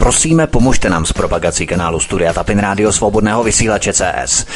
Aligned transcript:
Prosíme, 0.00 0.46
pomožte 0.46 0.90
nám 0.90 1.06
s 1.06 1.12
propagací 1.12 1.66
kanálu 1.66 2.00
Studia 2.00 2.32
Tapin 2.32 2.58
Rádio 2.58 2.92
Svobodného 2.92 3.44
vysílače 3.44 3.92
CS. 3.92 4.46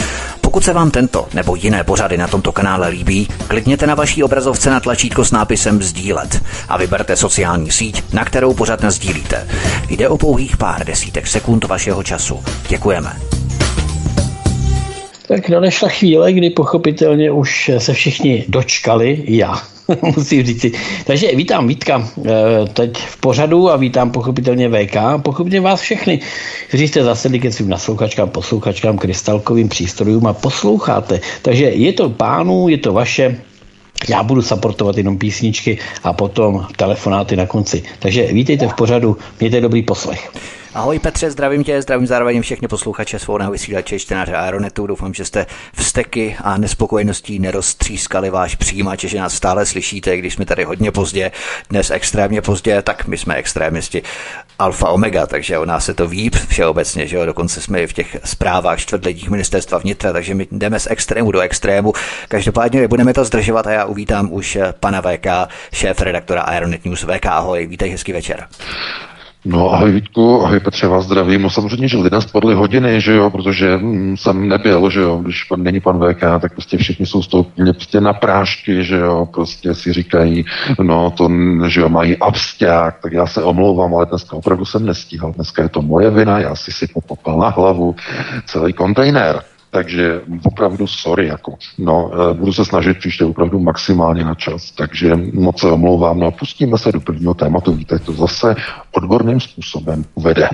Pokud 0.41 0.65
se 0.65 0.73
vám 0.73 0.91
tento 0.91 1.27
nebo 1.35 1.55
jiné 1.55 1.85
pořady 1.85 2.19
na 2.19 2.29
tomto 2.29 2.53
kanále 2.53 2.89
líbí, 2.89 3.29
klikněte 3.49 3.87
na 3.87 3.95
vaší 3.95 4.23
obrazovce 4.23 4.71
na 4.71 4.81
tlačítko 4.81 5.25
s 5.25 5.33
nápisem 5.33 5.83
Sdílet 5.83 6.43
a 6.69 6.79
vyberte 6.79 7.17
sociální 7.17 7.71
síť, 7.71 8.13
na 8.13 8.25
kterou 8.25 8.55
pořád 8.55 8.85
sdílíte. 8.85 9.49
Jde 9.91 10.09
o 10.09 10.19
pouhých 10.19 10.57
pár 10.57 10.87
desítek 10.87 11.27
sekund 11.27 11.65
vašeho 11.65 12.03
času. 12.03 12.45
Děkujeme. 12.69 13.17
Tak 15.29 15.49
nadešla 15.49 15.89
chvíle, 15.89 16.33
kdy 16.33 16.51
pochopitelně 16.51 17.31
už 17.31 17.71
se 17.79 17.93
všichni 17.93 18.45
dočkali, 18.49 19.25
já 19.27 19.74
musím 20.17 20.45
říci. 20.45 20.73
Takže 21.05 21.37
vítám 21.37 21.69
Vítka 21.69 22.09
eh, 22.19 22.31
teď 22.73 22.99
v 22.99 23.17
pořadu 23.17 23.71
a 23.71 23.77
vítám 23.77 24.11
pochopitelně 24.11 24.69
VK 24.69 24.97
a 24.97 25.19
pochopitelně 25.19 25.61
vás 25.61 25.81
všechny, 25.81 26.21
kteří 26.69 26.89
jste 26.89 27.05
zasedli 27.05 27.41
ke 27.41 27.53
svým 27.53 27.69
naslouchačkám, 27.69 28.31
posluchačkám, 28.31 28.99
krystalkovým 28.99 29.69
přístrojům 29.69 30.27
a 30.27 30.33
posloucháte. 30.33 31.21
Takže 31.43 31.65
je 31.65 31.93
to 31.93 32.11
pánů, 32.11 32.69
je 32.69 32.79
to 32.79 32.93
vaše, 32.93 33.37
já 34.09 34.23
budu 34.23 34.43
supportovat 34.43 34.97
jenom 34.97 35.19
písničky 35.19 35.79
a 36.03 36.13
potom 36.13 36.67
telefonáty 36.77 37.37
na 37.37 37.47
konci. 37.47 37.83
Takže 37.99 38.33
vítejte 38.33 38.69
v 38.69 38.75
pořadu, 38.75 39.17
mějte 39.41 39.61
dobrý 39.61 39.83
poslech. 39.83 40.33
Ahoj 40.75 40.99
Petře, 40.99 41.31
zdravím 41.31 41.65
tě, 41.65 41.83
zdravím 41.83 42.07
zároveň 42.07 42.43
všechny 42.43 42.69
posluchače 42.69 43.19
svobodného 43.19 43.53
vysílače 43.53 43.99
čtenáře 43.99 44.37
Aeronetu. 44.37 44.87
Doufám, 44.87 45.15
že 45.15 45.25
jste 45.25 45.47
vsteky 45.75 46.37
a 46.41 46.59
nespokojeností 46.59 47.39
neroztřískali 47.39 48.31
váš 48.31 48.55
přijímač, 48.55 49.05
že 49.05 49.19
nás 49.19 49.35
stále 49.35 49.67
slyšíte, 49.67 50.17
když 50.17 50.35
jsme 50.35 50.45
tady 50.45 50.65
hodně 50.65 50.91
pozdě, 50.91 51.33
dnes 51.71 51.91
extrémně 51.91 52.43
pozdě, 52.43 52.83
tak 52.83 53.07
my 53.07 53.19
jsme 53.19 53.35
extrémisti 53.35 54.03
alfa 54.59 54.89
omega, 54.89 55.27
takže 55.27 55.59
o 55.59 55.65
nás 55.65 55.85
se 55.85 55.95
to 55.95 56.09
ví 56.09 56.31
všeobecně, 56.49 57.07
že 57.07 57.17
jo, 57.17 57.27
dokonce 57.27 57.61
jsme 57.61 57.83
i 57.83 57.87
v 57.87 57.93
těch 57.93 58.17
zprávách 58.25 58.79
čtvrtletích 58.79 59.31
ministerstva 59.31 59.79
vnitra, 59.79 60.13
takže 60.13 60.35
my 60.35 60.47
jdeme 60.53 60.81
z 60.81 60.87
extrému 60.91 61.33
do 61.33 61.41
extrému. 61.41 61.93
Každopádně 62.29 62.81
nebudeme 62.81 63.15
to 63.15 63.25
zdržovat 63.25 63.67
a 63.67 63.71
já 63.71 63.85
uvítám 63.85 64.33
už 64.33 64.59
pana 64.81 65.03
VK, 65.03 65.27
šéf 65.73 66.01
redaktora 66.01 66.43
Aeronet 66.43 66.85
News. 66.85 67.03
VK, 67.03 67.27
ahoj, 67.27 67.67
vítej, 67.67 67.91
hezký 67.91 68.13
večer. 68.13 68.47
No 69.47 69.73
ahoj 69.73 69.93
Vítku, 69.93 70.45
ahoj 70.45 70.61
Petře, 70.61 70.87
vás 70.87 71.05
zdravím. 71.05 71.43
No 71.43 71.51
samozřejmě, 71.51 71.89
že 71.89 71.97
lidem 71.97 72.23
spadly 72.23 72.55
hodiny, 72.55 73.01
že 73.01 73.15
jo, 73.15 73.31
protože 73.31 73.77
hm, 73.77 74.17
jsem 74.17 74.49
nebyl, 74.49 74.91
že 74.91 75.01
jo, 75.01 75.17
když 75.17 75.45
pan, 75.45 75.63
není 75.63 75.81
pan 75.81 75.99
VK, 75.99 76.21
tak 76.41 76.53
prostě 76.53 76.77
všichni 76.77 77.07
jsou 77.07 77.23
toho 77.23 77.47
prostě 77.75 78.01
na 78.01 78.13
prášky, 78.13 78.85
že 78.85 78.97
jo, 78.97 79.29
prostě 79.35 79.75
si 79.75 79.93
říkají, 79.93 80.45
no 80.83 81.11
to, 81.11 81.31
že 81.67 81.81
jo, 81.81 81.89
mají 81.89 82.17
absták, 82.17 82.99
tak 83.03 83.13
já 83.13 83.27
se 83.27 83.43
omlouvám, 83.43 83.95
ale 83.95 84.07
dneska 84.07 84.37
opravdu 84.37 84.65
jsem 84.65 84.87
nestíhal, 84.87 85.33
dneska 85.33 85.63
je 85.63 85.69
to 85.69 85.83
moje 85.83 86.11
vina, 86.11 86.39
já 86.39 86.55
si 86.55 86.73
si 86.73 86.87
popal 87.07 87.39
na 87.39 87.49
hlavu 87.49 87.97
celý 88.47 88.73
kontejner. 88.73 89.43
Takže 89.75 90.21
opravdu 90.45 90.87
sorry, 90.87 91.27
jako. 91.27 91.55
No, 91.79 92.11
eh, 92.15 92.35
budu 92.35 92.53
se 92.53 92.65
snažit 92.65 92.99
příště 92.99 93.25
opravdu 93.25 93.59
maximálně 93.59 94.25
na 94.25 94.35
čas, 94.35 94.71
takže 94.71 95.17
moc 95.33 95.61
se 95.61 95.67
omlouvám. 95.67 96.21
No 96.21 96.27
a 96.27 96.31
pustíme 96.31 96.79
se 96.79 96.93
do 96.93 97.01
prvního 97.01 97.35
tématu. 97.35 97.73
Víte, 97.73 97.99
to 97.99 98.13
zase 98.13 98.55
odborným 98.93 99.41
způsobem 99.41 100.05
uvede. 100.15 100.49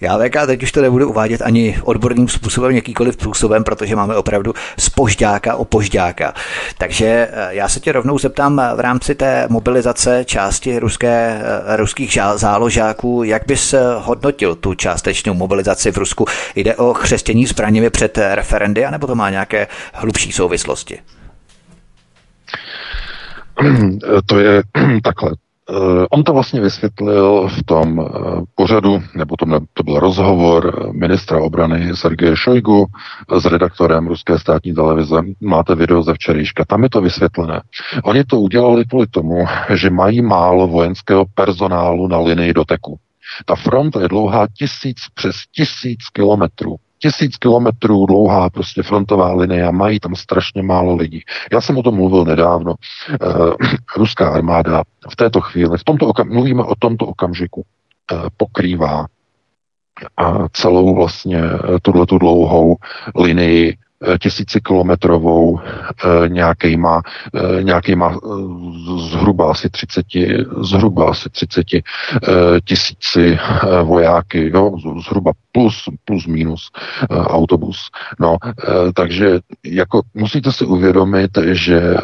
Já 0.00 0.18
VK 0.18 0.46
teď 0.46 0.62
už 0.62 0.72
to 0.72 0.82
nebudu 0.82 1.08
uvádět 1.08 1.42
ani 1.42 1.78
odborným 1.82 2.28
způsobem, 2.28 2.76
jakýkoliv 2.76 3.14
způsobem, 3.14 3.64
protože 3.64 3.96
máme 3.96 4.16
opravdu 4.16 4.54
spožďáka 4.78 5.56
o 5.56 5.64
požďáka. 5.64 6.34
Takže 6.78 7.28
eh, 7.32 7.48
já 7.50 7.68
se 7.68 7.80
tě 7.80 7.92
rovnou 7.92 8.18
zeptám 8.18 8.62
v 8.76 8.80
rámci 8.80 9.14
té 9.14 9.46
mobilizace 9.50 10.24
části 10.24 10.78
ruské, 10.78 11.42
eh, 11.66 11.76
ruských 11.76 12.18
záložáků, 12.34 13.22
jak 13.22 13.42
bys 13.46 13.74
hodnotil 13.98 14.54
tu 14.54 14.74
částečnou 14.74 15.34
mobilizaci 15.34 15.92
v 15.92 15.98
Rusku? 15.98 16.26
Jde 16.54 16.76
o 16.76 16.94
chřestění 16.94 17.46
zbraněmi 17.46 17.90
před 17.90 18.18
referendy, 18.18 18.84
anebo 18.84 19.06
to 19.06 19.14
má 19.14 19.30
nějaké 19.30 19.66
hlubší 19.92 20.32
souvislosti? 20.32 20.98
To 24.26 24.38
je 24.38 24.62
takhle. 25.02 25.30
Eh, 25.70 26.06
on 26.10 26.24
to 26.24 26.32
vlastně 26.32 26.60
vysvětlil 26.60 27.48
v 27.48 27.62
tom 27.62 28.00
eh, 28.00 28.40
pořadu, 28.54 29.02
nebo 29.14 29.36
to, 29.36 29.46
to 29.72 29.82
byl 29.82 30.00
rozhovor 30.00 30.92
ministra 30.92 31.42
obrany 31.42 31.96
Sergeje 31.96 32.36
Šojgu 32.36 32.86
s 33.38 33.44
redaktorem 33.44 34.06
ruské 34.06 34.38
státní 34.38 34.74
televize. 34.74 35.16
Máte 35.40 35.74
video 35.74 36.02
ze 36.02 36.14
včerejška, 36.14 36.64
tam 36.64 36.82
je 36.82 36.90
to 36.90 37.00
vysvětlené. 37.00 37.62
Oni 38.04 38.24
to 38.24 38.40
udělali 38.40 38.84
kvůli 38.84 39.06
tomu, 39.06 39.44
že 39.74 39.90
mají 39.90 40.22
málo 40.22 40.68
vojenského 40.68 41.24
personálu 41.34 42.08
na 42.08 42.18
linii 42.18 42.54
doteku. 42.54 42.98
Ta 43.44 43.54
fronta 43.56 44.00
je 44.00 44.08
dlouhá 44.08 44.46
tisíc 44.58 44.96
přes 45.14 45.36
tisíc 45.52 46.08
kilometrů 46.12 46.76
tisíc 46.98 47.36
kilometrů 47.36 48.06
dlouhá 48.06 48.50
prostě 48.50 48.82
frontová 48.82 49.32
linie 49.32 49.66
a 49.66 49.70
mají 49.70 50.00
tam 50.00 50.14
strašně 50.14 50.62
málo 50.62 50.96
lidí. 50.96 51.22
Já 51.52 51.60
jsem 51.60 51.78
o 51.78 51.82
tom 51.82 51.94
mluvil 51.94 52.24
nedávno. 52.24 52.74
E, 53.10 53.16
ruská 53.96 54.30
armáda 54.30 54.82
v 55.10 55.16
této 55.16 55.40
chvíli, 55.40 55.78
v 55.78 55.84
tomto 55.84 56.06
okam, 56.06 56.28
mluvíme 56.28 56.62
o 56.62 56.74
tomto 56.78 57.06
okamžiku, 57.06 57.64
e, 58.12 58.16
pokrývá 58.36 59.06
a 60.16 60.48
celou 60.48 60.94
vlastně 60.94 61.38
eh, 61.44 61.78
tuhle 61.82 62.06
tu 62.06 62.18
dlouhou 62.18 62.76
linii 63.16 63.76
Eh, 63.76 63.85
tisícikilometrovou 64.18 65.60
eh, 65.60 66.28
nějakýma, 66.28 67.02
eh, 67.34 67.62
nějakýma 67.62 68.18
zhruba 69.10 69.50
asi 69.50 69.70
30, 69.70 70.06
zhruba 70.60 71.10
asi 71.10 71.30
30 71.30 71.66
tisíci 72.64 73.38
vojáky, 73.82 74.50
jo, 74.54 74.76
zhruba 75.06 75.32
plus, 75.52 75.84
plus 76.04 76.26
minus 76.26 76.70
autobus. 77.10 77.90
No, 78.20 78.36
takže 78.94 79.38
jako 79.64 80.02
musíte 80.14 80.52
si 80.52 80.64
uvědomit, 80.64 81.30
že 81.52 81.94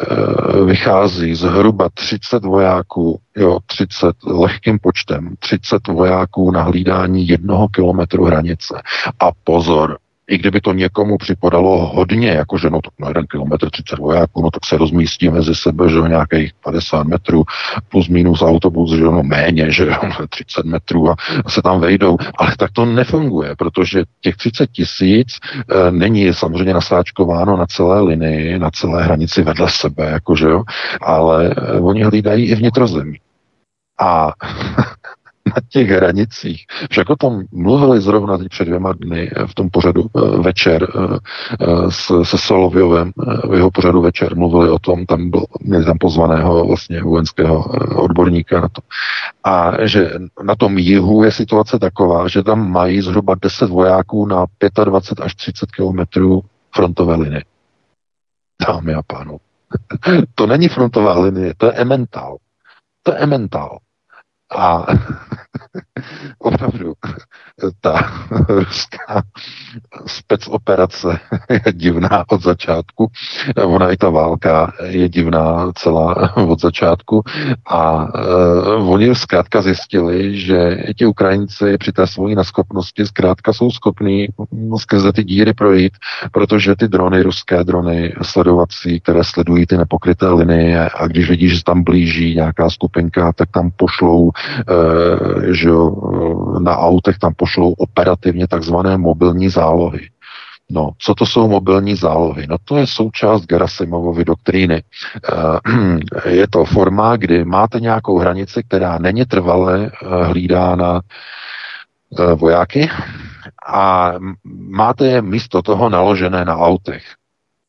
vychází 0.65 1.35
zhruba 1.35 1.89
30 1.93 2.45
vojáků, 2.45 3.19
jo, 3.37 3.59
30 3.65 4.15
lehkým 4.25 4.79
počtem, 4.79 5.35
30 5.39 5.87
vojáků 5.87 6.51
na 6.51 6.61
hlídání 6.63 7.27
jednoho 7.27 7.67
kilometru 7.67 8.25
hranice. 8.25 8.81
A 9.19 9.31
pozor, 9.43 9.97
i 10.27 10.37
kdyby 10.37 10.61
to 10.61 10.73
někomu 10.73 11.17
připadalo 11.17 11.85
hodně, 11.85 12.29
jakože 12.29 12.69
no 12.69 12.81
tak 12.81 12.93
na 12.99 13.07
jeden 13.07 13.25
kilometr 13.27 13.69
30 13.69 13.99
vojáků, 13.99 14.41
no 14.41 14.51
tak 14.51 14.65
se 14.65 14.77
rozmístí 14.77 15.29
mezi 15.29 15.55
sebe, 15.55 15.89
že 15.89 15.95
jo, 15.95 16.07
nějakých 16.07 16.51
50 16.63 17.03
metrů 17.03 17.43
plus 17.89 18.07
minus 18.07 18.41
autobus, 18.41 18.91
že 18.91 19.03
jo, 19.03 19.11
no 19.11 19.23
méně, 19.23 19.71
že 19.71 19.85
jo, 19.85 19.95
30 20.29 20.65
metrů 20.65 21.09
a 21.09 21.15
se 21.47 21.61
tam 21.61 21.79
vejdou, 21.79 22.17
ale 22.37 22.55
tak 22.59 22.71
to 22.71 22.85
nefunguje, 22.85 23.55
protože 23.55 24.03
těch 24.21 24.35
30 24.35 24.71
tisíc 24.71 25.27
e, 25.37 25.91
není 25.91 26.33
samozřejmě 26.33 26.73
nasáčkováno 26.73 27.57
na 27.57 27.65
celé 27.65 28.01
linii, 28.01 28.59
na 28.59 28.71
celé 28.71 29.03
hranici 29.03 29.41
vedle 29.41 29.69
sebe, 29.69 30.09
jakože 30.09 30.47
jo, 30.47 30.63
ale 31.01 31.47
e, 31.47 31.79
oni 31.79 32.03
hlídají 32.03 32.45
i 32.45 32.55
vnitrozemí. 32.55 33.17
A 33.99 34.33
na 35.55 35.61
těch 35.69 35.89
hranicích. 35.89 36.65
Však 36.89 37.09
o 37.09 37.15
tom 37.15 37.41
mluvili 37.51 38.01
zrovna 38.01 38.37
teď 38.37 38.49
před 38.49 38.65
dvěma 38.65 38.93
dny 38.93 39.31
v 39.45 39.55
tom 39.55 39.69
pořadu 39.69 40.05
eh, 40.05 40.37
večer 40.41 40.87
eh, 40.95 41.17
eh, 41.61 41.91
se 42.23 42.37
Solověvem, 42.37 43.11
v 43.49 43.53
jeho 43.53 43.71
pořadu 43.71 44.01
večer 44.01 44.35
mluvili 44.35 44.69
o 44.69 44.79
tom, 44.79 45.05
tam 45.05 45.29
byl, 45.29 45.45
měli 45.61 45.85
tam 45.85 45.97
pozvaného 45.97 46.65
vlastně 46.67 47.03
vojenského 47.03 47.63
odborníka 47.95 48.61
na 48.61 48.69
to. 48.69 48.81
A 49.43 49.85
že 49.87 50.11
na 50.43 50.55
tom 50.55 50.77
jihu 50.77 51.23
je 51.23 51.31
situace 51.31 51.79
taková, 51.79 52.27
že 52.27 52.43
tam 52.43 52.71
mají 52.71 53.01
zhruba 53.01 53.35
10 53.41 53.69
vojáků 53.69 54.25
na 54.25 54.45
25 54.83 55.25
až 55.25 55.35
30 55.35 55.71
kilometrů 55.71 56.41
frontové 56.75 57.15
linie. 57.15 57.43
Dámy 58.67 58.93
a 58.93 59.01
pánové. 59.07 59.39
to 60.35 60.47
není 60.47 60.69
frontová 60.69 61.19
linie, 61.19 61.53
to 61.57 61.65
je 61.65 61.71
ementál. 61.71 62.37
To 63.03 63.11
je 63.11 63.17
ementál. 63.17 63.77
A 64.57 64.85
opravdu 66.39 66.93
ta 67.81 68.11
ruská 68.49 69.23
specoperace 70.05 71.19
je 71.49 71.73
divná 71.73 72.23
od 72.29 72.43
začátku. 72.43 73.11
Ona 73.65 73.91
i 73.91 73.97
ta 73.97 74.09
válka 74.09 74.73
je 74.83 75.09
divná 75.09 75.71
celá 75.75 76.37
od 76.37 76.61
začátku. 76.61 77.23
A 77.65 78.03
uh, 78.03 78.91
oni 78.91 79.15
zkrátka 79.15 79.61
zjistili, 79.61 80.37
že 80.39 80.77
ti 80.97 81.05
Ukrajinci 81.05 81.77
při 81.77 81.91
té 81.91 82.07
svojí 82.07 82.35
neschopnosti 82.35 83.05
zkrátka 83.05 83.53
jsou 83.53 83.71
schopní 83.71 84.27
skrze 84.77 85.13
ty 85.13 85.23
díry 85.23 85.53
projít, 85.53 85.93
protože 86.31 86.75
ty 86.75 86.87
drony, 86.87 87.21
ruské 87.21 87.63
drony 87.63 88.13
sledovací, 88.21 88.99
které 88.99 89.23
sledují 89.23 89.65
ty 89.65 89.77
nepokryté 89.77 90.27
linie 90.27 90.89
a 90.89 91.07
když 91.07 91.29
vidí, 91.29 91.49
že 91.49 91.63
tam 91.63 91.83
blíží 91.83 92.35
nějaká 92.35 92.69
skupinka, 92.69 93.33
tak 93.33 93.49
tam 93.51 93.71
pošlou 93.71 94.31
Eh, 94.69 95.42
že 95.51 95.69
na 96.59 96.77
autech 96.77 97.17
tam 97.17 97.33
pošlou 97.33 97.71
operativně 97.71 98.47
takzvané 98.47 98.97
mobilní 98.97 99.49
zálohy. 99.49 100.09
No, 100.71 100.91
co 100.97 101.15
to 101.15 101.25
jsou 101.25 101.47
mobilní 101.47 101.95
zálohy? 101.95 102.47
No 102.49 102.57
to 102.63 102.77
je 102.77 102.87
součást 102.87 103.45
Gerasimovovy 103.45 104.25
doktríny. 104.25 104.83
Eh, 104.83 106.29
je 106.29 106.47
to 106.47 106.65
forma, 106.65 107.17
kdy 107.17 107.45
máte 107.45 107.79
nějakou 107.79 108.19
hranici, 108.19 108.63
která 108.63 108.97
není 108.97 109.25
trvale 109.25 109.85
eh, 109.85 110.23
hlídána 110.23 111.01
vojáky 112.35 112.89
a 113.67 114.13
máte 114.53 115.07
je 115.07 115.21
místo 115.21 115.61
toho 115.61 115.89
naložené 115.89 116.45
na 116.45 116.57
autech, 116.57 117.03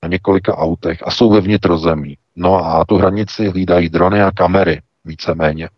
na 0.03 0.09
několika 0.09 0.59
autech 0.59 1.03
a 1.07 1.11
jsou 1.11 1.31
ve 1.31 1.41
vnitrozemí. 1.41 2.17
No 2.37 2.67
a 2.67 2.85
tu 2.85 2.97
hranici 2.97 3.49
hlídají 3.49 3.89
drony 3.89 4.23
a 4.23 4.31
kamery, 4.31 4.81
víceméně. 5.05 5.69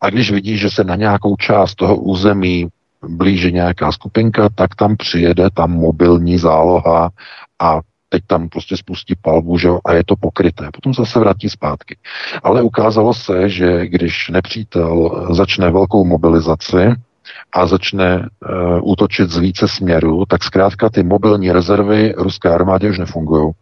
A 0.00 0.10
když 0.10 0.30
vidí, 0.30 0.58
že 0.58 0.70
se 0.70 0.84
na 0.84 0.96
nějakou 0.96 1.36
část 1.36 1.74
toho 1.74 1.96
území 1.96 2.68
blíže 3.08 3.50
nějaká 3.50 3.92
skupinka, 3.92 4.48
tak 4.54 4.74
tam 4.74 4.96
přijede 4.96 5.50
tam 5.50 5.70
mobilní 5.70 6.38
záloha 6.38 7.10
a 7.58 7.80
teď 8.08 8.22
tam 8.26 8.48
prostě 8.48 8.76
spustí 8.76 9.14
palbu, 9.22 9.58
že 9.58 9.68
a 9.84 9.92
je 9.92 10.04
to 10.04 10.16
pokryté. 10.16 10.68
Potom 10.72 10.94
zase 10.94 11.18
vrátí 11.18 11.50
zpátky. 11.50 11.96
Ale 12.42 12.62
ukázalo 12.62 13.14
se, 13.14 13.48
že 13.48 13.86
když 13.86 14.28
nepřítel 14.28 15.26
začne 15.30 15.70
velkou 15.70 16.04
mobilizaci 16.04 16.94
a 17.52 17.66
začne 17.66 18.18
uh, 18.18 18.90
útočit 18.90 19.30
z 19.30 19.38
více 19.38 19.68
směrů, 19.68 20.24
tak 20.28 20.44
zkrátka 20.44 20.90
ty 20.90 21.02
mobilní 21.02 21.52
rezervy 21.52 22.14
ruské 22.16 22.50
armádě 22.50 22.90
už 22.90 22.98
nefungují, 22.98 23.52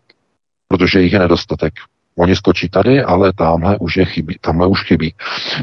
protože 0.69 1.01
jich 1.01 1.13
je 1.13 1.19
nedostatek. 1.19 1.73
Oni 2.19 2.37
skočí 2.37 2.69
tady, 2.69 3.03
ale 3.03 3.33
tamhle 3.33 3.79
už 3.79 3.97
je 3.97 4.05
chybí, 4.05 4.37
tamhle 4.41 4.67
už 4.67 4.85
chybí. 4.85 5.15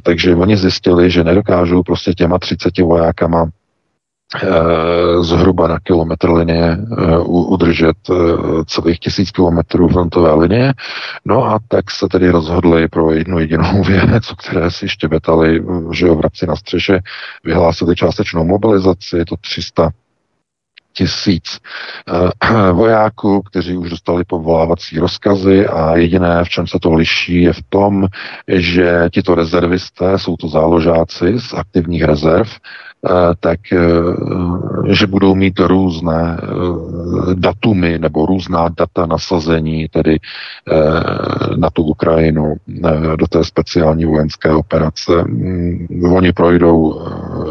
Takže 0.03 0.35
oni 0.35 0.57
zjistili, 0.57 1.11
že 1.11 1.23
nedokážou 1.23 1.83
prostě 1.83 2.13
těma 2.13 2.39
30 2.39 2.77
vojákama 2.77 3.49
Eh, 4.35 5.23
zhruba 5.23 5.67
na 5.67 5.79
kilometr 5.79 6.29
linie 6.29 6.77
eh, 6.77 7.17
udržet 7.25 7.97
eh, 8.09 8.13
celých 8.65 8.99
tisíc 8.99 9.31
kilometrů 9.31 9.87
frontové 9.87 10.33
linie. 10.33 10.73
No 11.25 11.45
a 11.45 11.59
tak 11.67 11.91
se 11.91 12.07
tedy 12.07 12.29
rozhodli 12.29 12.87
pro 12.87 13.11
jednu 13.11 13.39
jedinou 13.39 13.83
věc, 13.87 14.31
o 14.31 14.35
které 14.35 14.71
si 14.71 14.89
štěbetali, 14.89 15.63
že 15.91 16.07
jo, 16.07 16.15
vrabci 16.15 16.47
na 16.47 16.55
střeše, 16.55 16.99
vyhlásili 17.43 17.95
částečnou 17.95 18.43
mobilizaci, 18.43 19.25
to 19.25 19.35
300 19.41 19.89
tisíc 20.99 21.59
vojáků, 22.73 23.41
kteří 23.41 23.77
už 23.77 23.89
dostali 23.89 24.23
povolávací 24.23 24.99
rozkazy 24.99 25.67
a 25.67 25.95
jediné, 25.95 26.43
v 26.43 26.49
čem 26.49 26.67
se 26.67 26.79
to 26.81 26.93
liší, 26.93 27.41
je 27.41 27.53
v 27.53 27.63
tom, 27.69 28.07
že 28.47 29.09
tito 29.13 29.35
rezervisté, 29.35 30.19
jsou 30.19 30.37
to 30.37 30.47
záložáci 30.47 31.39
z 31.39 31.53
aktivních 31.53 32.03
rezerv, 32.03 32.47
Eh, 33.05 33.35
tak 33.39 33.59
eh, 33.73 33.79
že 34.93 35.07
budou 35.07 35.35
mít 35.35 35.59
různé 35.59 36.37
eh, 36.41 36.45
datumy 37.33 37.99
nebo 37.99 38.25
různá 38.25 38.69
data 38.77 39.05
nasazení 39.05 39.87
tedy 39.87 40.19
na 41.55 41.69
tu 41.69 41.83
Ukrajinu 41.83 42.55
do 43.15 43.27
té 43.27 43.43
speciální 43.43 44.05
vojenské 44.05 44.51
operace. 44.51 45.11
Mm, 45.27 45.87
oni 46.13 46.33
projdou 46.33 47.01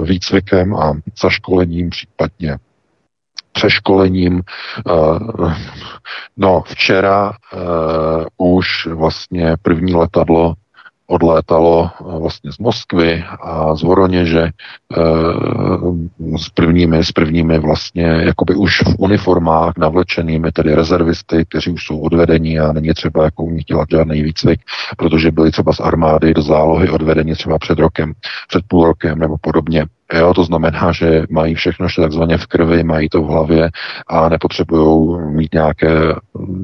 výcvikem 0.03 0.75
a 0.77 0.93
zaškolením 1.21 1.91
případně 1.91 2.59
přeškolením. 3.59 4.43
No, 6.37 6.63
včera 6.67 7.33
už 8.39 8.87
vlastně 8.87 9.57
první 9.63 9.95
letadlo 9.95 10.55
odlétalo 11.09 11.91
eh, 12.01 12.19
vlastně 12.19 12.53
z 12.53 12.59
Moskvy 12.59 13.25
a 13.41 13.75
z 13.75 13.83
Voroněže 13.83 14.51
s 16.39 16.49
prvními, 16.49 17.05
s 17.05 17.13
prvními 17.13 17.59
vlastně 17.59 18.03
jakoby 18.03 18.55
už 18.55 18.83
v 18.83 18.95
uniformách 18.99 19.73
navlečenými, 19.79 20.53
tedy 20.53 20.75
rezervisty, 20.75 21.45
kteří 21.49 21.71
už 21.71 21.85
jsou 21.85 22.01
odvedení 22.01 22.59
a 22.59 22.73
není 22.73 22.95
třeba 22.95 23.25
jako 23.25 23.43
u 23.43 23.51
nich 23.51 23.65
dělat 23.65 23.89
žádný 23.91 24.23
výcvik, 24.23 24.61
protože 24.97 25.31
byli 25.31 25.51
třeba 25.51 25.73
z 25.73 25.81
armády 25.81 26.35
do 26.35 26.43
zálohy 26.43 26.91
odvedení 26.91 27.33
třeba 27.33 27.59
před 27.59 27.79
rokem, 27.79 28.13
před 28.49 28.63
půl 28.69 28.85
rokem 28.85 29.19
nebo 29.19 29.37
podobně. 29.41 29.87
Jo, 30.15 30.35
to 30.35 30.45
znamená, 30.45 30.93
že 30.93 31.23
mají 31.31 31.55
všechno 31.55 31.87
ještě 31.87 32.01
takzvaně 32.03 32.39
v 32.39 32.47
krvi, 32.47 32.83
mají 32.83 33.09
to 33.09 33.23
v 33.23 33.27
hlavě 33.27 33.71
a 34.07 34.29
nepotřebují 34.29 35.21
mít 35.31 35.55
nějaké 35.55 36.15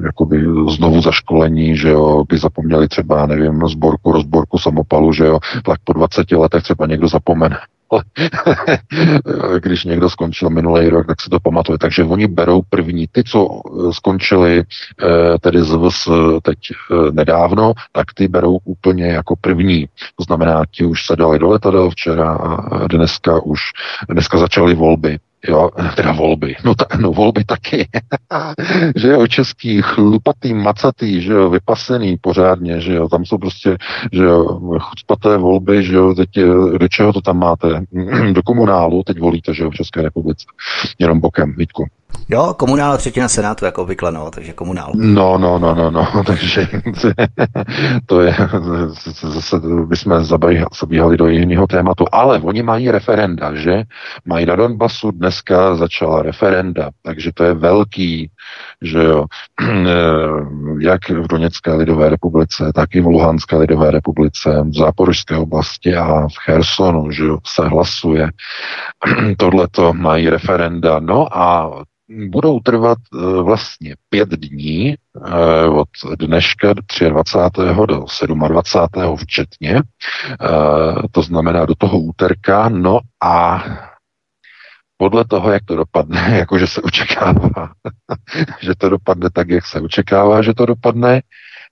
jakoby 0.05 0.45
znovu 0.69 1.01
zaškolení, 1.01 1.77
že 1.77 1.89
jo, 1.89 2.23
by 2.29 2.37
zapomněli 2.37 2.87
třeba, 2.87 3.25
nevím, 3.25 3.67
sborku, 3.67 4.11
rozborku 4.11 4.57
samopalu, 4.57 5.13
že 5.13 5.25
jo, 5.25 5.39
tak 5.65 5.79
po 5.83 5.93
20 5.93 6.31
letech 6.31 6.63
třeba 6.63 6.85
někdo 6.85 7.07
zapomene. 7.07 7.57
když 9.59 9.83
někdo 9.83 10.09
skončil 10.09 10.49
minulý 10.49 10.89
rok, 10.89 11.07
tak 11.07 11.21
se 11.21 11.29
to 11.29 11.39
pamatuje. 11.39 11.77
Takže 11.77 12.03
oni 12.03 12.27
berou 12.27 12.61
první, 12.69 13.07
ty, 13.11 13.23
co 13.23 13.47
eh, 13.49 13.93
skončili 13.93 14.63
eh, 14.63 15.39
tedy 15.39 15.63
z 15.63 15.75
VS 15.75 16.07
teď 16.41 16.57
eh, 16.71 17.11
nedávno, 17.11 17.73
tak 17.91 18.13
ty 18.13 18.27
berou 18.27 18.57
úplně 18.63 19.05
jako 19.05 19.35
první. 19.41 19.87
To 20.15 20.23
znamená, 20.23 20.63
ti 20.71 20.85
už 20.85 21.05
se 21.05 21.15
dali 21.15 21.39
do 21.39 21.47
letadel 21.47 21.89
včera 21.89 22.31
a 22.33 22.87
dneska 22.87 23.43
už, 23.43 23.59
dneska 24.09 24.37
začaly 24.37 24.75
volby 24.75 25.19
jo, 25.47 25.69
teda 25.95 26.11
volby, 26.11 26.55
no, 26.63 26.75
ta, 26.75 26.85
no 26.97 27.11
volby 27.11 27.43
taky, 27.43 27.87
že 28.95 29.07
jo, 29.07 29.27
český 29.27 29.81
chlupatý, 29.81 30.53
macatý, 30.53 31.21
že 31.21 31.33
jo, 31.33 31.49
vypasený 31.49 32.17
pořádně, 32.21 32.81
že 32.81 32.93
jo, 32.93 33.09
tam 33.09 33.25
jsou 33.25 33.37
prostě, 33.37 33.77
že 34.11 34.23
jo, 34.23 34.59
chucpaté 34.79 35.37
volby, 35.37 35.83
že 35.83 35.95
jo, 35.95 36.13
teď 36.13 36.29
do 36.77 36.87
čeho 36.87 37.13
to 37.13 37.21
tam 37.21 37.39
máte, 37.39 37.67
do 38.31 38.41
komunálu, 38.43 39.03
teď 39.03 39.19
volíte, 39.19 39.53
že 39.53 39.63
jo, 39.63 39.69
v 39.69 39.75
České 39.75 40.01
republice, 40.01 40.45
jenom 40.99 41.19
bokem, 41.19 41.53
Vítku. 41.57 41.85
Jo, 42.29 42.53
komunál 42.57 42.97
třetina 42.97 43.27
senátu, 43.27 43.65
jako 43.65 43.81
obvykle, 43.81 44.11
no, 44.11 44.31
takže 44.31 44.53
komunál. 44.53 44.91
No, 44.95 45.37
no, 45.37 45.59
no, 45.59 45.75
no, 45.75 45.91
no, 45.91 46.07
takže 46.25 46.67
to 48.05 48.21
je, 48.21 48.35
zase 49.23 49.59
bychom 49.85 50.23
zabíhali 50.71 51.17
do 51.17 51.27
jiného 51.27 51.67
tématu, 51.67 52.05
ale 52.11 52.39
oni 52.39 52.63
mají 52.63 52.91
referenda, 52.91 53.55
že? 53.55 53.83
Mají 54.25 54.45
na 54.45 54.55
Donbasu 54.55 55.11
dneska 55.11 55.75
začala 55.75 56.21
referenda, 56.21 56.89
takže 57.01 57.31
to 57.33 57.43
je 57.43 57.53
velký, 57.53 58.29
že 58.81 59.03
jo, 59.03 59.25
jak 60.79 61.09
v 61.09 61.27
Doněcké 61.27 61.73
lidové 61.73 62.09
republice, 62.09 62.71
tak 62.75 62.95
i 62.95 63.01
v 63.01 63.05
Luhanské 63.05 63.55
lidové 63.55 63.91
republice, 63.91 64.63
v 64.69 64.77
Záporožské 64.77 65.37
oblasti 65.37 65.95
a 65.95 66.27
v 66.27 66.37
Chersonu, 66.45 67.11
že 67.11 67.25
jo, 67.25 67.37
se 67.45 67.67
hlasuje. 67.67 68.29
Tohle 69.37 69.67
to 69.71 69.93
mají 69.93 70.29
referenda. 70.29 70.99
No 70.99 71.37
a 71.37 71.71
budou 72.09 72.59
trvat 72.59 72.97
eh, 73.13 73.41
vlastně 73.41 73.95
pět 74.09 74.29
dní 74.29 74.95
eh, 74.95 75.65
od 75.67 75.89
dneška 76.19 76.73
23. 77.09 77.63
do 77.87 78.05
27. 78.47 79.17
včetně, 79.17 79.75
eh, 79.75 81.07
to 81.11 81.21
znamená 81.21 81.65
do 81.65 81.75
toho 81.75 81.99
úterka, 81.99 82.69
no 82.69 82.99
a 83.23 83.63
podle 84.97 85.25
toho, 85.25 85.51
jak 85.51 85.65
to 85.65 85.75
dopadne, 85.75 86.37
jakože 86.37 86.67
se 86.67 86.81
očekává, 86.81 87.73
že 88.61 88.75
to 88.77 88.89
dopadne 88.89 89.29
tak, 89.33 89.49
jak 89.49 89.65
se 89.65 89.81
očekává, 89.81 90.41
že 90.41 90.53
to 90.53 90.65
dopadne, 90.65 91.21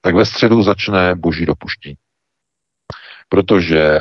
tak 0.01 0.15
ve 0.15 0.25
středu 0.25 0.63
začne 0.63 1.15
boží 1.15 1.45
dopuštění. 1.45 1.95
Protože 3.29 3.99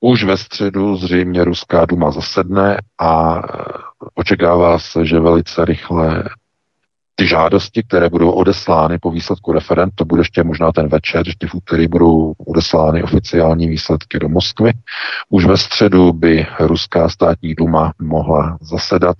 už 0.00 0.24
ve 0.24 0.36
středu 0.36 0.96
zřejmě 0.96 1.44
Ruská 1.44 1.84
duma 1.84 2.10
zasedne 2.10 2.78
a 3.00 3.42
očekává 4.14 4.78
se, 4.78 5.06
že 5.06 5.20
velice 5.20 5.64
rychle 5.64 6.24
ty 7.14 7.26
žádosti, 7.26 7.82
které 7.82 8.08
budou 8.08 8.30
odeslány 8.30 8.98
po 8.98 9.10
výsledku 9.10 9.52
referent, 9.52 9.92
to 9.94 10.04
bude 10.04 10.20
ještě 10.20 10.44
možná 10.44 10.72
ten 10.72 10.88
večer, 10.88 11.26
ještě 11.26 11.46
v 11.46 11.54
úterý 11.54 11.88
budou 11.88 12.34
odeslány 12.46 13.02
oficiální 13.02 13.68
výsledky 13.68 14.18
do 14.18 14.28
Moskvy. 14.28 14.72
Už 15.28 15.44
ve 15.44 15.56
středu 15.56 16.12
by 16.12 16.46
Ruská 16.60 17.08
státní 17.08 17.54
duma 17.54 17.92
mohla 18.02 18.58
zasedat 18.60 19.16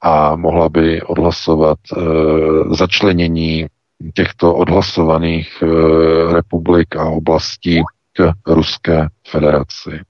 a 0.00 0.36
mohla 0.36 0.68
by 0.68 1.02
odhlasovat 1.02 1.78
e, 1.96 2.00
začlenění 2.74 3.66
těchto 4.14 4.54
odhlasovaných 4.54 5.62
e, 5.62 5.66
republik 6.32 6.96
a 6.96 7.04
oblastí 7.04 7.82
k 8.12 8.32
Ruské 8.46 9.08
federaci. 9.28 10.00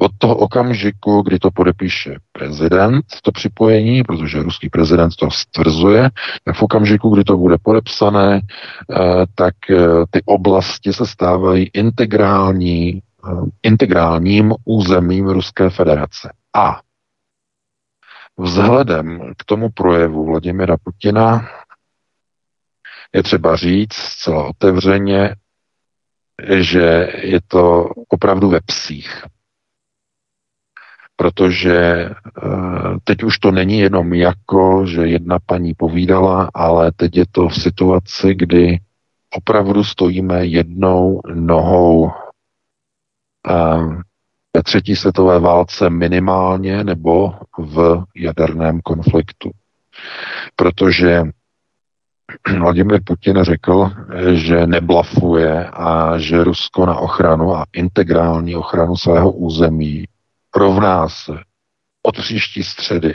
Od 0.00 0.10
toho 0.18 0.36
okamžiku, 0.36 1.22
kdy 1.22 1.38
to 1.38 1.50
podepíše 1.50 2.16
prezident, 2.32 3.04
to 3.22 3.32
připojení, 3.32 4.02
protože 4.02 4.42
ruský 4.42 4.68
prezident 4.68 5.16
to 5.16 5.30
stvrzuje, 5.30 6.10
tak 6.44 6.56
v 6.56 6.62
okamžiku, 6.62 7.10
kdy 7.10 7.24
to 7.24 7.36
bude 7.36 7.56
podepsané, 7.62 8.40
eh, 8.40 9.26
tak 9.34 9.54
eh, 9.70 9.76
ty 10.10 10.22
oblasti 10.24 10.92
se 10.92 11.06
stávají 11.06 11.70
integrální, 11.72 12.98
eh, 12.98 13.30
integrálním 13.62 14.54
územím 14.64 15.28
Ruské 15.28 15.70
federace. 15.70 16.32
A 16.56 16.80
vzhledem 18.38 19.32
k 19.36 19.44
tomu 19.44 19.70
projevu 19.70 20.24
Vladimira 20.24 20.76
Putina 20.84 21.48
je 23.14 23.22
třeba 23.22 23.56
říct 23.56 23.94
zcela 23.94 24.44
otevřeně, 24.48 25.34
že 26.58 27.08
je 27.22 27.40
to 27.48 27.88
opravdu 28.08 28.48
ve 28.48 28.60
psích 28.60 29.24
protože 31.18 31.74
eh, 31.74 32.12
teď 33.04 33.22
už 33.22 33.38
to 33.38 33.50
není 33.50 33.78
jenom 33.78 34.14
jako, 34.14 34.86
že 34.86 35.06
jedna 35.06 35.38
paní 35.46 35.74
povídala, 35.74 36.50
ale 36.54 36.92
teď 36.96 37.16
je 37.16 37.24
to 37.30 37.48
v 37.48 37.62
situaci, 37.62 38.34
kdy 38.34 38.78
opravdu 39.36 39.84
stojíme 39.84 40.46
jednou 40.46 41.20
nohou 41.34 42.10
eh, 42.10 44.02
ve 44.56 44.62
třetí 44.62 44.96
světové 44.96 45.38
válce 45.38 45.90
minimálně 45.90 46.84
nebo 46.84 47.34
v 47.58 48.04
jaderném 48.16 48.80
konfliktu. 48.80 49.50
Protože 50.56 51.22
Vladimir 52.58 53.00
Putin 53.04 53.42
řekl, 53.42 53.90
že 54.32 54.66
neblafuje 54.66 55.66
a 55.66 56.18
že 56.18 56.44
Rusko 56.44 56.86
na 56.86 56.96
ochranu 56.96 57.54
a 57.56 57.64
integrální 57.72 58.56
ochranu 58.56 58.96
svého 58.96 59.32
území 59.32 60.04
rovná 60.56 61.08
se 61.08 61.32
od 62.02 62.16
příští 62.16 62.64
středy, 62.64 63.14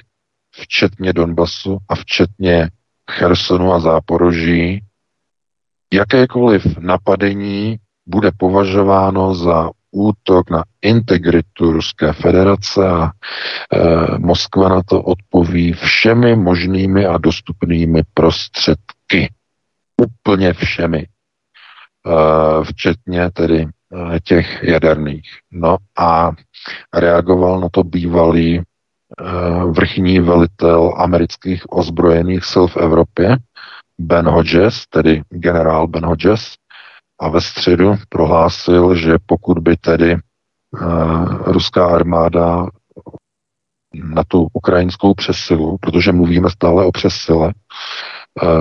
včetně 0.51 1.13
Donbasu 1.13 1.77
a 1.89 1.95
včetně 1.95 2.69
Chersonu 3.11 3.73
a 3.73 3.79
Záporoží, 3.79 4.81
jakékoliv 5.93 6.77
napadení 6.77 7.77
bude 8.05 8.31
považováno 8.37 9.35
za 9.35 9.69
útok 9.91 10.49
na 10.49 10.63
integritu 10.81 11.71
Ruské 11.71 12.13
federace 12.13 12.89
a 12.89 13.05
e, 13.05 14.17
Moskva 14.17 14.69
na 14.69 14.83
to 14.83 15.01
odpoví 15.01 15.73
všemi 15.73 16.35
možnými 16.35 17.05
a 17.05 17.17
dostupnými 17.17 18.01
prostředky. 18.13 19.33
Úplně 19.97 20.53
všemi. 20.53 20.99
E, 20.99 21.05
včetně 22.63 23.31
tedy 23.31 23.61
e, 23.61 24.19
těch 24.19 24.63
jaderných. 24.63 25.29
No 25.51 25.77
a 25.97 26.31
reagoval 26.93 27.59
na 27.59 27.67
to 27.71 27.83
bývalý 27.83 28.55
e, 28.57 28.63
vrchní 29.65 30.19
velitel 30.19 30.93
amerických 30.97 31.63
ozbrojených 31.69 32.45
sil 32.51 32.65
v 32.67 32.77
Evropě, 32.77 33.37
Ben 33.99 34.27
Hodges, 34.27 34.87
tedy 34.89 35.21
generál 35.29 35.87
Ben 35.87 36.05
Hodges, 36.05 36.55
a 37.21 37.29
ve 37.29 37.41
středu 37.41 37.95
prohlásil, 38.09 38.95
že 38.95 39.13
pokud 39.25 39.59
by 39.59 39.77
tedy 39.77 40.15
uh, 40.15 41.51
ruská 41.51 41.87
armáda 41.87 42.65
na 43.93 44.23
tu 44.27 44.47
ukrajinskou 44.53 45.13
přesilu, 45.13 45.77
protože 45.81 46.11
mluvíme 46.11 46.49
stále 46.49 46.85
o 46.85 46.91
přesile 46.91 47.53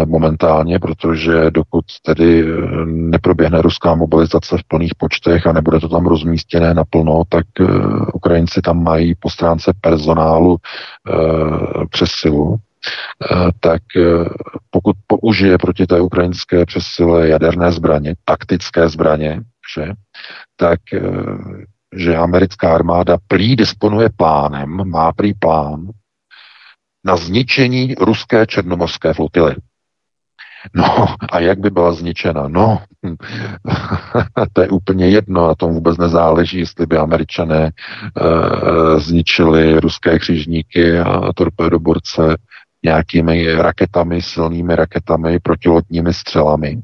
momentálně, 0.04 0.78
protože 0.78 1.50
dokud 1.50 1.84
tedy 2.02 2.44
uh, 2.44 2.86
neproběhne 2.86 3.62
ruská 3.62 3.94
mobilizace 3.94 4.56
v 4.58 4.64
plných 4.68 4.94
počtech 4.94 5.46
a 5.46 5.52
nebude 5.52 5.80
to 5.80 5.88
tam 5.88 6.06
rozmístěné 6.06 6.74
naplno, 6.74 7.22
tak 7.28 7.46
uh, 7.60 8.06
Ukrajinci 8.14 8.62
tam 8.62 8.82
mají 8.82 9.14
po 9.14 9.30
stránce 9.30 9.72
personálu 9.80 10.56
přesilu. 11.90 12.58
Eh, 13.30 13.50
tak 13.60 13.82
eh, 13.96 14.28
pokud 14.70 14.96
použije 15.06 15.58
proti 15.58 15.86
té 15.86 16.00
ukrajinské 16.00 16.66
přesile 16.66 17.28
jaderné 17.28 17.72
zbraně, 17.72 18.14
taktické 18.24 18.88
zbraně, 18.88 19.40
že, 19.74 19.92
tak 20.56 20.80
eh, 20.94 21.00
že 21.96 22.16
americká 22.16 22.74
armáda 22.74 23.16
prý 23.28 23.56
disponuje 23.56 24.10
plánem, 24.16 24.90
má 24.90 25.12
prý 25.12 25.34
plán 25.34 25.86
na 27.04 27.16
zničení 27.16 27.94
ruské 28.00 28.46
černomorské 28.46 29.14
flotily. 29.14 29.56
No 30.74 31.06
a 31.32 31.40
jak 31.40 31.58
by 31.58 31.70
byla 31.70 31.92
zničena? 31.92 32.48
No, 32.48 32.82
to 34.52 34.62
je 34.62 34.68
úplně 34.68 35.08
jedno, 35.08 35.48
a 35.48 35.54
tom 35.54 35.72
vůbec 35.72 35.98
nezáleží, 35.98 36.58
jestli 36.58 36.86
by 36.86 36.96
američané 36.96 37.66
e, 37.66 37.70
zničili 39.00 39.80
ruské 39.80 40.18
křižníky 40.18 40.98
a 40.98 41.32
torpédoborce 41.32 42.36
nějakými 42.84 43.52
raketami, 43.52 44.22
silnými 44.22 44.76
raketami, 44.76 45.38
protilodními 45.40 46.14
střelami, 46.14 46.82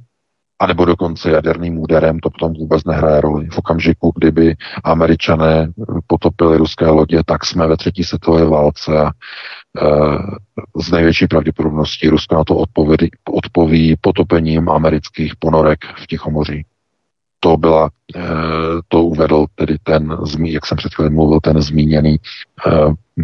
anebo 0.58 0.84
dokonce 0.84 1.30
jaderným 1.30 1.78
úderem, 1.78 2.18
to 2.18 2.30
potom 2.30 2.52
vůbec 2.52 2.84
nehraje 2.84 3.20
roli. 3.20 3.46
V 3.46 3.58
okamžiku, 3.58 4.12
kdyby 4.16 4.56
američané 4.84 5.72
potopili 6.06 6.56
ruské 6.56 6.86
lodě, 6.86 7.22
tak 7.26 7.46
jsme 7.46 7.66
ve 7.66 7.76
třetí 7.76 8.04
světové 8.04 8.44
válce 8.44 8.98
a 8.98 9.06
e, 9.06 9.10
z 10.82 10.90
největší 10.90 11.26
pravděpodobností 11.26 12.08
Rusko 12.08 12.34
na 12.34 12.44
to 12.44 12.56
odpoví, 12.56 12.96
odpoví 13.30 13.96
potopením 14.00 14.68
amerických 14.68 15.36
ponorek 15.38 15.78
v 15.96 16.06
Tichomoří. 16.06 16.64
To 17.40 17.56
byla, 17.56 17.90
e, 18.16 18.20
to 18.88 19.02
uvedl 19.02 19.46
tedy 19.54 19.76
ten, 19.82 20.16
jak 20.44 20.66
jsem 20.66 20.76
před 20.76 20.94
chvíli 20.94 21.10
mluvil, 21.10 21.40
ten 21.40 21.62
zmíněný 21.62 22.16
e, 22.66 22.70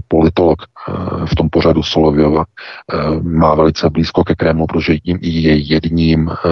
politolog 0.09 0.63
eh, 0.63 1.27
v 1.27 1.35
tom 1.35 1.49
pořadu 1.51 1.83
Solověva, 1.83 2.45
eh, 2.45 3.21
má 3.23 3.55
velice 3.55 3.91
blízko 3.91 4.25
ke 4.25 4.35
Kremlu, 4.35 4.67
protože 4.67 4.97
je 5.21 5.57
jedním 5.57 6.31
eh, 6.31 6.49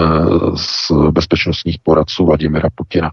z 0.55 0.91
bezpečnostních 1.11 1.77
poradců 1.83 2.25
Vladimira 2.25 2.69
Putina. 2.75 3.11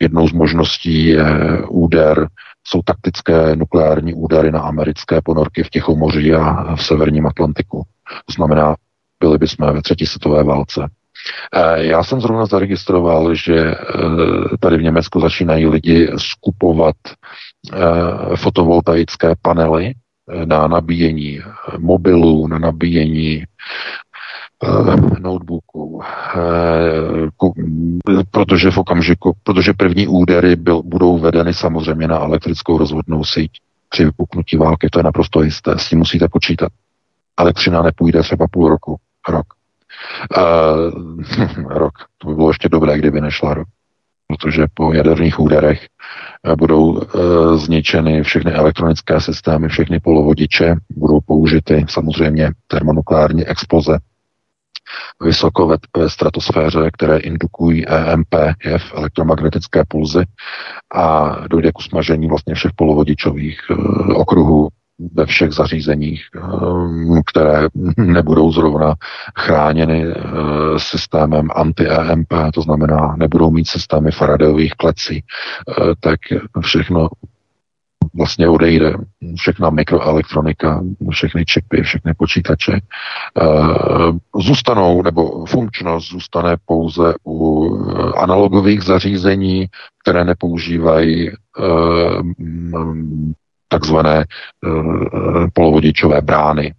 Jednou 0.00 0.28
z 0.28 0.32
možností 0.32 1.06
je 1.06 1.26
úder 1.68 2.28
jsou 2.66 2.82
taktické 2.82 3.56
nukleární 3.56 4.14
údery 4.14 4.52
na 4.52 4.60
americké 4.60 5.20
ponorky 5.24 5.62
v 5.62 5.70
Tichomoří 5.70 6.34
a 6.34 6.74
v 6.76 6.82
severním 6.84 7.26
Atlantiku. 7.26 7.82
To 8.26 8.32
znamená, 8.32 8.76
byli 9.20 9.38
bychom 9.38 9.74
ve 9.74 9.82
třetí 9.82 10.06
světové 10.06 10.44
válce. 10.44 10.88
Já 11.76 12.04
jsem 12.04 12.20
zrovna 12.20 12.46
zaregistroval, 12.46 13.34
že 13.34 13.74
tady 14.60 14.76
v 14.76 14.82
Německu 14.82 15.20
začínají 15.20 15.66
lidi 15.66 16.10
skupovat 16.16 16.96
Eh, 17.72 18.36
fotovoltaické 18.36 19.34
panely 19.42 19.94
eh, 19.94 20.46
na 20.46 20.66
nabíjení 20.68 21.40
mobilů, 21.78 22.46
na 22.46 22.58
nabíjení 22.58 23.44
eh, 24.64 25.20
notebooků, 25.20 26.02
protože 28.30 28.70
v 28.70 28.78
okamžiku, 28.78 29.36
protože 29.42 29.72
první 29.72 30.08
údery 30.08 30.56
byl, 30.56 30.82
budou 30.82 31.18
vedeny 31.18 31.54
samozřejmě 31.54 32.08
na 32.08 32.18
elektrickou 32.18 32.78
rozvodnou 32.78 33.24
síť 33.24 33.50
při 33.88 34.04
vypuknutí 34.04 34.56
války, 34.56 34.88
to 34.90 34.98
je 34.98 35.02
naprosto 35.02 35.42
jisté, 35.42 35.78
s 35.78 35.88
tím 35.88 35.98
musíte 35.98 36.28
počítat. 36.28 36.72
Elektřina 37.38 37.82
nepůjde 37.82 38.22
třeba 38.22 38.46
půl 38.50 38.68
roku, 38.68 38.96
rok. 39.28 39.46
Uh, 40.36 41.68
rok, 41.78 41.92
to 42.18 42.28
by 42.28 42.34
bylo 42.34 42.50
ještě 42.50 42.68
dobré, 42.68 42.98
kdyby 42.98 43.20
nešla 43.20 43.54
rok. 43.54 43.68
Protože 44.26 44.66
po 44.74 44.92
jaderných 44.92 45.40
úderech 45.40 45.86
eh, 46.44 46.56
budou 46.56 47.00
e, 47.00 47.06
zničeny 47.58 48.22
všechny 48.22 48.52
elektronické 48.52 49.20
systémy, 49.20 49.68
všechny 49.68 50.00
polovodiče, 50.00 50.74
budou 50.90 51.20
použity 51.20 51.84
samozřejmě 51.88 52.50
termonukleární 52.66 53.46
exploze 53.46 53.98
vysoko 55.24 55.66
ve, 55.66 55.76
ve 55.96 56.10
stratosféře, 56.10 56.90
které 56.92 57.18
indukují 57.18 57.88
EMP, 57.88 58.34
jev 58.64 58.82
elektromagnetické 58.94 59.84
pulzy 59.88 60.24
a 60.94 61.36
dojde 61.50 61.72
k 61.72 61.78
usmažení 61.78 62.28
vlastně 62.28 62.54
všech 62.54 62.72
polovodičových 62.76 63.60
okruhů 64.14 64.68
ve 65.14 65.26
všech 65.26 65.52
zařízeních, 65.52 66.22
ehm, 66.36 67.20
které 67.26 67.68
nebudou 67.96 68.52
zrovna 68.52 68.94
chráněny 69.38 70.06
eh, 70.06 70.14
systémem 70.76 71.48
anti-EMP, 71.54 72.34
to 72.54 72.62
znamená, 72.62 73.14
nebudou 73.18 73.50
mít 73.50 73.68
systémy 73.68 74.10
Faradayových 74.10 74.72
klecí, 74.74 75.22
eh, 75.22 75.72
tak 76.00 76.20
všechno 76.60 77.08
vlastně 78.14 78.48
odejde. 78.48 78.94
Všechna 79.36 79.70
mikroelektronika, 79.70 80.82
všechny 81.10 81.44
čipy, 81.44 81.82
všechny 81.82 82.14
počítače 82.14 82.72
eh, 82.72 82.80
zůstanou, 84.40 85.02
nebo 85.02 85.46
funkčnost 85.46 86.08
zůstane 86.08 86.56
pouze 86.66 87.14
u 87.26 87.74
analogových 88.16 88.82
zařízení, 88.82 89.66
které 90.02 90.24
nepoužívají 90.24 91.30
takzvané 93.68 94.24
uh, 94.24 95.46
polovodičové 95.52 96.20
brány, 96.20 96.74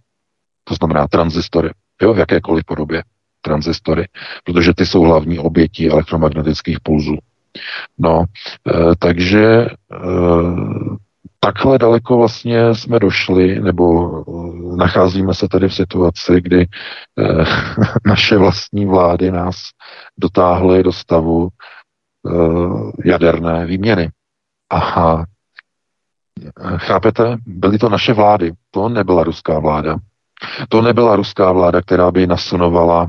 to 0.64 0.74
znamená 0.74 1.08
transistory, 1.08 1.70
jo, 2.02 2.14
v 2.14 2.18
jakékoliv 2.18 2.64
podobě 2.64 3.02
transistory, 3.40 4.08
protože 4.44 4.74
ty 4.74 4.86
jsou 4.86 5.02
hlavní 5.02 5.38
oběti 5.38 5.90
elektromagnetických 5.90 6.80
pulzů. 6.80 7.18
No, 7.98 8.18
uh, 8.18 8.92
takže 8.98 9.66
uh, 10.04 10.96
takhle 11.40 11.78
daleko 11.78 12.18
vlastně 12.18 12.74
jsme 12.74 12.98
došli, 12.98 13.60
nebo 13.60 14.10
nacházíme 14.76 15.34
se 15.34 15.48
tady 15.48 15.68
v 15.68 15.74
situaci, 15.74 16.40
kdy 16.40 16.66
naše 18.06 18.36
vlastní 18.36 18.86
vlády 18.86 19.30
nás 19.30 19.56
dotáhly 20.18 20.82
do 20.82 20.92
stavu 20.92 21.48
jaderné 23.04 23.66
výměny. 23.66 24.10
Aha, 24.70 25.26
Chápete? 26.76 27.36
Byly 27.46 27.78
to 27.78 27.88
naše 27.88 28.12
vlády. 28.12 28.52
To 28.70 28.88
nebyla 28.88 29.24
ruská 29.24 29.58
vláda. 29.58 29.96
To 30.68 30.82
nebyla 30.82 31.16
ruská 31.16 31.52
vláda, 31.52 31.82
která 31.82 32.10
by 32.10 32.26
nasunovala 32.26 33.08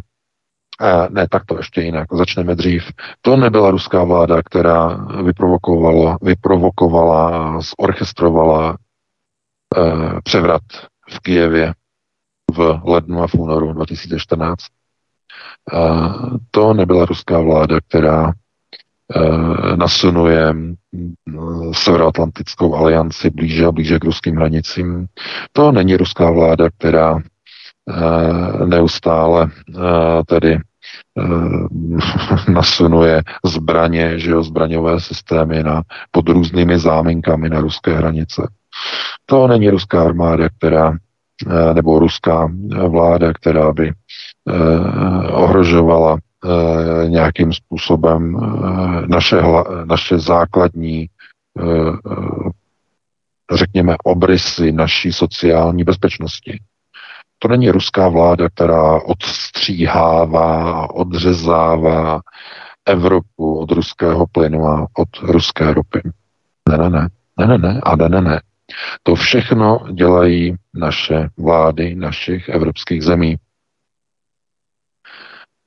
eh, 0.81 1.07
ne, 1.09 1.27
tak 1.29 1.45
to 1.45 1.57
ještě 1.57 1.81
jinak, 1.81 2.07
začneme 2.13 2.55
dřív. 2.55 2.83
To 3.21 3.35
nebyla 3.35 3.71
ruská 3.71 4.03
vláda, 4.03 4.41
která 4.43 4.88
vyprovokovala, 5.23 6.17
vyprovokovala 6.21 7.59
zorchestrovala 7.79 8.77
eh, 9.77 10.21
převrat 10.23 10.61
v 11.09 11.19
Kijevě 11.19 11.73
v 12.55 12.81
lednu 12.83 13.23
a 13.23 13.27
v 13.27 13.33
únoru 13.33 13.73
2014. 13.73 14.59
Eh, 15.73 15.77
to 16.51 16.73
nebyla 16.73 17.05
ruská 17.05 17.39
vláda, 17.39 17.79
která 17.88 18.33
nasunuje 19.75 20.53
Severoatlantickou 21.71 22.75
alianci 22.75 23.29
blíže 23.29 23.65
a 23.65 23.71
blíže 23.71 23.99
k 23.99 24.03
ruským 24.03 24.35
hranicím. 24.35 25.05
To 25.51 25.71
není 25.71 25.95
ruská 25.95 26.31
vláda, 26.31 26.69
která 26.77 27.19
neustále 28.65 29.47
tedy 30.25 30.59
nasunuje 32.47 33.23
zbraně, 33.45 34.19
že 34.19 34.31
jo, 34.31 34.43
zbraňové 34.43 34.99
systémy 34.99 35.63
na, 35.63 35.81
pod 36.11 36.29
různými 36.29 36.79
záminkami 36.79 37.49
na 37.49 37.59
ruské 37.59 37.93
hranice. 37.93 38.47
To 39.25 39.47
není 39.47 39.69
ruská 39.69 40.03
armáda, 40.03 40.49
která 40.49 40.93
nebo 41.73 41.99
ruská 41.99 42.51
vláda, 42.87 43.33
která 43.33 43.73
by 43.73 43.93
ohrožovala 45.31 46.13
Eh, 46.13 46.30
nějakým 47.07 47.53
způsobem 47.53 48.38
eh, 48.38 49.07
naše, 49.07 49.41
naše 49.86 50.19
základní, 50.19 51.10
eh, 51.60 51.63
řekněme, 53.53 53.95
obrysy 54.03 54.71
naší 54.71 55.13
sociální 55.13 55.83
bezpečnosti. 55.83 56.60
To 57.39 57.48
není 57.48 57.69
ruská 57.69 58.07
vláda, 58.07 58.50
která 58.50 59.01
odstříhává, 59.01 60.89
odřezává 60.89 62.21
Evropu 62.86 63.60
od 63.60 63.71
ruského 63.71 64.25
plynu 64.31 64.67
a 64.67 64.88
od 64.98 65.10
ruské 65.21 65.74
ropy. 65.74 66.01
Ne, 66.69 66.77
ne, 66.77 66.89
ne, 66.89 67.07
ne, 67.38 67.48
ne, 67.48 67.57
ne, 67.57 67.81
a 67.83 67.95
ne, 67.95 68.10
ne, 68.10 68.21
ne. 68.21 68.41
To 69.03 69.15
všechno 69.15 69.79
dělají 69.93 70.55
naše 70.74 71.29
vlády 71.38 71.95
našich 71.95 72.50
evropských 72.50 73.03
zemí. 73.03 73.36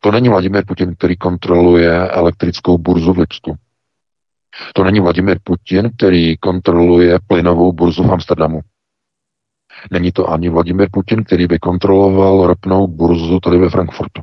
To 0.04 0.10
není 0.10 0.28
Vladimir 0.28 0.64
Putin, 0.66 0.94
který 0.94 1.16
kontroluje 1.16 2.08
elektrickou 2.08 2.78
burzu 2.78 3.12
v 3.12 3.18
Lipsku. 3.18 3.54
To 4.74 4.84
není 4.84 5.00
Vladimir 5.00 5.38
Putin, 5.44 5.90
který 5.96 6.36
kontroluje 6.36 7.18
plynovou 7.26 7.72
burzu 7.72 8.02
v 8.02 8.12
Amsterdamu. 8.12 8.60
Není 9.90 10.12
to 10.12 10.30
ani 10.30 10.48
Vladimir 10.48 10.88
Putin, 10.92 11.24
který 11.24 11.46
by 11.46 11.58
kontroloval 11.58 12.46
ropnou 12.46 12.86
burzu 12.86 13.40
tady 13.40 13.58
ve 13.58 13.70
Frankfurtu. 13.70 14.22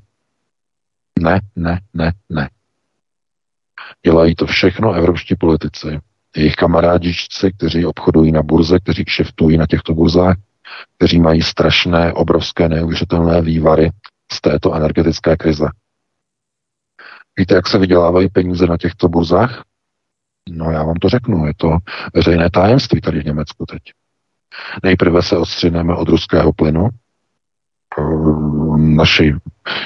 Ne, 1.19 1.39
ne, 1.55 1.79
ne, 1.93 2.13
ne. 2.29 2.49
Dělají 4.05 4.35
to 4.35 4.45
všechno 4.45 4.93
evropští 4.93 5.35
politici. 5.35 5.99
Jejich 6.35 6.55
kamarádičci, 6.55 7.51
kteří 7.57 7.85
obchodují 7.85 8.31
na 8.31 8.43
burze, 8.43 8.79
kteří 8.79 9.05
kšeftují 9.05 9.57
na 9.57 9.67
těchto 9.67 9.93
burzách, 9.93 10.35
kteří 10.97 11.19
mají 11.19 11.41
strašné, 11.41 12.13
obrovské, 12.13 12.69
neuvěřitelné 12.69 13.41
vývary 13.41 13.91
z 14.33 14.41
této 14.41 14.73
energetické 14.73 15.37
krize. 15.37 15.65
Víte, 17.37 17.55
jak 17.55 17.67
se 17.67 17.77
vydělávají 17.77 18.29
peníze 18.29 18.65
na 18.65 18.77
těchto 18.77 19.09
burzách? 19.09 19.63
No 20.49 20.71
já 20.71 20.83
vám 20.83 20.95
to 20.95 21.09
řeknu, 21.09 21.45
je 21.45 21.53
to 21.57 21.77
veřejné 22.13 22.49
tajemství 22.49 23.01
tady 23.01 23.19
v 23.19 23.25
Německu 23.25 23.65
teď. 23.65 23.81
Nejprve 24.83 25.21
se 25.21 25.37
odstřineme 25.37 25.95
od 25.95 26.09
ruského 26.09 26.53
plynu. 26.53 26.89
Naši 28.77 29.35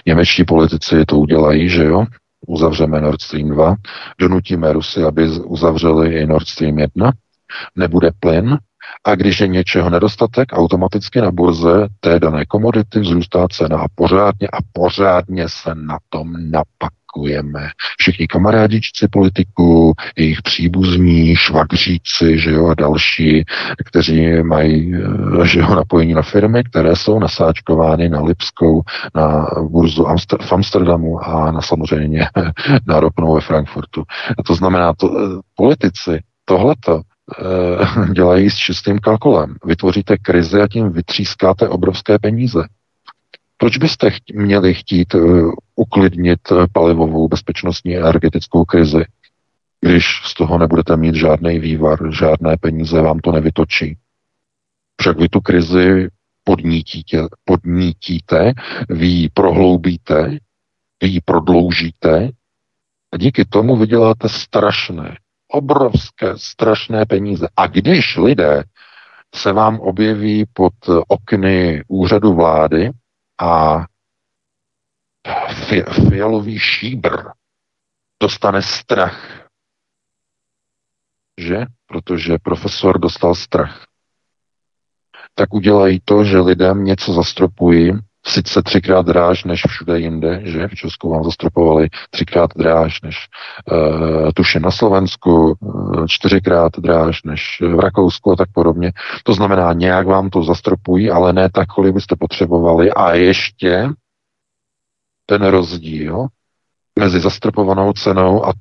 němečtí 0.05 0.43
politici 0.43 1.05
to 1.05 1.17
udělají, 1.17 1.69
že 1.69 1.83
jo? 1.83 2.05
Uzavřeme 2.47 3.01
Nord 3.01 3.21
Stream 3.21 3.49
2, 3.49 3.75
donutíme 4.19 4.73
Rusy, 4.73 5.03
aby 5.03 5.29
uzavřeli 5.29 6.13
i 6.13 6.25
Nord 6.25 6.47
Stream 6.47 6.79
1, 6.79 7.11
nebude 7.75 8.11
plyn, 8.19 8.57
a 9.05 9.15
když 9.15 9.39
je 9.39 9.47
něčeho 9.47 9.89
nedostatek, 9.89 10.47
automaticky 10.53 11.21
na 11.21 11.31
burze 11.31 11.87
té 11.99 12.19
dané 12.19 12.45
komodity 12.45 12.99
vzrůstá 12.99 13.47
cena 13.47 13.77
a 13.77 13.87
pořádně 13.95 14.47
a 14.47 14.57
pořádně 14.73 15.49
se 15.49 15.75
na 15.75 15.97
tom 16.09 16.33
napakujeme. 16.51 17.69
Všichni 17.97 18.27
kamarádičci 18.27 19.07
politiků, 19.07 19.93
jejich 20.15 20.41
příbuzní, 20.41 21.35
švagříci, 21.35 22.39
že 22.39 22.51
jo, 22.51 22.67
a 22.67 22.73
další, 22.73 23.43
kteří 23.85 24.43
mají, 24.43 24.95
eh, 24.95 25.47
že 25.47 25.59
jo, 25.59 25.75
napojení 25.75 26.13
na 26.13 26.21
firmy, 26.21 26.63
které 26.63 26.95
jsou 26.95 27.19
nasáčkovány 27.19 28.09
na 28.09 28.21
Lipskou, 28.21 28.81
na 29.15 29.48
burzu 29.61 30.03
Amster- 30.03 30.45
v 30.45 30.51
Amsterdamu 30.51 31.19
a 31.19 31.51
na 31.51 31.61
samozřejmě 31.61 32.27
na 32.87 33.00
ropnou 33.00 33.35
ve 33.35 33.41
Frankfurtu. 33.41 34.03
A 34.37 34.43
to 34.43 34.55
znamená, 34.55 34.93
to, 34.93 35.11
eh, 35.19 35.41
politici 35.55 36.19
tohleto 36.45 37.01
dělají 38.14 38.50
s 38.50 38.55
čistým 38.55 39.00
kalkulem. 39.00 39.55
Vytvoříte 39.66 40.18
krizi 40.18 40.61
a 40.61 40.68
tím 40.68 40.92
vytřískáte 40.92 41.70
obrovské 41.70 42.20
peníze. 42.20 42.68
Proč 43.57 43.77
byste 43.77 44.09
chtě, 44.11 44.33
měli 44.40 44.74
chtít 44.74 45.14
uh, 45.16 45.51
uklidnit 45.75 46.40
eh, 46.51 46.55
palivovou 46.74 47.27
bezpečnostní 47.27 47.98
energetickou 47.98 48.66
krizi, 48.66 49.05
když 49.81 50.05
z 50.24 50.33
toho 50.33 50.57
nebudete 50.57 50.98
mít 50.98 51.16
žádný 51.16 51.59
vývar, 51.59 52.00
žádné 52.11 52.57
peníze 52.57 53.01
vám 53.01 53.20
to 53.20 53.31
nevytočí? 53.31 53.98
Však 55.01 55.20
vy 55.20 55.29
tu 55.29 55.42
krizi 55.42 56.07
podnítíte, 56.44 57.27
podnítíte 57.46 58.53
vy 58.90 59.07
ji 59.07 59.29
prohloubíte, 59.29 60.38
vy 61.01 61.07
ji 61.07 61.22
prodloužíte 61.25 62.29
a 63.14 63.18
díky 63.18 63.46
tomu 63.46 63.75
vyděláte 63.75 64.29
strašné, 64.29 65.18
obrovské, 65.55 66.37
strašné 66.37 67.05
peníze. 67.05 67.48
A 67.57 67.68
když 67.68 68.18
lidé 68.18 68.63
se 69.35 69.51
vám 69.51 69.79
objeví 69.79 70.46
pod 70.53 70.74
okny 71.07 71.83
úřadu 71.87 72.33
vlády 72.33 72.91
a 73.41 73.79
fi- 75.68 76.09
fialový 76.09 76.59
šíbr 76.59 77.24
dostane 78.22 78.61
strach, 78.61 79.48
že? 81.37 81.65
Protože 81.85 82.37
profesor 82.44 83.00
dostal 83.00 83.35
strach. 83.35 83.85
Tak 85.35 85.53
udělají 85.53 86.00
to, 86.05 86.24
že 86.24 86.39
lidem 86.39 86.83
něco 86.83 87.13
zastropují, 87.13 87.91
sice 88.27 88.64
třikrát 88.64 89.05
dráž 89.05 89.44
než 89.44 89.61
všude 89.68 90.00
jinde, 90.00 90.42
že 90.44 90.68
v 90.68 90.75
Česku 90.75 91.09
vám 91.09 91.24
zastropovali 91.24 91.90
třikrát 92.09 92.50
dráž 92.55 93.01
než 93.01 93.16
uh, 93.72 94.31
tuše 94.33 94.59
na 94.59 94.72
Slovensku, 94.72 95.55
uh, 95.59 96.05
čtyřikrát 96.07 96.72
dráž 96.79 97.24
než 97.24 97.61
v 97.75 97.79
Rakousku 97.79 98.31
a 98.31 98.35
tak 98.35 98.50
podobně. 98.53 98.92
To 99.24 99.33
znamená, 99.33 99.74
nějak 99.74 100.07
vám 100.07 100.29
to 100.29 100.44
zastropují, 100.44 101.11
ale 101.11 101.33
ne 101.33 101.50
tak, 101.50 101.68
kolik 101.68 101.94
byste 101.94 102.16
potřebovali. 102.20 102.92
A 102.92 103.14
ještě 103.14 103.90
ten 105.25 105.46
rozdíl 105.46 106.27
mezi 107.00 107.20
zastropovanou 107.20 107.94
cenou 107.94 108.46
a 108.46 108.53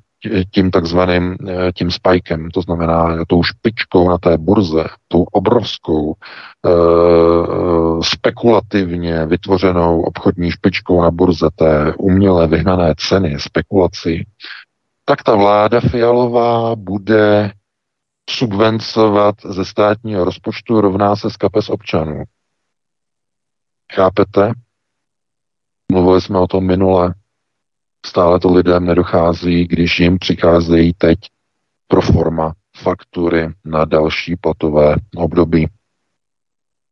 tím 0.50 0.70
takzvaným 0.70 1.37
eh, 1.48 1.72
tím 1.72 1.90
spikem, 1.90 2.50
to 2.50 2.62
znamená 2.62 3.24
tou 3.28 3.42
špičkou 3.42 4.10
na 4.10 4.18
té 4.18 4.38
burze, 4.38 4.84
tou 5.08 5.22
obrovskou 5.22 6.14
e, 6.14 6.70
spekulativně 8.02 9.26
vytvořenou 9.26 10.02
obchodní 10.02 10.50
špičkou 10.50 11.02
na 11.02 11.10
burze 11.10 11.48
té 11.54 11.94
umělé 11.98 12.46
vyhnané 12.46 12.94
ceny, 12.98 13.37
spekulací, 13.40 14.26
tak 15.04 15.22
ta 15.22 15.34
vláda 15.34 15.80
Fialová 15.80 16.76
bude 16.76 17.52
subvencovat 18.30 19.34
ze 19.44 19.64
státního 19.64 20.24
rozpočtu 20.24 20.80
rovná 20.80 21.16
se 21.16 21.30
z 21.30 21.37
kapes 21.37 21.68
občanů. 21.68 22.22
Chápete? 23.92 24.52
Mluvili 25.92 26.20
jsme 26.20 26.38
o 26.38 26.46
tom 26.46 26.66
minule. 26.66 27.14
Stále 28.04 28.40
to 28.40 28.52
lidem 28.52 28.84
nedochází, 28.84 29.66
když 29.66 30.00
jim 30.00 30.18
přicházejí 30.18 30.92
teď 30.98 31.18
pro 31.88 32.00
forma 32.00 32.52
faktury 32.76 33.48
na 33.64 33.84
další 33.84 34.36
platové 34.36 34.96
období. 35.16 35.68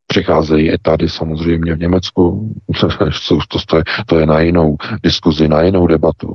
Přicházejí 0.07 0.71
i 0.71 0.79
tady 0.79 1.09
samozřejmě 1.09 1.75
v 1.75 1.79
Německu. 1.79 2.55
to, 3.29 3.39
to, 3.67 3.77
je, 3.77 3.85
to 4.07 4.19
je 4.19 4.27
na 4.27 4.41
jinou 4.41 4.77
diskuzi, 5.03 5.49
na 5.49 5.63
jinou 5.63 5.87
debatu. 5.87 6.35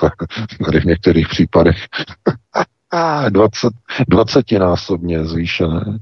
tady 0.64 0.80
v 0.80 0.84
některých 0.84 1.28
případech 1.28 1.76
20, 3.28 3.72
20 4.08 4.52
násobně 4.52 5.24
zvýšené, 5.24 5.98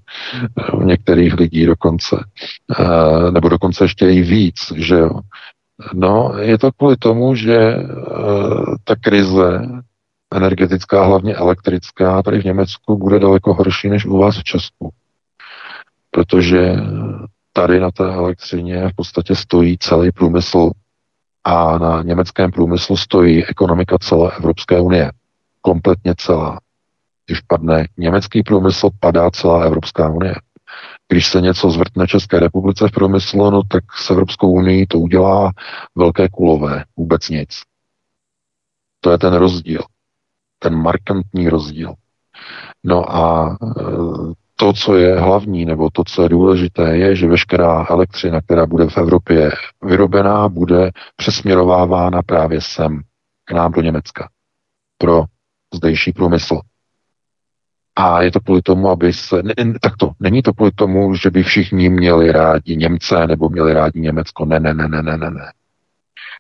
u 0.73 0.83
některých 0.83 1.35
lidí 1.35 1.67
dokonce, 1.67 2.25
eh, 2.79 3.31
nebo 3.31 3.49
dokonce 3.49 3.85
ještě 3.85 4.11
i 4.11 4.23
víc, 4.23 4.73
že. 4.77 5.01
No, 5.95 6.33
je 6.39 6.59
to 6.59 6.73
kvůli 6.73 6.97
tomu, 6.97 7.35
že 7.35 7.77
uh, 7.77 8.75
ta 8.85 8.97
krize 8.97 9.63
energetická, 10.35 11.05
hlavně 11.05 11.35
elektrická, 11.35 12.23
tady 12.23 12.41
v 12.41 12.45
Německu 12.45 12.99
bude 12.99 13.19
daleko 13.19 13.55
horší 13.55 13.89
než 13.89 14.07
u 14.07 14.19
vás 14.19 14.39
v 14.39 14.45
Česku. 14.45 14.91
Protože 16.11 16.77
tady 17.53 17.81
na 17.81 17.91
té 17.91 18.05
elektřině 18.05 18.89
v 18.89 18.97
podstatě 18.97 19.35
stojí 19.35 19.79
celý 19.79 20.13
průmysl 20.13 20.71
a 21.45 21.79
na 21.79 22.03
německém 22.03 22.51
průmyslu 22.51 22.97
stojí 22.97 23.47
ekonomika 23.47 23.99
celé 23.99 24.33
Evropské 24.37 24.81
unie. 24.81 25.13
Kompletně 25.61 26.15
celá. 26.17 26.59
Když 27.27 27.41
padne 27.41 27.87
německý 27.97 28.43
průmysl, 28.43 28.89
padá 29.01 29.31
celá 29.31 29.65
Evropská 29.65 30.09
unie. 30.09 30.35
Když 31.09 31.27
se 31.27 31.41
něco 31.41 31.71
zvrtne 31.71 32.07
České 32.07 32.41
republice 32.41 32.89
v 32.89 32.93
průmyslu, 32.93 33.51
no 33.51 33.63
tak 33.63 33.85
s 33.97 34.11
Evropskou 34.11 34.53
unii 34.53 34.87
to 34.87 34.99
udělá 34.99 35.53
velké 35.95 36.29
kulové, 36.29 36.85
vůbec 36.97 37.29
nic. 37.29 37.49
To 39.01 39.11
je 39.11 39.19
ten 39.19 39.35
rozdíl. 39.35 39.83
ten 40.59 40.75
markantní 40.75 41.49
rozdíl. 41.49 41.95
No 42.85 43.17
a 43.17 43.57
e, 43.63 43.83
to, 44.57 44.73
co 44.73 44.97
je 44.97 45.21
hlavní, 45.21 45.65
nebo 45.65 45.91
to, 45.93 46.05
co 46.05 46.23
je 46.23 46.29
důležité, 46.29 46.97
je, 46.97 47.17
že 47.17 47.27
veškerá 47.27 47.87
elektřina, 47.91 48.41
která 48.41 48.67
bude 48.67 48.89
v 48.89 48.99
Evropě 48.99 49.51
vyrobená, 49.83 50.49
bude 50.49 50.91
přesměrovávána 51.17 52.23
právě 52.23 52.61
sem, 52.61 53.01
k 53.45 53.53
nám 53.53 53.73
do 53.73 53.81
Německa, 53.81 54.29
pro 54.99 55.25
zdejší 55.75 56.13
průmysl. 56.13 56.61
A 58.01 58.23
je 58.23 58.31
to 58.31 58.41
kvůli 58.41 58.63
tomu, 58.63 58.89
aby 58.89 59.13
se... 59.13 59.43
Ne, 59.43 59.55
tak 59.81 59.97
to, 59.97 60.11
není 60.21 60.43
to 60.43 60.53
kvůli 60.53 60.71
tomu, 60.71 61.15
že 61.15 61.31
by 61.31 61.43
všichni 61.43 61.89
měli 61.89 62.33
rádi 62.33 62.77
Němce 62.77 63.27
nebo 63.27 63.49
měli 63.49 63.73
rádi 63.73 64.01
Německo. 64.01 64.45
Ne, 64.45 64.61
ne, 64.61 64.75
ne, 64.75 64.89
ne, 64.89 65.03
ne, 65.03 65.19
ne, 65.19 65.31
ne. 65.31 65.53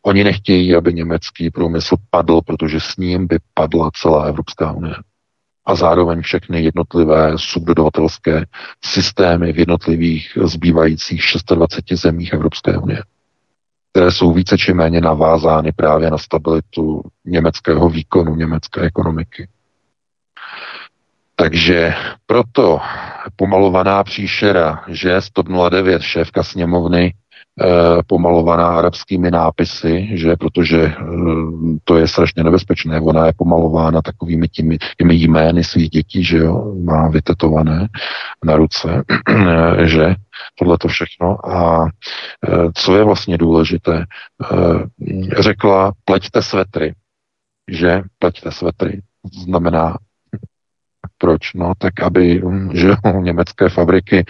Oni 0.02 0.24
nechtějí, 0.24 0.74
aby 0.74 0.94
německý 0.94 1.50
průmysl 1.50 1.96
padl, 2.10 2.40
protože 2.40 2.80
s 2.80 2.96
ním 2.96 3.26
by 3.26 3.38
padla 3.54 3.90
celá 3.94 4.24
Evropská 4.24 4.72
unie. 4.72 4.94
A 5.66 5.74
zároveň 5.74 6.22
všechny 6.22 6.62
jednotlivé 6.62 7.32
subdodavatelské 7.36 8.44
systémy 8.84 9.52
v 9.52 9.58
jednotlivých 9.58 10.38
zbývajících 10.44 11.22
26 11.54 12.00
zemích 12.00 12.32
Evropské 12.32 12.78
unie, 12.78 13.02
které 13.92 14.10
jsou 14.10 14.32
více 14.32 14.58
či 14.58 14.74
méně 14.74 15.00
navázány 15.00 15.72
právě 15.72 16.10
na 16.10 16.18
stabilitu 16.18 17.02
německého 17.24 17.88
výkonu, 17.88 18.34
německé 18.34 18.80
ekonomiky. 18.80 19.48
Takže 21.38 21.94
proto 22.27 22.81
pomalovaná 23.37 24.05
příšera, 24.05 24.85
že 24.88 25.20
109, 25.20 26.03
šéfka 26.03 26.42
sněmovny, 26.42 27.14
Eh, 27.61 28.03
pomalovaná 28.07 28.79
arabskými 28.79 29.31
nápisy, 29.31 30.09
že? 30.14 30.37
Protože 30.37 30.83
eh, 30.83 30.94
to 31.85 31.96
je 31.96 32.09
strašně 32.09 32.44
nebezpečné. 32.44 33.01
Ona 33.01 33.27
je 33.27 33.33
pomalována 33.37 34.03
takovými 34.03 34.48
těmi, 34.48 34.79
těmi 34.96 35.14
jmény 35.14 35.64
svých 35.64 35.90
dětí, 35.90 36.24
že 36.24 36.38
jo, 36.38 36.74
má 36.85 37.09
vytetované 37.09 37.88
na 38.44 38.57
ruce, 38.57 39.05
že? 39.85 40.14
Tohle 40.59 40.79
to 40.79 40.88
všechno. 40.88 41.51
A 41.51 41.87
eh, 42.48 42.68
co 42.74 42.96
je 42.96 43.05
vlastně 43.05 43.38
důležité, 43.38 44.05
řekla, 45.38 45.92
pleťte 46.05 46.42
svetry, 46.42 46.94
že? 47.70 48.03
Pleťte 48.18 48.51
svetry, 48.51 49.03
znamená 49.44 49.96
proč? 51.18 51.54
No, 51.54 51.72
tak 51.78 52.00
aby 52.00 52.42
že 52.72 52.88
německé 53.20 53.68
fabriky 53.68 54.24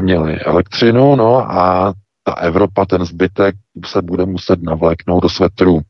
měly 0.00 0.40
elektřinu, 0.40 1.16
no 1.16 1.52
a 1.52 1.94
ta 2.22 2.32
Evropa, 2.32 2.86
ten 2.86 3.04
zbytek 3.04 3.54
se 3.86 4.02
bude 4.02 4.26
muset 4.26 4.62
navléknout 4.62 5.22
do 5.22 5.28
svetru. 5.28 5.80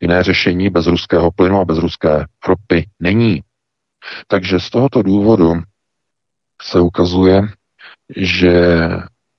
Jiné 0.00 0.22
řešení 0.22 0.70
bez 0.70 0.86
ruského 0.86 1.30
plynu 1.30 1.60
a 1.60 1.64
bez 1.64 1.78
ruské 1.78 2.24
ropy 2.48 2.88
není. 3.00 3.42
Takže 4.26 4.60
z 4.60 4.70
tohoto 4.70 5.02
důvodu 5.02 5.54
se 6.62 6.80
ukazuje, 6.80 7.42
že 8.16 8.88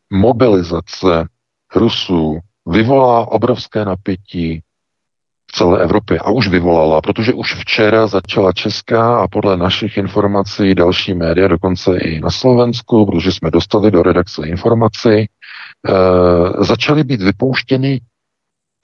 mobilizace 0.09 1.27
Rusů 1.75 2.39
vyvolá 2.65 3.31
obrovské 3.31 3.85
napětí 3.85 4.61
celé 5.53 5.83
Evropě 5.83 6.19
a 6.19 6.31
už 6.31 6.47
vyvolala, 6.47 7.01
protože 7.01 7.33
už 7.33 7.55
včera 7.55 8.07
začala 8.07 8.51
česká 8.51 9.17
a 9.19 9.27
podle 9.27 9.57
našich 9.57 9.97
informací 9.97 10.75
další 10.75 11.13
média, 11.13 11.47
dokonce 11.47 11.97
i 11.97 12.19
na 12.19 12.29
Slovensku, 12.31 13.05
protože 13.05 13.31
jsme 13.31 13.51
dostali 13.51 13.91
do 13.91 14.03
redakce 14.03 14.47
informaci, 14.47 15.09
e, 15.09 15.27
začaly 16.63 17.03
být 17.03 17.21
vypouštěny 17.21 18.01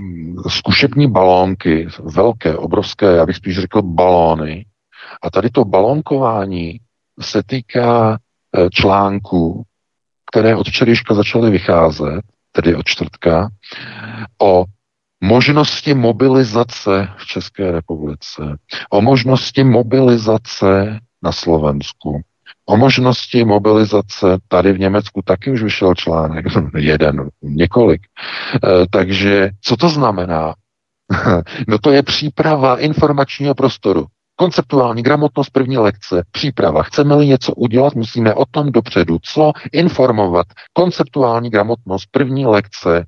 mm, 0.01 0.36
zkušební 0.49 1.12
balónky, 1.12 1.88
velké, 1.99 2.58
obrovské, 2.58 3.05
já 3.05 3.25
bych 3.25 3.36
spíš 3.36 3.60
řekl 3.60 3.82
balóny. 3.82 4.65
A 5.21 5.29
tady 5.29 5.49
to 5.49 5.65
balonkování 5.65 6.79
se 7.21 7.43
týká 7.43 8.13
e, 8.13 8.69
článků, 8.69 9.63
které 10.32 10.55
od 10.55 10.67
včerejška 10.67 11.13
začaly 11.13 11.51
vycházet, 11.51 12.21
tedy 12.51 12.75
od 12.75 12.86
čtvrtka, 12.86 13.49
o 14.41 14.65
možnosti 15.21 15.93
mobilizace 15.93 17.10
v 17.17 17.25
České 17.25 17.71
republice, 17.71 18.58
o 18.89 19.01
možnosti 19.01 19.63
mobilizace 19.63 20.99
na 21.23 21.32
Slovensku, 21.32 22.21
O 22.69 22.77
možnosti 22.77 23.45
mobilizace 23.45 24.38
tady 24.47 24.73
v 24.73 24.79
Německu 24.79 25.21
taky 25.21 25.51
už 25.51 25.63
vyšel 25.63 25.95
článek, 25.95 26.45
jeden, 26.77 27.29
několik. 27.41 28.01
E, 28.63 28.86
takže 28.89 29.49
co 29.62 29.77
to 29.77 29.89
znamená? 29.89 30.53
no 31.67 31.77
to 31.77 31.91
je 31.91 32.03
příprava 32.03 32.79
informačního 32.79 33.55
prostoru. 33.55 34.05
Konceptuální 34.36 35.03
gramotnost 35.03 35.49
první 35.49 35.77
lekce, 35.77 36.23
příprava. 36.32 36.84
Chceme-li 36.84 37.27
něco 37.27 37.53
udělat, 37.53 37.95
musíme 37.95 38.34
o 38.34 38.45
tom 38.51 38.71
dopředu. 38.71 39.17
Co 39.21 39.51
informovat? 39.71 40.47
Konceptuální 40.73 41.49
gramotnost 41.49 42.05
první 42.12 42.45
lekce. 42.45 43.05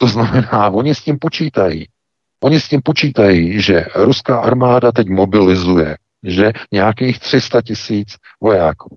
To 0.00 0.06
znamená, 0.06 0.70
oni 0.70 0.94
s 0.94 1.00
tím 1.00 1.18
počítají. 1.18 1.88
Oni 2.42 2.60
s 2.60 2.68
tím 2.68 2.80
počítají, 2.84 3.62
že 3.62 3.84
ruská 3.94 4.40
armáda 4.40 4.92
teď 4.92 5.08
mobilizuje 5.08 5.96
že 6.22 6.52
nějakých 6.72 7.18
300 7.18 7.62
tisíc 7.62 8.16
vojáků. 8.40 8.96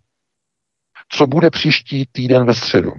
Co 1.10 1.28
bude 1.28 1.50
příští 1.50 2.06
týden 2.12 2.46
ve 2.46 2.54
středu? 2.54 2.92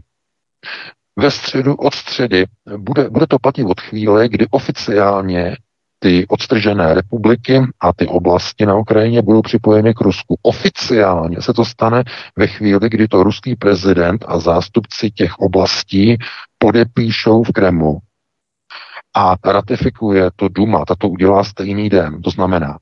Ve 1.16 1.30
středu 1.30 1.74
od 1.74 1.94
středy 1.94 2.46
bude, 2.76 3.10
bude 3.10 3.26
to 3.26 3.38
platit 3.38 3.64
od 3.64 3.80
chvíle, 3.80 4.28
kdy 4.28 4.46
oficiálně 4.50 5.56
ty 5.98 6.26
odstržené 6.28 6.94
republiky 6.94 7.60
a 7.80 7.92
ty 7.92 8.06
oblasti 8.06 8.66
na 8.66 8.76
Ukrajině 8.76 9.22
budou 9.22 9.42
připojeny 9.42 9.94
k 9.94 10.00
Rusku. 10.00 10.38
Oficiálně 10.42 11.42
se 11.42 11.52
to 11.52 11.64
stane 11.64 12.02
ve 12.36 12.46
chvíli, 12.46 12.88
kdy 12.88 13.08
to 13.08 13.22
ruský 13.22 13.56
prezident 13.56 14.24
a 14.28 14.38
zástupci 14.38 15.10
těch 15.10 15.38
oblastí 15.38 16.16
podepíšou 16.64 17.42
v 17.42 17.52
Kremlu 17.52 17.98
a 19.16 19.36
ratifikuje 19.44 20.30
to 20.36 20.48
Duma, 20.48 20.84
ta 20.84 20.94
to 20.94 21.08
udělá 21.08 21.44
stejný 21.44 21.88
den. 21.88 22.22
To 22.22 22.30
znamená, 22.30 22.78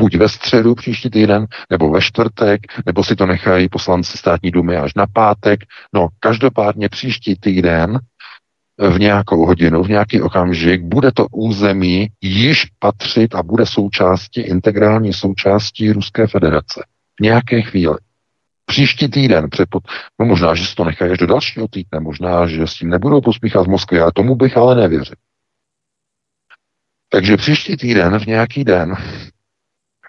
buď 0.00 0.16
ve 0.16 0.28
středu 0.28 0.74
příští 0.74 1.10
týden, 1.10 1.46
nebo 1.70 1.90
ve 1.90 2.00
čtvrtek, 2.00 2.60
nebo 2.86 3.04
si 3.04 3.16
to 3.16 3.26
nechají 3.26 3.68
poslanci 3.68 4.18
státní 4.18 4.50
dumy 4.50 4.76
až 4.76 4.94
na 4.94 5.06
pátek. 5.06 5.60
No, 5.94 6.08
každopádně 6.20 6.88
příští 6.88 7.36
týden 7.40 7.98
v 8.78 8.98
nějakou 8.98 9.46
hodinu, 9.46 9.82
v 9.82 9.88
nějaký 9.88 10.22
okamžik, 10.22 10.82
bude 10.82 11.12
to 11.12 11.26
území 11.32 12.08
již 12.20 12.66
patřit 12.78 13.34
a 13.34 13.42
bude 13.42 13.66
součástí, 13.66 14.40
integrální 14.40 15.12
součástí 15.12 15.92
Ruské 15.92 16.26
federace. 16.26 16.84
V 17.20 17.22
nějaké 17.22 17.62
chvíli. 17.62 17.96
Příští 18.68 19.08
týden, 19.08 19.50
přepod... 19.50 19.82
no 20.18 20.26
možná, 20.26 20.54
že 20.54 20.66
si 20.66 20.74
to 20.74 20.84
nechají 20.84 21.10
až 21.10 21.18
do 21.18 21.26
dalšího 21.26 21.68
týdne, 21.68 22.00
možná, 22.00 22.46
že 22.46 22.66
s 22.66 22.74
tím 22.74 22.90
nebudou 22.90 23.20
pospíchat 23.20 23.66
v 23.66 23.70
Moskvě, 23.70 24.02
ale 24.02 24.12
tomu 24.14 24.34
bych 24.36 24.56
ale 24.56 24.74
nevěřil. 24.74 25.16
Takže 27.08 27.36
příští 27.36 27.76
týden, 27.76 28.18
v 28.18 28.26
nějaký 28.26 28.64
den, 28.64 28.94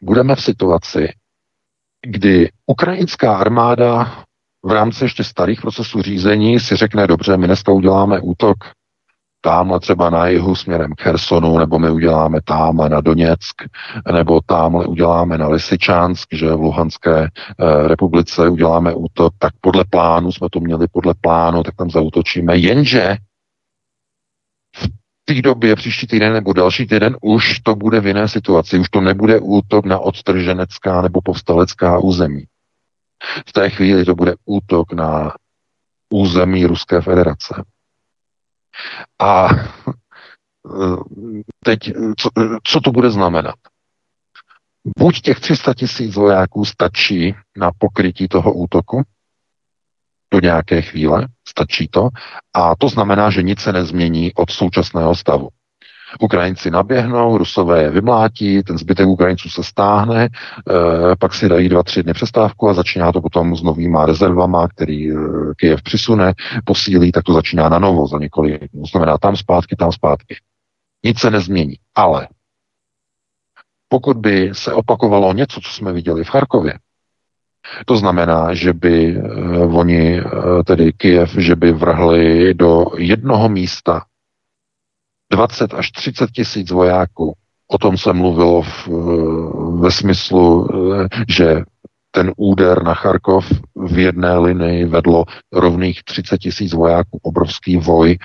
budeme 0.01 0.35
v 0.35 0.43
situaci, 0.43 1.13
kdy 2.01 2.49
ukrajinská 2.65 3.37
armáda 3.37 4.23
v 4.63 4.71
rámci 4.71 5.03
ještě 5.03 5.23
starých 5.23 5.61
procesů 5.61 6.01
řízení 6.01 6.59
si 6.59 6.75
řekne, 6.75 7.07
dobře, 7.07 7.37
my 7.37 7.47
dneska 7.47 7.71
uděláme 7.71 8.19
útok 8.19 8.57
tamhle 9.41 9.79
třeba 9.79 10.09
na 10.09 10.27
jihu 10.27 10.55
směrem 10.55 10.91
k 10.97 11.05
Hersonu, 11.05 11.57
nebo 11.57 11.79
my 11.79 11.89
uděláme 11.89 12.39
tamhle 12.45 12.89
na 12.89 13.01
Doněck, 13.01 13.63
nebo 14.13 14.41
tamhle 14.45 14.85
uděláme 14.85 15.37
na 15.37 15.47
Lysyčánsk, 15.47 16.27
že 16.33 16.47
v 16.55 16.61
Luhanské 16.61 17.23
e, 17.23 17.27
republice 17.87 18.49
uděláme 18.49 18.93
útok, 18.93 19.33
tak 19.39 19.53
podle 19.61 19.83
plánu, 19.89 20.31
jsme 20.31 20.47
to 20.51 20.59
měli 20.59 20.87
podle 20.91 21.13
plánu, 21.21 21.63
tak 21.63 21.75
tam 21.75 21.89
zautočíme, 21.89 22.57
jenže 22.57 23.17
té 25.29 25.41
době, 25.41 25.75
příští 25.75 26.07
týden 26.07 26.33
nebo 26.33 26.53
další 26.53 26.87
týden, 26.87 27.17
už 27.21 27.59
to 27.59 27.75
bude 27.75 27.99
v 27.99 28.07
jiné 28.07 28.27
situaci. 28.27 28.79
Už 28.79 28.89
to 28.89 29.01
nebude 29.01 29.39
útok 29.39 29.85
na 29.85 29.99
odtrženecká 29.99 31.01
nebo 31.01 31.21
povstalecká 31.21 31.99
území. 31.99 32.43
V 33.47 33.53
té 33.53 33.69
chvíli 33.69 34.05
to 34.05 34.15
bude 34.15 34.33
útok 34.45 34.93
na 34.93 35.33
území 36.09 36.65
Ruské 36.65 37.01
federace. 37.01 37.63
A 39.19 39.47
teď, 41.65 41.79
co, 42.17 42.29
co 42.63 42.81
to 42.81 42.91
bude 42.91 43.09
znamenat? 43.09 43.55
Buď 44.97 45.21
těch 45.21 45.39
300 45.39 45.73
tisíc 45.73 46.15
vojáků 46.15 46.65
stačí 46.65 47.35
na 47.57 47.71
pokrytí 47.77 48.27
toho 48.27 48.53
útoku, 48.53 49.03
do 50.33 50.39
nějaké 50.39 50.81
chvíle, 50.81 51.27
stačí 51.47 51.87
to, 51.87 52.09
a 52.53 52.75
to 52.75 52.89
znamená, 52.89 53.29
že 53.29 53.43
nic 53.43 53.59
se 53.59 53.73
nezmění 53.73 54.33
od 54.33 54.51
současného 54.51 55.15
stavu. 55.15 55.49
Ukrajinci 56.19 56.71
naběhnou, 56.71 57.37
Rusové 57.37 57.81
je 57.81 57.89
vymlátí, 57.89 58.63
ten 58.63 58.77
zbytek 58.77 59.07
Ukrajinců 59.07 59.49
se 59.49 59.63
stáhne, 59.63 60.23
e, 60.23 60.29
pak 61.19 61.33
si 61.33 61.49
dají 61.49 61.69
dva, 61.69 61.83
tři 61.83 62.03
dny 62.03 62.13
přestávku 62.13 62.69
a 62.69 62.73
začíná 62.73 63.11
to 63.11 63.21
potom 63.21 63.55
s 63.55 63.63
novýma 63.63 64.05
rezervama, 64.05 64.67
který 64.67 65.11
e, 65.11 65.15
Kyjev 65.57 65.81
přisune, 65.81 66.33
posílí, 66.65 67.11
tak 67.11 67.23
to 67.23 67.33
začíná 67.33 67.69
na 67.69 67.79
novo 67.79 68.07
za 68.07 68.17
několik, 68.17 68.71
to 68.71 68.85
znamená 68.91 69.17
tam 69.17 69.35
zpátky, 69.35 69.75
tam 69.75 69.91
zpátky. 69.91 70.35
Nic 71.05 71.19
se 71.19 71.31
nezmění, 71.31 71.75
ale 71.95 72.27
pokud 73.89 74.17
by 74.17 74.49
se 74.53 74.73
opakovalo 74.73 75.33
něco, 75.33 75.61
co 75.61 75.71
jsme 75.71 75.93
viděli 75.93 76.23
v 76.23 76.29
Charkově, 76.29 76.73
to 77.85 77.97
znamená, 77.97 78.53
že 78.53 78.73
by 78.73 79.17
uh, 79.17 79.77
oni, 79.77 80.21
tedy 80.65 80.93
Kiev, 80.93 81.35
že 81.37 81.55
by 81.55 81.71
vrhli 81.71 82.53
do 82.53 82.85
jednoho 82.97 83.49
místa 83.49 84.01
20 85.31 85.73
až 85.73 85.91
30 85.91 86.31
tisíc 86.31 86.71
vojáků. 86.71 87.33
O 87.67 87.77
tom 87.77 87.97
se 87.97 88.13
mluvilo 88.13 88.61
v, 88.61 88.87
ve 89.79 89.91
smyslu, 89.91 90.67
že 91.27 91.63
ten 92.11 92.33
úder 92.37 92.83
na 92.83 92.93
Charkov 92.93 93.51
v 93.75 93.99
jedné 93.99 94.37
linii 94.37 94.85
vedlo 94.85 95.25
rovných 95.53 96.03
30 96.03 96.37
tisíc 96.37 96.73
vojáků, 96.73 97.19
obrovský 97.21 97.77
voj 97.77 98.17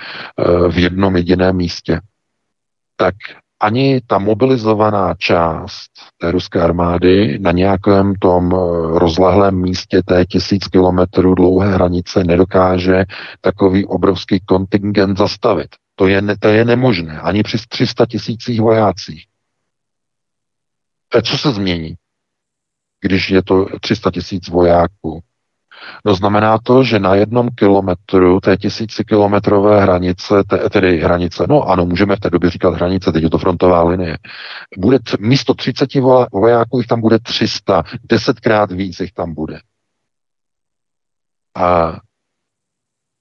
v 0.69 0.77
jednom 0.77 1.15
jediném 1.15 1.55
místě. 1.55 1.99
Tak 2.95 3.15
ani 3.59 4.01
ta 4.07 4.17
mobilizovaná 4.17 5.13
část 5.13 5.91
té 6.17 6.31
ruské 6.31 6.61
armády 6.61 7.39
na 7.39 7.51
nějakém 7.51 8.15
tom 8.15 8.53
eh, 8.53 8.99
rozlehlém 8.99 9.61
místě 9.61 10.01
té 10.05 10.25
tisíc 10.25 10.67
kilometrů 10.67 11.35
dlouhé 11.35 11.73
hranice 11.73 12.23
nedokáže 12.23 13.05
takový 13.41 13.85
obrovský 13.85 14.39
kontingent 14.39 15.17
zastavit. 15.17 15.67
To 15.95 16.07
je, 16.07 16.21
to 16.39 16.47
je 16.47 16.65
nemožné, 16.65 17.19
ani 17.19 17.43
při 17.43 17.57
300 17.69 18.05
tisících 18.05 18.61
vojácích. 18.61 19.25
Co 21.23 21.37
se 21.37 21.51
změní, 21.51 21.95
když 23.01 23.29
je 23.29 23.43
to 23.43 23.65
300 23.79 24.11
tisíc 24.11 24.49
vojáků? 24.49 25.23
No 26.05 26.15
znamená 26.15 26.57
to, 26.57 26.83
že 26.83 26.99
na 26.99 27.15
jednom 27.15 27.49
kilometru 27.49 28.39
té 28.39 28.57
tisícikilometrové 28.57 29.81
hranice, 29.81 30.35
tedy 30.71 30.99
hranice, 30.99 31.45
no 31.49 31.63
ano, 31.63 31.85
můžeme 31.85 32.15
v 32.15 32.19
té 32.19 32.29
době 32.29 32.49
říkat 32.49 32.73
hranice, 32.73 33.11
teď 33.11 33.23
je 33.23 33.29
to 33.29 33.37
frontová 33.37 33.83
linie, 33.83 34.17
bude 34.77 34.99
t- 34.99 35.17
místo 35.19 35.53
30 35.53 35.89
vojáků 36.33 36.77
jich 36.77 36.87
tam 36.87 37.01
bude 37.01 37.19
300, 37.19 37.83
desetkrát 38.03 38.71
víc 38.71 38.99
jich 38.99 39.13
tam 39.13 39.33
bude. 39.33 39.59
A 41.55 41.97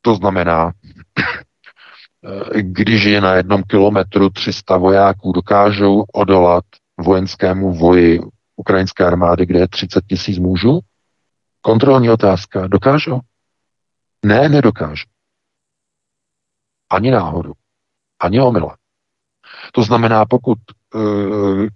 to 0.03 0.15
znamená, 0.15 0.73
když 2.61 3.05
je 3.05 3.21
na 3.21 3.35
jednom 3.35 3.63
kilometru 3.63 4.31
300 4.31 4.77
vojáků, 4.77 5.33
dokážou 5.33 6.05
odolat 6.13 6.65
vojenskému 7.01 7.73
voji 7.73 8.21
ukrajinské 8.57 9.07
armády, 9.07 9.47
kde 9.47 9.59
je 9.59 9.69
30 9.69 10.05
tisíc 10.07 10.39
mužů, 10.39 10.81
Kontrolní 11.67 12.11
otázka. 12.11 12.67
Dokážou? 12.67 13.21
Ne, 14.25 14.49
nedokážou. 14.49 15.09
Ani 16.91 17.11
náhodou. 17.11 17.53
Ani 18.21 18.41
omyle. 18.41 18.77
To 19.75 19.83
znamená, 19.83 20.25
pokud 20.25 20.59
uh, 20.95 21.03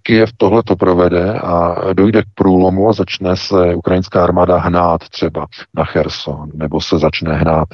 Kiev 0.03 0.29
tohle 0.37 0.63
to 0.63 0.75
provede 0.75 1.33
a 1.33 1.75
dojde 1.93 2.21
k 2.21 2.25
průlomu 2.35 2.89
a 2.89 2.93
začne 2.93 3.37
se 3.37 3.75
ukrajinská 3.75 4.23
armáda 4.23 4.57
hnát 4.57 5.09
třeba 5.09 5.45
na 5.73 5.85
Cherson, 5.85 6.49
nebo 6.53 6.81
se 6.81 6.99
začne 6.99 7.35
hnát 7.35 7.67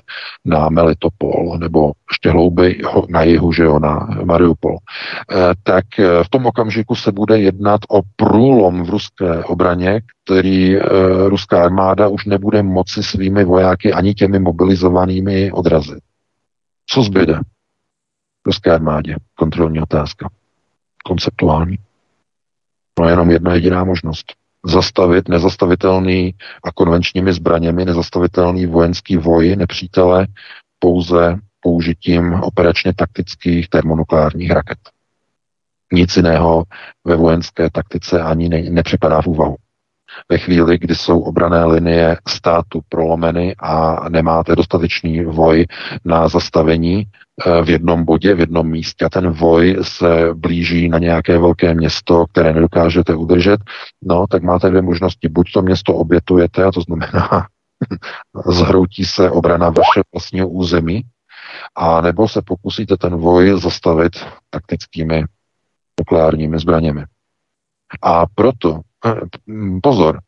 na 0.46 0.70
Melitopol, 0.70 1.58
nebo 1.58 1.92
ještě 2.12 2.30
hlouběji 2.30 2.82
na 3.10 3.24
jihu, 3.24 3.54
že 3.54 3.64
jo, 3.64 3.80
na 3.80 4.08
Mariupol, 4.24 4.72
uh, 4.72 5.38
tak 5.64 5.86
uh, 6.00 6.24
v 6.24 6.30
tom 6.30 6.46
okamžiku 6.46 6.96
se 6.96 7.12
bude 7.12 7.40
jednat 7.40 7.82
o 7.90 8.02
průlom 8.16 8.84
v 8.84 8.90
ruské 8.90 9.44
obraně, 9.44 10.02
který 10.24 10.78
ruská 11.28 11.64
armáda 11.64 12.08
už 12.08 12.26
nebude 12.26 12.64
moci 12.64 13.04
svými 13.04 13.44
vojáky 13.44 13.94
ani 13.94 14.14
těmi 14.14 14.40
mobilizovanými 14.40 15.52
odrazit. 15.52 16.00
Co 16.90 17.02
zbyde? 17.02 17.40
Ruské 18.46 18.72
armádě. 18.72 19.16
Kontrolní 19.36 19.82
otázka. 19.82 20.30
Konceptuální. 21.06 21.78
No 23.00 23.10
jenom 23.10 23.32
jedna 23.32 23.54
jediná 23.54 23.84
možnost. 23.84 24.34
Zastavit 24.66 25.30
nezastavitelný 25.30 26.34
a 26.64 26.72
konvenčními 26.72 27.34
zbraněmi 27.34 27.86
nezastavitelný 27.86 28.66
vojenský 28.66 29.18
voj 29.18 29.56
nepřítele 29.56 30.28
pouze 30.80 31.40
použitím 31.60 32.34
operačně 32.34 32.94
taktických 32.94 33.70
termonukleárních 33.70 34.52
raket. 34.52 34.78
Nic 35.94 36.18
jiného 36.18 36.64
ve 37.04 37.16
vojenské 37.16 37.70
taktice 37.70 38.22
ani 38.22 38.50
ne, 38.50 38.62
nepřipadá 38.62 39.22
v 39.22 39.28
úvahu 39.28 39.56
ve 40.30 40.38
chvíli, 40.38 40.78
kdy 40.78 40.96
jsou 40.96 41.20
obrané 41.20 41.66
linie 41.66 42.18
státu 42.28 42.82
prolomeny 42.90 43.56
a 43.60 44.10
nemáte 44.10 44.56
dostatečný 44.56 45.24
voj 45.24 45.66
na 46.06 46.28
zastavení 46.28 47.06
v 47.64 47.70
jednom 47.70 48.06
bodě, 48.06 48.36
v 48.36 48.40
jednom 48.40 48.70
místě 48.70 49.06
a 49.06 49.10
ten 49.10 49.30
voj 49.30 49.78
se 49.82 50.34
blíží 50.34 50.90
na 50.90 51.00
nějaké 51.00 51.38
velké 51.38 51.74
město, 51.74 52.26
které 52.26 52.54
nedokážete 52.54 53.16
udržet, 53.16 53.60
no 54.04 54.28
tak 54.28 54.44
máte 54.44 54.70
dvě 54.70 54.82
možnosti. 54.82 55.30
Buď 55.30 55.52
to 55.52 55.62
město 55.62 55.96
obětujete, 55.96 56.64
a 56.64 56.72
to 56.72 56.82
znamená 56.82 57.48
zhroutí 58.46 59.06
se 59.06 59.32
obrana 59.32 59.70
vaše 59.70 60.02
vlastního 60.14 60.50
území, 60.50 61.02
a 61.76 62.02
nebo 62.02 62.28
se 62.28 62.42
pokusíte 62.42 62.98
ten 62.98 63.16
voj 63.16 63.62
zastavit 63.62 64.26
taktickými 64.50 65.24
nukleárními 66.00 66.60
zbraněmi. 66.60 67.04
A 68.02 68.26
proto 68.36 68.82
Eh, 69.06 69.20
pozor, 69.84 70.20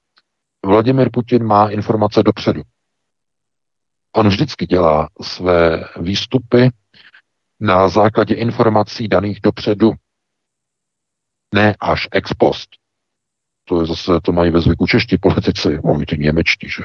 Vladimir 0.66 1.10
Putin 1.14 1.44
má 1.44 1.70
informace 1.70 2.24
dopředu. 2.24 2.62
On 4.16 4.28
vždycky 4.28 4.66
dělá 4.66 5.10
své 5.22 5.84
výstupy 6.00 6.70
na 7.60 7.90
základě 7.90 8.36
informací 8.36 9.08
daných 9.08 9.42
dopředu. 9.42 9.94
Ne 11.54 11.76
až 11.80 12.08
ex 12.12 12.34
post. 12.34 12.70
To 13.66 13.82
je 13.82 13.88
zase, 13.88 14.12
to 14.24 14.32
mají 14.32 14.52
ve 14.52 14.62
zvyku 14.62 14.88
čeští 14.88 15.18
politici, 15.18 15.80
oni 15.80 16.06
ty 16.06 16.18
němečtí, 16.18 16.70
že? 16.70 16.84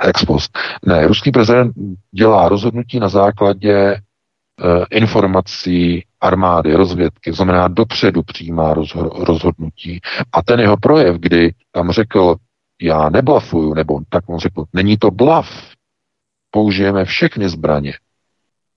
ex 0.08 0.24
post. 0.24 0.58
Ne, 0.86 1.06
ruský 1.06 1.30
prezident 1.30 1.72
dělá 2.12 2.48
rozhodnutí 2.48 3.00
na 3.00 3.08
základě 3.08 3.92
uh, 3.94 4.84
informací 4.90 6.04
armády, 6.20 6.74
rozvědky, 6.74 7.32
znamená 7.32 7.68
dopředu 7.68 8.22
přijímá 8.22 8.74
rozhodnutí. 9.12 10.00
A 10.32 10.42
ten 10.42 10.60
jeho 10.60 10.76
projev, 10.76 11.16
kdy 11.16 11.54
tam 11.72 11.90
řekl, 11.90 12.36
já 12.82 13.08
neblafuju, 13.08 13.74
nebo 13.74 14.00
tak 14.08 14.24
on 14.28 14.38
řekl, 14.38 14.64
není 14.72 14.96
to 14.96 15.10
blaf, 15.10 15.70
použijeme 16.50 17.04
všechny 17.04 17.48
zbraně, 17.48 17.92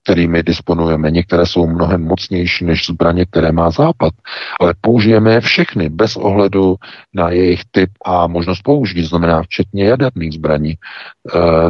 kterými 0.04 0.42
disponujeme. 0.42 1.10
Některé 1.10 1.46
jsou 1.46 1.66
mnohem 1.66 2.02
mocnější 2.02 2.64
než 2.64 2.86
zbraně, 2.86 3.24
které 3.24 3.52
má 3.52 3.70
Západ, 3.70 4.12
ale 4.60 4.74
použijeme 4.80 5.32
je 5.32 5.40
všechny 5.40 5.88
bez 5.88 6.16
ohledu 6.16 6.76
na 7.14 7.30
jejich 7.30 7.60
typ 7.70 7.90
a 8.04 8.26
možnost 8.26 8.62
použití, 8.62 9.04
znamená 9.04 9.42
včetně 9.42 9.84
jaderných 9.84 10.32
zbraní. 10.32 10.70
E, 10.70 10.76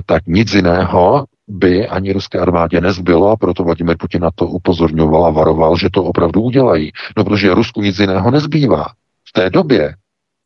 tak 0.07 0.27
nic 0.27 0.55
jiného 0.55 1.25
by 1.49 1.89
ani 1.89 2.13
ruské 2.13 2.39
armádě 2.39 2.81
nezbylo 2.81 3.31
a 3.31 3.37
proto 3.37 3.65
Vladimir 3.65 3.97
Putin 3.99 4.23
na 4.23 4.31
to 4.35 4.47
upozorňoval 4.47 5.27
a 5.27 5.31
varoval, 5.31 5.77
že 5.77 5.89
to 5.93 6.05
opravdu 6.05 6.43
udělají. 6.43 6.93
No 7.17 7.25
protože 7.25 7.55
Rusku 7.55 7.83
nic 7.83 7.99
jiného 7.99 8.31
nezbývá. 8.31 8.87
V 9.29 9.33
té 9.33 9.51
době, 9.51 9.95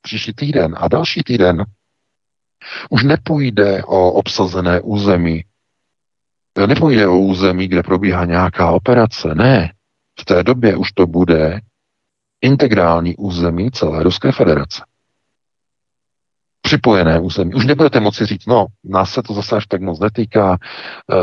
příští 0.03 0.33
týden 0.33 0.74
a 0.79 0.88
další 0.88 1.22
týden, 1.22 1.64
už 2.90 3.05
nepůjde 3.05 3.83
o 3.85 4.12
obsazené 4.12 4.81
území. 4.81 5.44
Nepůjde 6.66 7.09
o 7.09 7.18
území, 7.18 7.68
kde 7.68 7.83
probíhá 7.83 8.25
nějaká 8.25 8.71
operace. 8.71 9.35
Ne. 9.35 9.73
V 10.21 10.25
té 10.25 10.42
době 10.42 10.77
už 10.77 10.92
to 10.92 11.07
bude 11.07 11.61
integrální 12.40 13.16
území 13.16 13.71
celé 13.71 14.03
Ruské 14.03 14.33
federace 14.33 14.83
připojené 16.68 17.21
území. 17.21 17.55
Už 17.55 17.66
nebudete 17.66 18.01
moci 18.01 18.27
říct, 18.27 18.47
no, 18.47 18.66
nás 18.85 19.12
se 19.12 19.23
to 19.23 19.35
zase 19.35 19.57
až 19.57 19.66
tak 19.66 19.81
moc 19.81 20.01
netýká, 20.01 20.59
e, 21.12 21.16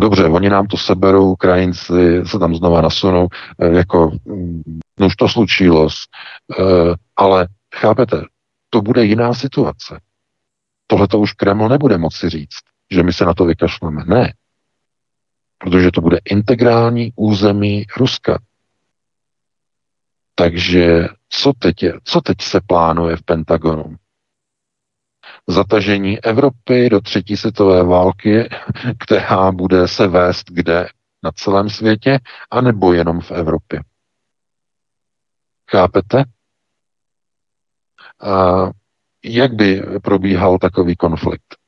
dobře, 0.00 0.24
oni 0.24 0.48
nám 0.48 0.66
to 0.66 0.76
seberou, 0.76 1.32
Ukrajinci 1.32 2.22
se 2.26 2.38
tam 2.38 2.54
znova 2.54 2.80
nasunou, 2.80 3.28
e, 3.58 3.76
jako, 3.76 4.10
no 5.00 5.06
už 5.06 5.16
to 5.16 5.28
slučilo, 5.28 5.88
e, 5.88 6.62
ale 7.16 7.48
chápete, 7.74 8.22
to 8.70 8.82
bude 8.82 9.04
jiná 9.04 9.34
situace. 9.34 10.00
Tohle 10.86 11.08
to 11.08 11.18
už 11.18 11.32
Kreml 11.32 11.68
nebude 11.68 11.98
moci 11.98 12.28
říct, 12.28 12.69
že 12.90 13.02
my 13.02 13.12
se 13.12 13.24
na 13.24 13.34
to 13.34 13.44
vykašleme. 13.44 14.04
Ne. 14.04 14.34
Protože 15.58 15.90
to 15.90 16.00
bude 16.00 16.18
integrální 16.24 17.12
území 17.16 17.84
Ruska. 17.96 18.38
Takže 20.34 21.08
co 21.28 21.52
teď, 21.52 21.82
je, 21.82 21.94
co 22.04 22.20
teď 22.20 22.40
se 22.40 22.60
plánuje 22.66 23.16
v 23.16 23.22
Pentagonu? 23.22 23.96
Zatažení 25.46 26.20
Evropy 26.20 26.88
do 26.90 27.00
třetí 27.00 27.36
světové 27.36 27.82
války, 27.82 28.48
která 28.98 29.52
bude 29.52 29.88
se 29.88 30.06
vést 30.06 30.50
kde? 30.50 30.88
Na 31.22 31.32
celém 31.32 31.70
světě, 31.70 32.18
anebo 32.50 32.92
jenom 32.92 33.20
v 33.20 33.30
Evropě. 33.30 33.80
Chápete? 35.70 36.24
A 38.20 38.64
jak 39.24 39.54
by 39.54 39.82
probíhal 40.02 40.58
takový 40.58 40.96
konflikt? 40.96 41.59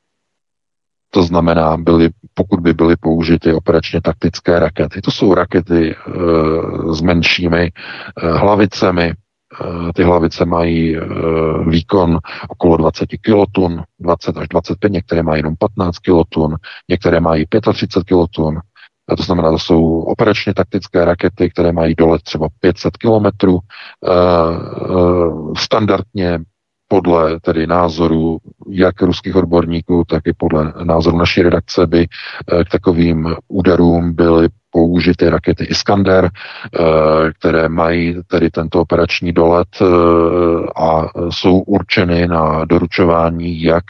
To 1.13 1.23
znamená, 1.23 1.77
byly, 1.77 2.09
pokud 2.33 2.59
by 2.59 2.73
byly 2.73 2.95
použity 2.95 3.53
operačně 3.53 4.01
taktické 4.01 4.59
rakety. 4.59 5.01
To 5.01 5.11
jsou 5.11 5.33
rakety 5.33 5.91
e, 5.91 5.95
s 6.93 7.01
menšími 7.01 7.61
e, 7.63 7.71
hlavicemi, 8.37 9.13
ty 9.95 10.03
hlavice 10.03 10.45
mají 10.45 10.97
výkon 11.67 12.19
okolo 12.49 12.77
20 12.77 13.05
kilotun, 13.21 13.83
20 13.99 14.37
až 14.37 14.47
25, 14.47 14.91
některé 14.91 15.23
mají 15.23 15.39
jenom 15.39 15.55
15 15.59 15.99
kilotun, 15.99 16.55
některé 16.89 17.19
mají 17.19 17.45
35 17.73 18.03
kilotun, 18.03 18.59
a 19.09 19.15
to 19.15 19.23
znamená, 19.23 19.51
to 19.51 19.59
jsou 19.59 19.99
operačně 19.99 20.53
taktické 20.53 21.05
rakety, 21.05 21.49
které 21.49 21.71
mají 21.71 21.95
dolet 21.95 22.21
třeba 22.21 22.47
500 22.59 22.97
kilometrů. 22.97 23.59
Standardně 25.57 26.39
podle 26.93 27.39
tedy 27.39 27.67
názoru 27.67 28.37
jak 28.69 29.01
ruských 29.01 29.35
odborníků, 29.35 30.03
tak 30.07 30.21
i 30.25 30.33
podle 30.37 30.73
názoru 30.83 31.17
naší 31.17 31.41
redakce 31.41 31.87
by 31.87 32.07
k 32.65 32.69
takovým 32.71 33.35
úderům 33.47 34.13
byly 34.13 34.49
použity 34.71 35.29
rakety 35.29 35.63
Iskander, 35.63 36.29
které 37.39 37.69
mají 37.69 38.15
tedy 38.27 38.49
tento 38.49 38.81
operační 38.81 39.31
dolet 39.31 39.67
a 40.75 41.09
jsou 41.29 41.59
určeny 41.59 42.27
na 42.27 42.65
doručování 42.65 43.61
jak 43.61 43.83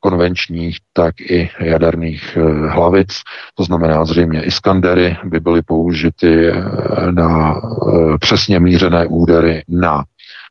konvenčních, 0.00 0.76
tak 0.92 1.20
i 1.20 1.50
jaderných 1.60 2.36
eh, 2.36 2.68
hlavic. 2.68 3.22
To 3.54 3.64
znamená 3.64 4.04
zřejmě 4.04 4.42
Iskandery 4.42 5.16
by 5.24 5.40
byly 5.40 5.62
použity 5.62 6.48
eh, 6.48 6.62
na 7.12 7.54
eh, 7.54 8.18
přesně 8.18 8.60
mířené 8.60 9.06
údery 9.06 9.62
na 9.68 10.04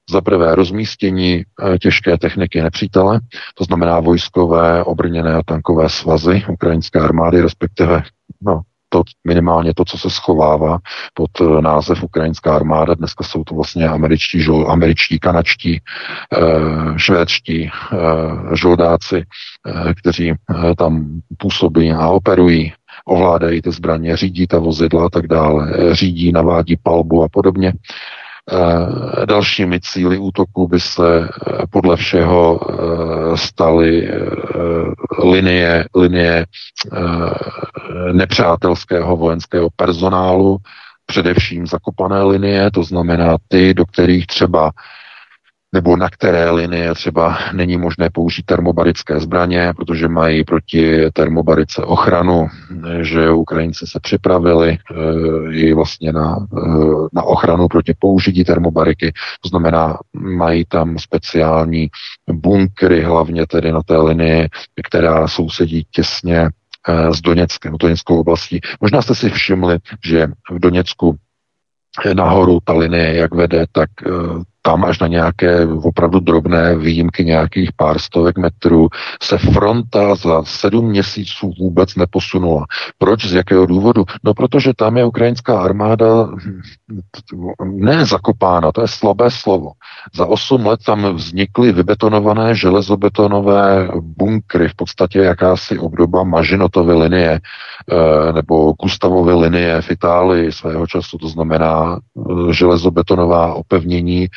za 0.10 0.22
prvé 0.22 0.56
rozmístění 0.56 1.43
těžké 1.82 2.17
techniky 2.17 2.62
nepřítele, 2.62 3.20
to 3.56 3.63
znamená 3.63 4.00
vojskové, 4.00 4.84
obrněné 4.84 5.34
a 5.34 5.43
tankové 5.46 5.89
svazy 5.89 6.46
ukrajinské 6.50 7.00
armády, 7.00 7.41
respektive 7.41 8.04
no, 8.41 8.62
to 8.89 9.04
minimálně 9.28 9.74
to, 9.74 9.86
co 9.86 9.98
se 9.98 10.10
schovává 10.10 10.78
pod 11.13 11.32
eh, 11.41 11.62
název 11.62 12.04
Ukrajinská 12.04 12.56
armáda. 12.56 12.93
Dneska 12.93 13.24
jsou 13.24 13.43
to 13.43 13.56
vlastně 13.56 13.88
američtí, 13.88 14.41
žol, 14.41 14.72
američtí 14.72 15.20
kanačtí, 15.20 15.82
eh, 15.82 16.39
švédští 16.98 17.70
eh, 17.70 17.98
žoldáci, 18.56 19.24
kteří 20.02 20.34
tam 20.78 21.22
působí 21.38 21.91
a 21.91 22.10
operují 22.10 22.74
ovládají 23.06 23.62
ty 23.62 23.72
zbraně, 23.72 24.17
řídí 24.17 24.48
ta 24.48 24.60
vozidla 24.60 25.06
a 25.06 25.10
tak 25.10 25.28
dále, 25.28 25.96
řídí, 25.96 26.32
navádí 26.32 26.78
palbu 26.84 27.24
a 27.24 27.28
podobně. 27.32 27.74
Eh, 28.52 29.26
dalšími 29.26 29.80
cíly 29.80 30.18
útoku 30.18 30.68
by 30.68 30.80
se 30.80 31.20
eh, 31.20 31.64
podle 31.70 31.96
všeho 31.98 32.60
eh, 32.62 33.38
staly 33.38 34.10
linie, 35.24 35.86
linie 35.96 36.46
nepřátelského 38.12 39.18
vojenského 39.18 39.70
personálu, 39.76 40.58
především 41.06 41.68
zakopané 41.68 42.24
linie, 42.24 42.72
to 42.72 42.84
znamená 42.84 43.38
ty, 43.48 43.74
do 43.74 43.86
kterých 43.86 44.28
třeba 44.28 44.72
nebo 45.74 45.98
na 45.98 46.10
které 46.10 46.52
linie 46.52 46.94
třeba 46.94 47.38
není 47.54 47.78
možné 47.78 48.10
použít 48.10 48.46
termobarické 48.46 49.20
zbraně, 49.20 49.74
protože 49.78 50.08
mají 50.08 50.44
proti 50.44 51.12
termobarice 51.14 51.84
ochranu, 51.84 52.48
že 53.02 53.32
Ukrajinci 53.32 53.88
se 53.88 54.00
připravili 54.00 54.70
e, 54.72 54.78
i 55.54 55.74
vlastně 55.74 56.12
na, 56.14 56.48
e, 56.58 56.70
na 57.14 57.24
ochranu 57.24 57.68
proti 57.68 57.94
použití 58.00 58.44
termobariky. 58.44 59.14
To 59.42 59.50
znamená, 59.50 59.98
mají 60.14 60.66
tam 60.66 60.98
speciální 61.00 61.90
bunkry, 62.32 63.04
hlavně 63.04 63.48
tedy 63.48 63.72
na 63.72 63.84
té 63.84 63.98
linii, 63.98 64.50
která 64.84 65.28
sousedí 65.28 65.88
těsně 65.92 66.38
e, 66.40 66.50
s 67.14 67.22
Doněckem, 67.22 67.74
Doněckou 67.80 68.20
oblastí. 68.20 68.62
Možná 68.82 69.02
jste 69.02 69.16
si 69.16 69.30
všimli, 69.30 69.78
že 70.06 70.28
v 70.52 70.60
Doněcku 70.60 71.16
nahoru 72.14 72.60
ta 72.64 72.74
linie, 72.74 73.16
jak 73.16 73.36
vede, 73.36 73.66
tak 73.72 73.90
tam 74.68 74.86
až 74.86 75.00
na 75.00 75.08
nějaké 75.08 75.68
opravdu 75.68 76.20
drobné 76.20 76.76
výjimky 76.76 77.26
nějakých 77.26 77.72
pár 77.76 78.00
stovek 78.00 78.38
metrů 78.38 78.88
se 79.22 79.38
fronta 79.38 80.16
za 80.16 80.44
sedm 80.44 80.90
měsíců 80.90 81.54
vůbec 81.60 81.96
neposunula. 81.96 82.66
Proč? 82.98 83.26
Z 83.26 83.34
jakého 83.34 83.66
důvodu? 83.66 84.04
No 84.24 84.34
protože 84.34 84.74
tam 84.74 84.98
je 84.98 85.06
ukrajinská 85.06 85.62
armáda 85.62 86.24
hm, 86.24 86.62
ne 87.64 88.06
zakopána, 88.06 88.72
to 88.72 88.82
je 88.82 88.88
slabé 88.88 89.32
slovo. 89.32 89.72
Za 90.16 90.26
osm 90.26 90.66
let 90.66 90.80
tam 90.86 91.16
vznikly 91.16 91.72
vybetonované 91.72 92.56
železobetonové 92.56 93.90
bunkry, 94.02 94.70
v 94.70 94.76
podstatě 94.76 95.20
jakási 95.20 95.80
obdoba 95.80 96.24
Mažinotovy 96.24 96.94
linie 96.94 97.40
eh, 97.40 98.34
nebo 98.34 98.74
Gustavovy 98.74 99.34
linie 99.34 99.82
v 99.82 99.92
Itálii 99.92 100.52
svého 100.52 100.88
času, 100.88 101.18
to 101.18 101.28
znamená 101.28 102.00
eh, 102.00 102.54
železobetonová 102.54 103.54
opevnění, 103.54 104.28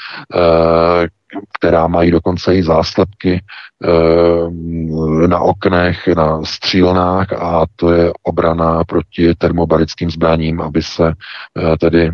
která 1.59 1.87
mají 1.87 2.11
dokonce 2.11 2.57
i 2.57 2.63
záslepky 2.63 3.43
eh, 3.85 5.27
na 5.27 5.41
oknech, 5.41 6.09
na 6.09 6.45
střílnách 6.45 7.33
a 7.33 7.67
to 7.77 7.93
je 7.93 8.13
obrana 8.23 8.85
proti 8.85 9.35
termobarickým 9.35 10.11
zbraním, 10.11 10.61
aby 10.61 10.83
se 10.83 11.09
eh, 11.09 11.77
tedy 11.79 12.13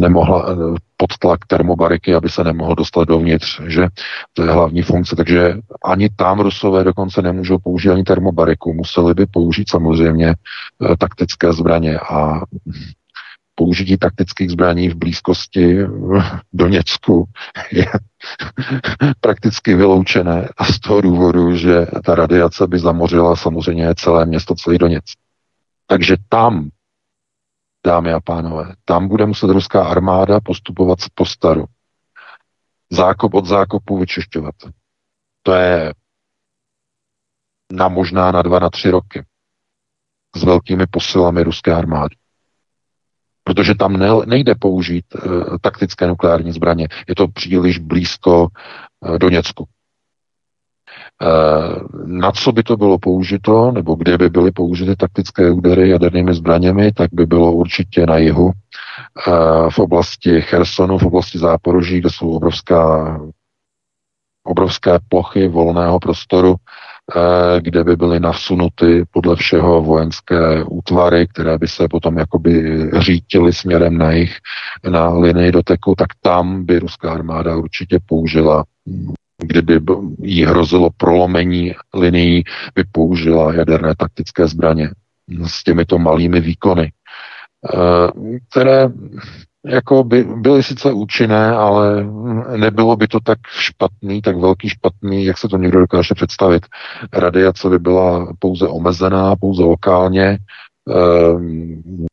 nemohla 0.00 0.56
pod 0.96 1.18
tlak 1.18 1.46
termobariky, 1.46 2.14
aby 2.14 2.28
se 2.28 2.44
nemohl 2.44 2.74
dostat 2.74 3.08
dovnitř, 3.08 3.60
že? 3.66 3.88
To 4.32 4.42
je 4.42 4.50
hlavní 4.50 4.82
funkce, 4.82 5.16
takže 5.16 5.54
ani 5.84 6.08
tam 6.16 6.40
Rusové 6.40 6.84
dokonce 6.84 7.22
nemůžou 7.22 7.58
použít 7.58 7.90
ani 7.90 8.02
termobariku, 8.04 8.74
museli 8.74 9.14
by 9.14 9.26
použít 9.26 9.70
samozřejmě 9.70 10.34
taktické 10.98 11.52
zbraně 11.52 11.98
a 11.98 12.40
použití 13.58 13.96
taktických 13.96 14.50
zbraní 14.50 14.88
v 14.88 14.94
blízkosti 14.94 15.78
Doněcku 16.52 17.24
je 17.72 17.86
prakticky 19.20 19.74
vyloučené 19.74 20.48
a 20.56 20.64
z 20.64 20.78
toho 20.78 21.00
důvodu, 21.00 21.56
že 21.56 21.86
ta 22.04 22.14
radiace 22.14 22.66
by 22.66 22.78
zamořila 22.78 23.36
samozřejmě 23.36 23.94
celé 23.94 24.26
město, 24.26 24.54
celý 24.54 24.78
Doněc. 24.78 25.04
Takže 25.86 26.16
tam, 26.28 26.68
dámy 27.86 28.12
a 28.12 28.20
pánové, 28.20 28.74
tam 28.84 29.08
bude 29.08 29.26
muset 29.26 29.50
ruská 29.50 29.84
armáda 29.84 30.40
postupovat 30.40 30.98
po 31.14 31.26
staru. 31.26 31.64
Zákop 32.90 33.34
od 33.34 33.46
zákopu 33.46 33.98
vyčišťovat. 33.98 34.54
To 35.42 35.52
je 35.52 35.94
na 37.72 37.88
možná 37.88 38.32
na 38.32 38.42
dva, 38.42 38.58
na 38.58 38.70
tři 38.70 38.90
roky 38.90 39.24
s 40.36 40.42
velkými 40.42 40.86
posilami 40.86 41.42
ruské 41.42 41.74
armády 41.74 42.16
protože 43.48 43.74
tam 43.74 43.96
ne, 43.96 44.08
nejde 44.26 44.54
použít 44.54 45.04
e, 45.16 45.18
taktické 45.60 46.06
nukleární 46.06 46.52
zbraně. 46.52 46.88
Je 47.08 47.14
to 47.14 47.28
příliš 47.28 47.78
blízko 47.78 48.46
e, 48.46 49.18
Doněcku. 49.18 49.64
E, 49.64 51.26
na 52.06 52.32
co 52.32 52.52
by 52.52 52.62
to 52.62 52.76
bylo 52.76 52.98
použito, 52.98 53.72
nebo 53.72 53.94
kde 53.94 54.18
by 54.18 54.28
byly 54.28 54.50
použity 54.50 54.96
taktické 54.96 55.50
údery 55.50 55.88
jadernými 55.88 56.34
zbraněmi, 56.34 56.92
tak 56.92 57.08
by 57.12 57.26
bylo 57.26 57.52
určitě 57.52 58.06
na 58.06 58.16
jihu, 58.16 58.52
v 59.70 59.78
oblasti 59.78 60.40
Chersonu, 60.40 60.98
v 60.98 61.06
oblasti 61.06 61.38
Záporoží, 61.38 62.00
kde 62.00 62.10
jsou 62.10 62.30
obrovská, 62.30 63.20
obrovské 64.44 64.98
plochy 65.08 65.48
volného 65.48 65.98
prostoru, 65.98 66.54
Eh, 66.54 66.87
kde 67.60 67.84
by 67.84 67.96
byly 67.96 68.20
nasunuty 68.20 69.04
podle 69.10 69.36
všeho 69.36 69.82
vojenské 69.82 70.64
útvary, 70.64 71.26
které 71.26 71.58
by 71.58 71.68
se 71.68 71.88
potom 71.88 72.18
jakoby 72.18 72.82
řítily 72.98 73.52
směrem 73.52 73.98
na 73.98 74.12
jich 74.12 74.36
na 74.90 75.08
linii 75.08 75.52
doteku, 75.52 75.94
tak 75.98 76.08
tam 76.22 76.64
by 76.64 76.78
ruská 76.78 77.12
armáda 77.12 77.56
určitě 77.56 77.98
použila 78.06 78.64
kdyby 79.42 79.80
jí 80.22 80.44
hrozilo 80.44 80.90
prolomení 80.96 81.74
linií, 81.94 82.44
by 82.74 82.84
použila 82.92 83.54
jaderné 83.54 83.94
taktické 83.96 84.46
zbraně 84.46 84.90
s 85.46 85.64
těmito 85.64 85.98
malými 85.98 86.40
výkony, 86.40 86.92
eh, 87.74 88.08
které 88.50 88.88
jako 89.68 90.04
by 90.04 90.24
byly 90.24 90.62
sice 90.62 90.92
účinné, 90.92 91.50
ale 91.50 92.06
nebylo 92.56 92.96
by 92.96 93.08
to 93.08 93.20
tak 93.20 93.38
špatný, 93.46 94.22
tak 94.22 94.36
velký 94.36 94.68
špatný, 94.68 95.24
jak 95.24 95.38
se 95.38 95.48
to 95.48 95.56
někdo 95.56 95.80
dokáže 95.80 96.14
představit. 96.14 96.66
Radiace 97.12 97.68
by 97.68 97.78
byla 97.78 98.32
pouze 98.38 98.68
omezená, 98.68 99.36
pouze 99.36 99.62
lokálně. 99.62 100.38
Ehm, 100.88 102.06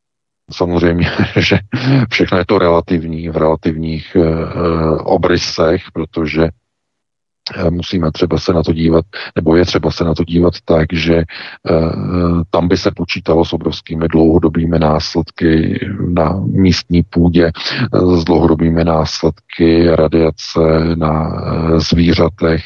samozřejmě, 0.52 1.12
že 1.40 1.60
všechno 2.10 2.38
je 2.38 2.46
to 2.46 2.60
relativní, 2.60 3.30
v 3.30 3.38
relativních 3.38 4.16
e, 4.16 4.22
obrysech, 5.00 5.84
protože 5.94 6.50
musíme 7.70 8.12
třeba 8.12 8.38
se 8.38 8.54
na 8.54 8.64
to 8.64 8.74
dívat, 8.74 9.06
nebo 9.36 9.56
je 9.56 9.66
třeba 9.66 9.92
se 9.92 10.04
na 10.04 10.14
to 10.14 10.24
dívat 10.24 10.54
tak, 10.66 10.86
že 10.94 11.24
uh, 11.70 12.42
tam 12.50 12.68
by 12.68 12.78
se 12.78 12.92
počítalo 12.96 13.46
s 13.46 13.54
obrovskými 13.54 14.08
dlouhodobými 14.08 14.80
následky 14.80 15.80
na 16.10 16.34
místní 16.46 17.04
půdě, 17.04 17.52
s 18.18 18.24
dlouhodobými 18.24 18.84
následky 18.84 19.96
radiace 19.96 20.60
na 20.96 21.42
zvířatech, 21.78 22.64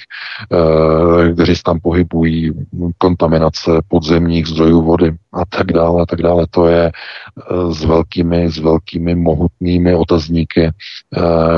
kteří 1.34 1.56
se 1.56 1.64
tam 1.64 1.80
pohybují, 1.80 2.52
kontaminace 2.98 3.72
podzemních 3.88 4.48
zdrojů 4.48 4.82
vody 4.82 5.12
a 5.34 5.46
tak 5.50 5.72
dále, 5.72 6.02
a 6.02 6.06
tak 6.06 6.22
dále. 6.22 6.46
To 6.50 6.68
je 6.68 6.92
s 7.72 7.84
velkými, 7.84 8.52
s 8.52 8.58
velkými 8.58 9.16
mohutnými 9.16 9.96
otazníky, 9.96 10.72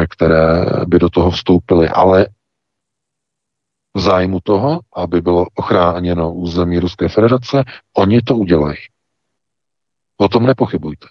které 0.09 0.65
by 0.87 0.99
do 0.99 1.09
toho 1.09 1.31
vstoupily. 1.31 1.89
Ale 1.89 2.27
v 3.93 3.99
zájmu 3.99 4.39
toho, 4.43 4.79
aby 4.95 5.21
bylo 5.21 5.45
ochráněno 5.55 6.33
území 6.33 6.79
Ruské 6.79 7.09
federace, 7.09 7.63
oni 7.97 8.21
to 8.21 8.35
udělají. 8.35 8.77
O 10.17 10.27
tom 10.27 10.45
nepochybujte. 10.45 11.07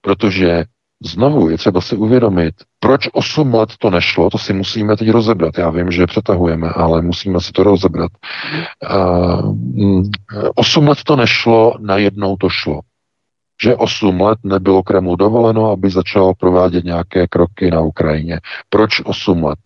Protože 0.00 0.64
znovu 1.04 1.48
je 1.50 1.58
třeba 1.58 1.80
si 1.80 1.96
uvědomit, 1.96 2.54
proč 2.80 3.08
8 3.12 3.54
let 3.54 3.68
to 3.78 3.90
nešlo, 3.90 4.30
to 4.30 4.38
si 4.38 4.52
musíme 4.52 4.96
teď 4.96 5.10
rozebrat. 5.10 5.58
Já 5.58 5.70
vím, 5.70 5.90
že 5.90 6.06
přetahujeme, 6.06 6.68
ale 6.68 7.02
musíme 7.02 7.40
si 7.40 7.52
to 7.52 7.62
rozebrat. 7.62 8.12
Uh, 8.90 10.02
8 10.54 10.88
let 10.88 10.98
to 11.04 11.16
nešlo, 11.16 11.74
najednou 11.80 12.36
to 12.36 12.48
šlo. 12.48 12.80
Že 13.62 13.76
8 13.76 14.20
let 14.20 14.38
nebylo 14.44 14.82
Kremlu 14.82 15.16
dovoleno, 15.16 15.70
aby 15.70 15.90
začal 15.90 16.34
provádět 16.34 16.84
nějaké 16.84 17.26
kroky 17.26 17.70
na 17.70 17.80
Ukrajině. 17.80 18.40
Proč 18.68 19.00
8 19.04 19.44
let? 19.44 19.58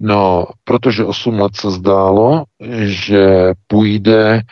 No, 0.00 0.46
protože 0.64 1.04
8 1.04 1.40
let 1.40 1.56
se 1.56 1.70
zdálo, 1.70 2.44
že 2.82 3.52
půjde 3.66 4.34
e, 4.36 4.42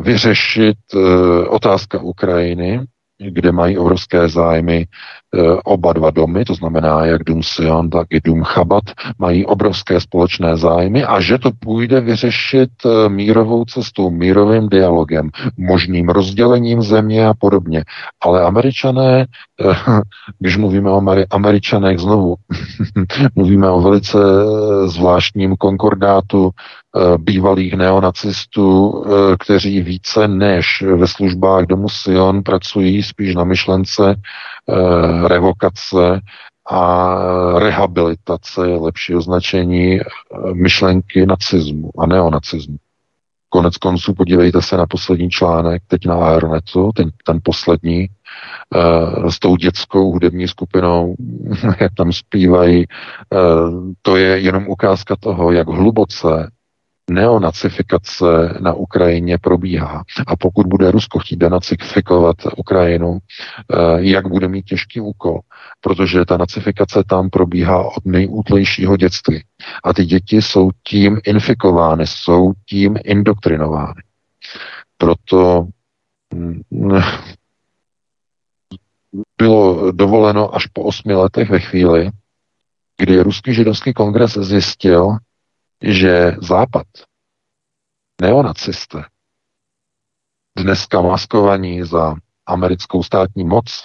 vyřešit 0.00 0.76
e, 0.94 0.98
otázka 1.48 2.00
Ukrajiny, 2.00 2.80
kde 3.18 3.52
mají 3.52 3.78
obrovské 3.78 4.28
zájmy 4.28 4.86
oba 5.64 5.92
dva 5.92 6.10
domy, 6.10 6.44
to 6.44 6.54
znamená 6.54 7.04
jak 7.04 7.24
Dům 7.24 7.42
Sion, 7.42 7.90
tak 7.90 8.06
i 8.10 8.20
Dům 8.20 8.42
Chabat, 8.44 8.84
mají 9.18 9.46
obrovské 9.46 10.00
společné 10.00 10.56
zájmy 10.56 11.04
a 11.04 11.20
že 11.20 11.38
to 11.38 11.50
půjde 11.58 12.00
vyřešit 12.00 12.70
eh, 12.86 13.08
mírovou 13.08 13.64
cestou, 13.64 14.10
mírovým 14.10 14.68
dialogem, 14.68 15.30
možným 15.56 16.08
rozdělením 16.08 16.82
země 16.82 17.26
a 17.26 17.34
podobně. 17.34 17.84
Ale 18.20 18.42
američané, 18.42 19.26
eh, 19.60 19.74
když 20.38 20.56
mluvíme 20.56 20.90
o 20.90 21.02
američanech 21.30 21.98
znovu, 21.98 22.34
mluvíme 23.34 23.70
o 23.70 23.80
velice 23.80 24.18
zvláštním 24.86 25.56
konkordátu 25.56 26.50
bývalých 27.16 27.74
neonacistů, 27.74 29.04
kteří 29.38 29.80
více 29.80 30.28
než 30.28 30.82
ve 30.96 31.06
službách 31.06 31.66
domu 31.66 31.88
Sion 31.88 32.42
pracují 32.42 33.02
spíš 33.02 33.34
na 33.34 33.44
myšlence 33.44 34.16
Eh, 34.68 35.28
revokace 35.28 36.20
a 36.70 37.58
rehabilitace 37.58 38.68
je 38.68 38.76
lepší 38.76 39.14
označení 39.14 40.00
eh, 40.00 40.04
myšlenky 40.52 41.26
nacismu 41.26 41.90
a 41.98 42.06
neonacismu. 42.06 42.76
Konec 43.48 43.76
konců 43.76 44.14
podívejte 44.14 44.62
se 44.62 44.76
na 44.76 44.86
poslední 44.86 45.30
článek, 45.30 45.82
teď 45.86 46.06
na 46.06 46.14
Aeronetu, 46.14 46.92
ten, 46.94 47.10
ten 47.24 47.40
poslední, 47.42 48.06
s 49.28 49.38
tou 49.38 49.56
dětskou 49.56 50.12
hudební 50.12 50.48
skupinou, 50.48 51.14
jak 51.80 51.94
tam 51.94 52.12
zpívají. 52.12 52.84
To 54.02 54.16
je 54.16 54.38
jenom 54.38 54.68
ukázka 54.68 55.16
toho, 55.20 55.52
jak 55.52 55.68
hluboce 55.68 56.50
neonacifikace 57.10 58.58
na 58.60 58.72
Ukrajině 58.72 59.38
probíhá. 59.38 60.04
A 60.26 60.36
pokud 60.36 60.66
bude 60.66 60.90
Rusko 60.90 61.18
chtít 61.18 61.36
denacifikovat 61.36 62.36
Ukrajinu, 62.56 63.18
eh, 63.18 63.76
jak 63.98 64.28
bude 64.28 64.48
mít 64.48 64.62
těžký 64.62 65.00
úkol, 65.00 65.40
protože 65.80 66.24
ta 66.24 66.36
nacifikace 66.36 67.04
tam 67.08 67.30
probíhá 67.30 67.82
od 67.96 68.06
nejútlejšího 68.06 68.96
dětství. 68.96 69.44
A 69.84 69.92
ty 69.92 70.04
děti 70.04 70.42
jsou 70.42 70.70
tím 70.88 71.20
infikovány, 71.24 72.06
jsou 72.06 72.52
tím 72.68 72.96
indoktrinovány. 73.04 74.02
Proto 74.98 75.66
mm, 76.34 76.60
bylo 79.38 79.92
dovoleno 79.92 80.54
až 80.54 80.66
po 80.66 80.82
osmi 80.82 81.14
letech 81.14 81.50
ve 81.50 81.60
chvíli, 81.60 82.10
kdy 82.98 83.20
Ruský 83.20 83.54
židovský 83.54 83.92
kongres 83.92 84.38
zjistil, 84.38 85.16
že 85.82 86.32
Západ, 86.42 86.86
neonacisté, 88.20 89.04
dneska 90.58 91.00
maskovaní 91.00 91.82
za 91.82 92.14
americkou 92.46 93.02
státní 93.02 93.44
moc, 93.44 93.84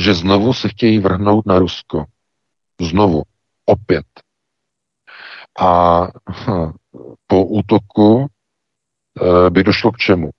že 0.00 0.14
znovu 0.14 0.54
se 0.54 0.68
chtějí 0.68 0.98
vrhnout 0.98 1.46
na 1.46 1.58
Rusko. 1.58 2.04
Znovu. 2.80 3.22
Opět. 3.64 4.06
A 5.60 6.00
hm, 6.30 6.72
po 7.26 7.44
útoku 7.44 8.26
e, 8.26 9.50
by 9.50 9.64
došlo 9.64 9.92
k 9.92 9.96
čemu? 9.96 10.30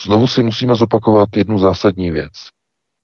Znovu 0.00 0.26
si 0.26 0.42
musíme 0.42 0.74
zopakovat 0.74 1.28
jednu 1.36 1.58
zásadní 1.58 2.10
věc. 2.10 2.32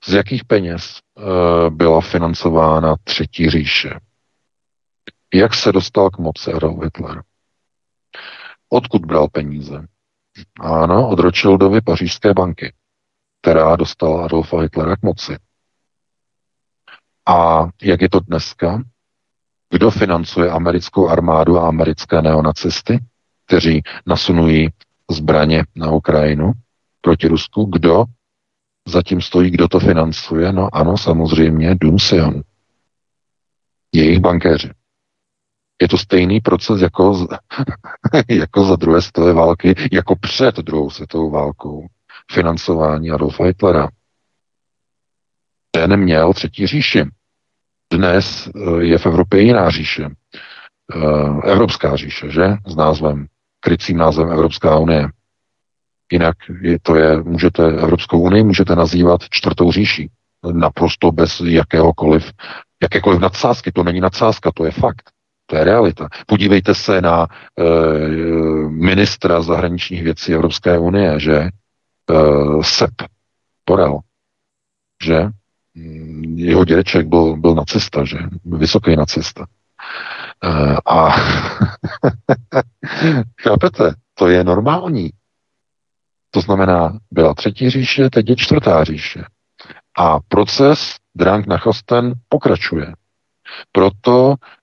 Z 0.07 0.13
jakých 0.13 0.45
peněz 0.45 0.99
e, 0.99 1.71
byla 1.71 2.01
financována 2.01 2.97
Třetí 3.05 3.51
říše? 3.51 3.91
Jak 5.37 5.55
se 5.55 5.73
dostal 5.73 6.11
k 6.11 6.19
moci 6.19 6.53
Adolf 6.53 6.83
Hitler? 6.83 7.23
Odkud 8.69 9.07
bral 9.07 9.29
peníze? 9.29 9.87
Ano, 10.61 11.09
od 11.09 11.19
Rothschildovy 11.19 11.81
pařížské 11.81 12.35
banky, 12.35 12.73
která 13.43 13.77
dostala 13.77 14.25
Adolfa 14.25 14.61
Hitlera 14.61 14.97
k 14.97 15.03
moci. 15.03 15.37
A 17.29 17.69
jak 17.83 18.03
je 18.03 18.09
to 18.09 18.21
dneska? 18.21 18.83
Kdo 19.71 19.91
financuje 19.91 20.51
americkou 20.51 21.09
armádu 21.09 21.59
a 21.59 21.69
americké 21.69 22.23
neonacisty, 22.23 22.99
kteří 23.47 23.83
nasunují 24.07 24.69
zbraně 25.11 25.65
na 25.75 25.91
Ukrajinu 25.91 26.53
proti 27.01 27.29
Rusku? 27.29 27.65
Kdo 27.65 28.05
zatím 28.89 29.21
stojí, 29.21 29.51
kdo 29.51 29.69
to 29.69 29.81
financuje? 29.81 30.53
No 30.53 30.69
ano, 30.73 30.99
samozřejmě 30.99 31.75
Dům. 31.75 31.97
Jejich 33.95 34.21
bankéři. 34.21 34.71
Je 35.83 35.89
to 35.89 35.99
stejný 35.99 36.41
proces 36.41 36.81
jako, 36.81 37.29
jako 38.29 38.65
za 38.65 38.77
druhé 38.77 39.03
světové 39.03 39.33
války, 39.33 39.75
jako 39.93 40.17
před 40.17 40.57
druhou 40.57 40.91
světovou 40.91 41.31
válkou. 41.31 41.87
Financování 42.33 43.11
Adolfa 43.11 43.45
Hitlera. 43.45 43.89
Ten 45.71 45.97
měl 45.97 46.33
třetí 46.33 46.67
říši. 46.67 47.05
Dnes 47.93 48.49
eh, 48.49 48.85
je 48.85 48.99
v 48.99 49.07
Evropě 49.07 49.43
jiná 49.43 49.71
říše. 49.71 50.05
Eh, 50.95 51.51
Evropská 51.51 51.97
říše, 51.97 52.31
že? 52.31 52.57
S 52.67 52.77
názvem, 52.77 53.27
krycím 53.61 53.97
názvem 53.97 54.33
Evropská 54.33 54.79
unie. 54.79 55.09
Jinak 56.13 56.37
je, 56.61 56.79
to 56.83 56.97
je, 56.97 57.23
můžete 57.23 57.65
Evropskou 57.67 58.21
unii 58.21 58.43
můžete 58.45 58.77
nazývat 58.77 59.21
čtvrtou 59.31 59.73
říší. 59.73 60.11
Naprosto 60.53 61.13
bez 61.13 61.41
jakéhokoliv, 61.41 62.33
jakékoliv 62.83 63.21
nadsázky. 63.21 63.73
To 63.73 63.83
není 63.85 64.01
nadsázka, 64.01 64.51
to 64.55 64.65
je 64.65 64.71
fakt. 64.71 65.11
To 65.47 65.57
je 65.57 65.65
realita. 65.65 66.09
Podívejte 66.27 66.75
se 66.75 67.01
na 67.01 67.27
e, 67.27 67.63
ministra 68.69 69.43
zahraničních 69.43 70.03
věcí 70.03 70.35
Evropské 70.35 70.79
unie, 70.79 71.21
že 71.21 71.35
e, 71.37 71.51
Sep 72.63 72.91
Porel, 73.65 73.99
že 75.05 75.29
mm, 75.75 76.39
jeho 76.39 76.65
dědeček 76.65 77.07
byl, 77.07 77.37
byl 77.37 77.55
nacista, 77.55 78.05
že 78.05 78.19
vysoký 78.45 78.97
nacista. 78.97 79.47
E, 80.45 80.77
a 80.87 81.11
chápete, 83.43 83.95
to 84.15 84.29
je 84.29 84.45
normální. 84.45 85.11
To 86.31 86.41
znamená, 86.41 86.99
byla 87.11 87.35
třetí 87.35 87.71
říše, 87.71 88.11
teď 88.11 88.29
je 88.29 88.37
čtvrtá 88.37 88.85
říše. 88.85 89.25
A 89.99 90.19
proces 90.29 90.97
Drang 91.15 91.47
na 91.47 91.59
Chosten 91.59 92.13
pokračuje. 92.29 92.93
Proto 93.73 94.35
Eh, 94.35 94.56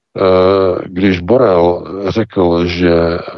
když 0.85 1.19
Borel 1.19 1.83
řekl, 2.07 2.65
že 2.65 2.91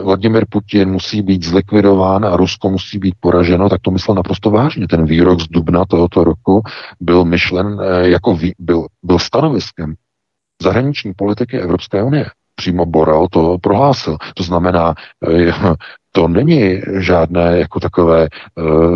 Vladimir 0.03 0.45
Putin 0.49 0.91
musí 0.91 1.21
být 1.21 1.43
zlikvidován 1.43 2.25
a 2.25 2.37
Rusko 2.37 2.69
musí 2.69 2.99
být 2.99 3.15
poraženo, 3.19 3.69
tak 3.69 3.81
to 3.81 3.91
myslel 3.91 4.15
naprosto 4.15 4.51
vážně. 4.51 4.87
Ten 4.87 5.05
výrok 5.05 5.39
z 5.39 5.47
dubna 5.47 5.85
tohoto 5.85 6.23
roku 6.23 6.61
byl 6.99 7.25
myšlen 7.25 7.79
eh, 7.81 8.09
jako 8.09 8.35
vý, 8.35 8.53
byl, 8.59 8.87
byl 9.03 9.19
stanoviskem 9.19 9.93
zahraniční 10.61 11.13
politiky 11.13 11.59
Evropské 11.59 12.03
unie. 12.03 12.25
Přímo 12.55 12.85
Borel 12.85 13.27
to 13.31 13.57
prohlásil. 13.61 14.17
To 14.33 14.43
znamená, 14.43 14.95
eh, 15.29 15.53
to 16.11 16.27
není 16.27 16.81
žádné 16.99 17.59
jako 17.59 17.79
takové 17.79 18.27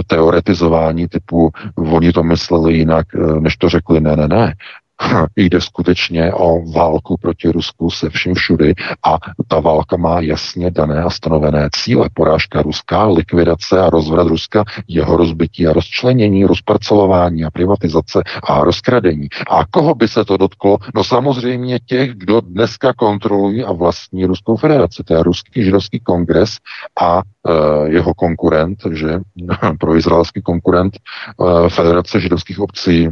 teoretizování 0.07 1.07
typu 1.07 1.51
oni 1.75 2.11
to 2.11 2.23
mysleli 2.23 2.73
jinak, 2.73 3.07
než 3.39 3.57
to 3.57 3.69
řekli 3.69 4.01
ne, 4.01 4.15
ne, 4.15 4.27
ne 4.27 4.53
jde 5.35 5.61
skutečně 5.61 6.33
o 6.33 6.71
válku 6.71 7.17
proti 7.21 7.51
Rusku 7.51 7.89
se 7.89 8.09
vším 8.09 8.33
všudy 8.33 8.73
a 9.05 9.17
ta 9.47 9.59
válka 9.59 9.97
má 9.97 10.19
jasně 10.19 10.71
dané 10.71 11.03
a 11.03 11.09
stanovené 11.09 11.69
cíle. 11.75 12.09
Porážka 12.13 12.61
Ruska, 12.61 13.07
likvidace 13.07 13.79
a 13.79 13.89
rozvrat 13.89 14.27
Ruska, 14.27 14.63
jeho 14.87 15.17
rozbití 15.17 15.67
a 15.67 15.73
rozčlenění, 15.73 16.45
rozparcelování 16.45 17.43
a 17.43 17.51
privatizace 17.51 18.23
a 18.43 18.63
rozkradení. 18.63 19.27
A 19.49 19.65
koho 19.65 19.95
by 19.95 20.07
se 20.07 20.25
to 20.25 20.37
dotklo? 20.37 20.77
No 20.95 21.03
samozřejmě 21.03 21.79
těch, 21.79 22.13
kdo 22.13 22.41
dneska 22.41 22.93
kontrolují 22.93 23.63
a 23.63 23.71
vlastní 23.71 24.25
Ruskou 24.25 24.57
federaci. 24.57 25.03
To 25.03 25.13
je 25.13 25.23
Ruský 25.23 25.63
židovský 25.63 25.99
kongres 25.99 26.57
a 27.01 27.21
e, 27.21 27.89
jeho 27.89 28.13
konkurent, 28.13 28.79
že 28.91 29.19
pro 29.79 29.95
izraelský 29.95 30.41
konkurent 30.41 30.93
e, 30.95 31.69
Federace 31.69 32.19
židovských 32.19 32.59
obcí 32.59 33.03
e, 33.03 33.11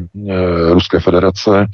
Ruské 0.74 1.00
federace, 1.00 1.68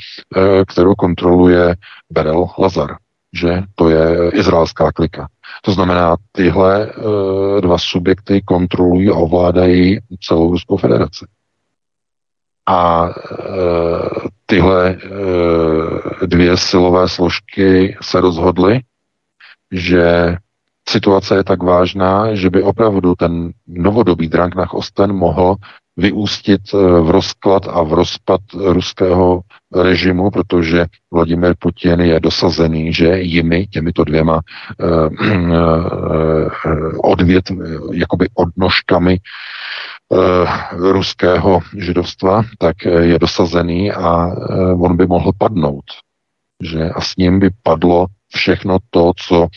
kterou 0.67 0.95
kontroluje 0.95 1.75
Berel 2.09 2.47
Lazar, 2.59 2.97
že 3.33 3.63
to 3.75 3.89
je 3.89 4.31
izraelská 4.31 4.91
klika. 4.91 5.27
To 5.61 5.71
znamená, 5.71 6.15
tyhle 6.31 6.85
e, 6.85 6.91
dva 7.61 7.77
subjekty 7.77 8.41
kontrolují 8.41 9.09
a 9.09 9.15
ovládají 9.15 9.99
celou 10.21 10.51
Ruskou 10.51 10.77
federaci. 10.77 11.25
A 12.65 13.09
e, 13.09 13.13
tyhle 14.45 14.97
dvě 16.25 16.57
silové 16.57 17.09
složky 17.09 17.97
se 18.01 18.21
rozhodly, 18.21 18.81
že 19.71 20.37
situace 20.89 21.35
je 21.35 21.43
tak 21.43 21.63
vážná, 21.63 22.35
že 22.35 22.49
by 22.49 22.63
opravdu 22.63 23.15
ten 23.15 23.51
novodobý 23.67 24.27
Drang 24.27 24.55
nach 24.55 24.73
Osten 24.73 25.13
mohl 25.13 25.55
vyústit 25.97 26.61
eh, 26.73 26.77
v 26.77 27.09
rozklad 27.09 27.67
a 27.67 27.83
v 27.83 27.93
rozpad 27.93 28.41
ruského 28.53 29.41
režimu, 29.75 30.31
protože 30.31 30.85
Vladimir 31.13 31.53
Putin 31.59 32.01
je 32.01 32.19
dosazený, 32.19 32.93
že 32.93 33.19
jimi, 33.19 33.67
těmito 33.67 34.03
dvěma 34.03 34.41
eh, 34.41 34.85
eh, 35.53 36.67
odvět, 37.03 37.45
jakoby 37.91 38.27
odnožkami 38.33 39.17
ruského 40.71 41.59
židovstva, 41.77 42.43
tak 42.59 42.85
je 42.85 43.19
dosazený 43.19 43.91
a 43.91 44.29
on 44.79 44.97
by 44.97 45.07
mohl 45.07 45.31
padnout. 45.37 45.83
Že 46.61 46.89
a 46.89 47.01
s 47.01 47.15
ním 47.15 47.39
by 47.39 47.49
padlo 47.63 48.05
všechno 48.35 48.77
to, 48.89 49.11
co 49.17 49.47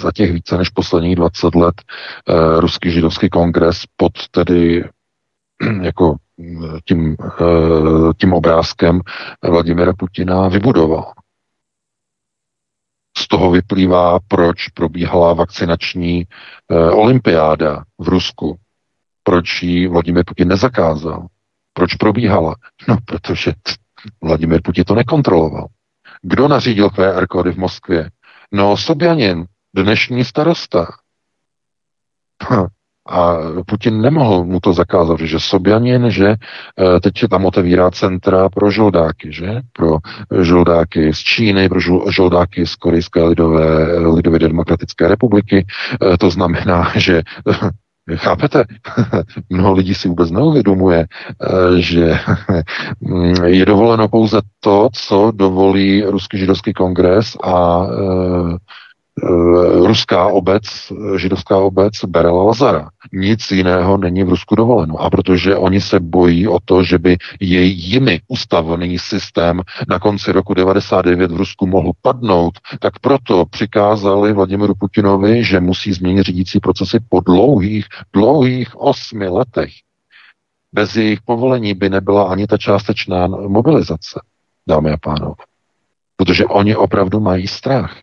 za 0.00 0.12
těch 0.12 0.32
více 0.32 0.58
než 0.58 0.68
posledních 0.68 1.16
20 1.16 1.54
let 1.54 1.74
uh, 1.82 2.60
ruský 2.60 2.90
židovský 2.90 3.28
kongres 3.28 3.82
pod 3.96 4.12
tedy 4.30 4.84
jako 5.82 6.16
tím, 6.84 7.16
uh, 7.40 8.12
tím 8.20 8.32
obrázkem 8.32 9.00
Vladimira 9.42 9.92
Putina 9.92 10.48
vybudoval. 10.48 11.12
Z 13.18 13.28
toho 13.28 13.50
vyplývá, 13.50 14.18
proč 14.28 14.68
probíhala 14.68 15.34
vakcinační 15.34 16.24
uh, 16.24 17.00
olympiáda 17.00 17.84
v 17.98 18.08
Rusku. 18.08 18.58
Proč 19.22 19.62
ji 19.62 19.88
Vladimir 19.88 20.24
Putin 20.26 20.48
nezakázal. 20.48 21.26
Proč 21.72 21.94
probíhala? 21.94 22.54
No, 22.88 22.96
protože 23.04 23.52
Vladimir 24.22 24.60
Putin 24.64 24.84
to 24.84 24.94
nekontroloval. 24.94 25.66
Kdo 26.22 26.48
nařídil 26.48 26.90
QR 26.90 27.26
kódy 27.26 27.52
v 27.52 27.56
Moskvě? 27.56 28.10
No, 28.52 28.76
Sobjanin, 28.76 29.46
dnešní 29.74 30.24
starosta. 30.24 30.86
A 33.08 33.36
Putin 33.66 34.00
nemohl 34.00 34.44
mu 34.44 34.60
to 34.60 34.72
zakázat, 34.72 35.20
že 35.20 35.40
Sobjanin, 35.40 36.10
že 36.10 36.28
eh, 36.28 37.00
teď 37.00 37.22
je 37.22 37.28
tam 37.28 37.46
otevírá 37.46 37.90
centra 37.90 38.48
pro 38.48 38.70
žoldáky, 38.70 39.32
že? 39.32 39.60
Pro 39.72 39.98
žoldáky 40.40 41.14
z 41.14 41.18
Číny, 41.18 41.68
pro 41.68 41.80
žoldáky 42.10 42.66
z 42.66 42.74
Korejské 42.76 43.22
lidové, 43.22 43.98
lidové 43.98 44.38
demokratické 44.38 45.08
republiky. 45.08 45.66
Eh, 45.66 46.16
to 46.16 46.30
znamená, 46.30 46.92
že 46.96 47.22
Chápete? 48.16 48.64
Mnoho 49.50 49.72
lidí 49.72 49.94
si 49.94 50.08
vůbec 50.08 50.30
neuvědomuje, 50.30 51.06
eh, 51.06 51.80
že 51.80 52.18
je 53.44 53.66
dovoleno 53.66 54.08
pouze 54.08 54.40
to, 54.60 54.88
co 54.92 55.32
dovolí 55.34 56.02
Ruský 56.02 56.38
židovský 56.38 56.72
kongres 56.72 57.36
a 57.44 57.86
ruská 59.86 60.26
obec, 60.26 60.62
židovská 61.16 61.56
obec 61.56 61.92
Berela 62.06 62.42
Lazara. 62.42 62.88
Nic 63.12 63.50
jiného 63.50 63.96
není 63.96 64.24
v 64.24 64.28
Rusku 64.28 64.54
dovoleno. 64.54 64.96
A 64.96 65.10
protože 65.10 65.56
oni 65.56 65.80
se 65.80 66.00
bojí 66.00 66.48
o 66.48 66.58
to, 66.64 66.82
že 66.82 66.98
by 66.98 67.16
jej 67.40 67.68
jimi 67.68 68.20
ustavený 68.28 68.98
systém 68.98 69.62
na 69.88 69.98
konci 69.98 70.32
roku 70.32 70.54
99 70.54 71.30
v 71.30 71.36
Rusku 71.36 71.66
mohl 71.66 71.92
padnout, 72.02 72.54
tak 72.80 72.98
proto 72.98 73.44
přikázali 73.44 74.32
Vladimiru 74.32 74.74
Putinovi, 74.74 75.44
že 75.44 75.60
musí 75.60 75.92
změnit 75.92 76.22
řídící 76.22 76.60
procesy 76.60 76.98
po 77.08 77.20
dlouhých, 77.20 77.86
dlouhých 78.12 78.76
osmi 78.76 79.28
letech. 79.28 79.70
Bez 80.72 80.96
jejich 80.96 81.22
povolení 81.22 81.74
by 81.74 81.90
nebyla 81.90 82.28
ani 82.28 82.46
ta 82.46 82.56
částečná 82.56 83.26
mobilizace, 83.26 84.20
dámy 84.68 84.92
a 84.92 84.96
pánové. 84.96 85.34
Protože 86.16 86.46
oni 86.46 86.76
opravdu 86.76 87.20
mají 87.20 87.46
strach. 87.46 87.96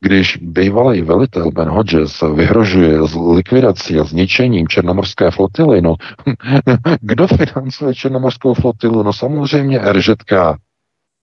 Když 0.00 0.36
bývalý 0.36 1.02
velitel 1.02 1.50
Ben 1.50 1.68
Hodges 1.68 2.22
vyhrožuje 2.34 3.06
z 3.06 3.14
likvidací 3.14 4.00
a 4.00 4.04
zničením 4.04 4.68
černomorské 4.68 5.30
flotily, 5.30 5.82
no 5.82 5.94
kdo 7.00 7.26
financuje 7.26 7.94
černomorskou 7.94 8.54
flotilu? 8.54 9.02
No 9.02 9.12
samozřejmě 9.12 9.78
RŽK, 9.92 10.32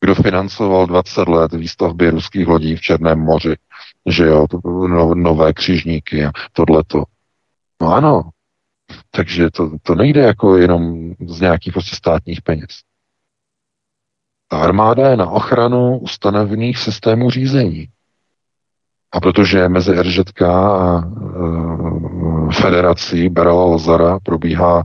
kdo 0.01 0.15
financoval 0.15 0.87
20 0.87 1.27
let 1.27 1.53
výstavby 1.53 2.09
ruských 2.09 2.47
lodí 2.47 2.75
v 2.75 2.81
Černém 2.81 3.19
moři, 3.19 3.55
že 4.09 4.25
jo, 4.25 4.45
no, 4.65 5.15
nové 5.15 5.53
křižníky 5.53 6.25
a 6.25 6.31
tohleto. 6.53 7.03
No 7.81 7.93
ano, 7.93 8.29
takže 9.11 9.51
to, 9.51 9.71
to 9.83 9.95
nejde 9.95 10.21
jako 10.21 10.57
jenom 10.57 11.13
z 11.27 11.41
nějakých 11.41 11.73
prostě 11.73 11.95
státních 11.95 12.41
peněz. 12.41 12.69
Ta 14.47 14.57
armáda 14.57 15.09
je 15.09 15.17
na 15.17 15.29
ochranu 15.29 15.97
ustanovených 15.99 16.77
systémů 16.77 17.29
řízení. 17.29 17.87
A 19.11 19.19
protože 19.19 19.69
mezi 19.69 20.01
RŽK 20.01 20.41
a 20.41 20.97
e, 20.97 22.53
federací 22.53 23.29
Berala 23.29 23.65
Lazara 23.65 24.19
probíhá 24.23 24.83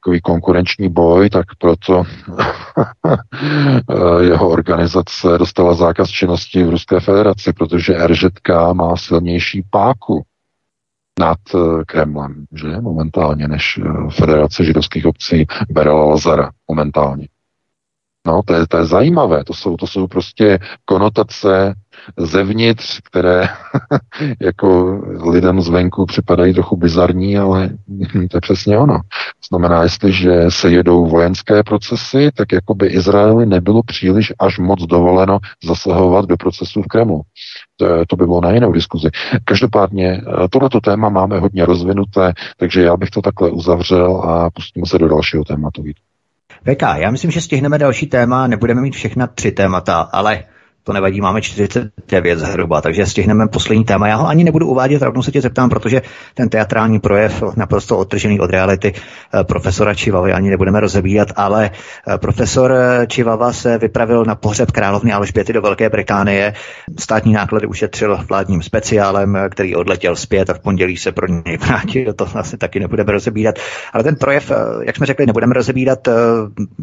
takový 0.00 0.20
konkurenční 0.20 0.88
boj, 0.88 1.30
tak 1.30 1.46
proto 1.58 2.02
e, 4.20 4.24
jeho 4.24 4.48
organizace 4.48 5.38
dostala 5.38 5.74
zákaz 5.74 6.08
činnosti 6.08 6.64
v 6.64 6.70
Ruské 6.70 7.00
federaci, 7.00 7.52
protože 7.52 8.06
RŽK 8.06 8.48
má 8.72 8.96
silnější 8.96 9.66
páku 9.70 10.24
nad 11.20 11.38
e, 11.54 11.84
Kremlem, 11.84 12.44
že 12.54 12.80
momentálně, 12.80 13.48
než 13.48 13.80
Federace 14.10 14.64
židovských 14.64 15.06
obcí 15.06 15.46
Berala 15.70 16.04
Lazara 16.04 16.50
momentálně. 16.68 17.28
No, 18.26 18.42
to 18.44 18.54
je, 18.54 18.66
to 18.66 18.76
je 18.76 18.84
zajímavé, 18.84 19.44
to 19.44 19.54
jsou, 19.54 19.76
to 19.76 19.86
jsou 19.86 20.06
prostě 20.06 20.58
konotace 20.84 21.74
zevnitř, 22.16 23.00
které 23.00 23.48
jako 24.40 25.00
lidem 25.30 25.60
zvenku 25.60 26.06
připadají 26.06 26.54
trochu 26.54 26.76
bizarní, 26.76 27.38
ale 27.38 27.70
to 28.30 28.36
je 28.36 28.40
přesně 28.40 28.78
ono. 28.78 29.00
Znamená, 29.48 29.82
jestliže 29.82 30.32
se 30.48 30.70
jedou 30.70 31.06
vojenské 31.06 31.62
procesy, 31.62 32.30
tak 32.34 32.52
jako 32.52 32.74
by 32.74 32.86
Izraeli 32.86 33.46
nebylo 33.46 33.82
příliš 33.82 34.32
až 34.38 34.58
moc 34.58 34.82
dovoleno 34.82 35.38
zasahovat 35.64 36.24
do 36.24 36.36
procesů 36.36 36.82
v 36.82 36.86
Kremlu. 36.86 37.22
To, 37.76 37.86
to 38.06 38.16
by 38.16 38.24
bylo 38.24 38.40
na 38.40 38.50
jinou 38.50 38.72
diskuzi. 38.72 39.08
Každopádně 39.44 40.08
eh, 40.12 40.48
tohleto 40.48 40.80
téma 40.80 41.08
máme 41.08 41.38
hodně 41.38 41.66
rozvinuté, 41.66 42.32
takže 42.56 42.82
já 42.82 42.96
bych 42.96 43.10
to 43.10 43.22
takhle 43.22 43.50
uzavřel 43.50 44.16
a 44.16 44.50
pustíme 44.50 44.86
se 44.86 44.98
do 44.98 45.08
dalšího 45.08 45.44
tématu. 45.44 45.84
VK, 46.62 46.82
já 46.96 47.10
myslím, 47.10 47.30
že 47.30 47.40
stihneme 47.40 47.78
další 47.78 48.06
téma, 48.06 48.46
nebudeme 48.46 48.80
mít 48.80 48.94
všechna 48.94 49.26
tři 49.26 49.52
témata, 49.52 50.00
ale 50.00 50.42
to 50.86 50.92
nevadí, 50.92 51.20
máme 51.20 51.42
49 51.42 52.38
zhruba, 52.38 52.80
takže 52.80 53.06
stihneme 53.06 53.48
poslední 53.48 53.84
téma. 53.84 54.08
Já 54.08 54.16
ho 54.16 54.28
ani 54.28 54.44
nebudu 54.44 54.66
uvádět, 54.66 55.02
rovnou 55.02 55.22
se 55.22 55.32
tě 55.32 55.40
zeptám, 55.40 55.68
protože 55.68 56.02
ten 56.34 56.48
teatrální 56.48 57.00
projev, 57.00 57.42
naprosto 57.56 57.98
odtržený 57.98 58.40
od 58.40 58.50
reality 58.50 58.92
eh, 58.94 59.44
profesora 59.44 59.94
Čivavy, 59.94 60.32
ani 60.32 60.50
nebudeme 60.50 60.80
rozebírat, 60.80 61.28
ale 61.36 61.70
eh, 61.70 62.18
profesor 62.18 62.72
eh, 62.72 63.06
Čivava 63.06 63.52
se 63.52 63.78
vypravil 63.78 64.24
na 64.24 64.34
pohřeb 64.34 64.70
královny 64.70 65.12
Alžběty 65.12 65.52
do 65.52 65.62
Velké 65.62 65.90
Británie. 65.90 66.54
Státní 66.98 67.32
náklady 67.32 67.66
ušetřil 67.66 68.18
vládním 68.28 68.62
speciálem, 68.62 69.38
který 69.50 69.76
odletěl 69.76 70.16
zpět 70.16 70.50
a 70.50 70.54
v 70.54 70.60
pondělí 70.60 70.96
se 70.96 71.12
pro 71.12 71.26
něj 71.26 71.56
vrátil. 71.56 72.12
To 72.12 72.24
vlastně 72.24 72.58
taky 72.58 72.80
nebudeme 72.80 73.12
rozebírat. 73.12 73.58
Ale 73.92 74.04
ten 74.04 74.16
projev, 74.16 74.52
jak 74.86 74.96
jsme 74.96 75.06
řekli, 75.06 75.26
nebudeme 75.26 75.54
rozebírat, 75.54 76.08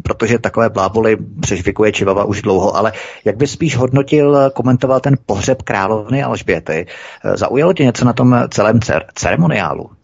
protože 0.02 0.38
takové 0.38 0.70
bláboli 0.70 1.16
přežvikuje 1.40 1.92
Čivava 1.92 2.24
už 2.24 2.42
dlouho, 2.42 2.76
ale 2.76 2.92
jak 3.24 3.36
by 3.36 3.46
spíš 3.46 3.76
hodně 3.76 3.93
hodnotil, 3.94 4.50
komentoval 4.50 5.00
ten 5.00 5.14
pohřeb 5.26 5.62
královny 5.62 6.22
Alžběty. 6.22 6.86
Zaujalo 7.34 7.72
tě 7.72 7.84
něco 7.84 8.04
na 8.04 8.12
tom 8.12 8.44
celém 8.50 8.78
cer- 8.78 9.06
ceremoniálu? 9.14 9.90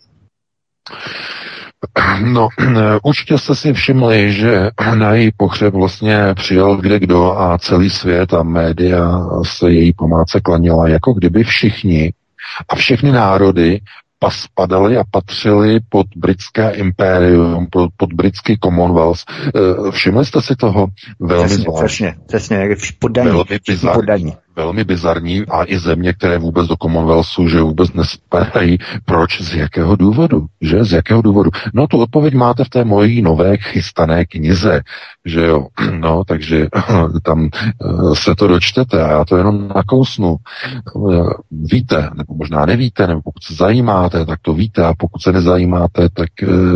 No, 2.24 2.48
určitě 3.02 3.38
jste 3.38 3.54
si 3.54 3.72
všimli, 3.72 4.32
že 4.32 4.70
na 4.94 5.14
její 5.14 5.30
pohřeb 5.36 5.74
vlastně 5.74 6.34
přijel 6.34 6.76
kde 6.76 6.98
kdo 6.98 7.40
a 7.40 7.58
celý 7.58 7.90
svět 7.90 8.34
a 8.34 8.42
média 8.42 9.20
se 9.42 9.70
její 9.70 9.92
památce 9.92 10.40
klanila, 10.40 10.88
jako 10.88 11.12
kdyby 11.12 11.44
všichni 11.44 12.12
a 12.68 12.76
všechny 12.76 13.12
národy 13.12 13.80
spadali 14.28 14.96
a 14.96 15.04
patřili 15.10 15.80
pod 15.88 16.06
britské 16.16 16.70
impérium, 16.70 17.66
pod, 17.70 17.90
pod 17.96 18.12
britský 18.12 18.58
Commonwealth. 18.64 19.20
Eh, 19.28 19.90
všimli 19.90 20.24
jste 20.24 20.42
si 20.42 20.56
toho 20.56 20.86
velmi 21.20 21.46
přesně, 21.46 21.62
zvláštně? 21.62 21.84
Přesně, 21.86 22.24
přesně, 22.26 22.56
jak 22.56 22.78
podaní, 22.98 23.42
podaní. 23.94 24.36
Velmi 24.56 24.84
bizarní 24.84 25.44
a 25.48 25.64
i 25.66 25.78
země, 25.78 26.12
které 26.12 26.38
vůbec 26.38 26.66
do 26.66 26.76
Commonwealthu, 26.76 27.48
že 27.48 27.60
vůbec 27.60 27.92
nespadají. 27.92 28.78
Proč? 29.04 29.40
Z 29.40 29.54
jakého 29.54 29.96
důvodu? 29.96 30.46
Že? 30.60 30.84
Z 30.84 30.92
jakého 30.92 31.22
důvodu? 31.22 31.50
No 31.74 31.86
tu 31.86 31.98
odpověď 31.98 32.34
máte 32.34 32.64
v 32.64 32.68
té 32.68 32.84
mojí 32.84 33.22
nové 33.22 33.56
chystané 33.56 34.24
knize, 34.24 34.80
že 35.24 35.40
jo? 35.46 35.66
No, 36.00 36.24
takže 36.24 36.66
tam 37.22 37.48
eh, 37.54 38.14
se 38.14 38.34
to 38.34 38.46
dočtete 38.46 39.04
a 39.04 39.10
já 39.10 39.24
to 39.24 39.36
jenom 39.36 39.68
nakousnu. 39.68 40.36
Eh, 41.12 41.24
víte, 41.50 42.10
nebo 42.14 42.34
možná 42.34 42.66
nevíte, 42.66 43.06
nebo 43.06 43.22
pokud 43.22 43.42
se 43.42 43.54
zajímáte, 43.54 44.26
tak 44.26 44.38
to 44.42 44.54
víte 44.54 44.84
a 44.84 44.94
pokud 44.98 45.22
se 45.22 45.32
nezajímáte, 45.32 46.08
tak 46.14 46.28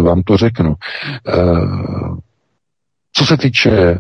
vám 0.03 0.23
to 0.23 0.37
řeknu. 0.37 0.75
Co 3.13 3.27
se 3.27 3.37
týče 3.37 3.71
Eh, 3.71 3.99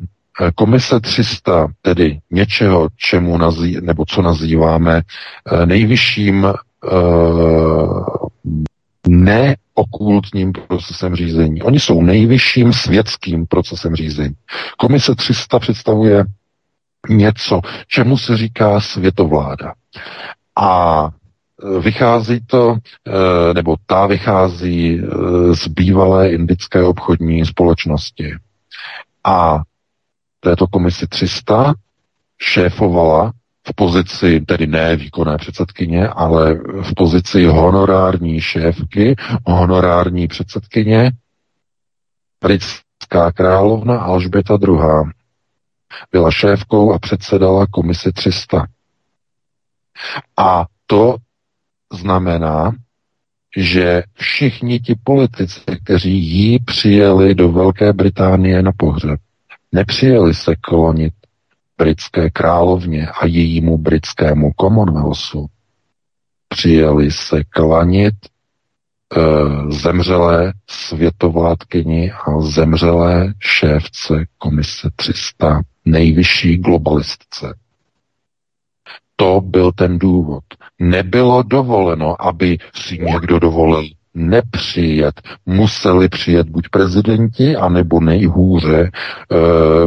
komise 0.54 1.00
300, 1.00 1.66
tedy 1.82 2.18
něčeho, 2.30 2.88
čemu 2.96 3.38
nazý, 3.38 3.76
nebo 3.80 4.04
co 4.04 4.22
nazýváme 4.22 5.02
eh, 5.52 5.66
nejvyšším 5.66 6.44
uh, 6.44 6.54
neokultním 9.08 10.52
procesem 10.52 11.14
řízení. 11.16 11.62
Oni 11.62 11.80
jsou 11.80 12.02
nejvyšším 12.02 12.72
světským 12.72 13.46
procesem 13.46 13.94
řízení. 13.94 14.34
Komise 14.78 15.14
300 15.14 15.58
představuje 15.58 16.24
něco, 17.08 17.60
čemu 17.88 18.18
se 18.18 18.36
říká 18.36 18.80
světovláda. 18.80 19.72
A 20.56 21.08
vychází 21.80 22.40
to, 22.46 22.76
nebo 23.54 23.76
ta 23.86 24.06
vychází 24.06 25.00
z 25.52 25.68
bývalé 25.68 26.30
indické 26.30 26.82
obchodní 26.82 27.46
společnosti. 27.46 28.34
A 29.24 29.62
této 30.44 30.66
komisi 30.66 31.06
300 31.06 31.74
šéfovala 32.42 33.32
v 33.68 33.74
pozici, 33.74 34.40
tedy 34.40 34.66
ne 34.66 34.96
výkonné 34.96 35.36
předsedkyně, 35.36 36.08
ale 36.08 36.54
v 36.82 36.94
pozici 36.96 37.44
honorární 37.44 38.40
šéfky, 38.40 39.14
honorární 39.46 40.28
předsedkyně, 40.28 41.12
britská 42.40 43.32
královna 43.34 44.00
Alžběta 44.00 44.58
II. 44.68 44.78
Byla 46.12 46.30
šéfkou 46.30 46.92
a 46.92 46.98
předsedala 46.98 47.66
komisi 47.70 48.12
300. 48.12 48.66
A 50.36 50.66
to 50.86 51.16
znamená, 51.92 52.72
že 53.56 54.02
všichni 54.14 54.80
ti 54.80 54.94
politici, 55.04 55.60
kteří 55.84 56.18
jí 56.18 56.58
přijeli 56.58 57.34
do 57.34 57.52
Velké 57.52 57.92
Británie 57.92 58.62
na 58.62 58.72
pohřeb, 58.76 59.20
Nepřijeli 59.74 60.34
se 60.34 60.56
klonit 60.56 61.14
britské 61.78 62.30
královně 62.30 63.08
a 63.08 63.26
jejímu 63.26 63.78
britskému 63.78 64.50
Commonwealthu. 64.60 65.46
Přijeli 66.48 67.10
se 67.10 67.44
klanit 67.44 68.14
e, 68.14 69.20
zemřelé 69.72 70.52
světovládkyni 70.70 72.12
a 72.12 72.40
zemřelé 72.40 73.34
šéfce 73.40 74.24
komise 74.38 74.88
300, 74.96 75.62
nejvyšší 75.84 76.56
globalistce. 76.56 77.54
To 79.16 79.40
byl 79.40 79.72
ten 79.72 79.98
důvod. 79.98 80.44
Nebylo 80.78 81.42
dovoleno, 81.42 82.26
aby 82.26 82.58
si 82.74 82.98
někdo 82.98 83.38
dovolil 83.38 83.88
nepřijet. 84.14 85.20
Museli 85.46 86.08
přijet 86.08 86.48
buď 86.48 86.68
prezidenti, 86.68 87.56
anebo 87.56 88.00
nejhůře 88.00 88.80
e, 88.80 88.90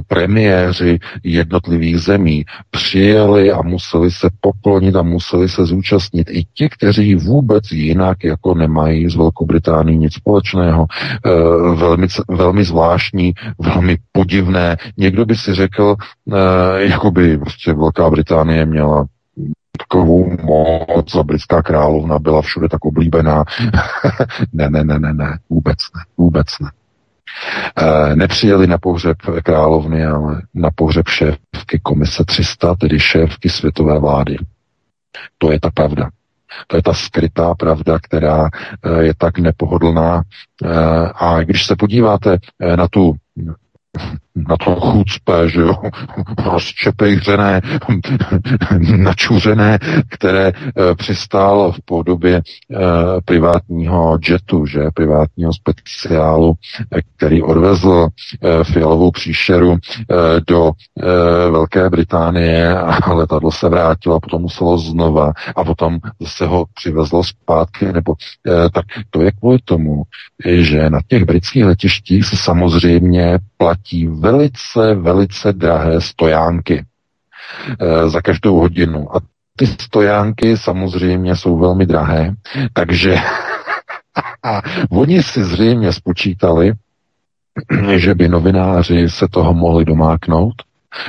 premiéři 0.08 1.00
jednotlivých 1.24 2.00
zemí. 2.00 2.46
Přijeli 2.70 3.52
a 3.52 3.62
museli 3.62 4.12
se 4.12 4.30
poklonit 4.42 4.96
a 4.96 5.02
museli 5.02 5.50
se 5.50 5.66
zúčastnit 5.66 6.28
i 6.32 6.44
ti, 6.54 6.70
kteří 6.70 7.16
vůbec 7.16 7.72
jinak 7.72 8.24
jako 8.24 8.56
nemají 8.56 9.10
s 9.10 9.16
Velkou 9.16 9.46
Británií 9.46 9.98
nic 9.98 10.14
společného. 10.14 10.86
E, 11.26 11.30
velmi, 11.76 12.08
velmi 12.30 12.64
zvláštní, 12.64 13.34
velmi 13.60 13.98
podivné. 14.12 14.78
Někdo 14.98 15.26
by 15.26 15.36
si 15.36 15.54
řekl, 15.54 15.96
e, 16.34 16.84
jako 16.84 17.12
by 17.12 17.38
prostě 17.38 17.74
Velká 17.74 18.10
Británie 18.10 18.66
měla 18.66 19.06
takovou 19.78 20.38
moc 20.44 21.16
a 21.16 21.24
britská 21.24 21.62
královna 21.62 22.20
byla 22.20 22.42
všude 22.42 22.70
tak 22.70 22.86
oblíbená. 22.86 23.44
ne, 24.54 24.70
ne, 24.70 24.84
ne, 24.84 25.00
ne, 25.00 25.14
ne, 25.14 25.40
vůbec 25.50 25.78
ne, 25.96 26.02
vůbec 26.18 26.48
ne. 26.62 26.72
E, 27.76 28.16
nepřijeli 28.16 28.68
na 28.68 28.78
pohřeb 28.78 29.18
královny, 29.44 30.06
ale 30.06 30.42
na 30.54 30.70
pohřeb 30.76 31.08
šéfky 31.08 31.80
komise 31.84 32.24
300, 32.26 32.76
tedy 32.76 33.00
šéfky 33.00 33.50
světové 33.50 34.00
vlády. 34.00 34.38
To 35.38 35.52
je 35.52 35.60
ta 35.60 35.70
pravda. 35.72 36.10
To 36.68 36.76
je 36.76 36.84
ta 36.84 36.94
skrytá 36.94 37.56
pravda, 37.56 38.00
která 38.00 38.46
e, 38.46 39.04
je 39.04 39.14
tak 39.18 39.40
nepohodlná. 39.40 40.22
E, 40.64 40.70
a 41.16 41.44
když 41.44 41.66
se 41.66 41.76
podíváte 41.76 42.38
na 42.76 42.88
tu 42.88 43.16
na 44.50 44.58
to 44.58 44.76
chucpe, 44.76 45.50
že 45.50 45.62
jo, 45.62 45.74
rozčepejřené, 46.46 47.62
načuřené, 48.98 49.80
které 50.10 50.48
e, 50.48 50.54
přistálo 50.96 51.72
v 51.72 51.82
podobě 51.86 52.36
e, 52.36 52.42
privátního 53.26 54.18
jetu, 54.30 54.66
že, 54.66 54.80
privátního 54.94 55.54
speciálu, 55.54 56.54
e, 56.92 57.02
který 57.16 57.42
odvezl 57.42 58.08
e, 58.08 58.64
fialovou 58.64 59.12
příšeru 59.12 59.74
e, 59.74 59.78
do 60.48 60.72
e, 60.72 61.06
Velké 61.52 61.90
Británie 61.90 62.78
a 62.78 63.14
letadlo 63.14 63.52
se 63.52 63.70
vrátilo 63.70 64.16
a 64.16 64.20
potom 64.20 64.42
muselo 64.42 64.78
znova 64.78 65.34
a 65.56 65.64
potom 65.64 66.00
se 66.26 66.46
ho 66.46 66.66
přivezlo 66.74 67.24
zpátky, 67.24 67.94
nebo 67.94 68.16
e, 68.48 68.70
tak 68.70 68.86
to 69.10 69.22
je 69.22 69.32
kvůli 69.32 69.58
tomu, 69.66 70.04
že 70.46 70.90
na 70.90 71.00
těch 71.08 71.26
britských 71.26 71.66
letištích 71.66 72.26
se 72.26 72.38
samozřejmě 72.38 73.40
platí 73.58 74.08
velice, 74.32 74.96
velice 74.96 75.54
drahé 75.54 76.02
stojánky 76.02 76.86
e, 77.80 78.10
za 78.10 78.22
každou 78.22 78.60
hodinu. 78.60 79.16
A 79.16 79.20
ty 79.56 79.68
stojánky 79.68 80.58
samozřejmě 80.58 81.36
jsou 81.36 81.58
velmi 81.58 81.86
drahé, 81.86 82.34
takže 82.74 83.16
a 84.44 84.62
oni 84.90 85.24
si 85.24 85.44
zřejmě 85.44 85.94
spočítali, 85.94 86.74
že 87.96 88.16
by 88.16 88.30
novináři 88.30 89.10
se 89.10 89.28
toho 89.28 89.54
mohli 89.54 89.86
domáknout, 89.86 90.54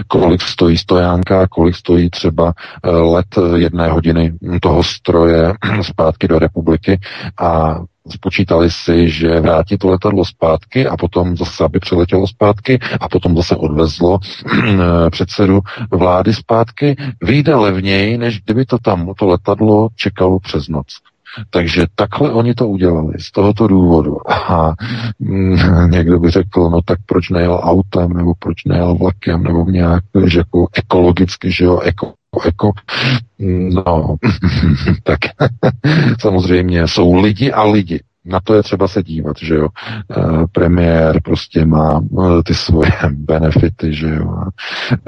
kolik 0.09 0.43
stojí 0.43 0.79
stojánka, 0.79 1.47
kolik 1.49 1.77
stojí 1.77 2.11
třeba 2.11 2.55
eh, 2.85 2.91
let 2.91 3.27
jedné 3.57 3.89
hodiny 3.89 4.33
toho 4.63 4.83
stroje 4.83 5.55
zpátky 5.83 6.29
do 6.29 6.39
republiky 6.39 7.01
a 7.39 7.81
spočítali 8.11 8.71
si, 8.71 9.11
že 9.11 9.41
vrátí 9.41 9.79
to 9.79 9.89
letadlo 9.89 10.25
zpátky 10.25 10.87
a 10.87 10.97
potom 10.97 11.37
zase, 11.37 11.65
aby 11.65 11.79
přiletělo 11.79 12.27
zpátky 12.27 12.79
a 13.01 13.09
potom 13.09 13.37
zase 13.37 13.57
odvezlo 13.57 14.19
předsedu 15.11 15.61
vlády 15.91 16.35
zpátky, 16.35 16.97
vyjde 17.23 17.55
levněji, 17.55 18.19
než 18.19 18.41
kdyby 18.41 18.65
to 18.65 18.79
tam 18.79 19.13
to 19.19 19.27
letadlo 19.27 19.89
čekalo 19.97 20.39
přes 20.39 20.69
noc. 20.69 20.87
Takže 21.51 21.87
takhle 21.95 22.33
oni 22.33 22.55
to 22.55 22.69
udělali, 22.69 23.13
z 23.19 23.33
tohoto 23.33 23.67
důvodu. 23.67 24.31
A 24.31 24.75
mm, 25.19 25.57
někdo 25.91 26.19
by 26.19 26.31
řekl, 26.31 26.71
no 26.71 26.83
tak 26.83 26.99
proč 27.07 27.31
nejel 27.31 27.61
autem, 27.63 28.13
nebo 28.13 28.33
proč 28.39 28.65
nejel 28.65 28.95
vlakem, 28.95 29.43
nebo 29.43 29.65
nějak, 29.65 30.05
že 30.27 30.39
jako 30.39 30.67
ekologicky, 30.75 31.53
že 31.53 31.65
jo, 31.65 31.79
eko, 31.79 32.13
jako, 32.45 32.73
no, 33.69 34.17
tak 35.03 35.19
samozřejmě 36.21 36.89
jsou 36.89 37.15
lidi 37.15 37.53
a 37.53 37.63
lidi. 37.63 38.01
Na 38.29 38.41
to 38.41 38.55
je 38.55 38.63
třeba 38.63 38.89
se 38.89 39.03
dívat, 39.03 39.37
že 39.43 39.55
jo. 39.55 39.69
E, 40.11 40.47
premiér 40.53 41.21
prostě 41.25 41.65
má 41.65 42.01
e, 42.01 42.43
ty 42.43 42.55
svoje 42.55 42.93
benefity, 43.11 43.95
že 43.95 44.09
jo. 44.09 44.43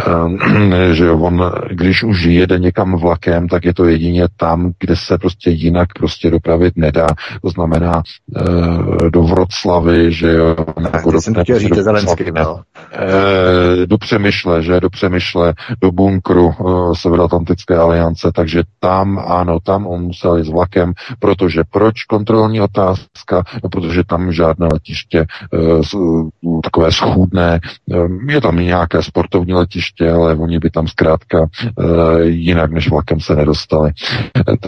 E, 0.07 0.95
že 0.95 1.05
jo, 1.05 1.19
on, 1.19 1.53
když 1.71 2.03
už 2.03 2.23
jede 2.25 2.59
někam 2.59 2.97
vlakem, 2.97 3.49
tak 3.49 3.65
je 3.65 3.75
to 3.75 3.85
jedině 3.85 4.29
tam, 4.37 4.73
kde 4.81 4.97
se 4.97 5.19
prostě 5.19 5.51
jinak 5.51 5.89
prostě 5.99 6.31
dopravit 6.31 6.77
nedá. 6.77 7.07
To 7.43 7.49
znamená 7.51 8.03
e, 8.37 9.11
do 9.11 9.23
Vroclavy, 9.23 10.13
že 10.13 10.33
jo. 10.33 10.57
Nebo 10.81 11.11
do, 11.11 11.21
jsem 11.21 11.35
chtěl 11.35 11.59
říct 11.59 11.75
Zelensky, 11.75 12.33
no. 12.33 12.61
e, 12.93 13.87
do 13.87 13.99
Přemýšle, 13.99 14.63
že 14.63 14.81
do 14.81 14.91
Přemýšle, 14.91 15.55
do 15.81 15.93
bunkru 15.93 16.51
e, 16.51 16.95
Severoatlantické 16.97 17.77
aliance, 17.77 18.31
takže 18.35 18.63
tam, 18.81 19.19
ano, 19.27 19.59
tam 19.61 19.87
on 19.87 20.03
musel 20.03 20.37
jít 20.37 20.47
s 20.47 20.49
vlakem, 20.49 20.93
protože 21.19 21.63
proč 21.71 22.05
kontrolní 22.05 22.61
otázka? 22.61 23.10
No, 23.63 23.71
protože 23.71 24.05
tam 24.05 24.33
žádné 24.33 24.69
letiště 24.73 25.19
e, 25.19 25.27
takové 26.63 26.93
schůdné, 26.93 27.61
e, 27.93 28.33
je 28.33 28.41
tam 28.41 28.59
i 28.59 28.65
nějaké 28.65 29.03
sportovní 29.03 29.55
letiště, 29.55 30.11
ale 30.11 30.35
oni 30.35 30.59
by 30.59 30.71
tam 30.71 30.89
zkrátka 30.89 31.47
jinak 32.23 32.73
než 32.73 32.91
vlakem 32.91 33.21
se 33.21 33.37
nedostali. 33.37 33.91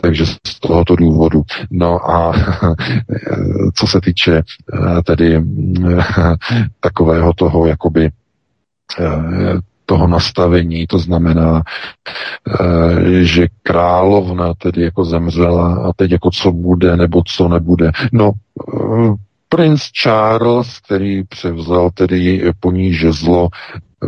Takže 0.00 0.26
z 0.26 0.60
tohoto 0.60 0.96
důvodu. 0.96 1.42
No 1.70 2.10
a 2.10 2.32
co 3.74 3.86
se 3.86 4.00
týče 4.00 4.42
tedy 5.04 5.42
takového 6.80 7.32
toho 7.32 7.66
jakoby 7.66 8.10
eh, 9.00 9.71
toho 9.92 10.06
nastavení, 10.06 10.86
to 10.86 10.98
znamená, 10.98 11.62
eh, 11.62 13.24
že 13.24 13.46
královna 13.62 14.54
tedy 14.54 14.82
jako 14.82 15.04
zemřela 15.04 15.74
a 15.74 15.92
teď 15.96 16.10
jako 16.10 16.30
co 16.30 16.52
bude 16.52 16.96
nebo 16.96 17.22
co 17.26 17.48
nebude. 17.48 17.92
No, 18.12 18.32
eh, 18.32 19.14
princ 19.48 19.82
Charles, 20.02 20.78
který 20.80 21.24
převzal 21.24 21.90
tedy 21.94 22.52
po 22.60 22.72
ní 22.72 22.94
žezlo, 22.94 23.48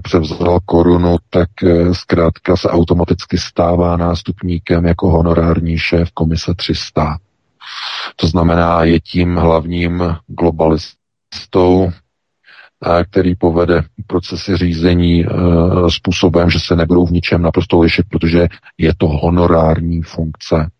převzal 0.02 0.58
korunu, 0.64 1.16
tak 1.30 1.48
zkrátka 1.92 2.56
se 2.56 2.68
automaticky 2.68 3.38
stává 3.38 3.96
nástupníkem 3.96 4.84
jako 4.84 5.10
honorární 5.10 5.78
šéf 5.78 6.10
komise 6.14 6.54
300. 6.56 7.16
To 8.16 8.26
znamená, 8.26 8.84
je 8.84 9.00
tím 9.00 9.36
hlavním 9.36 10.16
globalistou 10.26 11.92
který 13.10 13.34
povede 13.34 13.82
procesy 14.06 14.56
řízení 14.56 15.24
e, 15.24 15.28
způsobem, 15.88 16.50
že 16.50 16.60
se 16.60 16.76
nebudou 16.76 17.06
v 17.06 17.10
ničem 17.10 17.42
naprosto 17.42 17.80
lišit, 17.80 18.06
protože 18.08 18.48
je 18.78 18.92
to 18.98 19.08
honorární 19.08 20.02
funkce. 20.02 20.70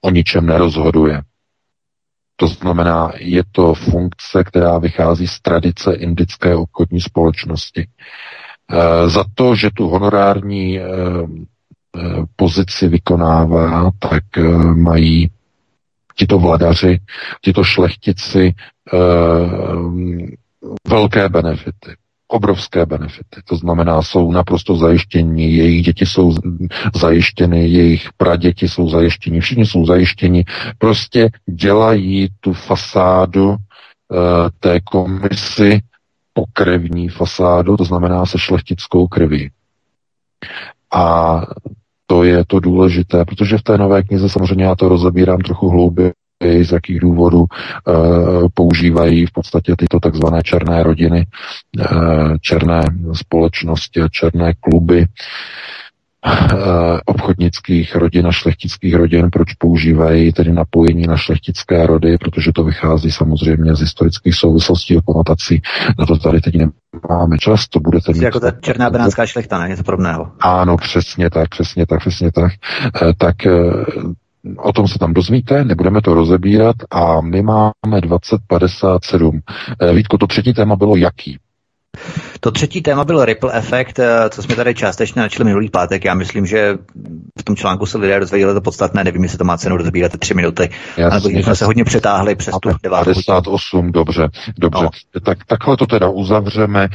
O 0.00 0.10
ničem 0.10 0.46
nerozhoduje. 0.46 1.22
To 2.36 2.46
znamená, 2.46 3.12
je 3.18 3.42
to 3.52 3.74
funkce, 3.74 4.44
která 4.44 4.78
vychází 4.78 5.26
z 5.26 5.40
tradice 5.40 5.94
indické 5.94 6.56
obchodní 6.56 7.00
společnosti. 7.00 7.86
E, 8.70 9.08
za 9.08 9.24
to, 9.34 9.54
že 9.54 9.70
tu 9.74 9.88
honorární 9.88 10.78
e, 10.78 10.84
pozici 12.36 12.88
vykonává, 12.88 13.90
tak 13.98 14.24
mají 14.74 15.30
tito 16.16 16.38
vladaři, 16.38 17.00
tito 17.42 17.64
šlechtici 17.64 18.54
velké 20.88 21.28
benefity 21.28 21.96
obrovské 22.30 22.86
benefity. 22.86 23.42
To 23.44 23.56
znamená, 23.56 24.02
jsou 24.02 24.32
naprosto 24.32 24.76
zajištěni, 24.76 25.56
jejich 25.56 25.84
děti 25.84 26.06
jsou 26.06 26.34
zajištěny, 26.94 27.68
jejich 27.68 28.08
praděti 28.16 28.68
jsou 28.68 28.88
zajištěni, 28.88 29.40
všichni 29.40 29.66
jsou 29.66 29.86
zajištěni. 29.86 30.44
Prostě 30.78 31.30
dělají 31.46 32.28
tu 32.40 32.52
fasádu 32.52 33.48
uh, 33.48 33.56
té 34.60 34.80
komisi 34.80 35.80
pokrevní 36.32 37.08
fasádu, 37.08 37.76
to 37.76 37.84
znamená 37.84 38.26
se 38.26 38.38
šlechtickou 38.38 39.06
krví. 39.06 39.50
A 40.94 41.36
to 42.06 42.24
je 42.24 42.44
to 42.46 42.60
důležité, 42.60 43.24
protože 43.24 43.58
v 43.58 43.62
té 43.62 43.78
nové 43.78 44.02
knize 44.02 44.28
samozřejmě 44.28 44.64
já 44.64 44.74
to 44.74 44.88
rozebírám 44.88 45.38
trochu 45.38 45.68
hlouběji, 45.68 46.12
z 46.40 46.72
jakých 46.72 47.00
důvodů 47.00 47.44
e, 47.44 47.92
používají 48.54 49.26
v 49.26 49.32
podstatě 49.32 49.74
tyto 49.78 50.00
takzvané 50.00 50.42
černé 50.42 50.82
rodiny, 50.82 51.26
e, 51.78 51.86
černé 52.40 52.80
společnosti 53.12 54.00
a 54.00 54.08
černé 54.08 54.54
kluby 54.60 55.00
e, 55.00 55.06
obchodnických 57.04 57.96
rodin 57.96 58.26
a 58.26 58.32
šlechtických 58.32 58.94
rodin, 58.94 59.30
proč 59.30 59.54
používají 59.54 60.32
tedy 60.32 60.52
napojení 60.52 61.06
na 61.06 61.16
šlechtické 61.16 61.86
rody, 61.86 62.18
protože 62.18 62.52
to 62.54 62.64
vychází 62.64 63.12
samozřejmě 63.12 63.74
z 63.74 63.80
historických 63.80 64.34
souvislostí 64.34 64.96
a 64.96 65.00
konotací. 65.00 65.62
Na 65.98 66.06
to 66.06 66.18
tady 66.18 66.40
teď 66.40 66.54
nemáme 66.54 67.38
čas, 67.38 67.68
to 67.68 67.80
budete 67.80 68.12
mít... 68.12 68.22
Jako 68.22 68.40
ta 68.40 68.50
černá 68.50 68.90
benátská 68.90 69.26
šlechta, 69.26 69.58
ne? 69.58 69.68
Něco 69.68 69.84
podobného. 69.84 70.32
Ano, 70.40 70.76
přesně 70.76 71.30
tak, 71.30 71.48
přesně 71.48 71.86
tak, 71.86 72.00
přesně 72.00 72.32
tak. 72.32 72.52
E, 73.02 73.14
tak 73.18 73.36
O 74.56 74.72
tom 74.72 74.88
se 74.88 74.98
tam 74.98 75.14
dozvíte, 75.14 75.64
nebudeme 75.64 76.02
to 76.02 76.14
rozebírat 76.14 76.76
a 76.90 77.20
my 77.20 77.42
máme 77.42 78.00
2057. 78.00 79.40
Eh, 79.80 79.92
Vítko, 79.94 80.18
to 80.18 80.26
třetí 80.26 80.54
téma 80.54 80.76
bylo 80.76 80.96
jaký? 80.96 81.38
To 82.40 82.50
třetí 82.50 82.82
téma 82.82 83.04
byl 83.04 83.24
ripple 83.24 83.52
efekt, 83.54 83.98
eh, 83.98 84.30
co 84.30 84.42
jsme 84.42 84.56
tady 84.56 84.74
částečně 84.74 85.22
načali 85.22 85.44
minulý 85.44 85.70
pátek. 85.70 86.04
Já 86.04 86.14
myslím, 86.14 86.46
že 86.46 86.78
v 87.38 87.42
tom 87.42 87.56
článku 87.56 87.86
se 87.86 87.98
lidé 87.98 88.20
dozvěděli 88.20 88.54
to 88.54 88.60
podstatné, 88.60 89.04
nevím, 89.04 89.22
jestli 89.22 89.38
to 89.38 89.44
má 89.44 89.58
cenu 89.58 89.76
rozebírat 89.76 90.18
tři 90.18 90.34
minuty, 90.34 90.70
Jasně, 90.96 91.34
ale 91.34 91.42
jsme 91.42 91.56
se 91.56 91.64
hodně 91.64 91.84
přetáhli 91.84 92.34
přes 92.34 92.54
tu 92.62 92.70
58, 92.90 93.92
dobře, 93.92 94.28
dobře. 94.58 94.82
No. 94.82 94.90
Tak, 95.24 95.38
takhle 95.44 95.76
to 95.76 95.86
teda 95.86 96.08
uzavřeme. 96.08 96.84
E, 96.84 96.88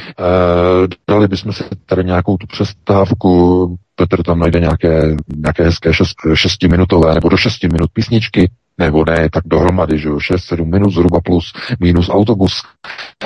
dali 1.09 1.27
bychom 1.27 1.53
si 1.53 1.63
tady 1.85 2.03
nějakou 2.03 2.37
tu 2.37 2.47
přestávku, 2.47 3.75
Petr 3.95 4.23
tam 4.23 4.39
najde 4.39 4.59
nějaké, 4.59 5.15
nějaké 5.35 5.63
hezké 5.63 5.93
šest, 5.93 6.15
šestiminutové 6.33 7.13
nebo 7.13 7.29
do 7.29 7.37
šesti 7.37 7.67
minut 7.67 7.89
písničky, 7.93 8.49
nebo 8.77 9.05
ne, 9.05 9.29
tak 9.33 9.43
dohromady, 9.45 9.99
že 9.99 10.07
jo, 10.07 10.15
6-7 10.15 10.65
minut 10.65 10.89
zhruba 10.89 11.19
plus 11.25 11.53
minus 11.79 12.09
autobus 12.09 12.53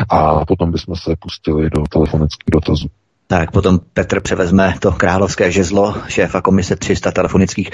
a 0.10 0.46
potom 0.46 0.72
bychom 0.72 0.96
se 0.96 1.16
pustili 1.20 1.70
do 1.70 1.84
telefonických 1.90 2.52
dotazů. 2.52 2.88
Tak 3.28 3.52
potom 3.52 3.80
Petr 3.94 4.22
převezme 4.22 4.76
to 4.80 4.92
královské 4.92 5.52
žezlo 5.52 5.96
šéfa 6.08 6.42
komise 6.42 6.76
300 6.76 7.12
telefonických 7.12 7.72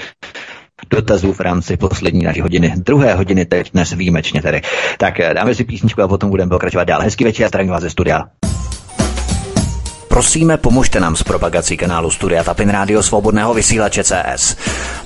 dotazů 0.89 1.33
v 1.33 1.39
rámci 1.39 1.77
poslední 1.77 2.23
naší 2.23 2.41
hodiny. 2.41 2.73
Druhé 2.77 3.13
hodiny 3.13 3.45
teď 3.45 3.71
dnes 3.71 3.91
výjimečně 3.93 4.41
tedy. 4.41 4.61
Tak 4.97 5.17
dáme 5.33 5.55
si 5.55 5.63
písničku 5.63 6.01
a 6.01 6.07
potom 6.07 6.29
budeme 6.29 6.49
pokračovat 6.49 6.83
dál. 6.83 7.01
Hezký 7.01 7.23
večer, 7.23 7.47
zdravím 7.47 7.71
vás 7.71 7.81
ze 7.81 7.89
studia. 7.89 8.23
Prosíme, 10.07 10.57
pomožte 10.57 10.99
nám 10.99 11.15
s 11.15 11.23
propagací 11.23 11.77
kanálu 11.77 12.11
Studia 12.11 12.43
Tapin 12.43 12.69
Rádio 12.69 13.03
Svobodného 13.03 13.53
vysílače 13.53 14.03
CS. 14.03 14.55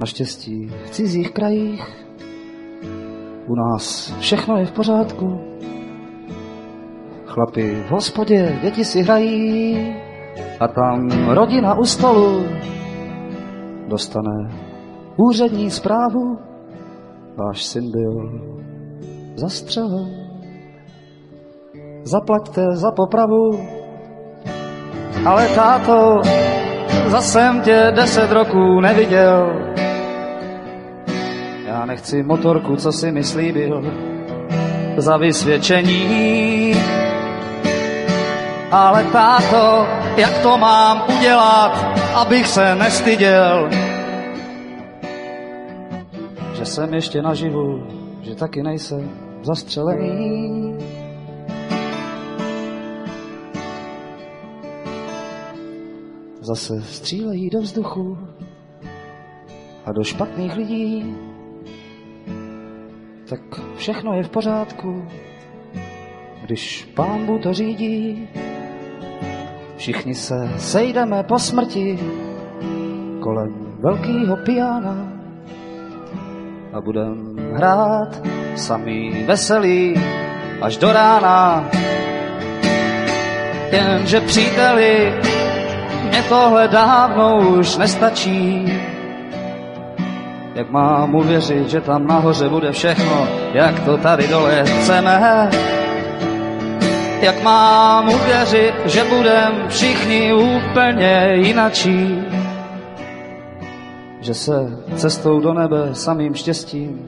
naštěstí 0.00 0.70
v 0.84 0.90
cizích 0.90 1.30
krajích. 1.30 2.06
U 3.46 3.54
nás 3.54 4.14
všechno 4.20 4.56
je 4.56 4.66
v 4.66 4.72
pořádku. 4.72 5.40
Chlapi 7.26 7.82
v 7.88 7.90
hospodě, 7.90 8.58
děti 8.62 8.84
si 8.84 9.02
hrají 9.02 9.94
a 10.60 10.68
tam 10.68 11.28
rodina 11.28 11.74
u 11.74 11.84
stolu 11.84 12.44
dostane 13.88 14.50
úřední 15.16 15.70
zprávu. 15.70 16.38
Váš 17.36 17.64
syn 17.64 17.90
byl 17.90 18.40
zastřelen. 19.34 20.26
Zaplaťte 22.02 22.62
za 22.72 22.90
popravu, 22.90 23.60
ale 25.24 25.48
táto, 25.48 26.20
zase 27.06 27.28
jsem 27.28 27.60
tě 27.60 27.92
deset 27.96 28.32
roků 28.32 28.80
neviděl. 28.80 29.66
Já 31.76 31.86
nechci 31.86 32.22
motorku, 32.22 32.76
co 32.76 32.92
si 32.92 33.12
mi 33.12 33.24
slíbil, 33.24 33.92
za 34.96 35.16
vysvědčení. 35.16 36.72
Ale 38.70 39.04
táto, 39.04 39.86
jak 40.16 40.38
to 40.42 40.58
mám 40.58 41.04
udělat, 41.18 41.72
abych 42.14 42.46
se 42.46 42.74
nestyděl, 42.74 43.68
že 46.54 46.64
jsem 46.64 46.94
ještě 46.94 47.22
naživu, 47.22 47.86
že 48.20 48.34
taky 48.34 48.62
nejsem 48.62 49.10
zastřelený. 49.42 50.76
zase 56.40 56.82
střílejí 56.82 57.50
do 57.50 57.60
vzduchu 57.60 58.18
a 59.84 59.92
do 59.92 60.04
špatných 60.04 60.56
lidí, 60.56 61.16
tak 63.28 63.40
všechno 63.76 64.14
je 64.14 64.22
v 64.22 64.28
pořádku. 64.28 65.08
když 66.42 66.88
pán 66.94 67.38
to 67.42 67.52
řídí, 67.52 68.28
všichni 69.76 70.14
se 70.14 70.50
sejdeme 70.58 71.22
po 71.22 71.38
smrti 71.38 71.98
kolem 73.20 73.76
velkého 73.78 74.36
piana 74.36 75.12
a 76.72 76.80
budem 76.80 77.36
hrát 77.54 78.22
samý 78.54 79.24
veselý 79.24 79.94
až 80.62 80.76
do 80.76 80.92
rána. 80.92 81.70
Jenže 83.72 84.20
příteli, 84.20 85.12
mě 86.08 86.22
tohle 86.28 86.68
dávno 86.68 87.38
už 87.58 87.76
nestačí. 87.76 88.64
Jak 90.56 90.70
mám 90.70 91.14
uvěřit, 91.14 91.68
že 91.68 91.80
tam 91.80 92.06
nahoře 92.06 92.48
bude 92.48 92.72
všechno, 92.72 93.28
jak 93.54 93.80
to 93.84 93.96
tady 93.96 94.28
dole 94.28 94.64
chceme? 94.64 95.50
Jak 97.20 97.42
mám 97.42 98.08
uvěřit, 98.08 98.74
že 98.84 99.04
budem 99.04 99.68
všichni 99.68 100.32
úplně 100.34 101.32
jinačí? 101.34 102.18
Že 104.20 104.34
se 104.34 104.82
cestou 104.94 105.40
do 105.40 105.54
nebe 105.54 105.94
samým 105.94 106.34
štěstím 106.34 107.06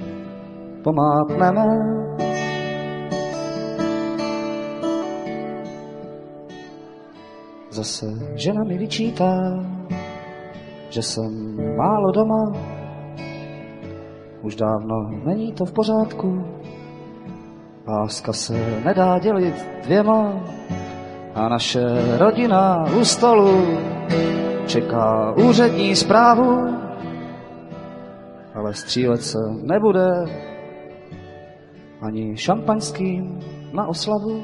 pomátneme? 0.85 1.67
Zase 7.71 8.07
žena 8.35 8.65
mi 8.65 8.79
vyčítá, 8.79 9.65
že 10.91 11.03
jsem 11.03 11.57
málo 11.77 12.13
doma, 12.13 12.53
už 14.43 14.57
dávno 14.57 15.11
není 15.25 15.53
to 15.53 15.65
v 15.65 15.73
pořádku. 15.73 16.45
Láska 17.89 18.33
se 18.33 18.81
nedá 18.85 19.19
dělit 19.19 19.69
dvěma 19.85 20.33
a 21.35 21.49
naše 21.49 21.81
rodina 22.19 22.85
u 23.01 23.05
stolu 23.05 23.79
čeká 24.67 25.33
úřední 25.37 25.97
zprávu, 25.97 26.77
ale 28.55 28.75
střílet 28.75 29.23
se 29.23 29.39
nebude 29.63 30.09
ani 32.03 32.37
šampaňským 32.37 33.41
na 33.73 33.87
oslavu. 33.87 34.43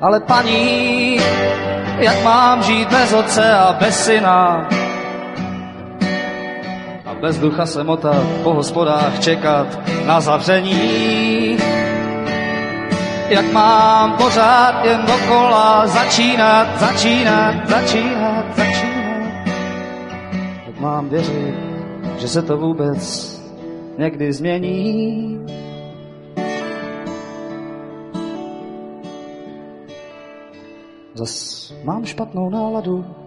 Ale 0.00 0.20
paní, 0.20 1.16
jak 1.98 2.24
mám 2.24 2.62
žít 2.62 2.90
bez 2.90 3.12
otce 3.12 3.52
a 3.52 3.72
bez 3.72 4.04
syna? 4.04 4.68
Bez 7.22 7.38
ducha 7.38 7.66
se 7.66 7.84
motat 7.84 8.26
po 8.42 8.54
hospodách 8.54 9.20
čekat 9.20 9.66
na 10.06 10.20
zavření. 10.20 11.56
Jak 13.28 13.52
mám 13.52 14.16
pořád 14.16 14.84
jen 14.84 15.00
dokola 15.06 15.86
začínat, 15.86 16.80
začínat, 16.80 17.68
začínat, 17.68 18.56
začínat. 18.56 19.46
Jak 20.66 20.80
mám 20.80 21.08
věřit, 21.08 21.54
že 22.18 22.28
se 22.28 22.42
to 22.42 22.56
vůbec 22.56 23.32
někdy 23.98 24.32
změní. 24.32 25.46
Zas 31.14 31.72
mám 31.84 32.04
špatnou 32.04 32.50
náladu, 32.50 33.21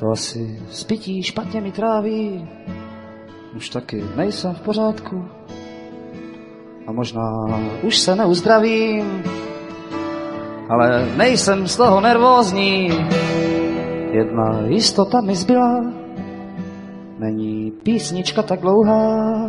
to 0.00 0.10
asi 0.10 0.58
spití 0.70 1.22
špatně 1.22 1.60
mi 1.60 1.72
tráví, 1.72 2.48
už 3.56 3.68
taky 3.68 4.04
nejsem 4.16 4.54
v 4.54 4.60
pořádku. 4.60 5.24
A 6.86 6.92
možná 6.92 7.22
už 7.82 7.98
se 7.98 8.16
neuzdravím, 8.16 9.22
ale 10.68 11.08
nejsem 11.16 11.68
z 11.68 11.76
toho 11.76 12.00
nervózní. 12.00 12.90
Jedna 14.12 14.66
jistota 14.66 15.20
mi 15.20 15.34
zbyla, 15.34 15.80
není 17.18 17.70
písnička 17.70 18.42
tak 18.42 18.60
dlouhá, 18.60 19.46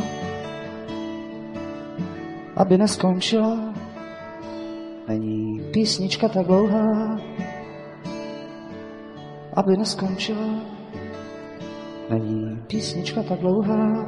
aby 2.56 2.78
neskončila. 2.78 3.74
Není 5.08 5.62
písnička 5.72 6.30
tak 6.30 6.46
dlouhá, 6.46 7.20
aby 9.60 9.78
neskončila. 9.78 10.48
Není 12.10 12.64
písnička 12.68 13.24
tak 13.24 13.40
dlouhá, 13.40 14.06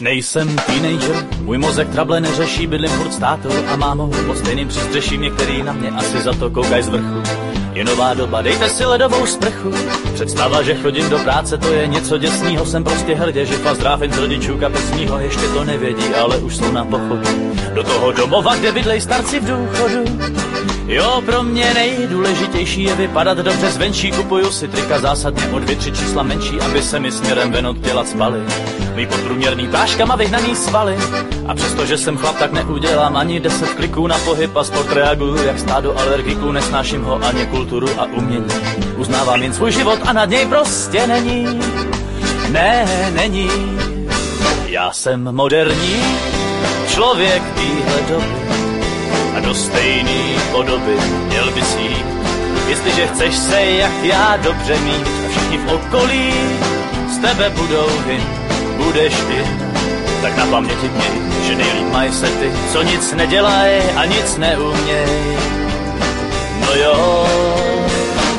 nejsem 0.00 0.56
teenager, 0.56 1.26
můj 1.40 1.58
mozek 1.58 1.88
trable 1.88 2.20
neřeší, 2.20 2.66
bydlím 2.66 2.90
furt 2.90 3.12
s 3.12 3.18
tátou 3.18 3.52
a 3.66 3.76
mámou, 3.76 4.10
pod 4.26 4.38
stejným 4.38 4.68
přístřeším 4.68 5.20
některý 5.20 5.62
na 5.62 5.72
mě 5.72 5.90
asi 5.90 6.22
za 6.22 6.32
to 6.32 6.50
koukaj 6.50 6.82
z 6.82 6.88
vrchu. 6.88 7.49
Je 7.80 7.84
nová 7.84 8.14
doba, 8.14 8.42
dejte 8.42 8.68
si 8.68 8.84
ledovou 8.84 9.26
sprchu. 9.26 9.72
Představa, 10.14 10.62
že 10.62 10.74
chodím 10.74 11.10
do 11.10 11.18
práce, 11.18 11.58
to 11.58 11.72
je 11.72 11.86
něco 11.86 12.18
děsného. 12.18 12.66
Jsem 12.66 12.84
prostě 12.84 13.14
hrdě, 13.14 13.46
že 13.46 13.58
pas 13.58 13.76
zdrávím 13.76 14.12
z 14.12 14.18
rodičů 14.18 14.58
kapesního, 14.58 15.18
ještě 15.18 15.40
to 15.40 15.64
nevědí, 15.64 16.14
ale 16.14 16.38
už 16.38 16.56
jsou 16.56 16.72
na 16.72 16.84
pochodu. 16.84 17.52
Do 17.74 17.82
toho 17.82 18.12
domova, 18.12 18.56
kde 18.56 18.72
bydlej 18.72 19.00
starci 19.00 19.40
v 19.40 19.44
důchodu. 19.44 20.04
Jo, 20.86 21.22
pro 21.26 21.42
mě 21.42 21.74
nejdůležitější 21.74 22.82
je 22.82 22.94
vypadat 22.94 23.38
dobře 23.38 23.70
zvenčí. 23.70 24.12
Kupuju 24.12 24.50
si 24.50 24.68
trika 24.68 24.98
zásadně 24.98 25.46
o 25.46 25.58
dvě, 25.58 25.76
tři 25.76 25.92
čísla 25.92 26.22
menší, 26.22 26.60
aby 26.60 26.82
se 26.82 27.00
mi 27.00 27.12
směrem 27.12 27.52
ven 27.52 27.66
od 27.66 27.80
těla 27.80 28.04
cvaly. 28.04 28.40
Mý 28.94 29.06
podprůměrný 29.06 29.68
práškama 29.68 30.16
vyhnaný 30.16 30.56
svaly. 30.56 30.96
A 31.46 31.54
přestože 31.54 31.98
jsem 31.98 32.16
chlap, 32.16 32.38
tak 32.38 32.52
neudělám 32.52 33.16
ani 33.16 33.40
deset 33.40 33.68
kliků 33.68 34.06
na 34.06 34.18
pohyb 34.18 34.56
a 34.56 34.64
sport 34.64 34.92
reaguju 34.92 35.42
jak 35.42 35.58
stádo 35.58 35.98
alergiků, 35.98 36.52
nesnáším 36.52 37.02
ho 37.02 37.24
ani 37.24 37.46
kulturu 37.46 37.69
a 37.98 38.04
umění. 38.04 38.46
Uznávám 38.96 39.42
jen 39.42 39.52
svůj 39.52 39.72
život 39.72 39.98
a 40.06 40.12
nad 40.12 40.28
něj 40.28 40.46
prostě 40.46 41.06
není. 41.06 41.60
Ne, 42.50 42.86
není. 43.14 43.50
Já 44.66 44.92
jsem 44.92 45.32
moderní 45.32 46.02
člověk 46.88 47.42
týhle 47.54 48.00
doby 48.08 48.40
a 49.36 49.40
do 49.40 49.54
stejný 49.54 50.36
podoby 50.52 50.96
měl 51.26 51.50
by 51.50 51.62
si 51.62 51.80
jít. 51.80 52.06
Jestliže 52.68 53.06
chceš 53.06 53.36
se 53.36 53.60
jak 53.60 54.04
já 54.04 54.36
dobře 54.36 54.80
mít 54.80 55.06
a 55.26 55.28
všichni 55.30 55.58
v 55.58 55.72
okolí 55.72 56.34
z 57.08 57.18
tebe 57.18 57.50
budou 57.50 57.88
vy, 58.06 58.20
budeš 58.76 59.14
ty, 59.14 59.44
tak 60.22 60.36
na 60.36 60.46
paměti 60.46 60.88
měj, 60.88 61.46
že 61.46 61.56
nejlíp 61.56 61.92
mají 61.92 62.12
se 62.12 62.26
ty, 62.26 62.52
co 62.72 62.82
nic 62.82 63.12
nedělaj 63.12 63.82
a 63.96 64.04
nic 64.04 64.36
neuměj. 64.36 65.59
No 66.70 66.76
jo, 66.76 67.26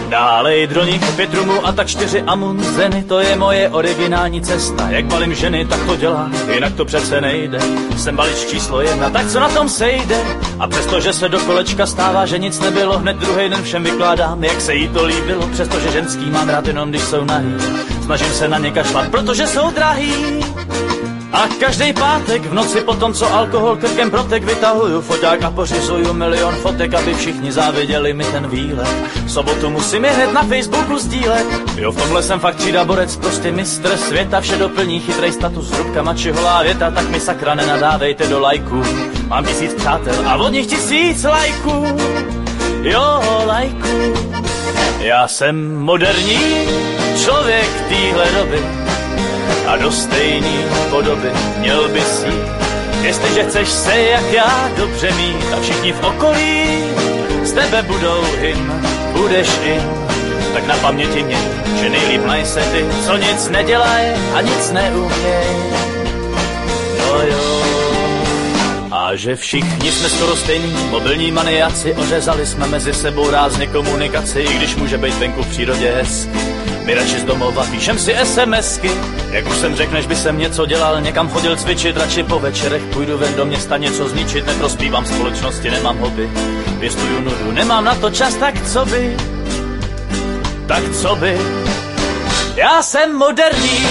Dálej 0.10 0.68
droník, 0.68 1.16
pět 1.16 1.34
rumů 1.34 1.66
a 1.66 1.72
tak 1.72 1.88
čtyři 1.88 2.22
amunzeny, 2.22 3.04
to 3.04 3.20
je 3.20 3.36
moje 3.36 3.70
originální 3.70 4.42
cesta. 4.42 4.90
Jak 4.90 5.06
balím 5.06 5.36
ženy, 5.36 5.66
tak 5.66 5.86
to 5.86 5.96
dělá, 5.96 6.30
jinak 6.54 6.76
to 6.76 6.86
přece 6.86 7.22
nejde. 7.22 7.60
Jsem 7.98 8.16
balič 8.16 8.46
číslo 8.46 8.82
jedna, 8.82 9.10
tak 9.10 9.28
co 9.28 9.40
na 9.40 9.50
tom 9.50 9.70
sejde? 9.70 10.16
A 10.60 10.68
přestože 10.68 11.14
se 11.14 11.30
do 11.30 11.40
kolečka 11.40 11.86
stává, 11.86 12.26
že 12.26 12.40
nic 12.40 12.60
nebylo, 12.60 13.00
hned 13.00 13.18
druhý 13.18 13.50
den 13.50 13.64
všem 13.64 13.84
vykládám, 13.84 14.44
jak 14.44 14.62
se 14.62 14.74
jí 14.74 14.88
to 14.88 15.06
líbilo. 15.06 15.48
Přestože 15.48 15.92
ženský 15.92 16.30
mám 16.30 16.50
rád 16.50 16.68
jenom, 16.68 16.90
když 16.90 17.04
jsou 17.04 17.26
nahý. 17.26 17.56
Snažím 18.06 18.34
se 18.34 18.48
na 18.48 18.58
ně 18.58 18.72
kašlat, 18.72 19.12
protože 19.12 19.48
jsou 19.48 19.72
drahý. 19.72 20.42
A 21.32 21.48
každý 21.60 21.94
pátek 21.94 22.46
v 22.46 22.54
noci 22.54 22.82
po 22.82 22.94
tom, 22.94 23.14
co 23.14 23.34
alkohol 23.34 23.76
krkem 23.76 24.12
protek, 24.12 24.44
vytahuju 24.44 25.02
foťák 25.02 25.44
a 25.44 25.52
pořizuju 25.52 26.14
milion 26.14 26.56
fotek, 26.56 26.94
aby 26.94 27.14
všichni 27.14 27.52
záviděli 27.52 28.14
mi 28.14 28.24
ten 28.24 28.48
výlet. 28.48 28.88
V 29.26 29.32
sobotu 29.32 29.70
musím 29.70 30.06
je 30.06 30.12
hned 30.12 30.34
na 30.34 30.44
Facebooku 30.44 30.98
sdílet. 30.98 31.46
Jo, 31.78 31.92
v 31.92 32.02
tomhle 32.02 32.24
jsem 32.24 32.40
fakt 32.40 32.56
třída 32.56 32.86
borec, 32.86 33.16
prostě 33.16 33.52
mistr 33.52 33.98
světa, 33.98 34.42
vše 34.42 34.58
doplní 34.58 35.00
chytrej 35.00 35.32
status, 35.32 35.72
hrubka 35.72 36.04
mačiholá 36.04 36.64
věta, 36.64 36.92
tak 36.92 37.10
mi 37.10 37.20
sakra 37.20 37.56
nenadávejte 37.56 38.28
do 38.28 38.40
lajku. 38.40 38.84
Mám 39.28 39.46
tisíc 39.46 39.74
přátel 39.74 40.16
a 40.28 40.36
od 40.36 40.50
nich 40.50 40.68
tisíc 40.68 41.24
lajků. 41.24 41.86
Jo, 42.82 43.22
lajků. 43.46 44.14
Já 45.00 45.28
jsem 45.28 45.76
moderní 45.76 46.40
člověk 47.24 47.70
téhle 47.90 48.26
doby, 48.32 48.64
a 49.72 49.78
do 49.78 49.92
stejný 49.92 50.66
podoby 50.90 51.32
měl 51.58 51.90
by 51.90 52.02
si. 52.02 52.28
Jestliže 53.02 53.44
chceš 53.44 53.70
se 53.70 54.02
jak 54.02 54.32
já 54.32 54.70
dobře 54.78 55.12
mít 55.12 55.54
a 55.58 55.62
všichni 55.62 55.94
v 55.94 56.04
okolí 56.04 56.84
z 57.44 57.52
tebe 57.52 57.82
budou 57.82 58.24
hym, 58.40 58.84
budeš 59.12 59.50
i, 59.64 59.80
tak 60.54 60.68
na 60.68 60.78
paměti 60.78 61.24
mě, 61.24 61.38
že 61.82 61.90
nejlíp 61.90 62.26
mají 62.26 62.46
se 62.46 62.62
ty, 62.62 62.86
co 63.06 63.18
nic 63.18 63.50
nedělají 63.50 64.12
a 64.36 64.42
nic 64.42 64.72
neumějí. 64.72 65.58
No 66.98 67.22
jo. 67.22 67.62
A 68.92 69.16
že 69.16 69.36
všichni 69.36 69.92
jsme 69.92 70.10
skoro 70.10 70.36
stejní, 70.36 70.88
mobilní 70.90 71.32
maniaci, 71.32 71.94
ořezali 71.94 72.46
jsme 72.46 72.68
mezi 72.68 72.94
sebou 72.94 73.30
rázně 73.30 73.68
komunikaci, 73.68 74.40
i 74.40 74.54
když 74.54 74.76
může 74.76 74.98
být 74.98 75.18
venku 75.18 75.44
v 75.44 75.50
přírodě 75.50 75.92
hezky. 75.92 76.51
My 76.86 76.94
radši 76.94 77.20
z 77.20 77.24
domova 77.24 77.64
píšem 77.72 78.00
si 78.00 78.16
SMSky, 78.24 78.92
jak 79.32 79.48
už 79.48 79.58
jsem 79.58 79.76
řekl, 79.76 79.94
než 79.94 80.08
by 80.08 80.16
jsem 80.16 80.38
něco 80.38 80.66
dělal, 80.66 81.02
někam 81.02 81.30
chodil 81.30 81.56
cvičit, 81.56 81.98
radši 81.98 82.24
po 82.24 82.40
večerech 82.40 82.84
půjdu 82.84 83.18
ven 83.18 83.34
do 83.36 83.46
města 83.46 83.78
něco 83.78 84.10
zničit, 84.10 84.46
neprospívám 84.46 85.06
společnosti, 85.06 85.72
nemám 85.72 85.98
hobby, 85.98 86.30
pěstuju 86.80 87.22
nudu, 87.22 87.52
nemám 87.52 87.84
na 87.84 87.96
to 87.96 88.10
čas, 88.10 88.36
tak 88.36 88.68
co 88.72 88.86
by, 88.86 89.18
tak 90.68 90.84
co 91.02 91.16
by. 91.16 91.38
Já 92.56 92.84
jsem 92.84 93.16
moderní 93.16 93.86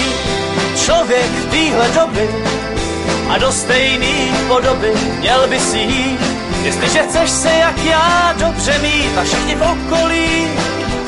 člověk 0.75 1.31
téhle 1.51 1.89
doby, 1.89 2.29
a 3.31 3.37
do 3.37 3.51
stejný 3.51 4.31
podoby 4.47 4.91
měl 5.19 5.47
by 5.47 5.59
si 5.59 5.77
jít. 5.77 6.19
Jestliže 6.63 7.03
chceš 7.03 7.29
se 7.29 7.49
jak 7.49 7.85
já 7.85 8.35
dobře 8.39 8.79
mít 8.79 9.17
a 9.17 9.23
všichni 9.23 9.55
v 9.55 9.61
okolí 9.61 10.47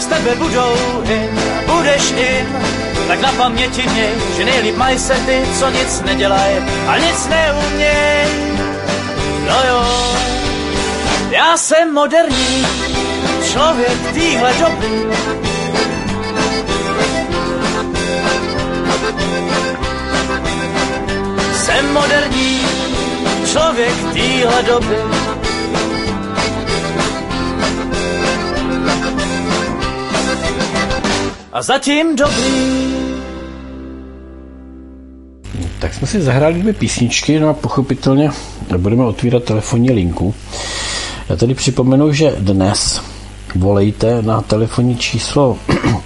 z 0.04 0.06
tebe 0.06 0.36
budou 0.36 0.76
in, 1.04 1.30
budeš 1.66 2.12
in, 2.12 2.47
tak 3.08 3.20
na 3.22 3.32
paměti 3.32 3.84
měj, 3.89 4.14
že 4.38 4.45
nejlíp 4.45 4.76
mají 4.76 4.99
se 4.99 5.14
ty, 5.14 5.41
co 5.60 5.70
nic 5.70 6.01
nedělají 6.01 6.58
a 6.88 6.97
nic 6.97 7.28
neuměj. 7.28 8.28
No 9.47 9.56
jo, 9.70 9.86
já 11.32 11.58
jsem 11.58 11.93
moderní 11.93 12.68
člověk 13.51 13.97
týhle 14.14 14.54
doby, 14.54 14.88
Jsem 21.54 21.93
moderní 21.93 22.62
člověk 23.45 23.93
téhle 24.14 24.64
doby. 24.64 25.42
A 31.54 31.62
zatím 31.62 32.16
dobrý. 32.16 32.74
Tak 35.80 35.93
jsme 35.93 36.08
si 36.08 36.22
zahráli 36.22 36.62
dvě 36.62 36.74
písničky, 36.74 37.39
no 37.39 37.49
a 37.49 37.54
pochopitelně 37.54 38.30
budeme 38.78 39.04
otvírat 39.04 39.43
telefonní 39.43 39.91
linku. 39.91 40.34
Já 41.30 41.36
tady 41.36 41.54
připomenu, 41.54 42.14
že 42.14 42.36
dnes 42.39 43.01
volejte 43.56 44.22
na 44.22 44.41
telefonní 44.41 44.97
číslo 44.97 45.58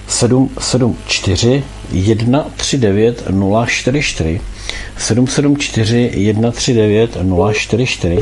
774 0.07 1.63
139 2.57 3.23
044 3.67 4.41
774 4.97 6.33
139 6.33 7.17
044 7.53 8.19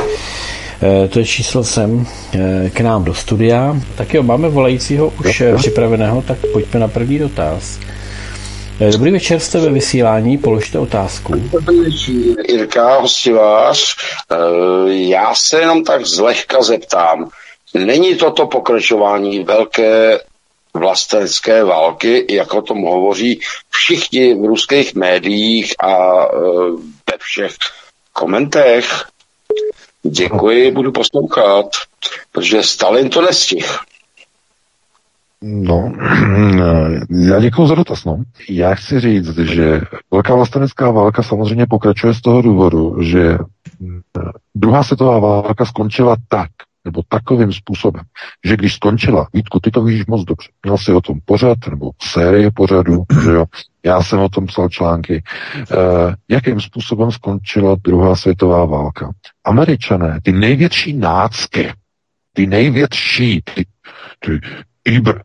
to 1.10 1.20
je 1.20 1.26
číslo 1.26 1.64
sem 1.64 2.08
eh, 2.34 2.70
k 2.70 2.82
nám 2.82 3.04
do 3.04 3.14
studia. 3.14 3.76
Tak 3.98 4.14
jo, 4.14 4.24
máme 4.24 4.50
volajícího 4.50 5.14
už 5.20 5.42
eh, 5.42 5.56
připraveného, 5.56 6.22
tak 6.22 6.38
pojďme 6.54 6.80
na 6.80 6.88
první 6.88 7.20
dotaz. 7.20 7.80
Eh, 8.80 8.92
dobrý 8.92 9.12
večer, 9.12 9.40
jste 9.40 9.60
ve 9.60 9.70
vysílání, 9.70 10.38
položte 10.38 10.80
otázku. 10.80 11.34
Jirka, 12.48 13.00
hostivář. 13.00 13.96
Já 14.88 15.36
se 15.36 15.60
jenom 15.60 15.84
tak 15.84 16.06
zlehka 16.06 16.62
zeptám. 16.62 17.30
Není 17.74 18.16
toto 18.16 18.48
pokračování 18.48 19.44
velké 19.44 20.20
vlastenecké 20.74 21.64
války, 21.64 22.26
jak 22.30 22.54
o 22.54 22.62
tom 22.62 22.82
hovoří 22.82 23.40
všichni 23.70 24.34
v 24.34 24.46
ruských 24.46 24.96
médiích 24.96 25.74
a 25.80 26.26
ve 27.12 27.18
všech 27.18 27.56
komentech. 28.14 29.06
Děkuji, 30.10 30.72
budu 30.72 30.92
poslouchat, 30.92 31.66
protože 32.32 32.64
Stalin 32.64 33.10
to 33.10 33.22
nestih. 33.22 33.78
No, 35.42 35.94
já 37.30 37.40
děkuji 37.40 37.68
za 37.68 37.76
dotaz. 37.76 38.06
No. 38.06 38.18
Já 38.50 38.76
chci 38.76 39.00
říct, 39.00 39.38
že 39.38 39.82
velká 40.12 40.36
vlastenecká 40.36 40.92
válka 40.92 41.24
samozřejmě 41.24 41.66
pokračuje 41.70 42.14
z 42.14 42.22
toho 42.22 42.42
důvodu, 42.42 43.02
že 43.02 43.38
druhá 44.56 44.84
světová 44.84 45.20
válka 45.20 45.66
skončila 45.66 46.16
tak, 46.28 46.50
nebo 46.86 47.02
takovým 47.10 47.54
způsobem, 47.54 48.04
že 48.46 48.58
když 48.58 48.74
skončila, 48.74 49.28
Vítku, 49.34 49.60
ty 49.60 49.72
to 49.72 49.84
víš 49.84 50.06
moc 50.06 50.24
dobře, 50.24 50.50
měl 50.64 50.78
si 50.78 50.92
o 50.92 51.02
tom 51.02 51.20
pořad, 51.26 51.58
nebo 51.70 51.92
série 52.02 52.52
pořadu, 52.52 53.04
že 53.24 53.30
jo, 53.30 53.46
já 53.86 54.04
jsem 54.04 54.20
o 54.20 54.30
tom 54.30 54.46
psal 54.46 54.70
články, 54.70 55.16
e, 55.16 55.64
jakým 56.30 56.62
způsobem 56.62 57.12
skončila 57.12 57.76
druhá 57.84 58.16
světová 58.16 58.66
válka. 58.66 59.12
Američané, 59.44 60.20
ty 60.24 60.32
největší 60.32 60.94
nácky, 60.94 61.74
ty 62.34 62.48
největší, 62.48 63.42
ty, 63.42 63.66
ty 64.20 64.40
Iber, 64.86 65.24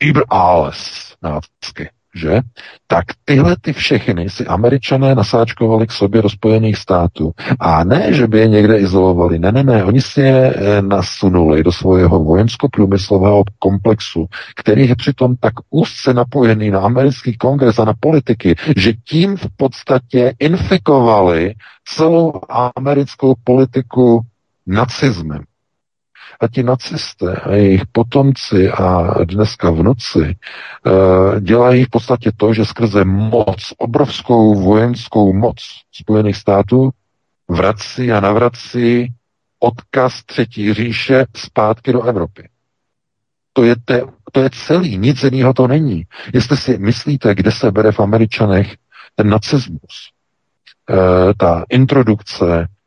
Iber 0.00 0.24
alles 0.28 1.14
nácky, 1.22 1.90
že? 2.14 2.40
Tak 2.86 3.04
tyhle 3.24 3.56
ty 3.60 3.72
všechny 3.72 4.30
si 4.30 4.46
američané 4.46 5.14
nasáčkovali 5.14 5.86
k 5.86 5.92
sobě 5.92 6.22
do 6.22 6.28
Spojených 6.28 6.76
států. 6.76 7.32
A 7.60 7.84
ne, 7.84 8.12
že 8.12 8.26
by 8.26 8.38
je 8.38 8.48
někde 8.48 8.78
izolovali. 8.78 9.38
Ne, 9.38 9.52
ne, 9.52 9.62
ne. 9.62 9.84
Oni 9.84 10.00
si 10.00 10.20
je 10.20 10.54
eh, 10.54 10.82
nasunuli 10.82 11.62
do 11.62 11.72
svého 11.72 12.24
vojensko-průmyslového 12.24 13.44
komplexu, 13.58 14.26
který 14.56 14.88
je 14.88 14.96
přitom 14.96 15.36
tak 15.36 15.54
úzce 15.70 16.14
napojený 16.14 16.70
na 16.70 16.80
americký 16.80 17.36
kongres 17.36 17.78
a 17.78 17.84
na 17.84 17.94
politiky, 18.00 18.54
že 18.76 18.92
tím 18.92 19.36
v 19.36 19.46
podstatě 19.56 20.34
infikovali 20.38 21.54
celou 21.84 22.32
americkou 22.76 23.34
politiku 23.44 24.20
nacismem. 24.66 25.42
A 26.40 26.48
ti 26.48 26.62
nacisté 26.62 27.36
a 27.36 27.52
jejich 27.52 27.82
potomci 27.92 28.70
a 28.70 29.14
dneska 29.24 29.70
vnuci 29.70 30.24
e, 30.24 31.40
dělají 31.40 31.84
v 31.84 31.90
podstatě 31.90 32.32
to, 32.36 32.54
že 32.54 32.64
skrze 32.64 33.04
moc, 33.04 33.72
obrovskou 33.78 34.54
vojenskou 34.54 35.32
moc 35.32 35.56
Spojených 35.92 36.36
států 36.36 36.90
vrací 37.48 38.12
a 38.12 38.20
navrací 38.20 39.12
odkaz 39.58 40.24
třetí 40.24 40.74
říše 40.74 41.26
zpátky 41.36 41.92
do 41.92 42.02
Evropy. 42.02 42.48
To 43.52 43.64
je, 43.64 43.76
te, 43.84 44.02
to 44.32 44.40
je 44.40 44.50
celý, 44.66 44.98
nic 44.98 45.22
jiného 45.22 45.52
to 45.54 45.68
není. 45.68 46.04
Jestli 46.34 46.56
si 46.56 46.78
myslíte, 46.78 47.34
kde 47.34 47.52
se 47.52 47.70
bere 47.70 47.92
v 47.92 48.00
Američanech 48.00 48.76
ten 49.14 49.28
nacismus, 49.28 50.10
e, 50.90 51.34
ta 51.34 51.64
introdukce 51.68 52.44
Eh, 52.44 52.79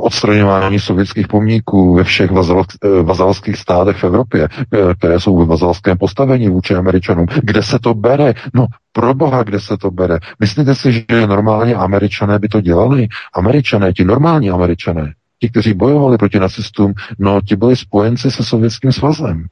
odstraňování 0.00 0.80
sovětských 0.80 1.28
pomníků 1.28 1.94
ve 1.94 2.04
všech 2.04 2.30
eh, 2.30 3.02
vazalských 3.02 3.56
státech 3.56 3.96
v 3.96 4.04
Evropě, 4.04 4.48
eh, 4.48 4.94
které 4.94 5.20
jsou 5.20 5.36
ve 5.36 5.44
vazalském 5.44 5.98
postavení 5.98 6.48
vůči 6.48 6.74
Američanům. 6.74 7.26
Kde 7.42 7.62
se 7.62 7.78
to 7.78 7.94
bere? 7.94 8.34
No, 8.54 8.66
pro 8.92 9.14
boha, 9.14 9.42
kde 9.42 9.60
se 9.60 9.76
to 9.76 9.90
bere? 9.90 10.18
Myslíte 10.40 10.74
si, 10.74 10.92
že 10.92 11.26
normálně 11.26 11.74
Američané 11.74 12.38
by 12.38 12.48
to 12.48 12.60
dělali? 12.60 13.08
Američané, 13.34 13.92
ti 13.92 14.04
normální 14.04 14.50
Američané, 14.50 15.12
ti, 15.40 15.48
kteří 15.48 15.74
bojovali 15.74 16.18
proti 16.18 16.38
nacistům, 16.38 16.92
no, 17.18 17.40
ti 17.40 17.56
byli 17.56 17.76
spojenci 17.76 18.30
se 18.30 18.44
Sovětským 18.44 18.92
svazem. 18.92 19.46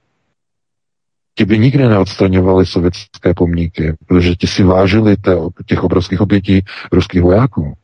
Ti 1.35 1.45
by 1.45 1.59
nikdy 1.59 1.89
neodstraňovali 1.89 2.67
sovětské 2.67 3.35
pomníky, 3.37 3.97
protože 4.07 4.35
ti 4.35 4.47
si 4.47 4.63
vážili 4.63 5.17
těch 5.67 5.85
obrovských 5.85 6.21
obětí 6.21 6.65
ruských 6.93 7.23
vojáků. 7.23 7.75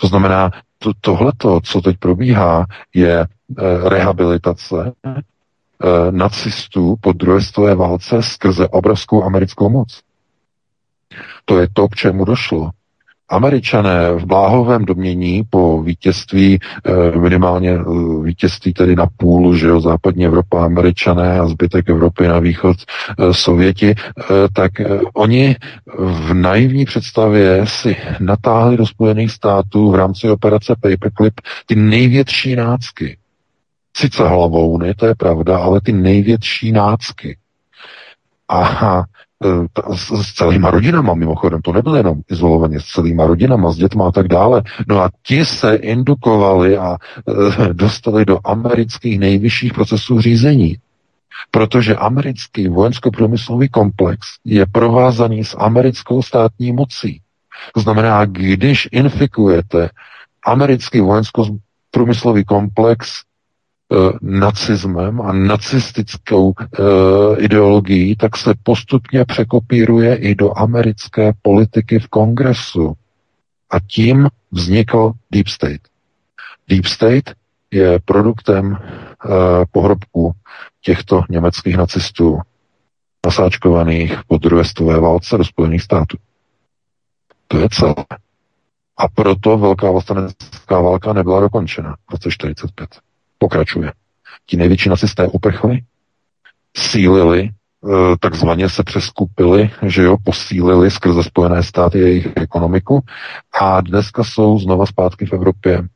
To 0.00 0.06
znamená, 0.06 0.50
to, 0.78 0.92
tohleto, 1.00 1.60
co 1.60 1.80
teď 1.80 1.96
probíhá, 1.98 2.66
je 2.94 3.20
e, 3.20 3.26
rehabilitace 3.88 4.92
e, 5.04 5.22
nacistů 6.10 6.96
po 7.00 7.12
druhé 7.12 7.40
světové 7.40 7.74
válce 7.74 8.22
skrze 8.22 8.68
obrovskou 8.68 9.24
americkou 9.24 9.68
moc. 9.70 10.00
To 11.44 11.58
je 11.60 11.68
to, 11.72 11.88
k 11.88 11.94
čemu 11.94 12.24
došlo. 12.24 12.70
Američané 13.28 14.12
v 14.12 14.24
bláhovém 14.24 14.84
domění 14.84 15.42
po 15.50 15.82
vítězství, 15.82 16.58
eh, 16.84 17.18
minimálně 17.18 17.70
eh, 17.70 17.82
vítězství 18.22 18.72
tedy 18.72 18.96
na 18.96 19.06
půl, 19.16 19.56
že 19.56 19.66
jo, 19.66 19.80
západní 19.80 20.24
Evropa, 20.26 20.64
Američané 20.64 21.40
a 21.40 21.46
zbytek 21.48 21.88
Evropy 21.88 22.28
na 22.28 22.38
východ, 22.38 22.76
eh, 23.18 23.34
Sověti, 23.34 23.94
tak 24.54 24.72
oni 25.14 25.56
v 25.98 26.34
naivní 26.34 26.84
představě 26.84 27.66
si 27.66 27.96
natáhli 28.20 28.76
do 28.76 28.86
Spojených 28.86 29.30
států 29.30 29.90
v 29.90 29.94
rámci 29.94 30.30
operace 30.30 30.74
Paperclip 30.80 31.40
ty 31.66 31.74
největší 31.76 32.56
nácky. 32.56 33.16
Sice 33.96 34.28
hlavou, 34.28 34.78
ne, 34.78 34.94
to 34.94 35.06
je 35.06 35.14
pravda, 35.14 35.58
ale 35.58 35.80
ty 35.80 35.92
největší 35.92 36.72
nácky. 36.72 37.36
A 38.48 38.58
Eh, 39.00 39.04
s, 39.94 40.10
s 40.10 40.34
celýma 40.34 40.70
rodinama, 40.70 41.14
mimochodem, 41.14 41.62
to 41.62 41.72
nebylo 41.72 41.96
jenom 41.96 42.20
izolovaně, 42.30 42.80
s 42.80 42.84
celýma 42.84 43.26
rodinama, 43.26 43.72
s 43.72 43.76
dětma 43.76 44.08
a 44.08 44.12
tak 44.12 44.28
dále. 44.28 44.62
No 44.88 45.00
a 45.00 45.10
ti 45.22 45.44
se 45.44 45.74
indukovali 45.74 46.78
a 46.78 46.96
e, 46.96 47.74
dostali 47.74 48.24
do 48.24 48.38
amerických 48.44 49.18
nejvyšších 49.18 49.74
procesů 49.74 50.20
řízení. 50.20 50.76
Protože 51.50 51.96
americký 51.96 52.68
vojensko-průmyslový 52.68 53.68
komplex 53.68 54.26
je 54.44 54.66
provázaný 54.66 55.44
s 55.44 55.56
americkou 55.58 56.22
státní 56.22 56.72
mocí. 56.72 57.20
To 57.74 57.80
znamená, 57.80 58.24
když 58.24 58.88
infikujete 58.92 59.90
americký 60.46 61.00
vojensko-průmyslový 61.00 62.44
komplex 62.44 63.22
nacismem 64.22 65.20
a 65.20 65.32
nacistickou 65.32 66.52
e, 66.52 66.82
ideologií, 67.40 68.16
tak 68.16 68.36
se 68.36 68.54
postupně 68.62 69.24
překopíruje 69.24 70.16
i 70.16 70.34
do 70.34 70.58
americké 70.58 71.32
politiky 71.42 71.98
v 71.98 72.08
kongresu. 72.08 72.92
A 73.70 73.80
tím 73.80 74.28
vznikl 74.52 75.12
Deep 75.30 75.48
State. 75.48 75.80
Deep 76.68 76.86
State 76.86 77.34
je 77.70 77.98
produktem 78.04 78.76
e, 78.76 78.78
pohrobku 79.72 80.32
těchto 80.80 81.22
německých 81.30 81.76
nacistů 81.76 82.38
nasáčkovaných 83.26 84.18
po 84.26 84.38
druhé 84.38 84.64
světové 84.64 85.00
válce 85.00 85.38
do 85.38 85.44
Spojených 85.44 85.82
států. 85.82 86.16
To 87.48 87.58
je 87.58 87.68
celé. 87.72 87.94
A 88.96 89.08
proto 89.08 89.58
Velká 89.58 89.90
vlastenecká 89.90 90.80
válka 90.80 91.12
nebyla 91.12 91.40
dokončena 91.40 91.96
v 92.08 92.12
roce 92.12 92.30
45. 92.30 93.07
Pokračuje. 93.38 93.92
Ti 94.46 94.56
největší 94.56 94.88
nacisté 94.88 95.26
uprchli, 95.26 95.78
sílili, 96.76 97.40
e, 97.42 97.50
takzvaně 98.20 98.68
se 98.68 98.84
přeskupili, 98.84 99.70
že 99.86 100.02
jo, 100.02 100.16
posílili 100.24 100.90
skrze 100.90 101.22
Spojené 101.22 101.62
státy 101.62 101.98
jejich 101.98 102.28
ekonomiku 102.36 103.00
a 103.60 103.80
dneska 103.80 104.24
jsou 104.24 104.58
znova 104.58 104.86
zpátky 104.86 105.26
v 105.26 105.32
Evropě. 105.32 105.88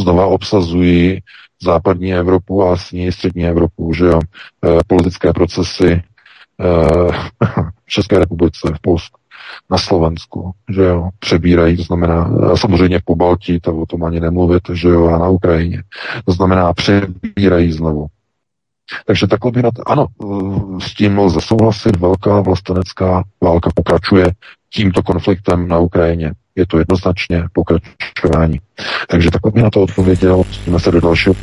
Znova 0.00 0.26
obsazují 0.26 1.20
západní 1.62 2.14
Evropu 2.14 2.64
a 2.64 2.76
s 2.76 2.92
ní 2.92 3.12
střední 3.12 3.46
Evropu, 3.46 3.92
že 3.94 4.04
jo, 4.04 4.20
e, 4.20 4.78
politické 4.86 5.32
procesy 5.32 5.92
e, 5.92 6.02
v 7.84 7.90
České 7.90 8.18
republice, 8.18 8.72
v 8.76 8.80
Polsku 8.80 9.21
na 9.70 9.78
Slovensku, 9.78 10.50
že 10.70 10.82
jo, 10.82 11.08
přebírají, 11.18 11.76
to 11.76 11.82
znamená, 11.82 12.30
samozřejmě 12.54 12.98
v 12.98 13.04
Pobaltí, 13.04 13.60
to 13.60 13.76
o 13.76 13.86
tom 13.86 14.04
ani 14.04 14.20
nemluvit, 14.20 14.62
že 14.72 14.88
jo, 14.88 15.06
a 15.06 15.18
na 15.18 15.28
Ukrajině. 15.28 15.82
To 16.24 16.32
znamená, 16.32 16.72
přebírají 16.72 17.72
znovu. 17.72 18.06
Takže 19.06 19.26
takhle 19.26 19.50
by 19.50 19.62
na 19.62 19.70
to, 19.70 19.88
ano, 19.88 20.06
s 20.80 20.94
tím 20.94 21.18
lze 21.18 21.40
souhlasit, 21.40 21.96
velká 21.96 22.40
vlastenecká 22.40 23.22
válka 23.40 23.70
pokračuje 23.74 24.26
tímto 24.74 25.02
konfliktem 25.02 25.68
na 25.68 25.78
Ukrajině. 25.78 26.32
Je 26.56 26.66
to 26.66 26.78
jednoznačně 26.78 27.44
pokračování. 27.52 28.60
Takže 29.08 29.30
takhle 29.30 29.52
by 29.52 29.62
na 29.62 29.70
to 29.70 29.82
odpověděl, 29.82 30.36
pustíme 30.36 30.80
se 30.80 30.90
do 30.90 31.00
dalšího. 31.00 31.34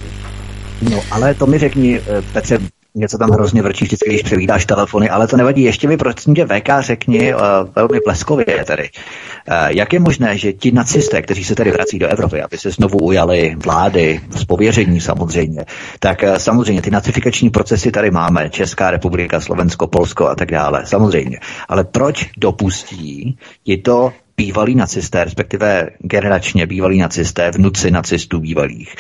No, 0.91 1.01
ale 1.11 1.33
to 1.33 1.47
mi 1.47 1.57
řekni, 1.57 1.99
eh, 1.99 2.21
Petře, 2.33 2.59
něco 2.95 3.17
tam 3.17 3.29
hrozně 3.29 3.61
vrčí 3.61 3.85
vždycky, 3.85 4.09
když 4.09 4.23
převídáš 4.23 4.65
telefony, 4.65 5.09
ale 5.09 5.27
to 5.27 5.37
nevadí. 5.37 5.63
Ještě 5.63 5.87
mi 5.87 5.97
prosím 5.97 6.35
tě 6.35 6.45
VK 6.45 6.69
řekni 6.79 7.33
uh, 7.33 7.41
velmi 7.75 7.99
bleskově 8.05 8.63
tedy, 8.65 8.89
uh, 9.47 9.53
jak 9.67 9.93
je 9.93 9.99
možné, 9.99 10.37
že 10.37 10.53
ti 10.53 10.71
nacisté, 10.71 11.21
kteří 11.21 11.43
se 11.43 11.55
tady 11.55 11.71
vrací 11.71 11.99
do 11.99 12.07
Evropy, 12.07 12.41
aby 12.41 12.57
se 12.57 12.71
znovu 12.71 12.97
ujali 12.97 13.55
vlády, 13.63 14.21
z 14.29 14.45
pověření 14.45 15.01
samozřejmě, 15.01 15.65
tak 15.99 16.23
uh, 16.23 16.35
samozřejmě 16.35 16.81
ty 16.81 16.91
nacifikační 16.91 17.49
procesy 17.49 17.91
tady 17.91 18.11
máme, 18.11 18.49
Česká 18.49 18.91
republika, 18.91 19.39
Slovensko, 19.39 19.87
Polsko 19.87 20.27
a 20.27 20.35
tak 20.35 20.51
dále, 20.51 20.85
samozřejmě. 20.85 21.39
Ale 21.67 21.83
proč 21.83 22.29
dopustí 22.37 23.37
ti 23.63 23.77
to 23.77 24.13
bývalí 24.39 24.75
nacisté, 24.75 25.23
respektive 25.23 25.89
generačně 25.99 26.65
bývalí 26.65 26.97
nacisté, 26.99 27.51
vnuci 27.51 27.91
nacistů 27.91 28.39
bývalých, 28.39 28.95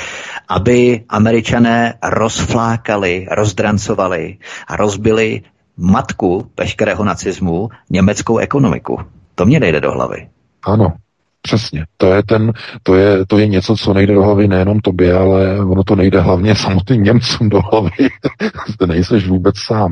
aby 0.49 1.03
američané 1.09 1.93
rozflákali, 2.03 3.27
rozdrancovali 3.31 4.37
a 4.67 4.75
rozbili 4.75 5.41
matku 5.77 6.51
veškerého 6.57 7.03
nacismu, 7.03 7.69
německou 7.89 8.37
ekonomiku. 8.37 8.99
To 9.35 9.45
mě 9.45 9.59
nejde 9.59 9.81
do 9.81 9.91
hlavy. 9.91 10.27
Ano, 10.63 10.93
Přesně. 11.41 11.85
To 11.97 12.13
je, 12.13 12.23
ten, 12.23 12.51
to, 12.83 12.95
je, 12.95 13.25
to 13.25 13.37
je 13.37 13.47
něco, 13.47 13.75
co 13.75 13.93
nejde 13.93 14.13
do 14.13 14.23
hlavy 14.23 14.47
nejenom 14.47 14.79
tobě, 14.79 15.13
ale 15.13 15.59
ono 15.59 15.83
to 15.83 15.95
nejde 15.95 16.19
hlavně 16.21 16.55
samotným 16.55 17.03
Němcům 17.03 17.49
do 17.49 17.59
hlavy. 17.71 18.09
to 18.79 18.85
nejseš 18.85 19.27
vůbec 19.27 19.55
sám. 19.57 19.91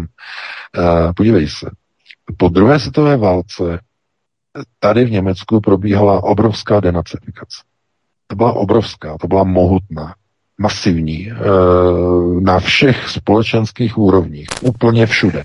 Uh, 0.78 1.12
podívej 1.16 1.48
se. 1.48 1.70
Po 2.38 2.50
druhé 2.50 2.80
světové 2.80 3.18
válce 3.18 3.80
tady 4.80 5.06
v 5.06 5.12
Německu 5.12 5.62
probíhala 5.62 6.24
obrovská 6.24 6.80
denacifikace. 6.80 7.58
To 8.28 8.36
byla 8.36 8.54
obrovská, 8.54 9.18
to 9.18 9.28
byla 9.28 9.44
mohutná, 9.44 10.14
masivní, 10.58 11.32
eh, 11.32 11.36
na 12.42 12.60
všech 12.60 13.10
společenských 13.10 13.98
úrovních, 13.98 14.48
úplně 14.62 15.06
všude. 15.06 15.44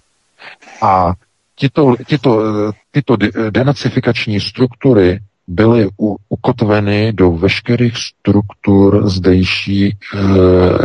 A 0.82 1.14
tyto, 1.58 1.94
tyto, 2.06 2.42
tyto 2.90 3.16
denacifikační 3.50 4.40
struktury 4.40 5.20
byly 5.46 5.88
ukotveny 6.28 7.12
do 7.12 7.30
veškerých 7.30 7.96
struktur 7.96 9.08
zdejší 9.08 9.86
e, 9.86 9.96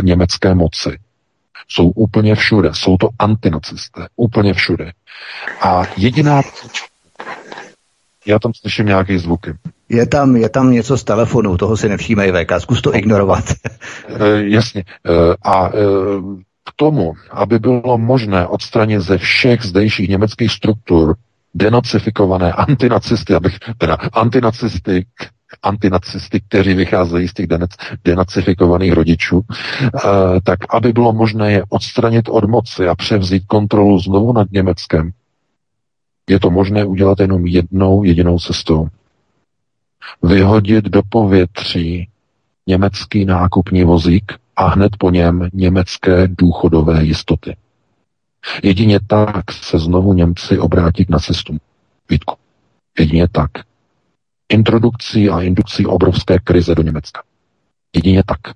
německé 0.02 0.54
moci. 0.54 0.98
Jsou 1.68 1.88
úplně 1.88 2.34
všude. 2.34 2.70
Jsou 2.72 2.96
to 2.96 3.08
antinacisté. 3.18 4.06
Úplně 4.16 4.54
všude. 4.54 4.92
A 5.60 5.82
jediná 5.96 6.42
já 8.28 8.38
tam 8.38 8.52
slyším 8.54 8.86
nějaký 8.86 9.18
zvuky. 9.18 9.54
Je 9.88 10.06
tam, 10.06 10.36
je 10.36 10.48
tam 10.48 10.72
něco 10.72 10.98
z 10.98 11.04
telefonu, 11.04 11.56
toho 11.56 11.76
si 11.76 11.88
nevšímej 11.88 12.32
VK, 12.32 12.52
zkus 12.58 12.82
to 12.82 12.94
ignorovat. 12.94 13.44
e, 14.08 14.42
jasně. 14.42 14.80
E, 14.80 14.84
a 15.42 15.68
e, 15.68 15.72
k 16.64 16.72
tomu, 16.76 17.12
aby 17.30 17.58
bylo 17.58 17.98
možné 17.98 18.46
odstranit 18.46 19.00
ze 19.00 19.18
všech 19.18 19.62
zdejších 19.62 20.08
německých 20.08 20.52
struktur 20.52 21.16
denacifikované 21.54 22.52
antinacisty, 22.52 23.34
abych, 23.34 23.58
teda 23.78 23.94
antinacisty, 24.12 25.06
antinacisty, 25.62 26.40
kteří 26.48 26.74
vycházejí 26.74 27.28
z 27.28 27.34
těch 27.34 27.46
denacifikovaných 28.04 28.92
rodičů, 28.92 29.40
tak 30.44 30.58
aby 30.70 30.92
bylo 30.92 31.12
možné 31.12 31.52
je 31.52 31.62
odstranit 31.68 32.28
od 32.28 32.44
moci 32.44 32.88
a 32.88 32.94
převzít 32.94 33.46
kontrolu 33.46 33.98
znovu 33.98 34.32
nad 34.32 34.50
Německem, 34.52 35.10
je 36.28 36.40
to 36.40 36.50
možné 36.50 36.84
udělat 36.84 37.20
jenom 37.20 37.46
jednou 37.46 38.04
jedinou 38.04 38.38
cestou. 38.38 38.88
Vyhodit 40.22 40.84
do 40.84 41.02
povětří 41.08 42.08
německý 42.66 43.24
nákupní 43.24 43.84
vozík 43.84 44.32
a 44.56 44.68
hned 44.68 44.96
po 44.98 45.10
něm 45.10 45.48
německé 45.52 46.28
důchodové 46.28 47.04
jistoty. 47.04 47.56
Jedině 48.62 49.00
tak 49.06 49.52
se 49.52 49.78
znovu 49.78 50.12
Němci 50.12 50.58
obrátí 50.58 51.04
k 51.04 51.08
nacistům. 51.08 51.58
Vítku. 52.10 52.34
Jedině 52.98 53.28
tak. 53.28 53.50
Introdukcí 54.48 55.28
a 55.30 55.40
indukcí 55.40 55.86
obrovské 55.86 56.38
krize 56.38 56.74
do 56.74 56.82
Německa. 56.82 57.22
Jedině 57.96 58.22
tak. 58.26 58.54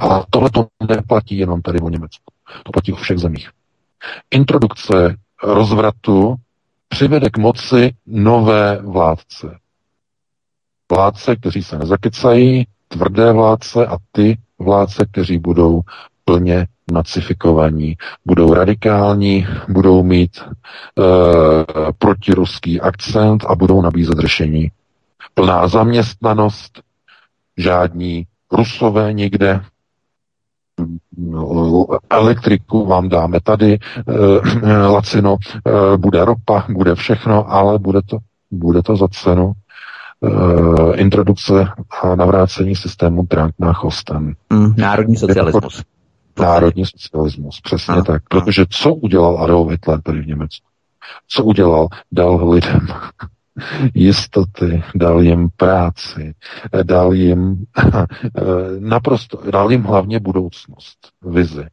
A 0.00 0.24
tohle 0.30 0.50
to 0.50 0.66
neplatí 0.88 1.38
jenom 1.38 1.62
tady 1.62 1.80
o 1.80 1.88
Německu. 1.88 2.32
To 2.62 2.72
platí 2.72 2.92
o 2.92 2.96
všech 2.96 3.18
zemích. 3.18 3.50
Introdukce 4.30 5.16
rozvratu 5.42 6.36
přivede 6.94 7.30
k 7.30 7.38
moci 7.38 7.94
nové 8.06 8.78
vládce. 8.82 9.58
Vládce, 10.92 11.36
kteří 11.36 11.62
se 11.62 11.78
nezakecají, 11.78 12.66
tvrdé 12.88 13.32
vládce 13.32 13.86
a 13.86 13.96
ty 14.12 14.38
vládce, 14.58 15.06
kteří 15.10 15.38
budou 15.38 15.80
plně 16.24 16.66
nacifikovaní, 16.92 17.96
budou 18.24 18.54
radikální, 18.54 19.46
budou 19.68 20.02
mít 20.02 20.38
e, 20.38 20.42
protiruský 21.98 22.80
akcent 22.80 23.44
a 23.48 23.54
budou 23.54 23.82
nabízet 23.82 24.18
řešení. 24.18 24.70
Plná 25.34 25.68
zaměstnanost, 25.68 26.82
žádní 27.56 28.26
rusové 28.52 29.12
nikde, 29.12 29.60
elektriku 32.10 32.86
vám 32.86 33.08
dáme 33.08 33.40
tady, 33.40 33.72
e, 33.72 34.76
lacino, 34.86 35.36
e, 35.66 35.96
bude 35.96 36.24
ropa, 36.24 36.66
bude 36.68 36.94
všechno, 36.94 37.52
ale 37.52 37.78
bude 37.78 38.02
to, 38.02 38.18
bude 38.50 38.82
to 38.82 38.96
za 38.96 39.08
cenu 39.08 39.52
introdukce 40.94 41.68
a 42.02 42.14
navrácení 42.14 42.76
systému 42.76 43.26
Drang 43.30 43.54
na 43.58 43.72
Chosten. 43.72 44.34
Mm, 44.50 44.74
národní 44.76 45.16
socialismus. 45.16 45.82
Národní 46.40 46.84
socialismus, 46.86 47.60
přesně 47.60 47.94
a, 47.94 48.02
tak. 48.02 48.22
Protože 48.28 48.64
co 48.70 48.94
udělal 48.94 49.38
Adolf 49.38 49.70
Hitler 49.70 50.02
tady 50.02 50.20
v 50.20 50.26
Německu? 50.26 50.66
Co 51.28 51.44
udělal? 51.44 51.88
Dal 52.12 52.50
lidem 52.50 52.86
jistoty, 53.94 54.82
dal 54.94 55.22
jim 55.22 55.48
práci, 55.56 56.34
dal 56.82 57.14
jim 57.14 57.64
naprosto, 58.78 59.50
dal 59.50 59.72
jim 59.72 59.82
hlavně 59.82 60.20
budoucnost, 60.20 60.98
vizi. 61.26 61.64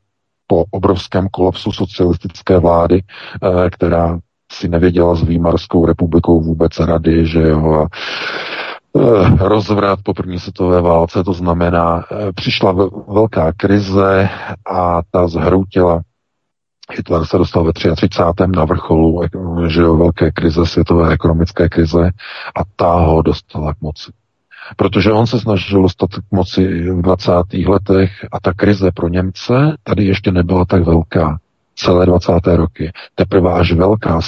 Po 0.47 0.65
obrovském 0.71 1.27
kolapsu 1.31 1.71
socialistické 1.71 2.59
vlády, 2.59 3.03
která 3.71 4.19
si 4.51 4.67
nevěděla 4.67 5.15
s 5.15 5.23
Výmarskou 5.23 5.85
republikou 5.85 6.41
vůbec 6.41 6.79
rady, 6.79 7.27
že 7.27 7.41
jo, 7.41 7.73
a 7.73 7.87
rozvrat 9.39 9.99
po 10.03 10.13
první 10.13 10.39
světové 10.39 10.81
válce, 10.81 11.23
to 11.23 11.33
znamená, 11.33 12.05
přišla 12.35 12.75
velká 13.07 13.53
krize 13.53 14.29
a 14.71 15.01
ta 15.11 15.27
zhroutila 15.27 16.01
Hitler 16.91 17.25
se 17.25 17.37
dostal 17.37 17.63
ve 17.63 17.73
33. 17.73 18.19
na 18.55 18.65
vrcholu 18.65 19.21
že 19.67 19.81
jo, 19.81 19.97
velké 19.97 20.31
krize, 20.31 20.65
světové 20.65 21.13
ekonomické 21.13 21.69
krize 21.69 22.11
a 22.55 22.61
ta 22.75 22.93
ho 22.93 23.21
dostala 23.21 23.73
k 23.73 23.81
moci. 23.81 24.11
Protože 24.75 25.11
on 25.11 25.27
se 25.27 25.39
snažil 25.39 25.81
dostat 25.81 26.09
k 26.09 26.31
moci 26.31 26.91
v 26.91 27.01
20. 27.01 27.31
letech 27.67 28.25
a 28.31 28.39
ta 28.39 28.53
krize 28.53 28.91
pro 28.91 29.07
Němce 29.07 29.75
tady 29.83 30.05
ještě 30.05 30.31
nebyla 30.31 30.65
tak 30.65 30.83
velká. 30.83 31.39
Celé 31.75 32.05
20. 32.05 32.31
roky. 32.47 32.91
Teprve 33.15 33.53
až 33.53 33.71
velká 33.71 34.19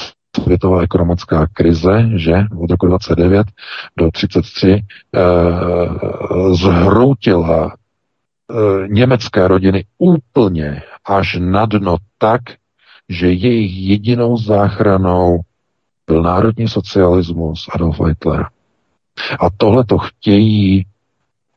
světová 0.41 0.81
ekonomická 0.81 1.47
krize, 1.53 2.09
že 2.15 2.33
od 2.59 2.71
roku 2.71 2.87
29 2.87 3.47
do 3.97 4.11
33 4.11 4.69
eh, 4.71 5.19
zhroutila 6.53 7.71
německé 8.87 9.47
rodiny 9.47 9.85
úplně 9.97 10.81
až 11.05 11.37
na 11.39 11.65
dno 11.65 11.97
tak, 12.17 12.41
že 13.09 13.31
jejich 13.31 13.87
jedinou 13.87 14.37
záchranou 14.37 15.39
byl 16.07 16.21
národní 16.23 16.67
socialismus 16.67 17.67
Adolf 17.73 17.99
Hitler. 18.07 18.45
A 19.39 19.49
tohle 19.57 19.85
to 19.85 19.97
chtějí 19.97 20.85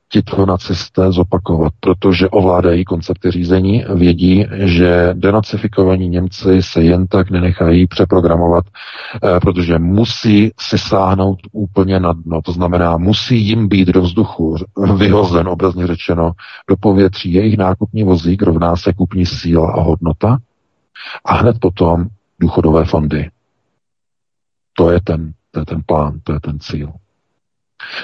tito 0.09 0.47
nacisté 0.47 1.13
zopakovat, 1.13 1.73
protože 1.81 2.29
ovládají 2.29 2.85
koncepty 2.85 3.31
řízení, 3.31 3.85
vědí, 3.95 4.47
že 4.53 5.11
denacifikovaní 5.13 6.09
Němci 6.09 6.63
se 6.63 6.83
jen 6.83 7.07
tak 7.07 7.31
nenechají 7.31 7.87
přeprogramovat, 7.87 8.65
eh, 8.67 9.41
protože 9.41 9.79
musí 9.79 10.51
si 10.61 10.79
sáhnout 10.79 11.39
úplně 11.53 12.01
na 12.01 12.13
dno. 12.13 12.43
To 12.43 12.53
znamená, 12.53 12.97
musí 12.97 13.47
jim 13.47 13.69
být 13.69 13.89
do 13.89 14.03
vzduchu 14.03 14.57
vyhozen, 14.97 15.49
obrazně 15.49 15.87
řečeno, 15.87 16.33
do 16.69 16.77
povětří 16.77 17.33
jejich 17.33 17.59
nákupní 17.59 18.05
vozík, 18.05 18.43
rovná 18.43 18.77
se 18.77 18.93
kupní 18.93 19.27
síla 19.27 19.73
a 19.73 19.81
hodnota 19.81 20.39
a 21.25 21.35
hned 21.35 21.57
potom 21.61 22.07
důchodové 22.41 22.85
fondy. 22.85 23.31
To 24.77 24.91
je 24.91 25.01
ten, 25.05 25.33
to 25.51 25.61
je 25.61 25.67
ten 25.67 25.83
plán, 25.87 26.21
to 26.23 26.33
je 26.33 26.41
ten 26.41 26.61
cíl. 26.61 26.93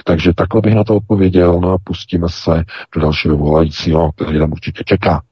Takže 0.04 0.32
takhle 0.36 0.60
bych 0.60 0.74
na 0.74 0.84
to 0.84 0.96
odpověděl, 0.96 1.60
no 1.60 1.72
a 1.72 1.78
pustíme 1.84 2.28
se 2.28 2.64
do 2.94 3.00
dalšího 3.00 3.36
volajícího, 3.36 4.12
který 4.12 4.38
tam 4.38 4.52
určitě 4.52 4.84
čeká. 4.86 5.22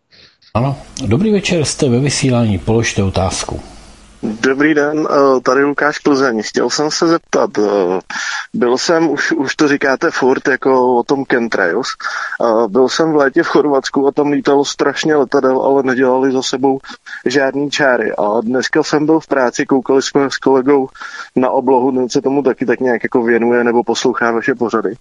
Ano, 0.55 0.77
dobrý 1.07 1.33
večer, 1.33 1.65
jste 1.65 1.89
ve 1.89 2.01
vysílání, 2.01 2.59
položte 2.59 3.03
otázku. 3.03 3.61
Dobrý 4.23 4.75
den, 4.75 5.09
eh, 5.11 5.41
tady 5.41 5.65
Lukáš 5.65 5.99
Plzeň. 5.99 6.43
Chtěl 6.43 6.71
jsem 6.71 6.91
se 6.91 7.07
zeptat, 7.07 7.51
eh, 7.59 8.01
byl 8.55 8.79
jsem, 8.79 9.11
už, 9.11 9.33
už 9.33 9.57
to 9.57 9.69
říkáte 9.69 10.11
furt, 10.11 10.49
jako 10.49 10.97
o 10.97 11.03
tom 11.03 11.25
chemtrails, 11.33 11.89
eh, 11.89 12.69
byl 12.69 12.89
jsem 12.89 13.13
v 13.13 13.17
létě 13.17 13.43
v 13.43 13.47
Chorvatsku 13.47 14.09
a 14.09 14.13
tam 14.13 14.27
lítalo 14.27 14.65
strašně 14.65 15.17
letadel, 15.17 15.63
ale 15.63 15.83
nedělali 15.83 16.33
za 16.33 16.43
sebou 16.43 16.79
žádný 17.27 17.71
čáry. 17.71 18.13
A 18.19 18.41
dneska 18.41 18.83
jsem 18.83 19.07
byl 19.07 19.21
v 19.21 19.27
práci, 19.27 19.67
koukali 19.67 20.03
jsme 20.03 20.31
s 20.31 20.37
kolegou 20.37 20.89
na 21.37 21.51
oblohu, 21.51 21.93
ten 21.93 22.09
se 22.09 22.23
tomu 22.23 22.43
taky 22.43 22.67
tak 22.67 22.81
nějak 22.81 23.03
jako 23.03 23.23
věnuje 23.23 23.65
nebo 23.65 23.85
poslouchá 23.85 24.31
vaše 24.31 24.55
pořady 24.55 24.95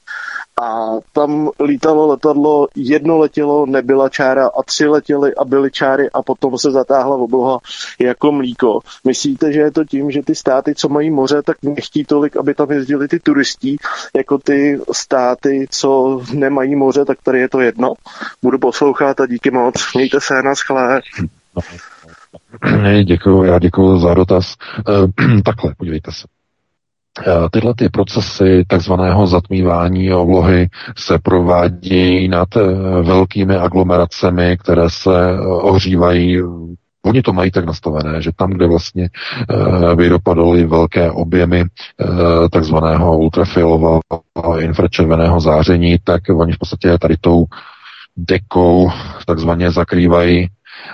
a 0.62 0.90
tam 1.14 1.50
lítalo 1.60 2.08
letadlo, 2.08 2.68
jedno 2.76 3.18
letělo, 3.18 3.66
nebyla 3.66 4.10
čára 4.10 4.48
a 4.48 4.64
tři 4.64 4.88
letěly 4.88 5.36
a 5.36 5.46
byly 5.46 5.72
čáry 5.72 6.10
a 6.14 6.22
potom 6.22 6.58
se 6.58 6.72
zatáhla 6.72 7.16
obloha 7.16 7.60
jako 8.00 8.32
mlíko. 8.32 8.80
Myslíte, 9.08 9.54
že 9.54 9.60
je 9.60 9.72
to 9.72 9.86
tím, 9.86 10.12
že 10.12 10.22
ty 10.22 10.36
státy, 10.36 10.76
co 10.76 10.90
mají 10.90 11.12
moře, 11.12 11.42
tak 11.46 11.58
nechtí 11.64 12.06
tolik, 12.06 12.38
aby 12.38 12.54
tam 12.54 12.72
jezdili 12.72 13.08
ty 13.08 13.20
turistí, 13.20 13.78
jako 14.16 14.38
ty 14.38 14.80
státy, 14.92 15.66
co 15.70 16.22
nemají 16.34 16.76
moře, 16.76 17.06
tak 17.06 17.18
tady 17.24 17.40
je 17.40 17.50
to 17.50 17.60
jedno. 17.60 17.94
Budu 18.42 18.60
poslouchat 18.60 19.20
a 19.20 19.26
díky 19.26 19.52
moc. 19.52 19.74
Mějte 19.96 20.22
se 20.22 20.42
na 20.42 20.56
schlé. 20.56 21.02
Děkuji, 23.04 23.44
já 23.44 23.60
děkuji 23.60 24.00
za 24.00 24.14
dotaz. 24.14 24.56
E, 24.90 25.42
takhle, 25.46 25.76
podívejte 25.78 26.12
se. 26.12 26.39
Eh, 27.28 27.50
tyhle 27.52 27.74
ty 27.78 27.90
procesy 27.90 28.64
takzvaného 28.68 29.28
zatmívání 29.28 30.14
oblohy 30.14 30.68
se 30.98 31.20
provádějí 31.20 32.28
nad 32.28 32.58
eh, 32.58 32.62
velkými 33.02 33.56
aglomeracemi, 33.56 34.58
které 34.58 34.90
se 34.90 35.32
eh, 35.32 35.40
ohřívají. 35.42 36.42
Oni 37.06 37.22
to 37.22 37.34
mají 37.34 37.52
tak 37.52 37.66
nastavené, 37.66 38.22
že 38.22 38.32
tam, 38.36 38.52
kde 38.52 38.68
vlastně 38.68 39.10
by 39.96 40.10
dopadaly 40.10 40.64
velké 40.64 41.12
objemy 41.12 41.64
takzvaného 42.52 43.18
ultrafialového 43.18 44.02
infračerveného 44.60 45.40
záření, 45.40 45.98
tak 46.04 46.22
oni 46.36 46.54
v 46.54 46.58
podstatě 46.58 46.98
tady 46.98 47.18
tou 47.22 47.46
dekou 48.18 48.92
takzvaně 49.26 49.72
zakrývají 49.72 50.48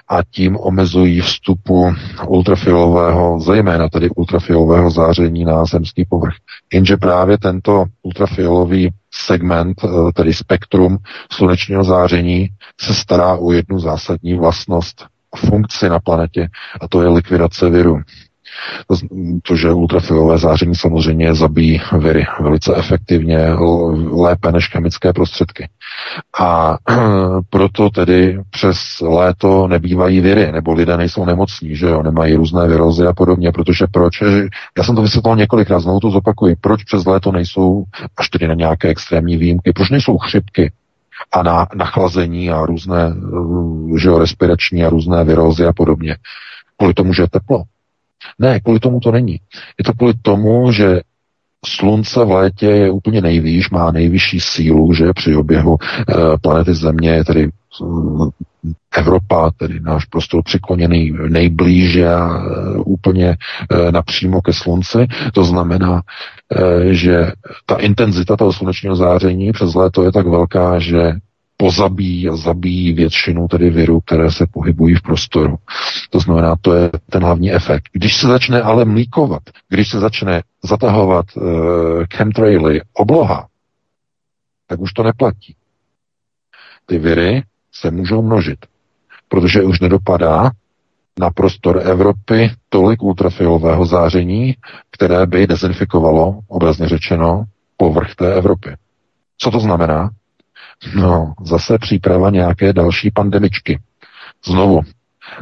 a 0.08 0.24
tím 0.32 0.58
omezují 0.60 1.22
vstupu 1.22 1.94
ultrafialového, 2.28 3.40
zejména 3.40 3.90
tedy 3.90 4.10
ultrafialového 4.10 4.92
záření 4.92 5.46
na 5.46 5.66
zemský 5.66 6.06
povrch. 6.10 6.34
Jenže 6.74 6.98
právě 6.98 7.38
tento 7.38 7.86
ultrafialový 8.04 8.90
segment, 9.14 9.82
eh, 9.84 9.88
tedy 10.14 10.34
spektrum 10.34 10.98
slunečního 11.32 11.84
záření, 11.84 12.50
se 12.82 12.94
stará 12.94 13.36
o 13.36 13.52
jednu 13.52 13.80
zásadní 13.80 14.34
vlastnost 14.34 15.06
funkci 15.36 15.90
na 15.90 16.00
planetě, 16.00 16.48
a 16.82 16.88
to 16.88 17.02
je 17.02 17.10
likvidace 17.10 17.70
viru. 17.70 18.02
To, 19.44 19.56
že 19.56 19.72
ultrafilové 19.72 20.38
záření 20.38 20.76
samozřejmě 20.76 21.36
zabíjí 21.36 21.82
viry 21.98 22.26
velice 22.40 22.76
efektivně, 22.76 23.38
lépe 24.12 24.52
než 24.52 24.70
chemické 24.70 25.14
prostředky. 25.14 25.70
A 26.40 26.78
proto 27.50 27.90
tedy 27.90 28.40
přes 28.50 28.78
léto 29.02 29.68
nebývají 29.68 30.20
viry, 30.20 30.52
nebo 30.52 30.74
lidé 30.74 30.98
nejsou 30.98 31.26
nemocní, 31.26 31.76
že 31.76 31.86
jo, 31.86 32.04
nemají 32.04 32.36
různé 32.36 32.68
virozy 32.68 33.08
a 33.08 33.14
podobně, 33.14 33.52
protože 33.52 33.86
proč? 33.92 34.22
Já 34.78 34.84
jsem 34.84 34.96
to 34.96 35.02
vysvětlil 35.02 35.36
několikrát, 35.36 35.80
znovu 35.80 36.00
to 36.00 36.12
zopakuji, 36.12 36.56
proč 36.62 36.84
přes 36.84 37.06
léto 37.06 37.32
nejsou, 37.32 37.84
až 38.18 38.30
tedy 38.30 38.48
na 38.48 38.54
nějaké 38.54 38.88
extrémní 38.88 39.38
výjimky, 39.38 39.74
proč 39.74 39.90
nejsou 39.90 40.18
chřipky, 40.18 40.72
a 41.32 41.44
na 41.44 41.68
nachlazení 41.76 42.52
a 42.52 42.66
různé 42.66 43.16
že 43.98 44.08
jo, 44.08 44.20
respirační 44.20 44.84
a 44.84 44.90
různé 44.90 45.24
virózy 45.24 45.66
a 45.66 45.74
podobně. 45.74 46.18
Kvůli 46.78 46.94
tomu, 46.94 47.14
že 47.14 47.24
je 47.24 47.30
teplo. 47.30 47.64
Ne, 48.40 48.60
kvůli 48.60 48.80
tomu 48.80 49.00
to 49.00 49.12
není. 49.12 49.40
Je 49.80 49.84
to 49.86 49.94
kvůli 49.94 50.14
tomu, 50.22 50.72
že 50.72 51.02
Slunce 51.66 52.26
v 52.26 52.32
létě 52.32 52.66
je 52.66 52.92
úplně 52.92 53.22
nejvýš, 53.22 53.70
má 53.70 53.92
nejvyšší 53.92 54.40
sílu, 54.40 54.94
že 54.94 55.14
při 55.14 55.36
oběhu 55.36 55.78
e, 55.82 56.14
planety 56.42 56.74
Země 56.74 57.24
tedy 57.24 57.44
e, 57.44 57.50
Evropa, 58.98 59.52
tedy 59.58 59.80
náš 59.80 60.06
prostor 60.06 60.44
přikloněný 60.44 61.14
nejblíže 61.30 62.10
a 62.14 62.38
e, 62.38 62.78
úplně 62.78 63.36
napřímo 63.92 64.42
ke 64.42 64.54
Slunci. 64.54 65.08
To 65.34 65.44
znamená, 65.44 66.02
že 66.92 67.32
ta 67.66 67.76
intenzita 67.76 68.36
toho 68.38 68.54
slunečního 68.54 68.96
záření 68.96 69.52
přes 69.52 69.76
léto 69.76 70.04
je 70.04 70.12
tak 70.12 70.28
velká, 70.28 70.80
že 70.80 71.14
pozabíjí 71.58 72.30
a 72.30 72.36
zabíjí 72.36 72.94
většinu 72.94 73.48
tedy 73.48 73.70
virů, 73.70 74.00
které 74.02 74.32
se 74.32 74.46
pohybují 74.52 74.96
v 74.96 75.02
prostoru. 75.02 75.56
To 76.10 76.20
znamená, 76.20 76.56
to 76.62 76.74
je 76.74 76.90
ten 77.10 77.24
hlavní 77.24 77.52
efekt. 77.52 77.90
Když 77.94 78.18
se 78.18 78.28
začne 78.28 78.62
ale 78.62 78.86
mlíkovat, 78.86 79.42
když 79.70 79.90
se 79.90 80.00
začne 80.00 80.42
zatahovat 80.64 81.26
uh, 81.36 81.44
chemtraily, 82.14 82.82
obloha, 82.94 83.48
tak 84.68 84.80
už 84.80 84.94
to 84.94 85.04
neplatí. 85.04 85.56
Ty 86.86 87.00
viry 87.00 87.44
se 87.72 87.92
můžou 87.92 88.22
množit, 88.22 88.66
protože 89.28 89.64
už 89.64 89.80
nedopadá 89.80 90.52
na 91.20 91.30
prostor 91.30 91.82
Evropy 91.86 92.52
tolik 92.70 93.04
ultrafialového 93.04 93.86
záření, 93.86 94.56
které 94.92 95.26
by 95.26 95.48
dezinfikovalo, 95.48 96.40
obrazně 96.48 96.88
řečeno, 96.90 97.44
povrch 97.78 98.16
té 98.16 98.34
Evropy. 98.34 98.76
Co 99.38 99.52
to 99.52 99.60
znamená? 99.60 100.10
No, 100.96 101.34
zase 101.46 101.78
příprava 101.78 102.30
nějaké 102.30 102.74
další 102.74 103.12
pandemičky. 103.12 103.80
Znovu, 104.46 104.82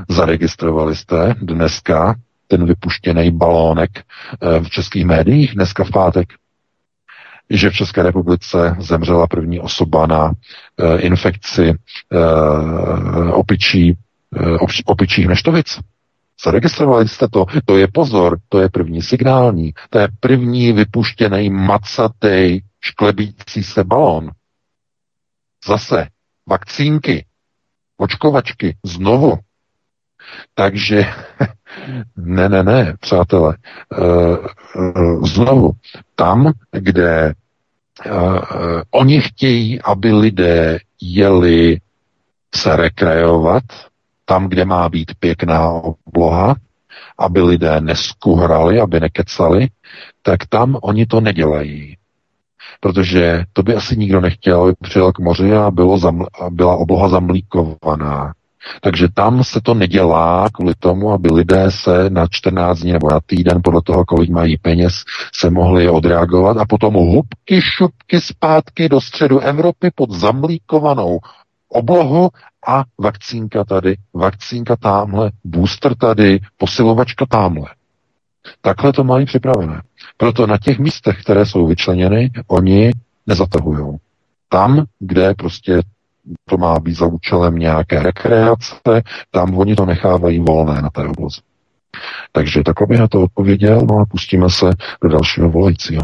zaregistrovali 0.09 0.95
jste 0.95 1.35
dneska 1.41 2.15
ten 2.47 2.65
vypuštěný 2.65 3.31
balónek 3.31 3.89
eh, 3.97 4.59
v 4.59 4.69
českých 4.69 5.05
médiích, 5.05 5.55
dneska 5.55 5.83
v 5.83 5.91
pátek, 5.91 6.33
že 7.49 7.69
v 7.69 7.73
České 7.73 8.03
republice 8.03 8.75
zemřela 8.79 9.27
první 9.27 9.59
osoba 9.59 10.07
na 10.07 10.25
uh, 10.25 10.33
infekci 10.99 11.73
uh, 11.73 13.29
opičí, 13.31 13.97
opičích 14.85 15.27
neštovic. 15.27 15.79
Zaregistrovali 16.43 17.07
jste 17.07 17.27
to? 17.27 17.45
To 17.65 17.77
je 17.77 17.87
pozor, 17.93 18.37
to 18.49 18.59
je 18.59 18.69
první 18.69 19.01
signální, 19.01 19.73
to 19.89 19.99
je 19.99 20.07
první 20.19 20.73
vypuštěný 20.73 21.49
macatej 21.49 22.61
šklebící 22.81 23.63
se 23.63 23.83
balón. 23.83 24.31
Zase 25.65 26.07
vakcínky, 26.49 27.25
očkovačky, 27.97 28.77
znovu. 28.83 29.37
Takže 30.53 31.05
ne, 32.17 32.49
ne, 32.49 32.63
ne, 32.63 32.93
přátelé, 32.99 33.57
uh, 33.99 35.25
znovu, 35.27 35.71
tam, 36.15 36.51
kde 36.71 37.33
uh, 38.05 38.39
oni 38.91 39.21
chtějí, 39.21 39.81
aby 39.81 40.13
lidé 40.13 40.79
jeli 41.01 41.79
se 42.55 42.75
rekreovat, 42.75 43.63
tam, 44.25 44.49
kde 44.49 44.65
má 44.65 44.89
být 44.89 45.11
pěkná 45.19 45.69
obloha, 45.69 46.55
aby 47.17 47.41
lidé 47.41 47.81
neskuhrali, 47.81 48.79
aby 48.79 48.99
nekecali, 48.99 49.67
tak 50.21 50.45
tam 50.49 50.77
oni 50.81 51.05
to 51.05 51.21
nedělají. 51.21 51.97
Protože 52.79 53.43
to 53.53 53.63
by 53.63 53.75
asi 53.75 53.97
nikdo 53.97 54.21
nechtěl, 54.21 54.63
aby 54.63 54.73
přijel 54.81 55.11
k 55.11 55.19
moři 55.19 55.55
a 55.55 55.71
bylo 55.71 55.97
zaml- 55.97 56.27
a 56.41 56.49
byla 56.49 56.75
obloha 56.75 57.09
zamlíkovaná. 57.09 58.33
Takže 58.81 59.07
tam 59.13 59.43
se 59.43 59.61
to 59.61 59.73
nedělá 59.73 60.49
kvůli 60.53 60.73
tomu, 60.79 61.11
aby 61.11 61.29
lidé 61.33 61.65
se 61.69 62.09
na 62.09 62.27
14 62.29 62.79
dní 62.79 62.91
nebo 62.91 63.07
na 63.11 63.19
týden, 63.25 63.59
podle 63.63 63.81
toho, 63.81 64.05
kolik 64.05 64.29
mají 64.29 64.57
peněz, 64.57 64.93
se 65.33 65.49
mohli 65.49 65.89
odreagovat 65.89 66.57
a 66.57 66.65
potom 66.65 66.93
hubky, 66.93 67.61
šupky 67.61 68.21
zpátky 68.21 68.89
do 68.89 69.01
středu 69.01 69.39
Evropy 69.39 69.91
pod 69.95 70.11
zamlíkovanou 70.11 71.19
oblohu 71.69 72.29
a 72.67 72.83
vakcínka 72.99 73.63
tady, 73.63 73.95
vakcínka 74.13 74.75
tamhle, 74.75 75.31
booster 75.43 75.95
tady, 75.95 76.39
posilovačka 76.57 77.25
tamhle. 77.25 77.69
Takhle 78.61 78.93
to 78.93 79.03
mají 79.03 79.25
připravené. 79.25 79.81
Proto 80.17 80.47
na 80.47 80.57
těch 80.57 80.79
místech, 80.79 81.21
které 81.21 81.45
jsou 81.45 81.67
vyčleněny, 81.67 82.31
oni 82.47 82.91
nezatahují. 83.27 83.97
Tam, 84.49 84.85
kde 84.99 85.33
prostě 85.33 85.79
to 86.49 86.57
má 86.57 86.79
být 86.79 86.97
za 86.97 87.05
účelem 87.05 87.55
nějaké 87.55 88.03
rekreace, 88.03 89.01
tam 89.31 89.57
oni 89.57 89.75
to 89.75 89.85
nechávají 89.85 90.39
volné 90.39 90.81
na 90.81 90.89
té 90.89 91.07
obloze. 91.07 91.41
Takže 92.31 92.63
takhle 92.65 92.87
bych 92.87 92.99
na 92.99 93.07
to 93.07 93.21
odpověděl, 93.21 93.81
no 93.89 93.99
a 93.99 94.05
pustíme 94.05 94.49
se 94.49 94.65
do 95.03 95.09
dalšího 95.09 95.49
volajícího. 95.49 96.01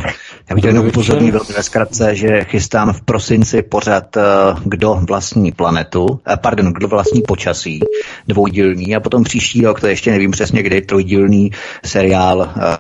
Já 0.49 0.55
bych 0.55 0.63
jenom 0.63 0.87
upozornil 0.87 1.31
velmi 1.31 1.53
ve 1.57 1.63
zkratce, 1.63 2.15
že 2.15 2.43
chystám 2.43 2.93
v 2.93 3.01
prosinci 3.01 3.61
pořad 3.61 4.17
eh, 4.17 4.21
Kdo 4.65 4.93
vlastní 5.07 5.51
planetu, 5.51 6.19
eh, 6.27 6.37
pardon, 6.37 6.73
Kdo 6.73 6.87
vlastní 6.87 7.21
počasí, 7.21 7.79
dvoudílný 8.27 8.95
a 8.95 8.99
potom 8.99 9.23
příští 9.23 9.61
rok, 9.61 9.79
to 9.79 9.87
ještě 9.87 10.11
nevím 10.11 10.31
přesně 10.31 10.63
kdy, 10.63 10.81
trojdílný 10.81 11.51
seriál 11.85 12.41
eh, 12.41 12.77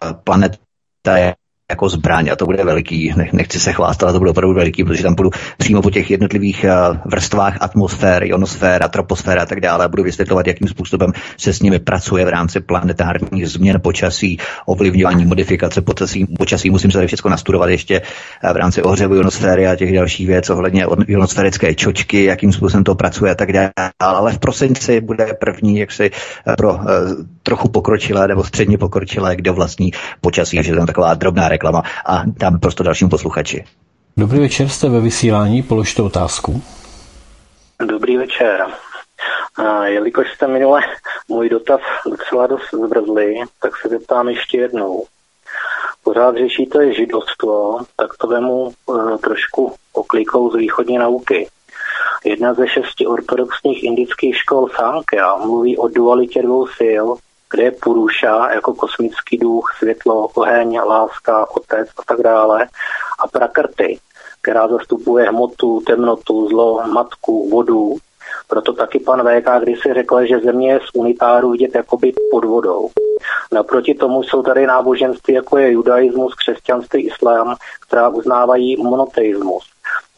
Planeta 1.01 1.27
je 1.27 1.35
jako 1.69 1.89
zbraň 1.89 2.29
a 2.31 2.35
to 2.35 2.45
bude 2.45 2.63
veliký, 2.63 3.13
nechci 3.33 3.59
se 3.59 3.73
chvástat, 3.73 4.05
ale 4.05 4.13
to 4.13 4.19
bude 4.19 4.31
opravdu 4.31 4.55
veliký, 4.55 4.83
protože 4.83 5.03
tam 5.03 5.15
budu 5.15 5.29
přímo 5.57 5.81
po 5.81 5.89
těch 5.89 6.11
jednotlivých 6.11 6.63
eh, 6.63 6.73
vrstvách 7.05 7.57
atmosféry, 7.61 8.27
ionosféra, 8.27 8.87
troposféra 8.87 9.41
a 9.41 9.45
tak 9.45 9.61
dále 9.61 9.85
a 9.85 9.87
budu 9.87 10.03
vysvětlovat, 10.03 10.47
jakým 10.47 10.67
způsobem 10.67 11.11
se 11.37 11.53
s 11.53 11.61
nimi 11.61 11.79
pracuje 11.79 12.25
v 12.25 12.29
rámci 12.29 12.59
planetárních 12.59 13.49
změn 13.49 13.81
počasí, 13.81 14.37
ovlivňování, 14.65 15.25
modifikace 15.25 15.81
počasí, 15.81 16.25
počasí. 16.25 16.69
Musím 16.69 16.91
se 16.91 17.07
všechno 17.07 17.31
nastudovat 17.31 17.69
ještě 17.69 18.01
eh, 18.43 18.53
v 18.53 18.57
rámci 18.57 18.81
ohřevu 18.81 19.15
ionosféry 19.15 19.67
a 19.67 19.75
těch 19.75 19.93
dalších 19.93 20.27
věcí 20.27 20.51
ohledně 20.51 20.85
ionosférické 21.07 21.75
čočky, 21.75 22.23
jakým 22.23 22.51
způsobem 22.51 22.83
to 22.83 22.95
pracuje 22.95 23.31
a 23.31 23.35
tak 23.35 23.53
dále. 23.53 23.71
Ale 23.99 24.33
v 24.33 24.39
prosinci 24.39 25.01
bude 25.01 25.33
první, 25.39 25.79
jak 25.79 25.91
si 25.91 26.11
eh, 26.47 26.55
pro 26.55 26.79
trochu 27.43 27.69
pokročilé 27.69 28.27
nebo 28.27 28.43
středně 28.43 28.77
pokročilé, 28.77 29.35
kdo 29.35 29.53
vlastní 29.53 29.91
počasí, 30.21 30.63
že 30.63 30.71
je 30.71 30.85
taková 30.85 31.13
drobná 31.13 31.49
reklama 31.59 31.83
a 32.05 32.23
dám 32.25 32.59
prostě 32.59 32.83
dalším 32.83 33.09
posluchači. 33.09 33.65
Dobrý 34.17 34.39
večer, 34.39 34.67
jste 34.67 34.89
ve 34.89 34.99
vysílání, 34.99 35.63
položte 35.63 36.01
otázku. 36.01 36.61
Dobrý 37.85 38.17
večer. 38.17 38.65
A 39.55 39.85
jelikož 39.85 40.27
jste 40.31 40.47
minule 40.47 40.81
můj 41.27 41.49
dotaz 41.49 41.81
docela 42.05 42.47
dost 42.47 42.71
zvrzli, 42.73 43.35
tak 43.61 43.71
se 43.81 43.89
zeptám 43.89 44.29
ještě 44.29 44.57
jednou. 44.57 45.05
Pořád 46.03 46.37
řešíte 46.37 46.93
židovstvo, 46.93 47.79
tak 47.95 48.17
to 48.17 48.27
vemu 48.27 48.71
uh, 48.85 49.17
trošku 49.17 49.75
oklikou 49.93 50.51
z 50.51 50.55
východní 50.55 50.97
nauky. 50.97 51.47
Jedna 52.25 52.53
ze 52.53 52.67
šesti 52.67 53.07
ortodoxních 53.07 53.83
indických 53.83 54.37
škol 54.37 54.67
Sánkya 54.75 55.35
mluví 55.35 55.77
o 55.77 55.87
dualitě 55.87 56.41
dvou 56.41 56.67
sil, 56.77 57.05
kde 57.49 57.63
je 57.63 57.71
Puruša 57.71 58.51
jako 58.51 58.73
kosmický 58.73 59.37
duch, 59.37 59.75
světlo, 59.77 60.27
oheň, 60.27 60.79
láska, 60.79 61.51
otec 61.55 61.89
a 61.97 62.01
tak 62.07 62.21
dále. 62.21 62.67
A 63.19 63.27
Prakrty, 63.27 63.99
která 64.41 64.67
zastupuje 64.67 65.29
hmotu, 65.29 65.81
temnotu, 65.87 66.49
zlo, 66.49 66.83
matku, 66.87 67.49
vodu. 67.49 67.95
Proto 68.47 68.73
taky 68.73 68.99
pan 68.99 69.21
VK 69.21 69.79
si 69.81 69.93
řekl, 69.93 70.25
že 70.25 70.39
země 70.39 70.71
je 70.71 70.79
z 70.79 70.95
unitáru 70.95 71.51
vidět 71.51 71.75
jakoby 71.75 72.13
pod 72.31 72.45
vodou. 72.45 72.89
Naproti 73.51 73.93
tomu 73.93 74.23
jsou 74.23 74.43
tady 74.43 74.67
náboženství, 74.67 75.33
jako 75.33 75.57
je 75.57 75.71
judaismus, 75.71 76.33
křesťanství, 76.35 77.07
islám, 77.07 77.55
která 77.81 78.09
uznávají 78.09 78.83
monoteismus. 78.83 79.63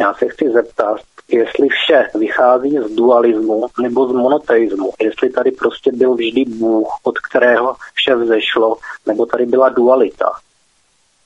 Já 0.02 0.14
se 0.14 0.26
chci 0.28 0.46
zeptat, 0.54 0.98
jestli 1.32 1.68
vše 1.68 2.20
vychází 2.20 2.78
z 2.78 2.96
dualismu 2.96 3.68
nebo 3.82 4.08
z 4.08 4.12
monoteismu, 4.12 4.92
jestli 5.02 5.30
tady 5.30 5.52
prostě 5.52 5.92
byl 5.94 6.16
vždy 6.16 6.46
Bůh, 6.46 6.88
od 7.04 7.20
kterého 7.20 7.76
vše 7.94 8.16
vzešlo, 8.16 8.76
nebo 9.08 9.26
tady 9.26 9.46
byla 9.46 9.70
dualita. 9.70 10.26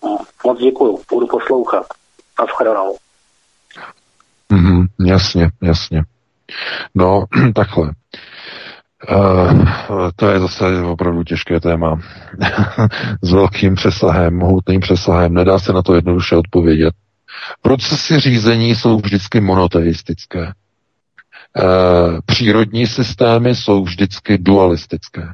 No, 0.04 0.18
moc 0.46 0.60
děkuju, 0.60 1.00
budu 1.12 1.28
poslouchat. 1.28 1.86
A 2.38 2.46
shledanou. 2.46 2.96
Mm-hmm, 4.52 4.86
jasně, 5.00 5.50
jasně. 5.64 6.04
No, 6.96 7.26
takhle. 7.56 7.92
Uh, 9.12 10.10
to 10.16 10.28
je 10.30 10.40
zase 10.40 10.66
opravdu 10.82 11.24
těžké 11.24 11.60
téma. 11.60 12.00
S 13.22 13.32
velkým 13.32 13.76
přesahem, 13.76 14.38
mohutným 14.38 14.82
přesahem. 14.82 15.34
Nedá 15.34 15.60
se 15.60 15.74
na 15.74 15.82
to 15.82 15.96
jednoduše 15.96 16.36
odpovědět. 16.36 16.94
Procesy 17.62 18.20
řízení 18.20 18.76
jsou 18.76 18.98
vždycky 18.98 19.42
monoteistické. 19.42 20.44
E, 20.48 20.54
přírodní 22.26 22.88
systémy 22.88 23.56
jsou 23.56 23.84
vždycky 23.84 24.38
dualistické. 24.38 25.28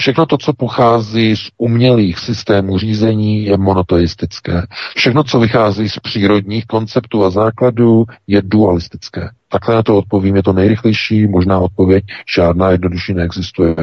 Všechno 0.00 0.26
to, 0.26 0.38
co 0.38 0.52
pochází 0.52 1.36
z 1.36 1.50
umělých 1.58 2.18
systémů 2.18 2.78
řízení, 2.78 3.44
je 3.44 3.56
monoteistické. 3.56 4.66
Všechno, 4.96 5.24
co 5.24 5.40
vychází 5.40 5.88
z 5.88 5.98
přírodních 5.98 6.66
konceptů 6.66 7.24
a 7.24 7.30
základů, 7.30 8.04
je 8.26 8.42
dualistické. 8.44 9.30
Takhle 9.48 9.74
na 9.74 9.82
to 9.82 9.98
odpovím, 9.98 10.36
je 10.36 10.42
to 10.42 10.52
nejrychlejší 10.52 11.26
možná 11.26 11.58
odpověď, 11.58 12.04
žádná 12.34 12.70
jednodušší 12.70 13.14
neexistuje. 13.14 13.74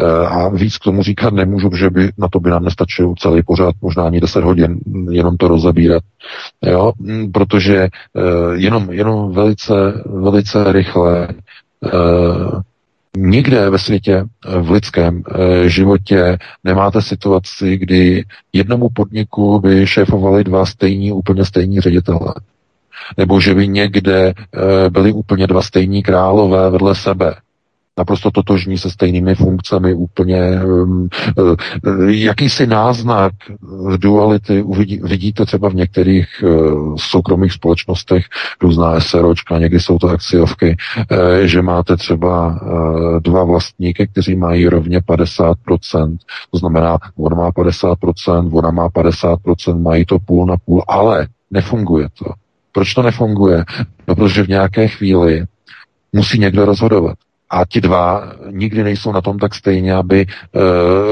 Eh, 0.00 0.26
a 0.26 0.48
víc 0.48 0.78
k 0.78 0.84
tomu 0.84 1.02
říkat 1.02 1.34
nemůžu, 1.34 1.70
že 1.76 1.90
by 1.90 2.10
na 2.18 2.28
to 2.28 2.40
by 2.40 2.50
nám 2.50 2.64
nestačil 2.64 3.14
celý 3.18 3.42
pořád, 3.42 3.74
možná 3.82 4.04
ani 4.04 4.20
10 4.20 4.44
hodin, 4.44 4.78
jenom 5.10 5.36
to 5.36 5.48
rozebírat. 5.48 6.02
Jo? 6.62 6.92
Mm, 6.98 7.32
protože 7.32 7.76
eh, 7.76 7.90
jenom, 8.54 8.92
jenom 8.92 9.32
velice, 9.32 9.74
velice 10.06 10.72
rychle 10.72 11.28
eh, 11.84 11.90
Nikde 13.18 13.70
ve 13.70 13.78
světě, 13.78 14.24
v 14.60 14.70
lidském 14.70 15.22
životě 15.66 16.38
nemáte 16.64 17.02
situaci, 17.02 17.76
kdy 17.76 18.24
jednomu 18.52 18.88
podniku 18.94 19.60
by 19.60 19.86
šéfovali 19.86 20.44
dva 20.44 20.66
stejní, 20.66 21.12
úplně 21.12 21.44
stejní 21.44 21.80
ředitelé. 21.80 22.34
Nebo 23.16 23.40
že 23.40 23.54
by 23.54 23.68
někde 23.68 24.32
byli 24.88 25.12
úplně 25.12 25.46
dva 25.46 25.62
stejní 25.62 26.02
králové 26.02 26.70
vedle 26.70 26.94
sebe 26.94 27.34
naprosto 27.98 28.30
totožní 28.30 28.78
se 28.78 28.90
stejnými 28.90 29.34
funkcemi, 29.34 29.94
úplně 29.94 30.62
um, 30.64 31.08
uh, 31.36 32.08
jakýsi 32.08 32.66
náznak 32.66 33.32
duality 33.96 34.62
uvidí, 34.62 35.00
vidíte 35.02 35.46
třeba 35.46 35.68
v 35.68 35.74
některých 35.74 36.26
uh, 36.42 36.96
soukromých 36.96 37.52
společnostech, 37.52 38.24
různá 38.62 39.00
SROčka, 39.00 39.58
někdy 39.58 39.80
jsou 39.80 39.98
to 39.98 40.08
akciovky, 40.08 40.76
uh, 41.10 41.18
že 41.44 41.62
máte 41.62 41.96
třeba 41.96 42.60
dva 43.22 43.44
vlastníky, 43.44 44.06
kteří 44.06 44.36
mají 44.36 44.68
rovně 44.68 44.98
50%, 45.00 46.16
to 46.50 46.58
znamená, 46.58 46.98
on 47.16 47.36
má 47.36 47.50
50%, 47.50 48.50
ona 48.52 48.70
má 48.70 48.88
50%, 48.88 49.82
mají 49.82 50.04
to 50.04 50.18
půl 50.18 50.46
na 50.46 50.56
půl, 50.64 50.82
ale 50.88 51.28
nefunguje 51.50 52.08
to. 52.18 52.24
Proč 52.72 52.94
to 52.94 53.02
nefunguje? 53.02 53.64
No, 54.08 54.14
protože 54.14 54.42
v 54.42 54.48
nějaké 54.48 54.88
chvíli 54.88 55.44
musí 56.12 56.38
někdo 56.38 56.64
rozhodovat. 56.64 57.16
A 57.50 57.64
ti 57.64 57.80
dva 57.80 58.32
nikdy 58.50 58.82
nejsou 58.82 59.12
na 59.12 59.20
tom 59.20 59.38
tak 59.38 59.54
stejně, 59.54 59.94
aby 59.94 60.26
uh, 60.26 60.62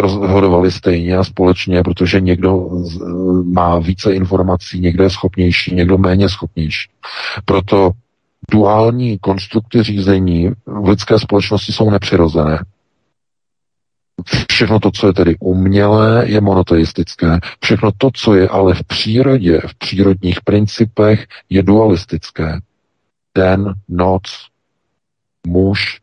rozhodovali 0.01 0.71
stejně 0.71 1.17
a 1.17 1.25
společně, 1.25 1.83
protože 1.83 2.21
někdo 2.21 2.57
uh, 2.57 3.45
má 3.45 3.79
více 3.79 4.15
informací, 4.15 4.81
někdo 4.81 5.05
je 5.05 5.11
schopnější, 5.11 5.75
někdo 5.75 5.99
méně 5.99 6.29
schopnější. 6.29 6.91
Proto 7.45 7.91
duální 8.51 9.19
konstrukty 9.19 9.83
řízení 9.83 10.51
v 10.67 10.89
lidské 10.89 11.19
společnosti 11.19 11.73
jsou 11.73 11.91
nepřirozené. 11.91 12.65
Všechno 14.51 14.81
to, 14.81 14.91
co 14.91 15.07
je 15.07 15.13
tedy 15.13 15.37
umělé, 15.41 16.25
je 16.29 16.41
monoteistické. 16.41 17.39
Všechno 17.61 17.91
to, 17.99 18.11
co 18.15 18.35
je 18.35 18.49
ale 18.49 18.75
v 18.75 18.85
přírodě, 18.85 19.61
v 19.67 19.75
přírodních 19.75 20.41
principech, 20.41 21.27
je 21.51 21.63
dualistické. 21.63 22.61
Den, 23.35 23.75
noc, 23.89 24.23
muž, 25.47 26.01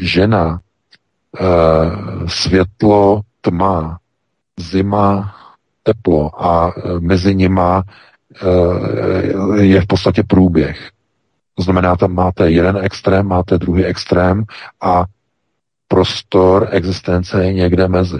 žena, 0.00 0.60
e, 1.40 1.44
světlo, 2.28 3.20
tma, 3.40 3.98
zima, 4.60 5.34
teplo 5.82 6.44
a 6.44 6.72
e, 6.76 7.00
mezi 7.00 7.34
nima 7.34 7.82
e, 8.42 9.62
je 9.62 9.80
v 9.80 9.86
podstatě 9.86 10.22
průběh. 10.22 10.90
To 11.54 11.62
znamená, 11.62 11.96
tam 11.96 12.14
máte 12.14 12.50
jeden 12.50 12.78
extrém, 12.82 13.26
máte 13.26 13.58
druhý 13.58 13.84
extrém 13.84 14.44
a 14.80 15.04
prostor 15.88 16.68
existence 16.70 17.44
je 17.44 17.52
někde 17.52 17.88
mezi. 17.88 18.18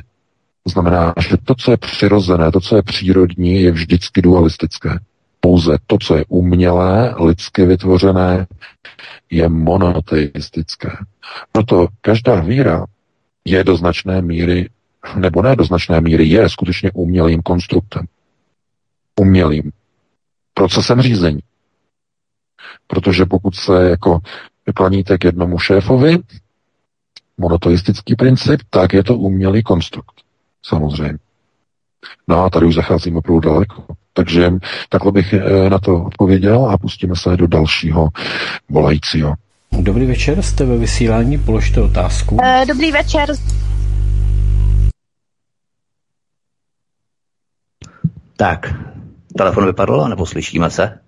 To 0.65 0.71
znamená, 0.71 1.15
že 1.21 1.37
to, 1.45 1.55
co 1.55 1.71
je 1.71 1.77
přirozené, 1.77 2.53
to, 2.53 2.61
co 2.61 2.77
je 2.77 2.83
přírodní, 2.83 3.63
je 3.63 3.73
vždycky 3.73 4.23
dualistické. 4.23 4.99
Pouze 5.41 5.79
to, 5.87 5.99
co 5.99 6.17
je 6.17 6.25
umělé, 6.29 7.15
lidsky 7.19 7.65
vytvořené, 7.65 8.47
je 9.31 9.49
monoteistické. 9.49 10.91
Proto 11.53 11.89
každá 12.01 12.41
víra 12.41 12.87
je 13.45 13.65
do 13.65 13.77
značné 13.77 14.23
míry, 14.23 14.71
nebo 15.17 15.43
ne 15.43 15.57
do 15.57 15.65
značné 15.65 16.01
míry, 16.01 16.29
je 16.29 16.49
skutečně 16.49 16.91
umělým 16.95 17.43
konstruktem. 17.43 18.07
Umělým 19.21 19.73
procesem 20.55 21.03
řízení. 21.03 21.41
Protože 22.87 23.25
pokud 23.25 23.55
se 23.55 23.91
jako 23.91 24.21
klaníte 24.75 25.19
k 25.19 25.25
jednomu 25.25 25.59
šéfovi, 25.59 26.19
monoteistický 27.39 28.15
princip, 28.15 28.61
tak 28.71 28.93
je 28.93 29.05
to 29.05 29.17
umělý 29.17 29.63
konstrukt. 29.63 30.15
Samozřejmě. 30.63 31.19
No 32.29 32.45
a 32.45 32.51
tady 32.51 32.67
už 32.67 32.75
zacházíme 32.75 33.19
opravdu 33.19 33.41
daleko. 33.41 33.85
Takže 34.13 34.53
takhle 34.89 35.13
bych 35.13 35.33
eh, 35.33 35.71
na 35.71 35.79
to 35.79 36.05
odpověděl 36.05 36.67
a 36.67 36.79
pustíme 36.79 37.17
se 37.17 37.37
do 37.37 37.47
dalšího 37.47 38.09
volajícího. 38.69 39.35
Dobrý 39.73 40.07
večer, 40.07 40.43
jste 40.43 40.65
ve 40.65 40.77
vysílání, 40.77 41.39
položte 41.39 41.81
otázku. 41.81 42.35
Uh, 42.35 42.65
dobrý 42.67 42.93
večer. 42.93 43.29
Tak, 48.37 48.75
telefon 49.37 49.67
vypadl, 49.67 50.09
nebo 50.09 50.27
slyšíme 50.27 50.71
se? 50.71 50.99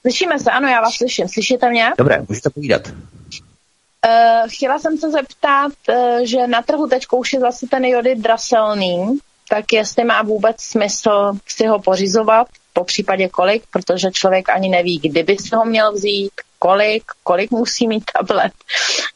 Slyšíme 0.00 0.38
se, 0.38 0.50
ano, 0.50 0.68
já 0.68 0.80
vás 0.80 0.94
slyším. 0.94 1.28
Slyšíte 1.28 1.70
mě? 1.70 1.90
Dobré, 1.98 2.22
můžete 2.28 2.50
povídat. 2.50 2.88
Uh, 2.88 4.48
chtěla 4.48 4.78
jsem 4.78 4.98
se 4.98 5.10
zeptat, 5.10 5.72
uh, 5.88 6.24
že 6.24 6.46
na 6.46 6.62
trhu 6.62 6.86
teď 6.86 7.06
už 7.12 7.32
je 7.32 7.40
zase 7.40 7.66
ten 7.70 7.84
jody 7.84 8.14
draselný, 8.14 9.18
tak 9.50 9.72
jestli 9.72 10.04
má 10.04 10.22
vůbec 10.22 10.56
smysl 10.60 11.32
si 11.46 11.66
ho 11.66 11.78
pořizovat, 11.78 12.46
po 12.72 12.84
případě 12.84 13.28
kolik, 13.28 13.62
protože 13.70 14.10
člověk 14.10 14.48
ani 14.48 14.68
neví, 14.68 14.98
kdyby 14.98 15.36
si 15.36 15.56
ho 15.56 15.64
měl 15.64 15.92
vzít, 15.92 16.30
kolik, 16.58 17.02
kolik 17.22 17.50
musí 17.50 17.88
mít 17.88 18.04
tablet 18.18 18.52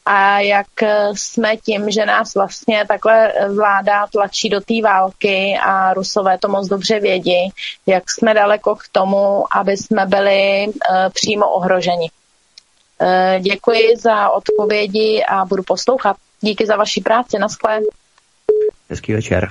a 0.06 0.40
jak 0.40 0.66
jsme 1.12 1.56
tím, 1.56 1.90
že 1.90 2.06
nás 2.06 2.34
vlastně 2.34 2.84
takhle 2.88 3.32
vláda 3.54 4.06
tlačí 4.06 4.48
do 4.48 4.60
té 4.60 4.74
války 4.84 5.58
a 5.62 5.94
rusové 5.94 6.38
to 6.38 6.48
moc 6.48 6.68
dobře 6.68 7.00
vědí, 7.00 7.52
jak 7.86 8.10
jsme 8.10 8.34
daleko 8.34 8.74
k 8.76 8.88
tomu, 8.92 9.44
aby 9.56 9.76
jsme 9.76 10.06
byli 10.06 10.66
uh, 10.66 10.72
přímo 11.12 11.48
ohroženi. 11.48 12.10
Děkuji 13.40 13.96
za 13.96 14.30
odpovědi 14.30 15.24
a 15.28 15.44
budu 15.44 15.62
poslouchat. 15.62 16.16
Díky 16.40 16.66
za 16.66 16.76
vaši 16.76 17.00
práci. 17.00 17.38
Naschle. 17.38 17.80
Hezký 18.90 19.12
večer. 19.12 19.48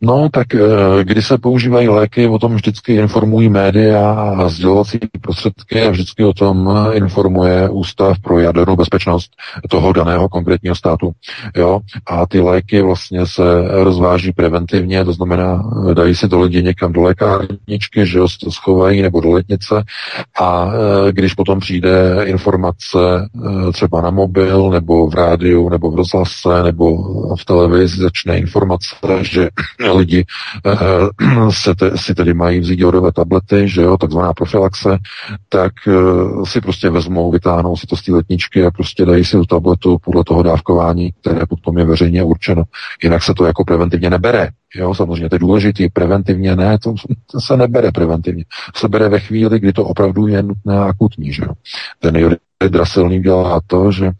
No, 0.00 0.28
tak 0.32 0.54
eh, 0.54 0.60
když 1.02 1.26
se 1.26 1.38
používají 1.38 1.88
léky, 1.88 2.28
o 2.28 2.38
tom 2.38 2.54
vždycky 2.54 2.94
informují 2.94 3.48
média 3.48 4.10
a 4.10 4.48
sdělovací 4.48 4.98
prostředky 5.20 5.82
a 5.82 5.90
vždycky 5.90 6.24
o 6.24 6.32
tom 6.32 6.70
informuje 6.92 7.68
Ústav 7.68 8.18
pro 8.18 8.38
jadernou 8.38 8.76
bezpečnost 8.76 9.30
toho 9.70 9.92
daného 9.92 10.28
konkrétního 10.28 10.74
státu. 10.74 11.10
Jo? 11.56 11.80
A 12.06 12.26
ty 12.26 12.40
léky 12.40 12.82
vlastně 12.82 13.26
se 13.26 13.42
rozváží 13.68 14.32
preventivně, 14.32 15.04
to 15.04 15.12
znamená, 15.12 15.70
dají 15.94 16.14
se 16.14 16.28
to 16.28 16.40
lidi 16.40 16.62
někam 16.62 16.92
do 16.92 17.02
lékárničky, 17.02 18.06
že 18.06 18.18
jo, 18.18 18.26
to 18.44 18.50
schovají 18.50 19.02
nebo 19.02 19.20
do 19.20 19.30
letnice 19.30 19.84
a 20.40 20.70
eh, 20.72 21.12
když 21.12 21.34
potom 21.34 21.60
přijde 21.60 22.16
informace 22.24 22.98
eh, 22.98 23.72
třeba 23.72 24.00
na 24.00 24.10
mobil 24.10 24.70
nebo 24.70 25.10
v 25.10 25.14
rádiu 25.14 25.68
nebo 25.68 25.90
v 25.90 25.94
rozhlase 25.94 26.62
nebo 26.62 26.96
v 27.34 27.44
televizi 27.44 28.02
začne 28.02 28.38
informace, 28.38 28.96
že 29.22 29.37
lidi 29.94 30.24
uh, 30.66 31.50
se 31.50 31.74
te, 31.74 31.98
si 31.98 32.14
tedy 32.14 32.34
mají 32.34 32.60
vzít 32.60 32.80
jodové 32.80 33.12
tablety, 33.12 33.68
že 33.68 33.82
jo, 33.82 33.96
takzvaná 33.96 34.32
profilaxe, 34.32 34.98
tak 35.48 35.72
uh, 35.86 36.44
si 36.44 36.60
prostě 36.60 36.90
vezmou, 36.90 37.30
vytáhnou 37.30 37.76
si 37.76 37.86
to 37.86 37.96
z 37.96 38.02
té 38.02 38.12
letničky 38.12 38.64
a 38.64 38.70
prostě 38.70 39.04
dají 39.04 39.24
si 39.24 39.36
tu 39.36 39.44
tabletu 39.44 39.98
podle 40.04 40.24
toho 40.24 40.42
dávkování, 40.42 41.12
které 41.20 41.46
potom 41.46 41.78
je 41.78 41.84
veřejně 41.84 42.22
určeno. 42.22 42.62
Jinak 43.02 43.22
se 43.22 43.34
to 43.34 43.44
jako 43.44 43.64
preventivně 43.64 44.10
nebere. 44.10 44.48
Jo, 44.74 44.94
samozřejmě 44.94 45.28
to 45.28 45.34
je 45.34 45.38
důležité, 45.38 45.86
preventivně 45.92 46.56
ne, 46.56 46.78
to, 46.78 46.94
se 47.38 47.56
nebere 47.56 47.92
preventivně. 47.92 48.44
Se 48.76 48.88
bere 48.88 49.08
ve 49.08 49.20
chvíli, 49.20 49.60
kdy 49.60 49.72
to 49.72 49.84
opravdu 49.84 50.26
je 50.26 50.42
nutné 50.42 50.78
a 50.78 50.84
akutní, 50.84 51.32
že 51.32 51.42
jo. 51.42 51.52
Ten 51.98 52.38
draselný 52.66 53.22
dělá 53.22 53.60
to, 53.66 53.92
že 53.92 54.10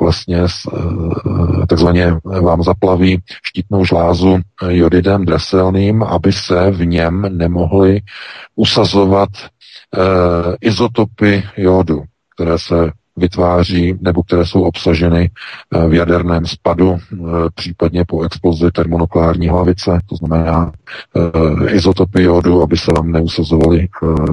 vlastně 0.00 0.38
eh, 0.38 1.66
takzvaně 1.68 2.14
vám 2.24 2.62
zaplaví 2.62 3.22
štítnou 3.42 3.84
žlázu 3.84 4.38
jodidem 4.68 5.24
draselným, 5.24 6.02
aby 6.02 6.32
se 6.32 6.70
v 6.70 6.86
něm 6.86 7.38
nemohly 7.38 8.00
usazovat 8.56 9.28
eh, 9.38 10.56
izotopy 10.60 11.42
jodu, 11.56 12.02
které 12.34 12.58
se 12.58 12.90
vytváří 13.18 13.98
nebo 14.00 14.22
které 14.22 14.46
jsou 14.46 14.62
obsaženy 14.62 15.30
eh, 15.74 15.88
v 15.88 15.94
jaderném 15.94 16.46
spadu, 16.46 16.96
eh, 16.96 17.16
případně 17.54 18.04
po 18.04 18.22
explozi 18.22 18.70
termonukleární 18.70 19.48
hlavice, 19.48 20.00
to 20.06 20.16
znamená 20.16 20.72
eh, 21.16 21.70
izotopy 21.70 22.22
jodu, 22.22 22.62
aby 22.62 22.76
se 22.76 22.90
vám 22.96 23.12
neusazovaly 23.12 23.88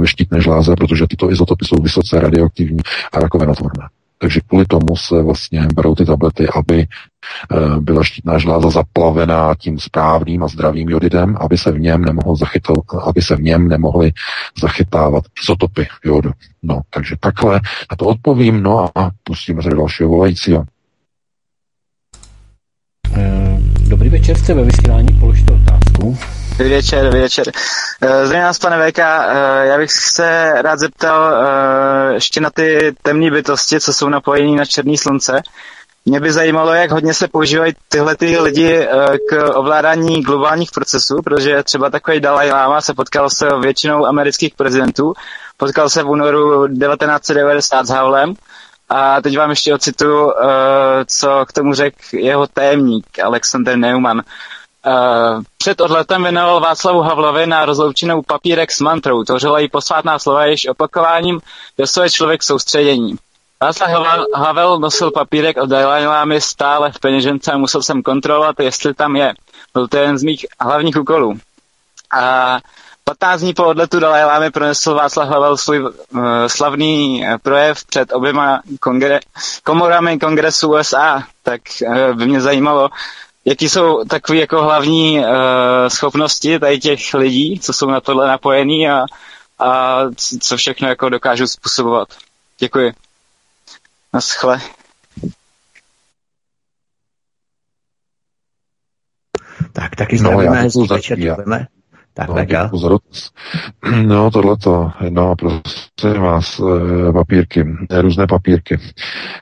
štítné 0.05 0.41
žláze, 0.41 0.75
protože 0.75 1.07
tyto 1.09 1.31
izotopy 1.31 1.65
jsou 1.65 1.75
vysoce 1.81 2.19
radioaktivní 2.19 2.79
a 3.13 3.19
rakovinotvorné. 3.19 3.87
Takže 4.25 4.39
kvůli 4.47 4.65
tomu 4.65 4.95
se 4.95 5.23
vlastně 5.23 5.67
berou 5.75 5.95
ty 5.95 6.05
tablety, 6.05 6.47
aby 6.55 6.81
eh, 6.81 7.79
byla 7.79 8.03
štítná 8.03 8.37
žláza 8.37 8.69
zaplavená 8.69 9.55
tím 9.55 9.79
správným 9.79 10.43
a 10.43 10.47
zdravým 10.47 10.89
jodidem, 10.89 11.37
aby 11.39 11.57
se 11.57 11.71
v 11.71 11.79
něm 11.79 12.05
nemohlo 12.05 12.35
zachytat, 12.35 12.77
aby 13.07 13.21
se 13.21 13.35
v 13.35 13.41
něm 13.41 13.67
nemohly 13.67 14.11
zachytávat 14.61 15.23
izotopy 15.43 15.87
jodu. 16.05 16.31
No, 16.63 16.81
takže 16.89 17.15
takhle 17.19 17.61
na 17.91 17.97
to 17.97 18.05
odpovím, 18.05 18.63
no 18.63 18.89
a 18.97 19.11
pustíme 19.23 19.63
se 19.63 19.69
do 19.69 19.77
dalšího 19.77 20.09
volajícího. 20.09 20.65
Eh, 23.13 23.57
dobrý 23.89 24.09
večer, 24.09 24.37
jste 24.37 24.53
ve 24.53 24.63
vysílání, 24.63 25.07
položte 25.19 25.53
otázku. 25.53 26.17
Dobrý 26.57 26.73
večer, 26.73 27.03
dobrý 27.03 27.19
večer. 27.19 27.51
Eh, 28.01 28.25
zdravím 28.25 28.43
nás, 28.43 28.59
pane 28.59 28.91
VK. 28.91 28.99
Eh, 28.99 29.67
já 29.67 29.77
bych 29.77 29.91
se 29.91 30.53
rád 30.61 30.79
zeptal 30.79 31.33
ještě 32.13 32.41
na 32.41 32.49
ty 32.49 32.95
temné 33.01 33.31
bytosti, 33.31 33.79
co 33.79 33.93
jsou 33.93 34.09
napojení 34.09 34.55
na 34.55 34.65
černé 34.65 34.97
slunce. 34.97 35.41
Mě 36.05 36.19
by 36.19 36.31
zajímalo, 36.31 36.73
jak 36.73 36.91
hodně 36.91 37.13
se 37.13 37.27
používají 37.27 37.73
tyhle 37.89 38.15
ty 38.15 38.39
lidi 38.39 38.87
k 39.29 39.55
ovládání 39.55 40.21
globálních 40.21 40.71
procesů, 40.71 41.21
protože 41.23 41.63
třeba 41.63 41.89
takový 41.89 42.19
Dalai 42.19 42.51
Lama 42.51 42.81
se 42.81 42.93
potkal 42.93 43.29
se 43.29 43.47
většinou 43.61 44.05
amerických 44.05 44.53
prezidentů, 44.55 45.13
potkal 45.57 45.89
se 45.89 46.03
v 46.03 46.09
únoru 46.09 46.67
1990 46.67 47.85
s 47.85 47.89
Havlem 47.89 48.33
a 48.89 49.21
teď 49.21 49.37
vám 49.37 49.49
ještě 49.49 49.73
ocitu, 49.73 50.31
co 51.07 51.45
k 51.47 51.53
tomu 51.53 51.73
řekl 51.73 51.97
jeho 52.13 52.47
tajemník 52.47 53.19
Alexander 53.19 53.77
Neumann. 53.77 54.21
Uh, 54.87 55.43
před 55.57 55.81
odletem 55.81 56.23
věnoval 56.23 56.59
Václavu 56.59 57.01
Havlovi 57.01 57.47
na 57.47 57.65
rozloučenou 57.65 58.21
papírek 58.21 58.71
s 58.71 58.79
mantrou. 58.79 59.23
Tvořila 59.23 59.59
jí 59.59 59.69
posvátná 59.69 60.19
slova, 60.19 60.45
jež 60.45 60.67
opakováním 60.67 61.39
dostuje 61.77 62.09
člověk 62.09 62.43
soustředění. 62.43 63.15
Václav 63.61 63.89
Havel, 63.89 64.25
Havel 64.35 64.79
nosil 64.79 65.11
papírek 65.11 65.57
od 65.57 65.69
Dalajlámy 65.69 66.41
stále 66.41 66.91
v 66.91 66.99
peněžence 66.99 67.51
a 67.51 67.57
musel 67.57 67.83
jsem 67.83 68.03
kontrolovat, 68.03 68.59
jestli 68.59 68.93
tam 68.93 69.15
je. 69.15 69.33
Byl 69.73 69.87
to 69.87 69.97
jeden 69.97 70.17
z 70.17 70.23
mých 70.23 70.45
hlavních 70.59 70.97
úkolů. 70.97 71.39
A 72.17 72.57
15 73.07 73.41
dní 73.41 73.53
po 73.53 73.65
odletu 73.65 73.99
Dalajlámy 73.99 74.51
pronesl 74.51 74.93
Václav 74.93 75.29
Havel 75.29 75.57
svůj 75.57 75.81
uh, 75.81 75.91
slavný 76.47 77.25
projev 77.41 77.85
před 77.85 78.13
oběma 78.13 78.61
kongre- 78.81 79.19
komorami 79.63 80.19
kongresu 80.19 80.73
USA. 80.73 81.23
Tak 81.43 81.61
uh, 81.87 82.13
by 82.13 82.25
mě 82.25 82.41
zajímalo, 82.41 82.89
jaký 83.45 83.69
jsou 83.69 84.03
takové 84.03 84.39
jako 84.39 84.61
hlavní 84.63 85.19
uh, 85.19 85.25
schopnosti 85.87 86.59
tady 86.59 86.79
těch 86.79 87.13
lidí, 87.13 87.59
co 87.59 87.73
jsou 87.73 87.89
na 87.89 88.01
tohle 88.01 88.27
napojení 88.27 88.89
a, 88.89 89.05
a 89.59 89.99
co 90.39 90.57
všechno 90.57 90.87
jako 90.87 91.09
dokážou 91.09 91.47
způsobovat. 91.47 92.07
Děkuji. 92.59 92.93
Naschle. 94.13 94.61
Tak, 99.73 99.95
taky 99.95 100.17
zdravíme, 100.17 100.55
no, 100.55 100.61
hezký 100.61 100.87
večer, 100.87 101.19
já, 101.19 101.35
Tak, 102.15 102.29
no, 102.29 102.35
VK. 102.35 102.69
Pozor. 102.69 102.99
No, 104.05 104.31
tohleto, 104.31 104.91
no, 105.09 105.35
prosím 105.35 106.21
vás, 106.21 106.61
eh, 107.09 107.13
papírky, 107.13 107.65
eh, 107.89 108.01
různé 108.01 108.27
papírky. 108.27 108.79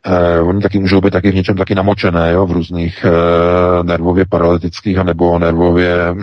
Eh, 0.06 0.40
oni 0.40 0.62
taky 0.62 0.80
můžou 0.80 1.02
být 1.02 1.12
taky 1.12 1.32
v 1.32 1.36
něčem 1.36 1.58
taky 1.58 1.76
namočené, 1.76 2.32
jo, 2.32 2.46
v 2.46 2.52
různých 2.52 3.06
eh, 3.06 3.84
nervově 3.84 4.26
paralytických 4.30 4.98
a 4.98 5.04
nebo 5.04 5.40
nervově 5.40 6.16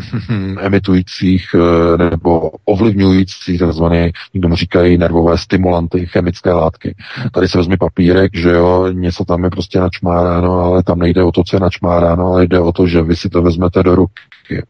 emitujících 0.61 1.47
eh, 1.55 2.11
nebo 2.11 2.51
ovlivňujících, 2.65 3.59
takzvané, 3.59 4.11
někdo 4.35 4.57
říkají 4.57 4.99
nervové 4.99 5.39
stimulanty, 5.39 6.07
chemické 6.07 6.53
látky. 6.53 6.95
Tady 7.33 7.49
se 7.49 7.59
vezme 7.59 7.77
papírek, 7.77 8.37
že 8.37 8.51
jo, 8.51 8.89
něco 8.93 9.25
tam 9.25 9.45
je 9.45 9.51
prostě 9.51 9.81
načmáráno, 9.81 10.53
ale 10.53 10.83
tam 10.83 10.99
nejde 10.99 11.23
o 11.23 11.33
to, 11.33 11.45
co 11.45 11.57
je 11.57 11.61
načmáráno, 11.61 12.27
ale 12.27 12.47
jde 12.47 12.61
o 12.61 12.73
to, 12.73 12.87
že 12.87 13.03
vy 13.03 13.17
si 13.17 13.29
to 13.29 13.43
vezmete 13.43 13.83
do 13.83 13.95
ruky 13.95 14.63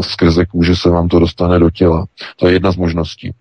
skrze 0.00 0.46
kůže 0.46 0.76
se 0.76 0.90
vám 0.90 1.08
to 1.08 1.18
dostane 1.18 1.58
do 1.58 1.70
těla. 1.70 2.06
To 2.36 2.46
je 2.46 2.52
jedna 2.52 2.72
z 2.72 2.76
možností. 2.76 3.32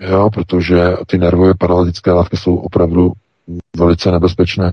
Jo, 0.00 0.30
protože 0.30 0.96
ty 1.06 1.18
nervové 1.18 1.54
paralytické 1.54 2.12
látky 2.12 2.36
jsou 2.36 2.56
opravdu 2.56 3.12
velice 3.76 4.10
nebezpečné. 4.10 4.72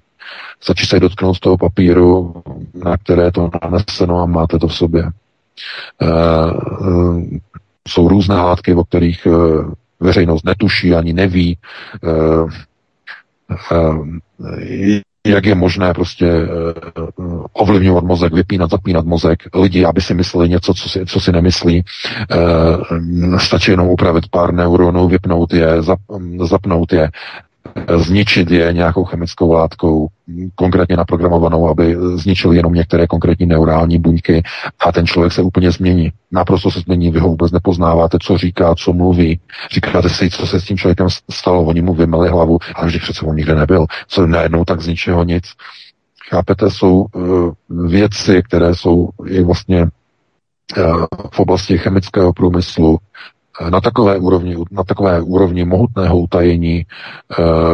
Stačí 0.60 0.86
se 0.86 0.99
dotknout 0.99 1.40
toho 1.40 1.58
papíru, 1.58 2.44
na 2.74 2.98
které 2.98 3.24
je 3.24 3.32
to 3.32 3.49
naneseno 3.64 4.20
a 4.20 4.26
máte 4.26 4.60
to 4.60 4.68
v 4.68 4.76
sobě. 4.76 5.04
E, 5.04 5.12
jsou 7.88 8.08
různé 8.08 8.36
látky, 8.36 8.74
o 8.74 8.84
kterých 8.84 9.26
e, 9.26 9.32
veřejnost 9.99 10.45
netuší 10.45 10.95
ani 10.95 11.14
neví. 11.14 11.58
E, 12.04 12.10
e, 13.76 15.02
jak 15.28 15.45
je 15.45 15.56
možné 15.56 15.94
prostě 15.94 16.26
uh, 16.26 17.45
ovlivňovat 17.54 18.04
mozek, 18.04 18.34
vypínat, 18.34 18.70
zapínat 18.70 19.06
mozek 19.06 19.44
lidi, 19.56 19.86
aby 19.86 20.02
si 20.02 20.14
mysleli 20.14 20.49
něco, 20.49 20.74
co 20.74 20.90
si, 20.90 21.06
co 21.06 21.20
si 21.20 21.32
nemyslí. 21.32 21.84
Uh, 22.36 23.38
stačí 23.38 23.72
jenom 23.72 23.88
upravit 23.88 24.30
pár 24.30 24.54
neuronů, 24.54 25.08
vypnout 25.08 25.54
je, 25.54 25.82
zap, 25.82 25.99
zapnout 26.44 26.94
je, 26.94 27.10
zničit 27.95 28.52
je 28.52 28.73
nějakou 28.73 29.03
chemickou 29.03 29.52
látkou, 29.52 30.07
konkrétně 30.56 30.98
naprogramovanou, 30.98 31.69
aby 31.69 31.95
zničil 32.15 32.53
jenom 32.53 32.73
některé 32.73 33.07
konkrétní 33.07 33.45
neurální 33.45 33.99
buňky 33.99 34.44
a 34.80 34.91
ten 34.91 35.07
člověk 35.07 35.34
se 35.34 35.41
úplně 35.41 35.72
změní. 35.72 36.11
Naprosto 36.31 36.72
se 36.72 36.80
změní, 36.80 37.11
vy 37.11 37.19
ho 37.19 37.27
vůbec 37.27 37.52
nepoznáváte, 37.52 38.18
co 38.22 38.38
říká, 38.38 38.76
co 38.76 38.94
mluví. 38.94 39.39
Říkáte 39.72 40.10
si, 40.10 40.30
co 40.30 40.48
se 40.48 40.61
s 40.61 40.64
tím 40.64 40.77
člověkem 40.77 41.07
stalo, 41.31 41.64
oni 41.64 41.81
mu 41.81 41.94
vymeli 41.94 42.30
hlavu, 42.30 42.60
ale 42.76 42.88
vždyť 42.88 43.02
přece 43.02 43.26
on 43.26 43.35
nikde 43.35 43.56
nebyl. 43.56 43.85
Co 44.07 44.27
najednou 44.27 44.65
tak 44.65 44.81
z 44.81 44.88
ničeho 44.88 45.23
nic. 45.23 45.44
Chápete, 46.30 46.69
jsou 46.69 47.06
uh, 47.15 47.53
věci, 47.89 48.41
které 48.44 48.76
jsou 48.76 49.10
i 49.26 49.44
vlastně 49.44 49.81
uh, 49.81 51.06
v 51.31 51.39
oblasti 51.39 51.77
chemického 51.77 52.34
průmyslu 52.34 52.98
na 53.70 53.82
takové 53.82 54.18
úrovni, 54.18 54.56
na 54.72 54.84
takové 54.84 55.22
úrovni 55.22 55.66
mohutného 55.66 56.18
utajení 56.20 56.86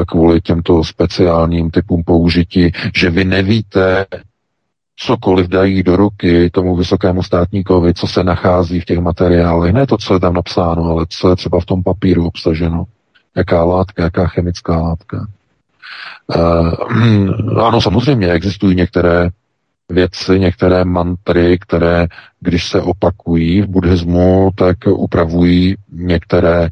kvůli 0.08 0.42
těmto 0.42 0.84
speciálním 0.84 1.72
typům 1.72 2.04
použití, 2.04 2.72
že 2.96 3.10
vy 3.10 3.26
nevíte, 3.26 4.06
cokoliv 4.96 5.48
dají 5.48 5.84
do 5.84 5.96
ruky 5.96 6.50
tomu 6.50 6.76
vysokému 6.76 7.24
státníkovi, 7.24 7.94
co 7.94 8.08
se 8.08 8.24
nachází 8.24 8.80
v 8.80 8.86
těch 8.86 9.00
materiálech. 9.00 9.74
Ne 9.74 9.88
to, 9.88 9.98
co 9.98 10.14
je 10.14 10.20
tam 10.20 10.34
napsáno, 10.34 10.84
ale 10.84 11.06
co 11.10 11.30
je 11.30 11.36
třeba 11.36 11.60
v 11.60 11.66
tom 11.66 11.84
papíru 11.84 12.28
obsaženo. 12.28 12.84
Jaká 13.36 13.64
látka, 13.64 14.04
jaká 14.04 14.28
chemická 14.28 14.78
látka. 14.78 15.28
Uh, 16.36 17.60
ano, 17.66 17.82
samozřejmě 17.82 18.32
existují 18.32 18.76
některé 18.76 19.30
věci, 19.90 20.40
některé 20.40 20.86
mantry, 20.86 21.58
které, 21.60 22.08
když 22.40 22.68
se 22.68 22.82
opakují 22.82 23.62
v 23.62 23.68
buddhismu, 23.68 24.50
tak 24.56 24.78
upravují 24.88 25.76
některé, 25.92 26.70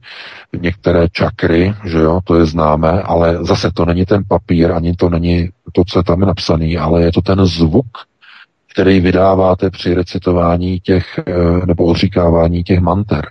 některé 0.61 1.07
čakry, 1.11 1.73
že 1.85 1.97
jo, 1.97 2.19
to 2.23 2.35
je 2.35 2.45
známé, 2.45 3.01
ale 3.01 3.45
zase 3.45 3.71
to 3.71 3.85
není 3.85 4.05
ten 4.05 4.23
papír, 4.27 4.71
ani 4.71 4.93
to 4.93 5.09
není 5.09 5.49
to, 5.71 5.83
co 5.87 5.99
je 5.99 6.03
tam 6.03 6.19
napsaný, 6.19 6.77
ale 6.77 7.01
je 7.01 7.11
to 7.11 7.21
ten 7.21 7.45
zvuk, 7.45 7.87
který 8.73 8.99
vydáváte 8.99 9.69
při 9.69 9.93
recitování 9.93 10.79
těch, 10.79 11.19
eh, 11.19 11.65
nebo 11.65 11.85
odříkávání 11.85 12.63
těch 12.63 12.79
manter. 12.79 13.27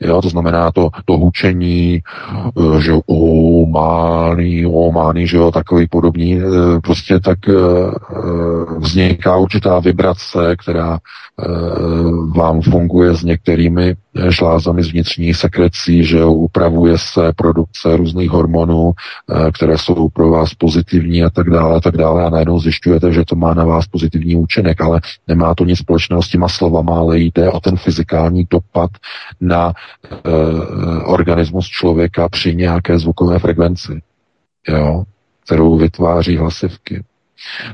Jo, 0.00 0.22
to 0.22 0.28
znamená 0.28 0.72
to, 0.72 0.88
to 1.04 1.16
hučení, 1.16 2.00
eh, 2.00 2.80
že 2.80 2.92
o 3.06 3.66
mány, 3.66 4.66
o 4.66 4.92
mány, 4.92 5.26
že 5.26 5.36
jo, 5.36 5.50
takový 5.50 5.88
podobný, 5.88 6.40
eh, 6.40 6.80
prostě 6.80 7.20
tak 7.20 7.38
vzniká 8.78 9.36
určitá 9.36 9.78
vibrace, 9.78 10.56
která 10.56 10.98
vám 12.36 12.60
funguje 12.60 13.14
s 13.14 13.22
některými 13.22 13.94
žlázami 14.28 14.82
z 14.82 14.92
vnitřních 14.92 15.36
sekrecí, 15.36 16.04
že 16.04 16.24
upravuje 16.24 16.98
se 16.98 17.32
produkce 17.36 17.96
různých 17.96 18.30
hormonů, 18.30 18.92
které 19.54 19.78
jsou 19.78 20.08
pro 20.08 20.30
vás 20.30 20.54
pozitivní 20.54 21.24
a 21.24 21.30
tak 21.30 21.50
dále 21.50 21.76
a 21.76 21.80
tak 21.80 21.96
dále. 21.96 22.24
A 22.24 22.30
najednou 22.30 22.60
zjišťujete, 22.60 23.12
že 23.12 23.24
to 23.24 23.36
má 23.36 23.54
na 23.54 23.64
vás 23.64 23.86
pozitivní 23.86 24.36
účinek, 24.36 24.80
ale 24.80 25.00
nemá 25.28 25.54
to 25.54 25.64
nic 25.64 25.78
společného 25.78 26.22
s 26.22 26.28
těma 26.28 26.48
slovama, 26.48 26.98
ale 26.98 27.18
jde 27.18 27.50
o 27.50 27.60
ten 27.60 27.76
fyzikální 27.76 28.46
dopad 28.50 28.90
na 29.40 29.72
e, 30.04 31.04
organismus 31.04 31.66
člověka 31.66 32.28
při 32.28 32.54
nějaké 32.54 32.98
zvukové 32.98 33.38
frekvenci, 33.38 34.02
jo, 34.68 35.04
kterou 35.44 35.78
vytváří 35.78 36.36
hlasivky. 36.36 37.04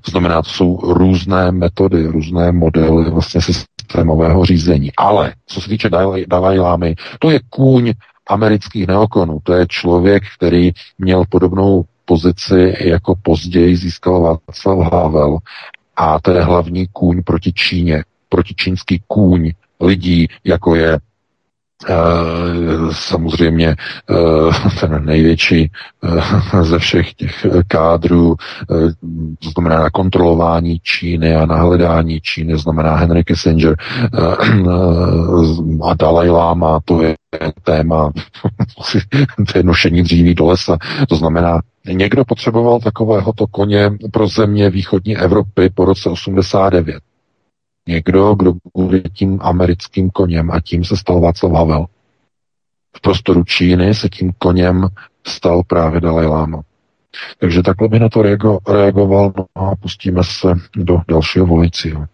To 0.02 0.10
znamená, 0.10 0.43
to 0.43 0.51
jsou 0.51 0.76
různé 0.93 1.52
metody, 1.52 2.06
různé 2.06 2.52
modely 2.52 3.10
vlastně 3.10 3.40
systémového 3.40 4.44
řízení. 4.44 4.93
Ale 4.97 5.34
co 5.47 5.60
se 5.60 5.68
týče 5.68 5.90
Dalai 6.28 6.59
Lámy, 6.59 6.94
to 7.18 7.30
je 7.30 7.40
kůň 7.51 7.93
amerických 8.26 8.86
neokonů. 8.86 9.38
To 9.43 9.52
je 9.52 9.66
člověk, 9.68 10.22
který 10.38 10.70
měl 10.98 11.24
podobnou 11.28 11.84
pozici, 12.05 12.74
jako 12.80 13.14
později 13.22 13.76
získal 13.76 14.20
Václav 14.48 14.93
Havel. 14.93 15.38
A 15.97 16.20
to 16.20 16.30
je 16.30 16.43
hlavní 16.43 16.86
kůň 16.93 17.22
proti 17.22 17.52
Číně, 17.52 18.05
proti 18.28 18.55
čínský 18.55 19.02
kůň 19.06 19.52
lidí, 19.80 20.28
jako 20.44 20.74
je 20.74 20.98
samozřejmě 22.90 23.77
uh, 24.11 24.55
ten 24.81 25.05
největší 25.05 25.70
uh, 26.53 26.62
ze 26.62 26.78
všech 26.78 27.15
těch 27.15 27.47
kádrů, 27.69 28.36
to 29.39 29.51
znamená 29.51 29.82
na 29.82 29.90
kontrolování 29.90 30.81
Číny 30.82 31.35
a 31.36 31.47
na 31.47 31.57
hledání 31.57 32.20
Číny, 32.20 32.59
znamená 32.59 32.97
Henry 32.97 33.24
Kissinger 33.24 33.77
a 35.82 35.94
Dalai 35.94 36.31
Lama, 36.31 36.81
to 36.85 37.03
je 37.03 37.16
téma 37.62 38.12
to 39.53 39.62
nošení 39.62 40.03
dříví 40.03 40.35
do 40.35 40.47
lesa. 40.47 40.78
To 41.09 41.16
znamená, 41.16 41.61
někdo 41.93 42.24
potřeboval 42.24 42.81
takovéhoto 42.81 43.47
koně 43.47 43.90
pro 44.12 44.28
země 44.28 44.70
východní 44.70 45.16
Evropy 45.16 45.70
po 45.74 45.85
roce 45.85 46.09
89 46.11 46.97
někdo, 47.88 48.34
kdo 48.34 48.52
bude 48.74 49.00
tím 49.00 49.38
americkým 49.42 50.10
koněm 50.10 50.50
a 50.50 50.60
tím 50.60 50.84
se 50.84 50.96
stal 50.96 51.20
Václav 51.20 51.52
Havel. 51.52 51.86
V 52.96 53.00
prostoru 53.00 53.44
Číny 53.44 53.94
se 53.94 54.08
tím 54.08 54.32
koněm 54.38 54.88
stal 55.26 55.62
právě 55.66 56.00
Dalai 56.00 56.26
Lama. 56.26 56.62
Takže 57.38 57.62
takhle 57.62 57.88
by 57.88 57.98
na 57.98 58.08
to 58.08 58.22
reago, 58.22 58.58
reagoval 58.68 59.32
no 59.38 59.46
a 59.54 59.76
pustíme 59.76 60.24
se 60.24 60.54
do 60.76 60.98
dalšího 61.08 61.46
volajícího. 61.46 62.06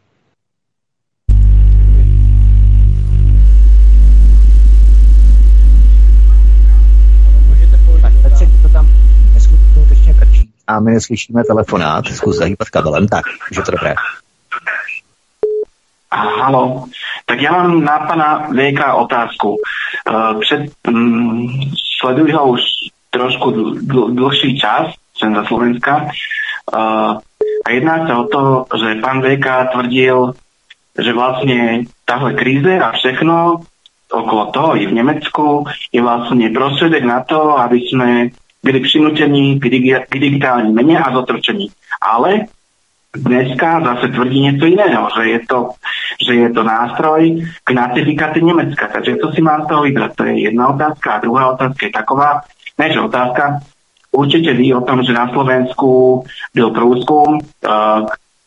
a 10.67 10.81
my 10.81 10.93
neslyšíme 10.93 11.45
telefonát, 11.45 12.07
zkus 12.07 12.37
zahýbat 12.37 12.69
kabelem, 12.69 13.09
tak, 13.09 13.25
že 13.55 13.63
to 13.63 13.71
dobré. 13.71 13.95
Halo, 16.15 16.85
tak 17.27 17.43
já 17.43 17.53
mám 17.53 17.85
na 17.85 17.99
pana 17.99 18.49
VK 18.49 18.95
otázku. 18.95 19.57
Uh, 20.11 20.41
před, 20.41 20.61
um, 20.89 21.49
sleduji 22.01 22.33
ho 22.33 22.47
už 22.47 22.61
trošku 23.11 23.51
dl, 23.51 23.75
dl, 23.81 24.11
dlhší 24.11 24.59
čas, 24.59 24.87
jsem 25.17 25.35
za 25.35 25.45
Slovenska. 25.45 25.97
Uh, 26.75 27.19
a 27.67 27.71
jedná 27.71 28.07
se 28.07 28.15
o 28.15 28.25
to, 28.25 28.65
že 28.79 28.95
pan 28.95 29.23
VK 29.23 29.73
tvrdil, 29.73 30.33
že 31.03 31.13
vlastně 31.13 31.85
tahle 32.05 32.35
krize 32.35 32.79
a 32.79 32.93
všechno 32.93 33.61
okolo 34.13 34.47
toho 34.47 34.77
i 34.77 34.87
v 34.87 34.93
Německu 34.93 35.65
je 35.93 36.03
vlastně 36.03 36.51
prostředek 36.51 37.05
na 37.05 37.25
to, 37.25 37.59
aby 37.59 37.77
jsme 37.77 38.29
byli 38.63 38.81
přinutení 38.81 39.61
k, 39.61 39.65
digi- 39.65 40.05
k 40.09 40.19
digitální 40.19 40.73
měně 40.73 40.99
a 40.99 41.15
zotročení. 41.15 41.69
Ale 42.01 42.41
dneska 43.17 43.81
zase 43.85 44.09
tvrdí 44.09 44.41
něco 44.41 44.67
jiného, 44.67 45.09
že 45.17 45.31
je 45.31 45.41
to, 45.49 45.69
že 46.27 46.35
je 46.35 46.51
to 46.51 46.63
nástroj 46.63 47.47
k 47.65 47.71
natifikaci 47.71 48.43
Německa. 48.43 48.89
Takže 48.93 49.17
co 49.17 49.33
si 49.33 49.43
mám 49.43 49.65
z 49.65 49.69
toho 49.69 49.83
vybrat? 49.83 50.13
To 50.17 50.25
je 50.25 50.41
jedna 50.41 50.69
otázka. 50.69 51.13
A 51.13 51.21
druhá 51.21 51.53
otázka 51.53 51.87
je 51.87 51.93
taková, 51.93 52.41
ne, 52.79 52.93
že 52.93 53.01
otázka, 53.01 53.61
určitě 54.13 54.53
ví 54.53 54.75
o 54.75 54.81
tom, 54.81 55.03
že 55.03 55.13
na 55.13 55.29
Slovensku 55.29 56.25
byl 56.55 56.71
průzkum, 56.71 57.41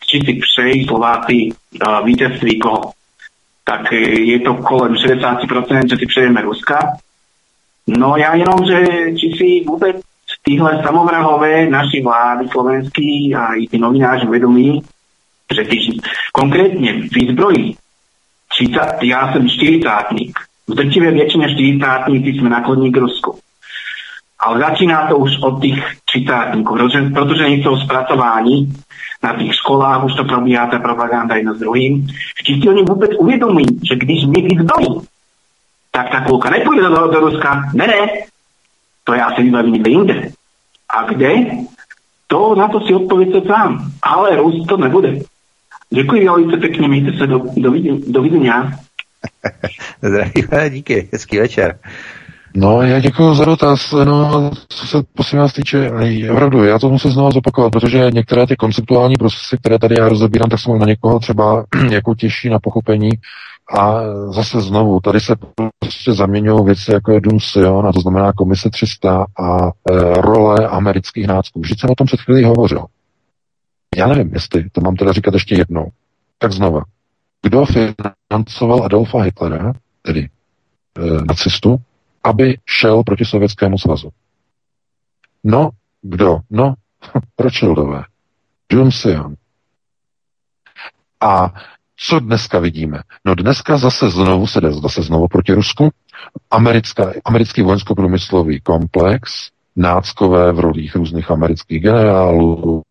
či 0.07 0.19
si 0.25 0.33
přejí 0.33 0.85
Slováci 0.85 1.49
uh, 1.87 2.05
vítězství 2.05 2.59
koho. 2.59 2.91
tak 3.63 3.91
je 3.91 4.39
to 4.39 4.53
kolem 4.53 4.93
60%, 4.93 5.89
že 5.89 5.97
si 5.97 6.05
přejeme 6.05 6.41
Ruska. 6.41 6.79
No 7.87 8.17
já 8.17 8.35
jenom, 8.35 8.65
že 8.65 8.85
či 9.17 9.37
si 9.37 9.63
vůbec 9.67 9.95
tyhle 10.45 10.83
samovrahové 10.83 11.69
naší 11.69 12.01
vlády 12.01 12.47
slovenský 12.51 13.35
a 13.35 13.53
i 13.53 13.67
ty 13.67 13.77
novináři 13.77 14.27
uvědomí, 14.27 14.81
že 15.55 15.63
ty 15.63 15.79
konkrétně 16.33 16.93
výzbrojí, 16.93 17.77
já 19.01 19.33
jsem 19.33 19.49
čtyřicátník, 19.49 20.39
v 20.67 20.75
drtivé 20.75 21.11
většině 21.11 21.49
čtyřicátníci 21.49 22.29
jsme 22.29 22.49
nakloní 22.49 22.91
k 22.91 22.97
Rusku. 22.97 23.39
Ale 24.39 24.59
začíná 24.59 25.07
to 25.07 25.17
už 25.17 25.31
od 25.43 25.61
těch 25.61 25.95
čitátníků, 26.05 26.73
protože, 26.73 27.01
protože 27.01 27.43
nejsou 27.43 27.77
zpracování 27.77 28.73
na 29.23 29.35
těch 29.35 29.55
školách, 29.55 30.03
už 30.03 30.13
to 30.13 30.23
probíhá 30.23 30.67
ta 30.67 30.79
propaganda 30.79 31.35
jedno 31.35 31.55
s 31.55 31.59
druhým. 31.59 32.07
Či 32.43 32.61
si 32.61 32.69
oni 32.69 32.83
vůbec 32.83 33.11
uvědomí, 33.17 33.65
že 33.89 33.95
když 33.95 34.25
mě 34.25 34.41
vyzbrojí, 34.41 35.01
tak 35.91 36.09
ta 36.11 36.21
kulka 36.21 36.49
nepůjde 36.49 36.81
do, 36.81 37.07
do 37.07 37.19
Ruska. 37.19 37.63
Ne, 37.73 37.87
ne, 37.87 38.07
to 39.07 39.13
já 39.13 39.35
se 39.35 39.41
vybavím 39.41 39.73
někde 39.73 39.91
jinde. 39.91 40.29
A 40.89 41.03
kde? 41.13 41.35
To 42.27 42.55
na 42.55 42.67
to 42.67 42.79
si 42.79 42.93
odpověďte 42.93 43.41
sám. 43.47 43.91
Ale 44.01 44.35
Rus 44.35 44.67
to 44.67 44.77
nebude. 44.77 45.19
Děkuji 45.89 46.29
velice 46.29 46.57
pěkně, 46.57 46.87
mějte 46.87 47.17
se 47.17 47.27
do, 47.27 47.41
do, 47.57 47.71
do 48.07 48.21
vidění. 48.21 48.49
Zdravíme, 50.01 50.69
díky, 50.69 51.09
hezký 51.13 51.37
večer. 51.37 51.79
No, 52.55 52.81
já 52.81 52.99
děkuji 52.99 53.33
za 53.33 53.45
dotaz. 53.45 53.91
No, 53.91 54.51
co 54.69 54.87
se 54.87 54.97
prosím 55.13 55.39
vás 55.39 55.53
týče, 55.53 55.91
opravdu, 56.31 56.63
já 56.63 56.79
to 56.79 56.89
musím 56.89 57.11
znovu 57.11 57.31
zopakovat, 57.31 57.69
protože 57.69 58.11
některé 58.13 58.47
ty 58.47 58.55
konceptuální 58.55 59.15
procesy, 59.15 59.57
které 59.57 59.79
tady 59.79 59.95
já 59.99 60.09
rozebírám, 60.09 60.49
tak 60.49 60.59
jsou 60.59 60.77
na 60.77 60.85
někoho 60.85 61.19
třeba 61.19 61.65
jako 61.91 62.15
těžší 62.15 62.49
na 62.49 62.59
pochopení. 62.59 63.09
A 63.73 64.01
zase 64.31 64.61
znovu, 64.61 64.99
tady 64.99 65.19
se 65.19 65.35
prostě 65.79 66.13
zaměňují 66.13 66.65
věci 66.65 66.91
jako 66.93 67.11
je 67.11 67.21
Dum 67.21 67.39
Sion, 67.39 67.87
a 67.87 67.91
to 67.93 67.99
znamená 67.99 68.33
Komise 68.33 68.69
300 68.69 69.25
a 69.43 69.67
e, 69.67 69.71
role 70.21 70.67
amerických 70.67 71.27
nácků. 71.27 71.61
Vždyť 71.61 71.79
jsem 71.79 71.89
o 71.89 71.95
tom 71.95 72.07
před 72.07 72.21
chvílí 72.21 72.43
hovořil. 72.43 72.85
Já 73.95 74.07
nevím, 74.07 74.33
jestli 74.33 74.69
to 74.69 74.81
mám 74.81 74.95
teda 74.95 75.11
říkat 75.11 75.33
ještě 75.33 75.55
jednou. 75.55 75.91
Tak 76.37 76.51
znova. 76.51 76.81
Kdo 77.41 77.65
financoval 77.65 78.83
Adolfa 78.83 79.21
Hitlera, 79.21 79.73
tedy 80.01 80.19
e, 80.19 80.29
nacistu, 81.27 81.77
aby 82.23 82.57
šel 82.65 83.03
proti 83.03 83.25
Sovětskému 83.25 83.77
svazu? 83.77 84.09
No, 85.43 85.69
kdo? 86.01 86.39
No, 86.49 86.73
Rothschildové. 87.39 88.03
Sion. 88.89 89.35
A 91.21 91.53
co 91.97 92.19
dneska 92.19 92.59
vidíme? 92.59 93.01
No 93.25 93.35
dneska 93.35 93.77
zase 93.77 94.09
znovu 94.09 94.47
se 94.47 94.61
jde 94.61 94.71
zase 94.71 95.01
znovu 95.01 95.27
proti 95.27 95.53
Rusku. 95.53 95.89
Americká, 96.51 97.11
americký 97.25 97.61
vojensko-průmyslový 97.61 98.61
komplex, 98.61 99.49
náckové 99.75 100.51
v 100.51 100.59
rolích 100.59 100.95
různých 100.95 101.31
amerických 101.31 101.81
generálů, 101.81 102.81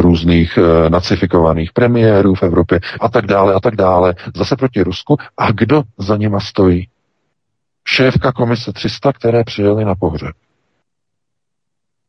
různých 0.00 0.58
e, 0.58 0.90
nacifikovaných 0.90 1.72
premiérů 1.72 2.34
v 2.34 2.42
Evropě 2.42 2.80
a 3.00 3.08
tak 3.08 3.26
dále 3.26 3.54
a 3.54 3.60
tak 3.60 3.76
dále. 3.76 4.14
Zase 4.36 4.56
proti 4.56 4.82
Rusku. 4.82 5.16
A 5.36 5.52
kdo 5.52 5.82
za 5.98 6.16
nima 6.16 6.40
stojí? 6.40 6.88
Šéfka 7.86 8.32
komise 8.32 8.72
300, 8.72 9.12
které 9.12 9.44
přijeli 9.44 9.84
na 9.84 9.94
pohřeb. 9.94 10.36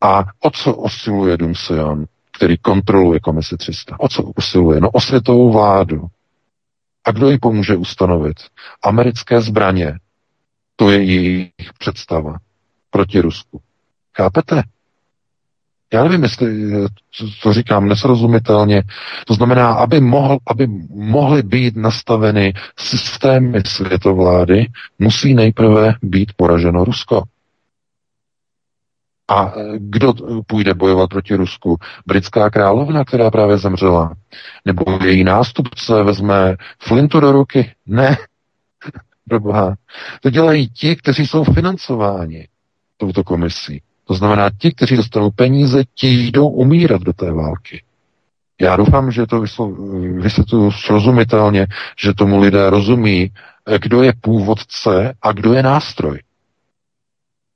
A 0.02 0.24
o 0.44 0.52
co 0.52 0.76
osciluje 0.76 1.38
Dumsion? 1.38 2.06
Který 2.36 2.58
kontroluje 2.58 3.20
komisi 3.20 3.58
300. 3.58 4.00
O 4.00 4.10
co 4.10 4.24
usiluje? 4.24 4.82
No 4.82 4.90
o 4.90 5.02
světovou 5.02 5.52
vládu. 5.52 6.08
A 7.06 7.12
kdo 7.12 7.30
ji 7.30 7.38
pomůže 7.38 7.76
ustanovit? 7.76 8.38
Americké 8.84 9.42
zbraně. 9.42 10.00
To 10.76 10.92
je 10.92 11.04
jejich 11.04 11.74
představa 11.80 12.36
proti 12.90 13.20
Rusku. 13.22 13.62
Chápete? 14.18 14.64
Já 15.94 16.04
nevím, 16.04 16.24
jestli 16.24 16.72
to 17.44 17.54
říkám 17.54 17.88
nesrozumitelně. 17.88 18.84
To 19.28 19.34
znamená, 19.34 19.74
aby, 19.74 20.00
mohl, 20.02 20.38
aby 20.48 20.68
mohly 20.96 21.44
být 21.44 21.76
nastaveny 21.76 22.54
systémy 22.80 23.60
světovlády, 23.66 24.68
musí 25.00 25.34
nejprve 25.34 25.94
být 26.02 26.32
poraženo 26.36 26.86
Rusko. 26.86 27.24
A 29.28 29.54
kdo 29.78 30.14
půjde 30.48 30.74
bojovat 30.74 31.10
proti 31.10 31.36
Rusku? 31.36 31.78
Britská 32.06 32.50
královna, 32.50 33.06
která 33.06 33.32
právě 33.32 33.58
zemřela? 33.58 34.14
Nebo 34.66 35.00
její 35.06 35.24
nástupce 35.24 36.04
vezme 36.04 36.56
flintu 36.80 37.20
do 37.20 37.32
ruky? 37.32 37.72
Ne. 37.86 38.18
Proboha. 39.30 39.76
To 40.22 40.30
dělají 40.30 40.70
ti, 40.70 40.96
kteří 40.96 41.28
jsou 41.28 41.44
financováni 41.44 42.48
touto 42.98 43.24
komisí. 43.24 43.82
To 44.08 44.14
znamená, 44.14 44.50
ti, 44.58 44.72
kteří 44.72 44.96
dostanou 44.96 45.32
peníze, 45.32 45.84
ti 45.96 46.08
jdou 46.08 46.48
umírat 46.48 47.02
do 47.02 47.14
té 47.14 47.32
války. 47.32 47.84
Já 48.62 48.76
doufám, 48.76 49.12
že 49.12 49.26
to 49.26 49.44
vysvětluji 50.22 50.72
srozumitelně, 50.72 51.68
že 52.00 52.14
tomu 52.14 52.40
lidé 52.40 52.70
rozumí, 52.70 53.32
kdo 53.82 54.04
je 54.04 54.14
původce 54.22 55.14
a 55.22 55.32
kdo 55.32 55.54
je 55.54 55.64
nástroj. 55.64 56.20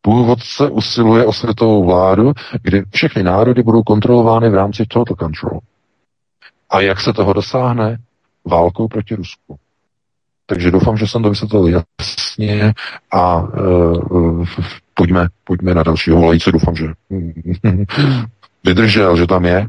Původce 0.10 0.70
usiluje 0.70 1.26
o 1.26 1.34
světovou 1.34 1.86
vládu, 1.86 2.34
kdy 2.62 2.84
všechny 2.92 3.24
národy 3.24 3.64
budou 3.64 3.84
kontrolovány 3.84 4.50
v 4.50 4.54
rámci 4.54 4.86
total 4.86 5.16
control. 5.16 5.60
A 6.70 6.82
jak 6.82 7.02
se 7.02 7.14
toho 7.14 7.34
dosáhne? 7.34 7.98
Válkou 8.46 8.88
proti 8.88 9.16
Rusku. 9.16 9.58
Takže 10.46 10.72
doufám, 10.72 10.98
že 10.98 11.08
jsem 11.08 11.24
to 11.24 11.30
vysvětlil 11.30 11.68
jasně 11.68 12.74
a 13.12 13.38
uh, 13.42 14.46
pojďme, 14.94 15.28
pojďme 15.44 15.74
na 15.74 15.84
dalšího 15.84 16.18
volajíce. 16.18 16.52
Doufám, 16.52 16.76
že 16.76 16.86
vydržel, 18.64 19.18
že 19.18 19.28
tam 19.28 19.46
je. 19.46 19.68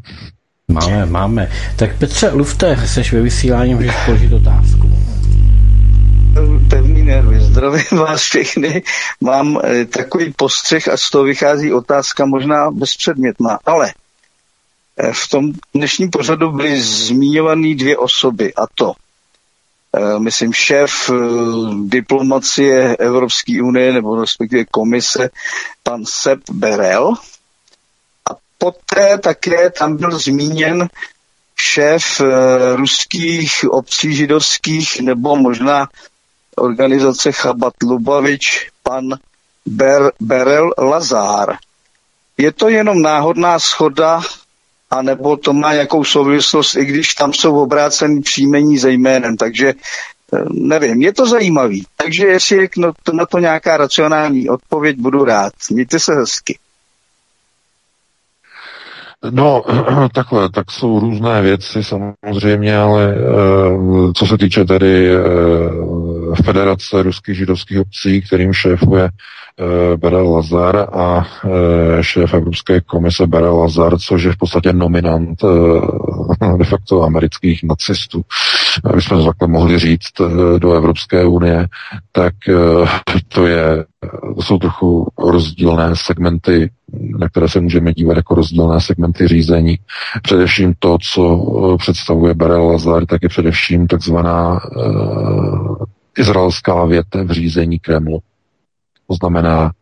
Máme, 0.68 1.06
máme. 1.06 1.48
Tak 1.76 1.98
Petře 1.98 2.30
Lufte, 2.32 2.86
seš 2.86 3.12
ve 3.12 3.20
vysílání, 3.20 3.74
můžeš 3.74 4.04
položit 4.04 4.32
otázku 4.32 4.90
pevný 6.70 7.02
nervy. 7.02 7.40
Zdravím 7.40 7.98
vás 7.98 8.22
všechny. 8.22 8.82
Mám 9.20 9.60
e, 9.64 9.84
takový 9.84 10.32
postřeh 10.32 10.88
a 10.88 10.96
z 10.96 11.10
toho 11.10 11.24
vychází 11.24 11.72
otázka 11.72 12.26
možná 12.26 12.70
bezpředmětná, 12.70 13.58
ale 13.66 13.92
e, 14.96 15.12
v 15.12 15.28
tom 15.28 15.52
dnešním 15.74 16.10
pořadu 16.10 16.52
byly 16.52 16.80
zmiňované 16.80 17.74
dvě 17.74 17.98
osoby 17.98 18.54
a 18.54 18.62
to 18.74 18.92
e, 18.92 20.18
myslím 20.18 20.52
šéf 20.52 21.10
diplomacie 21.84 22.96
Evropské 22.96 23.62
unie 23.62 23.92
nebo 23.92 24.20
respektive 24.20 24.64
komise 24.64 25.30
pan 25.82 26.04
Sepp 26.06 26.50
Berel 26.50 27.14
a 28.30 28.34
poté 28.58 29.18
také 29.18 29.70
tam 29.70 29.96
byl 29.96 30.18
zmíněn 30.18 30.88
šéf 31.56 32.20
ruských 32.76 33.64
obcí 33.70 34.14
židovských 34.14 35.00
nebo 35.00 35.36
možná 35.36 35.88
organizace 36.56 37.32
Chabat 37.32 37.74
Lubavič, 37.82 38.70
pan 38.82 39.18
Ber, 39.66 40.12
Berel 40.20 40.70
Lazár. 40.78 41.56
Je 42.38 42.52
to 42.52 42.68
jenom 42.68 43.02
náhodná 43.02 43.58
schoda, 43.58 44.20
anebo 44.90 45.36
to 45.36 45.52
má 45.52 45.72
jakou 45.72 46.04
souvislost, 46.04 46.76
i 46.76 46.84
když 46.84 47.14
tam 47.14 47.32
jsou 47.32 47.62
obrácený 47.62 48.22
příjmení 48.22 48.78
ze 48.78 48.90
jménem, 48.90 49.36
takže 49.36 49.68
eh, 49.68 50.44
nevím, 50.50 51.02
je 51.02 51.12
to 51.12 51.26
zajímavý. 51.26 51.86
Takže 51.96 52.26
jestli 52.26 52.56
je 52.56 52.68
na 53.12 53.26
to 53.26 53.38
nějaká 53.38 53.76
racionální 53.76 54.48
odpověď, 54.48 54.96
budu 54.98 55.24
rád. 55.24 55.52
Mějte 55.70 55.98
se 55.98 56.14
hezky. 56.14 56.58
No, 59.30 59.62
takhle, 60.12 60.50
tak 60.50 60.70
jsou 60.70 61.00
různé 61.00 61.42
věci 61.42 61.84
samozřejmě, 61.84 62.76
ale 62.76 63.14
e, 63.14 63.16
co 64.14 64.26
se 64.26 64.38
týče 64.38 64.64
tedy 64.64 65.14
e, 65.14 65.18
Federace 66.44 67.02
ruských 67.02 67.36
židovských 67.36 67.80
obcí, 67.80 68.22
kterým 68.22 68.52
šéfuje 68.52 69.04
e, 69.04 69.10
Berel 69.96 70.32
Lazar 70.32 70.88
a 70.92 71.26
šéf 72.00 72.34
Evropské 72.34 72.80
komise 72.80 73.26
Berel 73.26 73.56
Lazar, 73.56 73.98
což 73.98 74.22
je 74.22 74.32
v 74.32 74.36
podstatě 74.36 74.72
nominant 74.72 75.42
de 76.58 76.64
facto 76.64 77.02
amerických 77.02 77.62
nacistů, 77.62 78.22
abychom 78.84 79.18
to 79.18 79.24
takhle 79.24 79.48
mohli 79.48 79.78
říct, 79.78 80.20
e, 80.20 80.58
do 80.58 80.72
Evropské 80.72 81.24
unie, 81.24 81.68
tak 82.12 82.34
e, 82.48 82.54
to 83.28 83.46
je, 83.46 83.84
to 84.36 84.42
jsou 84.42 84.58
trochu 84.58 85.08
rozdílné 85.18 85.90
segmenty 85.94 86.70
na 86.92 87.28
které 87.28 87.48
se 87.48 87.60
můžeme 87.60 87.92
dívat 87.92 88.16
jako 88.16 88.34
rozdílné 88.34 88.80
segmenty 88.80 89.28
řízení. 89.28 89.78
Především 90.22 90.74
to, 90.78 90.98
co 91.12 91.22
eh, 91.74 91.76
představuje 91.78 92.34
Berel 92.34 92.66
Lazar, 92.66 93.06
tak 93.06 93.22
je 93.22 93.28
především 93.28 93.86
takzvaná 93.86 94.60
izraelská 96.18 96.84
větev 96.84 97.30
řízení 97.30 97.78
Kremlu. 97.78 98.20
To 99.08 99.14
znamená 99.14 99.72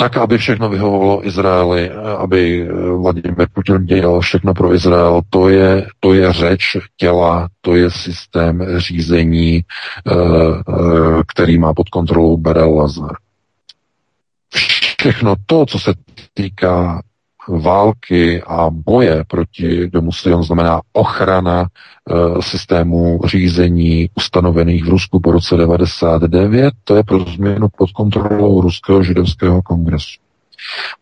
tak, 0.00 0.16
aby 0.16 0.38
všechno 0.38 0.68
vyhovovalo 0.68 1.26
Izraeli, 1.26 1.90
aby 1.90 2.68
Vladimir 2.96 3.48
Putin 3.52 3.86
dělal 3.86 4.20
všechno 4.20 4.54
pro 4.54 4.74
Izrael, 4.74 5.20
to 5.30 5.48
je, 5.48 5.86
to 6.00 6.14
je 6.14 6.32
řeč 6.32 6.76
těla, 6.96 7.48
to 7.60 7.76
je 7.76 7.90
systém 7.90 8.66
řízení, 8.76 9.62
který 11.26 11.58
má 11.58 11.74
pod 11.74 11.88
kontrolou 11.88 12.36
Berel 12.36 12.74
Lazar. 12.74 13.16
Všechno 14.98 15.34
to, 15.46 15.66
co 15.66 15.78
se 15.78 15.94
týká 16.34 17.02
války 17.48 18.42
a 18.42 18.70
boje 18.70 19.24
proti 19.24 19.90
domu 19.90 20.12
Sion 20.12 20.42
znamená 20.42 20.80
ochrana 20.92 21.62
e, 21.62 22.42
systému 22.42 23.20
řízení 23.24 24.10
ustanovených 24.16 24.84
v 24.84 24.88
Rusku 24.88 25.20
po 25.20 25.32
roce 25.32 25.56
99, 25.56 26.74
to 26.84 26.96
je 26.96 27.02
pro 27.02 27.18
změnu 27.20 27.68
pod 27.78 27.90
kontrolou 27.90 28.60
Ruského 28.60 29.02
židovského 29.02 29.62
kongresu. 29.62 30.27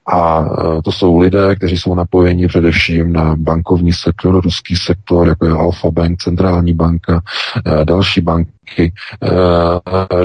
A 0.06 0.44
e, 0.78 0.82
to 0.82 0.92
jsou 0.92 1.18
lidé, 1.18 1.56
kteří 1.56 1.78
jsou 1.78 1.94
napojeni 1.94 2.48
především 2.48 3.12
na 3.12 3.36
bankovní 3.36 3.92
sektor, 3.92 4.40
ruský 4.44 4.76
sektor, 4.76 5.28
jako 5.28 5.46
je 5.46 5.52
Alfa 5.52 5.90
Bank, 5.90 6.18
centrální 6.22 6.74
banka, 6.74 7.22
e, 7.66 7.84
další 7.84 8.20
banky, 8.20 8.52
e, 8.78 8.92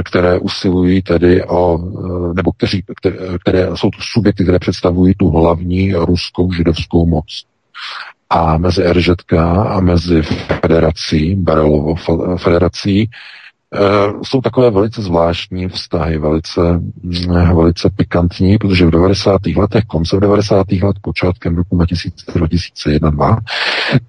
které 0.03 0.39
usilují 0.39 1.01
tedy 1.01 1.43
o, 1.43 1.79
nebo 2.35 2.51
kteří, 2.51 2.83
které, 3.41 3.67
jsou 3.75 3.89
to 3.89 3.99
subjekty, 4.01 4.43
které 4.43 4.59
představují 4.59 5.13
tu 5.13 5.29
hlavní 5.29 5.93
ruskou 5.93 6.51
židovskou 6.51 7.05
moc. 7.05 7.45
A 8.29 8.57
mezi 8.57 8.93
RŽK 8.93 9.33
a 9.67 9.79
mezi 9.79 10.21
federací, 10.61 11.35
Barelovou 11.35 11.95
federací, 12.37 13.09
jsou 14.23 14.41
takové 14.41 14.71
velice 14.71 15.01
zvláštní 15.01 15.67
vztahy, 15.67 16.17
velice, 16.17 16.61
mm, 17.03 17.55
velice 17.55 17.89
pikantní, 17.89 18.57
protože 18.57 18.85
v 18.85 18.91
90. 18.91 19.41
letech, 19.55 19.83
konce 19.85 20.19
90. 20.19 20.71
let, 20.83 20.95
počátkem 21.01 21.55
roku 21.55 21.77
2000-2001, 21.77 23.37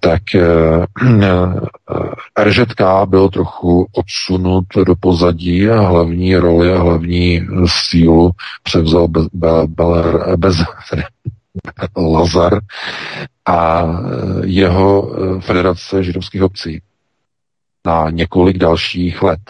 tak 0.00 0.22
eh, 0.34 0.86
eh, 1.22 2.44
RŽK 2.44 2.82
byl 3.06 3.28
trochu 3.28 3.86
odsunut 3.92 4.64
do 4.86 4.94
pozadí 4.96 5.68
a 5.68 5.80
hlavní 5.80 6.36
roli 6.36 6.72
a 6.72 6.78
hlavní 6.78 7.46
sílu 7.66 8.30
převzal 8.62 9.08
bez, 9.08 9.26
bez 10.36 10.56
Lazar 11.96 12.60
a 13.46 13.86
jeho 14.44 15.12
federace 15.40 16.02
židovských 16.02 16.42
obcí 16.42 16.80
na 17.86 18.10
několik 18.10 18.58
dalších 18.58 19.22
let. 19.22 19.40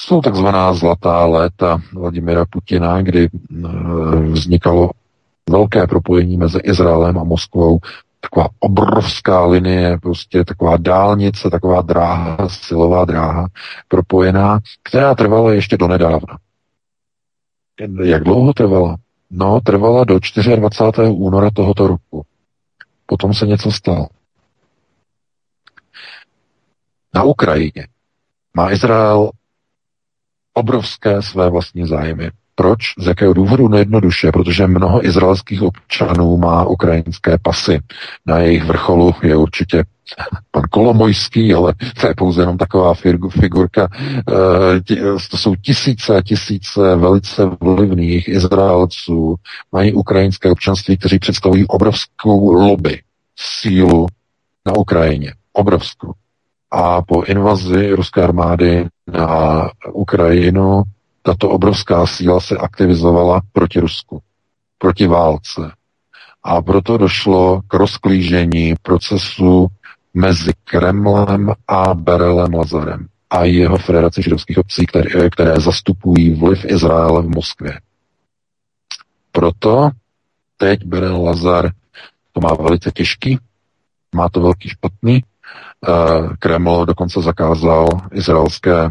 Jsou 0.00 0.20
takzvaná 0.20 0.74
zlatá 0.74 1.26
léta 1.26 1.78
Vladimira 1.92 2.44
Putina, 2.50 3.02
kdy 3.02 3.28
eh, 3.28 3.68
vznikalo 4.20 4.90
velké 5.50 5.86
propojení 5.86 6.36
mezi 6.36 6.58
Izraelem 6.58 7.18
a 7.18 7.24
Moskvou, 7.24 7.78
taková 8.20 8.48
obrovská 8.60 9.44
linie, 9.44 9.98
prostě 10.02 10.44
taková 10.44 10.76
dálnice, 10.76 11.50
taková 11.50 11.82
dráha, 11.82 12.48
silová 12.48 13.04
dráha 13.04 13.46
propojená, 13.88 14.60
která 14.82 15.14
trvala 15.14 15.52
ještě 15.52 15.76
do 15.76 15.88
nedávna. 15.88 16.38
Jak 18.02 18.24
dlouho 18.24 18.52
trvala? 18.52 18.96
No, 19.30 19.60
trvala 19.60 20.04
do 20.04 20.18
24. 20.56 21.02
února 21.10 21.50
tohoto 21.50 21.86
roku. 21.86 22.22
Potom 23.06 23.34
se 23.34 23.46
něco 23.46 23.72
stalo. 23.72 24.06
Na 27.14 27.22
Ukrajině 27.22 27.86
má 28.56 28.72
Izrael 28.72 29.30
obrovské 30.54 31.22
své 31.22 31.50
vlastní 31.50 31.86
zájmy. 31.88 32.30
Proč? 32.54 32.78
Z 32.98 33.06
jakého 33.06 33.32
důvodu? 33.32 33.68
No 33.68 33.78
jednoduše, 33.78 34.32
protože 34.32 34.66
mnoho 34.66 35.06
izraelských 35.06 35.62
občanů 35.62 36.36
má 36.36 36.64
ukrajinské 36.64 37.38
pasy. 37.42 37.80
Na 38.26 38.38
jejich 38.38 38.64
vrcholu 38.64 39.14
je 39.22 39.36
určitě 39.36 39.84
pan 40.50 40.62
Kolomojský, 40.70 41.54
ale 41.54 41.74
to 42.00 42.06
je 42.06 42.14
pouze 42.14 42.42
jenom 42.42 42.58
taková 42.58 42.94
figurka. 43.40 43.88
Eh, 43.92 45.20
to 45.30 45.36
jsou 45.36 45.54
tisíce 45.56 46.16
a 46.16 46.22
tisíce 46.22 46.96
velice 46.96 47.42
vlivných 47.60 48.28
Izraelců, 48.28 49.34
mají 49.72 49.92
ukrajinské 49.92 50.50
občanství, 50.50 50.96
kteří 50.96 51.18
představují 51.18 51.66
obrovskou 51.66 52.52
lobby, 52.52 53.02
sílu 53.36 54.06
na 54.66 54.72
Ukrajině. 54.76 55.34
Obrovskou. 55.52 56.12
A 56.74 57.02
po 57.06 57.22
invazi 57.22 57.94
ruské 57.94 58.18
armády 58.22 58.90
na 59.06 59.70
Ukrajinu 59.92 60.82
tato 61.22 61.50
obrovská 61.50 62.06
síla 62.06 62.40
se 62.40 62.56
aktivizovala 62.56 63.40
proti 63.52 63.80
Rusku, 63.80 64.22
proti 64.78 65.06
válce. 65.06 65.72
A 66.42 66.62
proto 66.62 66.98
došlo 66.98 67.62
k 67.68 67.74
rozklížení 67.74 68.74
procesu 68.82 69.66
mezi 70.14 70.52
Kremlem 70.64 71.52
a 71.68 71.94
Berelem 71.94 72.54
Lazarem 72.54 73.06
a 73.30 73.44
jeho 73.44 73.78
federaci 73.78 74.22
židovských 74.22 74.58
obcí, 74.58 74.86
které, 74.86 75.30
které 75.30 75.60
zastupují 75.60 76.34
vliv 76.34 76.64
Izraele 76.64 77.22
v 77.22 77.28
Moskvě. 77.28 77.80
Proto 79.32 79.90
teď 80.56 80.84
Berel 80.84 81.22
Lazar 81.24 81.70
to 82.32 82.40
má 82.40 82.54
velice 82.54 82.90
těžký, 82.90 83.38
má 84.14 84.28
to 84.28 84.40
velký 84.40 84.68
špatný, 84.68 85.22
Kreml 86.38 86.86
dokonce 86.86 87.22
zakázal 87.22 87.88
izraelské 88.12 88.84
eh, 88.84 88.90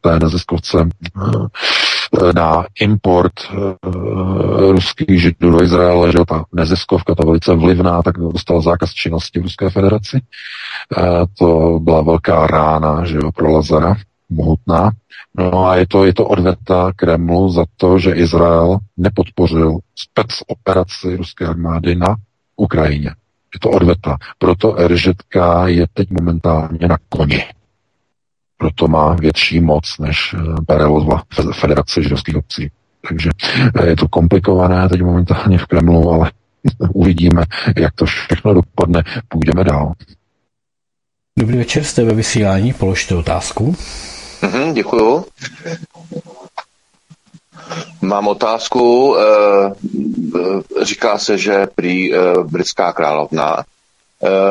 té 0.00 0.18
neziskovce 0.18 0.88
eh, 0.88 2.32
na 2.34 2.64
import 2.80 3.32
ruských 4.70 5.22
židů 5.22 5.50
do 5.50 5.62
Izraele, 5.62 6.12
že 6.12 6.18
ta 6.28 6.44
neziskovka, 6.52 7.14
ta 7.14 7.24
velice 7.24 7.54
vlivná, 7.54 8.02
tak 8.02 8.18
dostala 8.18 8.60
zákaz 8.60 8.90
činnosti 8.90 9.38
v 9.38 9.42
Ruské 9.42 9.70
federaci. 9.70 10.20
To 11.38 11.78
byla 11.82 12.02
velká 12.02 12.46
rána, 12.46 13.04
že 13.04 13.16
jo, 13.16 13.32
pro 13.32 13.52
Lazara, 13.52 13.96
mohutná. 14.30 14.90
No 15.38 15.66
a 15.66 15.76
je 15.76 15.86
to, 15.86 16.04
je 16.04 16.14
to 16.14 16.26
odveta 16.26 16.92
Kremlu 16.96 17.48
za 17.48 17.64
to, 17.76 17.98
že 17.98 18.12
Izrael 18.12 18.78
nepodpořil 18.96 19.78
spec 19.96 20.28
operaci 20.46 21.16
ruské 21.16 21.46
armády 21.46 21.94
na 21.94 22.16
Ukrajině. 22.56 23.10
Je 23.54 23.60
to 23.60 23.70
odveta. 23.70 24.16
Proto 24.38 24.76
RŽK 24.88 25.36
je 25.64 25.86
teď 25.94 26.10
momentálně 26.10 26.88
na 26.88 26.98
koni. 27.08 27.44
Proto 28.56 28.88
má 28.88 29.14
větší 29.14 29.60
moc 29.60 29.98
než 29.98 30.34
Berelova 30.66 31.22
eh, 31.38 31.42
Federace 31.52 32.02
židovských 32.02 32.36
obcí. 32.36 32.70
Takže 33.08 33.30
eh, 33.74 33.86
je 33.86 33.96
to 33.96 34.08
komplikované 34.08 34.88
teď 34.88 35.02
momentálně 35.02 35.58
v 35.58 35.66
Kremlu, 35.66 36.10
ale 36.10 36.30
uvidíme, 36.94 37.44
jak 37.76 37.94
to 37.94 38.06
všechno 38.06 38.54
dopadne. 38.54 39.02
Půjdeme 39.28 39.64
dál. 39.64 39.92
Dobrý 41.38 41.58
večer, 41.58 41.84
jste 41.84 42.04
ve 42.04 42.14
vysílání, 42.14 42.72
položte 42.72 43.14
otázku. 43.14 43.76
Mm-hmm, 44.42 44.72
děkuju. 44.72 45.24
Mám 48.02 48.28
otázku. 48.28 49.16
Eh, 49.16 49.72
eh, 50.36 50.84
říká 50.84 51.18
se, 51.18 51.38
že 51.38 51.66
prý 51.74 52.14
eh, 52.14 52.18
britská 52.44 52.92
královna 52.92 53.64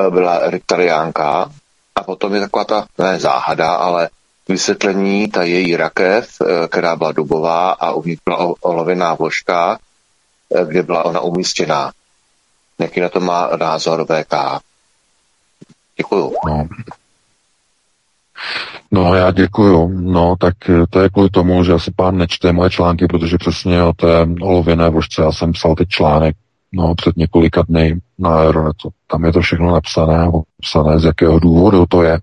byla 0.10 0.40
reptariánka 0.50 1.52
a 1.96 2.04
potom 2.04 2.36
je 2.36 2.42
taková 2.42 2.64
ta, 2.64 2.86
ne 2.98 3.20
záhada, 3.20 3.76
ale 3.76 4.10
vysvětlení 4.50 5.32
ta 5.32 5.44
její 5.44 5.76
rakev, 5.76 6.28
která 6.68 6.96
byla 6.96 7.12
dubová 7.12 7.72
a 7.72 7.92
uvnitř 7.92 8.22
byla 8.26 8.54
olověná 8.62 9.14
vložka, 9.14 9.80
kde 10.68 10.84
byla 10.84 11.06
ona 11.06 11.20
umístěná. 11.20 11.92
Jaký 12.80 13.00
na 13.00 13.10
to 13.10 13.20
má 13.20 13.50
názor 13.56 14.06
VK? 14.06 14.62
Děkuju. 15.98 16.34
No, 16.48 16.68
No 18.92 19.16
já 19.16 19.32
děkuju. 19.32 19.88
No 20.02 20.36
tak 20.40 20.70
eh, 20.70 20.84
to 20.90 21.00
je 21.00 21.10
kvůli 21.10 21.30
tomu, 21.30 21.64
že 21.64 21.74
asi 21.74 21.92
pán 21.96 22.18
nečte 22.18 22.52
moje 22.52 22.70
články, 22.70 23.08
protože 23.08 23.38
přesně 23.38 23.84
o 23.84 23.94
té 23.94 24.28
olověné 24.42 24.90
vožce 24.90 25.22
já 25.22 25.32
jsem 25.32 25.52
psal 25.52 25.76
teď 25.76 25.90
článek 25.90 26.36
no, 26.74 26.96
před 26.96 27.18
několika 27.18 27.62
dny 27.62 28.00
na 28.20 28.40
Aeronetu. 28.40 28.90
Tam 29.08 29.26
je 29.26 29.34
to 29.34 29.42
všechno 29.42 29.72
napsané, 29.72 30.32
napsané, 30.62 31.00
z 31.00 31.04
jakého 31.04 31.40
důvodu 31.40 31.86
to 31.90 32.04
je. 32.04 32.20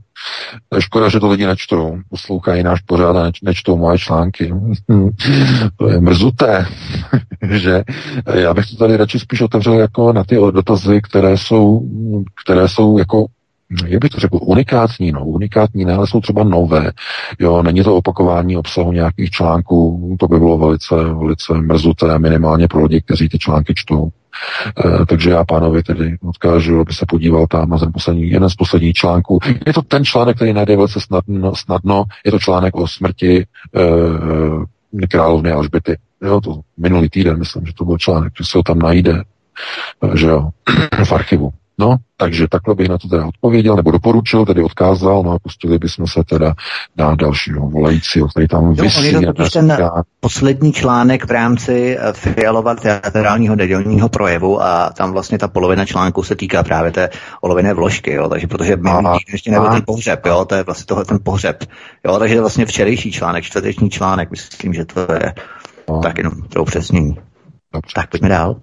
To 0.69 0.77
je 0.77 0.83
škoda, 0.83 1.09
že 1.09 1.21
to 1.21 1.29
lidi 1.29 1.47
nečtou. 1.47 1.99
Poslouchají 2.11 2.63
náš 2.63 2.81
pořád 2.81 3.17
a 3.17 3.23
neč, 3.23 3.41
nečtou 3.41 3.77
moje 3.77 3.99
články. 3.99 4.55
to 5.77 5.89
je 5.89 6.01
mrzuté, 6.01 6.67
že 7.51 7.83
já 8.35 8.55
bych 8.55 8.67
to 8.71 8.77
tady 8.77 8.97
radši 8.97 9.19
spíš 9.19 9.41
otevřel 9.41 9.75
jako 9.75 10.13
na 10.13 10.25
ty 10.25 10.37
dotazy, 10.51 11.01
které 11.03 11.37
jsou, 11.37 11.83
které 12.45 12.69
jsou 12.69 12.99
jako 12.99 13.27
jak 13.87 14.01
bych 14.01 14.11
to 14.11 14.21
řekl, 14.21 14.39
unikátní, 14.43 15.13
no, 15.13 15.25
unikátní, 15.25 15.85
ne, 15.85 15.95
ale 15.95 16.07
jsou 16.07 16.21
třeba 16.21 16.45
nové. 16.45 16.93
Jo, 17.39 17.63
není 17.63 17.83
to 17.83 17.97
opakování 17.97 18.57
obsahu 18.57 18.93
nějakých 18.93 19.31
článků, 19.31 20.17
to 20.21 20.29
by 20.29 20.39
bylo 20.39 20.59
velice, 20.59 20.95
velice 20.95 21.55
mrzuté, 21.55 22.19
minimálně 22.19 22.69
pro 22.69 22.83
lidi, 22.83 23.01
kteří 23.01 23.29
ty 23.29 23.39
články 23.39 23.75
čtou. 23.77 24.09
E, 25.03 25.07
takže 25.07 25.31
já 25.31 25.45
pánovi 25.45 25.83
tedy 25.83 26.17
odkážu, 26.23 26.81
aby 26.81 26.93
se 26.93 27.07
podíval 27.09 27.47
tam 27.47 27.71
na 27.71 27.79
ten 27.79 27.93
poslední, 27.93 28.31
jeden 28.31 28.51
z 28.51 28.55
posledních 28.55 28.95
článků. 28.95 29.39
Je 29.67 29.73
to 29.73 29.83
ten 29.83 30.05
článek, 30.05 30.37
který 30.37 30.53
najde 30.53 30.77
velice 30.77 31.01
snadno, 31.01 31.55
snadno 31.57 32.05
je 32.25 32.31
to 32.31 32.39
článek 32.39 32.77
o 32.77 32.89
smrti 32.89 33.47
e, 35.03 35.07
královny 35.07 35.53
Alžběty 35.53 35.97
jo, 36.23 36.41
to 36.41 36.61
minulý 36.77 37.09
týden, 37.09 37.39
myslím, 37.39 37.67
že 37.67 37.75
to 37.75 37.85
byl 37.85 37.99
článek, 37.99 38.33
že 38.39 38.45
se 38.45 38.59
ho 38.59 38.63
tam 38.63 38.79
najde, 38.79 39.23
že 40.15 40.27
jo, 40.27 40.49
v 41.05 41.13
archivu. 41.13 41.51
No, 41.81 41.97
takže 42.17 42.49
takhle 42.49 42.75
bych 42.75 42.89
na 42.89 42.99
to 42.99 43.09
teda 43.09 43.27
odpověděl, 43.27 43.77
nebo 43.77 43.91
doporučil, 43.91 44.47
tedy 44.47 44.63
odkázal, 44.63 45.23
no 45.23 45.33
a 45.33 45.39
pustili 45.39 45.79
bychom 45.79 46.07
se 46.07 46.25
teda 46.25 46.55
na 46.97 47.15
dalšího 47.15 47.71
volajícího, 47.71 48.29
který 48.29 48.49
tam 48.49 48.75
vysí. 48.75 49.13
Jo, 49.13 49.33
to 49.33 49.51
ten 49.51 49.77
poslední 50.21 50.73
článek 50.73 51.25
v 51.25 51.31
rámci 51.31 51.97
eh, 51.99 52.13
Fialova 52.13 52.75
teatrálního 52.75 53.57
nedělního 53.57 54.09
projevu 54.09 54.63
a 54.63 54.91
tam 54.91 55.13
vlastně 55.13 55.39
ta 55.39 55.49
polovina 55.49 55.85
článku 55.85 56.23
se 56.23 56.37
týká 56.37 56.63
právě 56.63 56.91
té 56.91 57.11
olovené 57.41 57.75
vložky, 57.75 58.13
jo, 58.13 58.29
takže 58.29 58.47
protože 58.47 58.77
my 58.77 58.91
ještě 59.33 59.51
nebyl 59.51 59.71
ten 59.71 59.83
pohřeb, 59.87 60.27
jo, 60.27 60.45
to 60.45 60.55
je 60.55 60.63
vlastně 60.63 60.87
tohle 60.87 61.05
ten 61.05 61.19
pohřeb, 61.23 61.65
jo, 62.07 62.19
takže 62.19 62.35
je 62.35 62.41
vlastně 62.41 62.67
včerejší 62.67 63.13
článek, 63.13 63.45
čtvrteční 63.45 63.91
článek, 63.91 64.31
myslím, 64.31 64.75
že 64.75 64.85
to 64.85 65.01
je 65.01 65.35
no. 65.89 66.01
tak 66.01 66.19
jenom 66.19 66.33
pro 66.49 66.63
upřesnění. 66.63 67.17
Tak 67.95 68.11
pojďme 68.11 68.29
dál. 68.29 68.57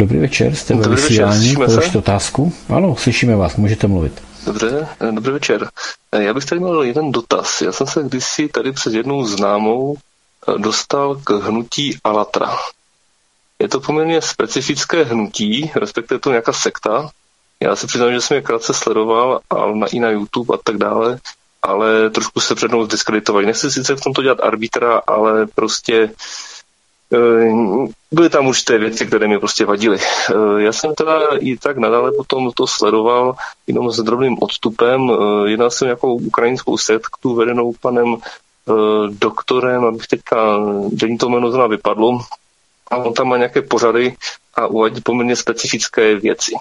Dobrý 0.00 0.18
večer, 0.18 0.54
jste 0.54 0.74
ve 0.74 0.88
vysílání, 0.88 1.56
položte 1.56 1.98
otázku. 1.98 2.52
Ano, 2.68 2.96
slyšíme 2.96 3.36
vás, 3.36 3.56
můžete 3.56 3.86
mluvit. 3.86 4.22
Dobře, 4.46 4.88
eh, 5.00 5.12
dobrý 5.12 5.32
večer. 5.32 5.70
Eh, 6.12 6.22
já 6.22 6.34
bych 6.34 6.44
tady 6.44 6.60
měl 6.60 6.82
jeden 6.82 7.12
dotaz. 7.12 7.60
Já 7.60 7.72
jsem 7.72 7.86
se 7.86 8.02
kdysi 8.02 8.48
tady 8.48 8.72
před 8.72 8.94
jednou 8.94 9.24
známou 9.24 9.96
eh, 9.96 10.58
dostal 10.58 11.14
k 11.14 11.30
hnutí 11.30 11.98
Alatra. 12.04 12.56
Je 13.58 13.68
to 13.68 13.80
poměrně 13.80 14.22
specifické 14.22 15.04
hnutí, 15.04 15.70
respektive 15.74 16.20
to 16.20 16.30
nějaká 16.30 16.52
sekta. 16.52 17.10
Já 17.60 17.76
se 17.76 17.86
přiznám, 17.86 18.12
že 18.12 18.20
jsem 18.20 18.34
je 18.34 18.42
krátce 18.42 18.74
sledoval 18.74 19.40
ale 19.50 19.76
na, 19.76 19.86
i 19.86 20.00
na 20.00 20.10
YouTube 20.10 20.54
a 20.54 20.58
tak 20.64 20.76
dále, 20.76 21.18
ale 21.62 22.10
trošku 22.10 22.40
se 22.40 22.54
před 22.54 22.68
mnou 22.68 22.84
zdiskreditovali. 22.84 23.46
Nechci 23.46 23.70
sice 23.70 23.96
v 23.96 24.00
tomto 24.00 24.22
dělat 24.22 24.40
arbitra, 24.40 25.02
ale 25.06 25.46
prostě 25.54 26.10
byly 28.12 28.30
tam 28.30 28.46
určité 28.46 28.78
věci, 28.78 29.06
které 29.06 29.28
mi 29.28 29.38
prostě 29.38 29.64
vadily. 29.64 29.98
Eh, 30.00 30.62
já 30.62 30.72
jsem 30.72 30.94
teda 30.94 31.20
i 31.38 31.56
tak 31.56 31.78
nadále 31.78 32.12
potom 32.12 32.50
to 32.52 32.66
sledoval 32.66 33.34
jenom 33.66 33.90
s 33.90 34.02
drobným 34.02 34.36
odstupem. 34.40 35.10
Eh, 35.10 35.50
jednal 35.50 35.70
jsem 35.70 35.88
jako 35.88 36.14
ukrajinskou 36.14 36.78
setku 36.78 37.34
vedenou 37.34 37.72
panem 37.80 38.16
doktorem, 39.08 39.84
abych 39.84 40.06
teďka, 40.06 40.58
denní 40.92 41.18
to 41.18 41.28
jméno 41.28 41.68
vypadlo, 41.68 42.20
a 42.90 42.96
on 42.96 43.14
tam 43.14 43.28
má 43.28 43.36
nějaké 43.36 43.62
pořady 43.62 44.16
a 44.54 44.66
uvádí 44.66 45.00
poměrně 45.00 45.36
specifické 45.36 46.14
věci 46.14 46.52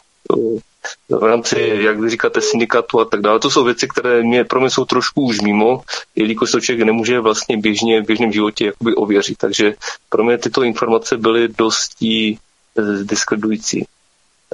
v 1.09 1.23
rámci, 1.23 1.79
jak 1.81 1.99
vy 1.99 2.09
říkáte, 2.09 2.41
syndikatu 2.41 2.99
a 2.99 3.05
tak 3.05 3.21
dále. 3.21 3.39
To 3.39 3.49
jsou 3.49 3.63
věci, 3.63 3.87
které 3.87 4.23
mě, 4.23 4.43
pro 4.43 4.59
mě 4.59 4.69
jsou 4.69 4.85
trošku 4.85 5.21
už 5.21 5.41
mimo, 5.41 5.81
jelikož 6.15 6.51
to 6.51 6.61
člověk 6.61 6.85
nemůže 6.85 7.19
vlastně 7.19 7.57
běžně 7.57 8.01
v 8.01 8.05
běžném 8.05 8.31
životě 8.31 8.65
jakoby 8.65 8.95
ověřit. 8.95 9.37
Takže 9.37 9.73
pro 10.09 10.23
mě 10.23 10.37
tyto 10.37 10.63
informace 10.63 11.17
byly 11.17 11.47
dosti 11.47 12.37
eh, 12.79 13.03
diskreditující. 13.03 13.85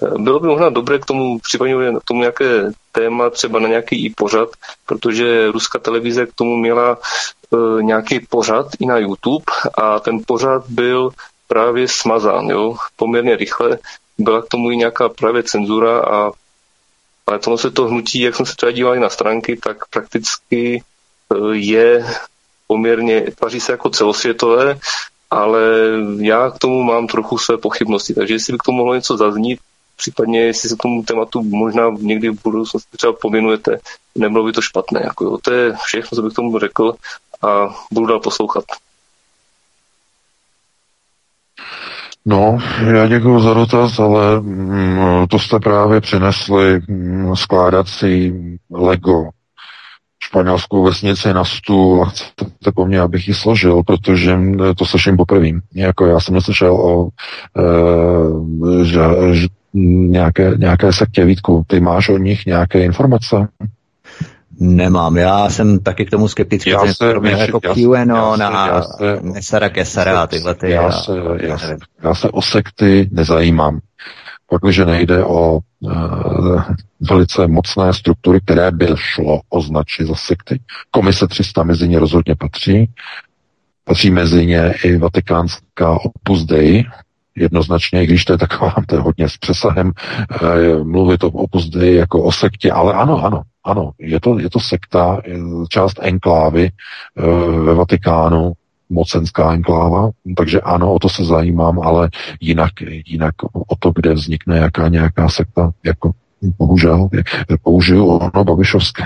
Eh, 0.02 0.18
bylo 0.18 0.40
by 0.40 0.48
možná 0.48 0.70
dobré 0.70 1.00
k 1.00 1.06
tomu 1.06 1.40
případně 1.40 1.76
k 2.00 2.04
tomu 2.04 2.20
nějaké 2.20 2.72
téma, 2.92 3.30
třeba 3.30 3.60
na 3.60 3.68
nějaký 3.68 4.06
i 4.06 4.10
pořad, 4.10 4.50
protože 4.86 5.52
ruská 5.52 5.80
televize 5.80 6.26
k 6.26 6.34
tomu 6.34 6.58
měla 6.58 6.98
e, 6.98 7.84
nějaký 7.84 8.20
pořad 8.20 8.68
i 8.80 8.86
na 8.86 8.98
YouTube 8.98 9.46
a 9.78 10.00
ten 10.00 10.20
pořad 10.28 10.64
byl 10.70 11.10
právě 11.48 11.88
smazán, 11.88 12.50
jo, 12.50 12.76
poměrně 12.96 13.36
rychle, 13.36 13.80
byla 14.18 14.42
k 14.42 14.48
tomu 14.48 14.72
i 14.72 14.78
nějaká 14.78 15.10
právě 15.10 15.44
cenzura 15.44 16.00
a 16.00 16.32
ale 17.28 17.40
tohle 17.40 17.58
se 17.58 17.72
to 17.72 17.86
hnutí, 17.86 18.20
jak 18.20 18.36
jsme 18.36 18.46
se 18.46 18.56
třeba 18.56 18.72
dívali 18.72 19.00
na 19.00 19.10
stránky, 19.10 19.58
tak 19.58 19.78
prakticky 19.90 20.76
e, 20.76 21.56
je 21.56 22.06
poměrně, 22.68 23.22
tvaří 23.22 23.60
se 23.60 23.72
jako 23.72 23.90
celosvětové, 23.90 24.80
ale 25.32 25.62
já 26.20 26.52
k 26.52 26.60
tomu 26.60 26.84
mám 26.84 27.08
trochu 27.08 27.38
své 27.38 27.58
pochybnosti, 27.58 28.14
takže 28.14 28.34
jestli 28.34 28.54
by 28.54 28.60
k 28.60 28.64
tomu 28.64 28.78
mohlo 28.78 28.96
něco 28.96 29.18
zaznít, 29.18 29.60
případně 29.96 30.42
jestli 30.42 30.70
se 30.70 30.76
k 30.76 30.82
tomu 30.82 31.04
tématu 31.04 31.44
možná 31.44 31.90
někdy 32.00 32.30
v 32.30 32.44
budoucnosti 32.44 32.98
třeba 32.98 33.14
pověnujete, 33.14 33.80
nebylo 34.16 34.46
by 34.46 34.52
to 34.52 34.62
špatné. 34.62 35.02
Jako 35.04 35.24
jo. 35.26 35.38
To 35.42 35.54
je 35.54 35.76
všechno, 35.84 36.16
co 36.16 36.22
bych 36.22 36.34
k 36.34 36.36
tomu 36.36 36.60
řekl 36.60 36.94
a 37.42 37.76
budu 37.92 38.06
dál 38.06 38.20
poslouchat. 38.20 38.66
No, 42.26 42.58
já 42.94 43.08
děkuji 43.08 43.40
za 43.40 43.54
dotaz, 43.54 44.00
ale 44.00 44.42
mm, 44.42 45.28
to 45.30 45.40
jste 45.40 45.60
právě 45.60 46.02
přinesli 46.02 46.82
mm, 46.88 47.36
skládací 47.36 48.34
Lego 48.72 49.30
španělskou 50.24 50.84
vesnici 50.84 51.34
na 51.34 51.46
stůl 51.46 52.04
a 52.04 52.06
chcete 52.06 52.72
po 52.76 52.86
mně, 52.86 53.00
abych 53.00 53.28
ji 53.28 53.34
složil, 53.34 53.84
protože 53.84 54.36
mm, 54.36 54.58
to 54.78 54.86
slyším 54.86 55.18
poprvé. 55.18 55.48
Jako 55.76 56.06
já 56.06 56.20
jsem 56.20 56.36
neslyšel 56.36 56.76
o 56.76 57.08
e, 57.58 58.86
že, 58.86 59.00
že, 59.32 59.48
nějaké, 59.74 60.54
nějaké 60.58 60.94
sektě 60.94 61.26
Vítku. 61.26 61.64
Ty 61.68 61.80
máš 61.80 62.10
od 62.10 62.18
nich 62.18 62.46
nějaké 62.46 62.84
informace? 62.84 63.48
Nemám, 64.66 65.18
já 65.18 65.50
jsem 65.50 65.80
taky 65.80 66.06
k 66.06 66.10
tomu 66.10 66.28
skeptický, 66.28 66.70
já 66.70 66.94
se, 66.94 67.20
mě 67.20 67.32
jako 67.32 67.60
QAnon 67.60 68.44
a 68.44 68.82
Nesara 69.22 69.70
Kesara 69.70 70.22
a 70.22 70.28
tyhle 70.28 70.56
ty. 70.56 70.70
Já, 70.70 70.92
se, 70.92 71.12
já, 71.42 71.58
se, 71.58 71.78
já 72.04 72.16
se 72.16 72.30
o 72.30 72.42
sekty 72.42 73.10
nezajímám. 73.12 73.80
Pakliže 74.50 74.86
nejde 74.86 75.24
o 75.24 75.60
uh, 75.80 76.62
velice 77.10 77.48
mocné 77.48 77.94
struktury, 77.94 78.40
které 78.42 78.72
by 78.72 78.88
šlo 78.96 79.42
označit 79.50 80.08
za 80.08 80.16
sekty. 80.16 80.60
Komise 80.92 81.28
300 81.28 81.64
mezi 81.64 81.90
ně 81.90 82.00
rozhodně 82.00 82.36
patří. 82.36 82.90
Patří 83.84 84.12
mezi 84.12 84.46
ně 84.46 84.74
i 84.84 84.98
vatikánská 84.98 85.98
Opus 86.06 86.44
Dei, 86.46 86.86
jednoznačně, 87.36 88.04
i 88.04 88.08
když 88.08 88.26
to 88.26 88.34
je 88.34 88.38
taková, 88.38 88.74
to 88.88 88.96
je 88.96 89.02
hodně 89.02 89.30
s 89.30 89.38
přesahem 89.38 89.92
e, 89.92 90.84
mluvit 90.84 91.24
o 91.24 91.48
Dei 91.70 91.96
jako 91.96 92.24
o 92.24 92.32
sektě, 92.32 92.72
ale 92.72 92.94
ano, 92.94 93.26
ano, 93.26 93.42
ano, 93.66 93.92
je 94.00 94.20
to, 94.20 94.40
je 94.40 94.50
to 94.50 94.60
sekta, 94.60 95.22
část 95.70 96.00
enklávy 96.02 96.66
e, 96.66 96.72
ve 97.60 97.74
Vatikánu, 97.74 98.54
mocenská 98.90 99.54
enkláva, 99.54 100.10
takže 100.38 100.62
ano, 100.62 100.94
o 100.94 101.00
to 101.00 101.10
se 101.10 101.26
zajímám, 101.26 101.80
ale 101.80 102.10
jinak, 102.40 102.72
jinak 103.06 103.36
o 103.68 103.76
to, 103.80 103.92
kde 103.96 104.14
vznikne 104.14 104.58
jaká 104.58 104.88
nějaká 104.88 105.30
sekta, 105.30 105.72
jako 105.84 106.12
bohužel, 106.58 107.10
použiju 107.64 108.06
ono 108.08 108.44
babišovské 108.44 109.04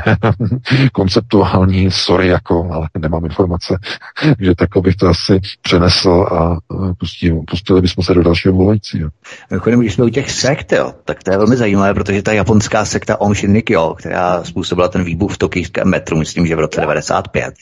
konceptuální, 0.93 1.91
sorry 1.91 2.27
jako, 2.27 2.69
ale 2.71 2.89
nemám 2.99 3.25
informace, 3.25 3.77
že 4.39 4.55
takhle 4.55 4.81
bych 4.81 4.95
to 4.95 5.07
asi 5.07 5.39
přenesl 5.61 6.11
a 6.11 6.57
pustili, 6.99 7.41
pustili 7.47 7.81
bychom 7.81 8.03
se 8.03 8.13
do 8.13 8.23
dalšího 8.23 8.53
volajícího. 8.53 9.09
Mimochodem, 9.49 9.79
když 9.79 9.93
jsme 9.93 10.05
u 10.05 10.09
těch 10.09 10.31
sekt, 10.31 10.71
jo, 10.71 10.93
tak 11.05 11.23
to 11.23 11.31
je 11.31 11.37
velmi 11.37 11.57
zajímavé, 11.57 11.93
protože 11.93 12.21
ta 12.21 12.31
japonská 12.33 12.85
sekta 12.85 13.21
Om 13.21 13.35
Shinrikyo, 13.35 13.93
která 13.97 14.43
způsobila 14.43 14.87
ten 14.87 15.03
výbuch 15.03 15.33
v 15.33 15.37
tokijském 15.37 15.87
metru, 15.87 16.17
myslím, 16.17 16.47
že 16.47 16.55
v 16.55 16.59
roce 16.59 16.81
95, 16.81 17.53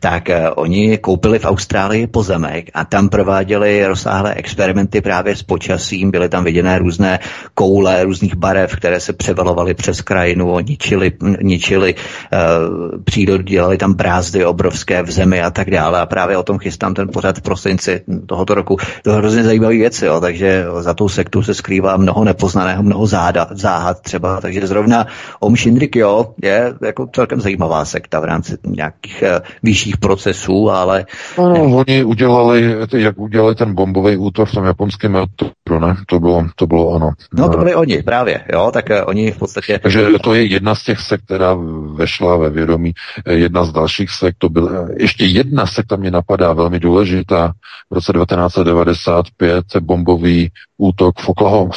tak 0.00 0.28
uh, 0.28 0.34
oni 0.56 0.98
koupili 0.98 1.38
v 1.38 1.44
Austrálii 1.44 2.06
pozemek 2.06 2.70
a 2.74 2.84
tam 2.84 3.08
prováděli 3.08 3.86
rozsáhlé 3.86 4.34
experimenty 4.34 5.00
právě 5.00 5.36
s 5.36 5.42
počasím, 5.42 6.10
byly 6.10 6.28
tam 6.28 6.44
viděné 6.44 6.78
různé 6.78 7.18
koule 7.54 8.04
různých 8.04 8.34
barev, 8.34 8.76
které 8.76 9.00
se 9.00 9.12
převalovali 9.16 9.74
přes 9.74 10.00
krajinu, 10.00 10.60
ničili, 10.60 11.12
ničili 11.42 11.94
uh, 11.94 13.02
přírodu, 13.04 13.42
dělali 13.42 13.76
tam 13.76 13.94
brázdy 13.94 14.44
obrovské 14.44 15.02
v 15.02 15.10
zemi 15.10 15.42
a 15.42 15.50
tak 15.50 15.70
dále. 15.70 16.00
A 16.00 16.06
právě 16.06 16.36
o 16.36 16.42
tom 16.42 16.58
chystám 16.58 16.94
ten 16.94 17.08
pořad 17.08 17.38
v 17.38 17.42
prosinci 17.42 18.00
tohoto 18.26 18.54
roku. 18.54 18.76
To 19.02 19.10
je 19.10 19.16
hrozně 19.16 19.44
zajímavé 19.44 19.74
věci, 19.74 20.06
jo, 20.06 20.20
takže 20.20 20.64
za 20.80 20.94
tou 20.94 21.08
sektu 21.08 21.42
se 21.42 21.54
skrývá 21.54 21.96
mnoho 21.96 22.24
nepoznaného, 22.24 22.82
mnoho 22.82 23.06
záda, 23.06 23.46
záhad 23.50 24.00
třeba. 24.00 24.40
Takže 24.40 24.66
zrovna 24.66 25.06
Om 25.40 25.56
Shinrikyo 25.56 26.34
je 26.42 26.74
jako 26.82 27.06
celkem 27.12 27.40
zajímavá 27.40 27.84
sekta 27.84 28.20
v 28.20 28.24
rámci 28.24 28.56
nějakých 28.66 29.24
uh, 29.26 29.38
vyšších 29.62 29.96
procesů, 29.96 30.70
ale... 30.70 31.06
No, 31.38 31.48
no, 31.48 31.76
oni 31.76 32.04
udělali, 32.04 32.76
jak 32.96 33.18
udělali 33.18 33.54
ten 33.54 33.74
bombový 33.74 34.16
útok 34.16 34.48
v 34.48 34.54
tom 34.54 34.64
japonském 34.64 35.12
metru, 35.12 35.80
ne? 35.80 35.96
To 36.06 36.20
bylo, 36.20 36.44
to 36.56 36.66
bylo 36.66 36.86
ono. 36.86 37.10
No, 37.34 37.48
to 37.48 37.58
byli 37.58 37.74
oni, 37.74 38.02
právě, 38.02 38.40
jo, 38.52 38.70
tak 38.72 38.84
uh, 38.90 39.05
oni 39.06 39.32
v 39.32 39.38
podstatě... 39.38 39.78
Takže 39.78 40.08
to 40.22 40.34
je 40.34 40.44
jedna 40.44 40.74
z 40.74 40.82
těch 40.82 41.00
sekt, 41.00 41.24
která 41.24 41.56
vešla 41.94 42.36
ve 42.36 42.50
vědomí. 42.50 42.92
Jedna 43.30 43.64
z 43.64 43.72
dalších 43.72 44.10
sekt, 44.10 44.36
to 44.38 44.48
byl, 44.48 44.88
ještě 44.96 45.24
jedna 45.24 45.66
sekta 45.66 45.96
mě 45.96 46.10
napadá 46.10 46.52
velmi 46.52 46.80
důležitá. 46.80 47.52
V 47.90 47.94
roce 47.94 48.12
1995 48.12 49.64
bombový 49.80 50.50
útok 50.78 51.20
v 51.20 51.28
Oklahoma, 51.28 51.70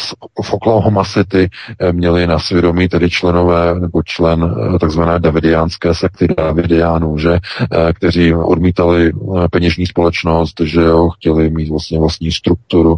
v 0.43 0.53
Oklahoma 0.53 1.03
City 1.03 1.49
eh, 1.80 1.93
měli 1.93 2.27
na 2.27 2.39
svědomí 2.39 2.88
tedy 2.88 3.10
členové 3.10 3.80
nebo 3.80 4.03
člen 4.03 4.56
eh, 4.76 4.80
takzvané 4.80 5.19
davidiánské 5.19 5.93
sekty 5.93 6.27
Davidiánů, 6.38 7.18
že, 7.18 7.34
eh, 7.34 7.93
kteří 7.93 8.34
odmítali 8.34 9.11
peněžní 9.51 9.85
společnost, 9.85 10.61
že 10.64 10.81
jo, 10.81 11.10
chtěli 11.10 11.49
mít 11.49 11.69
vlastně 11.69 11.99
vlastní 11.99 12.31
strukturu 12.31 12.95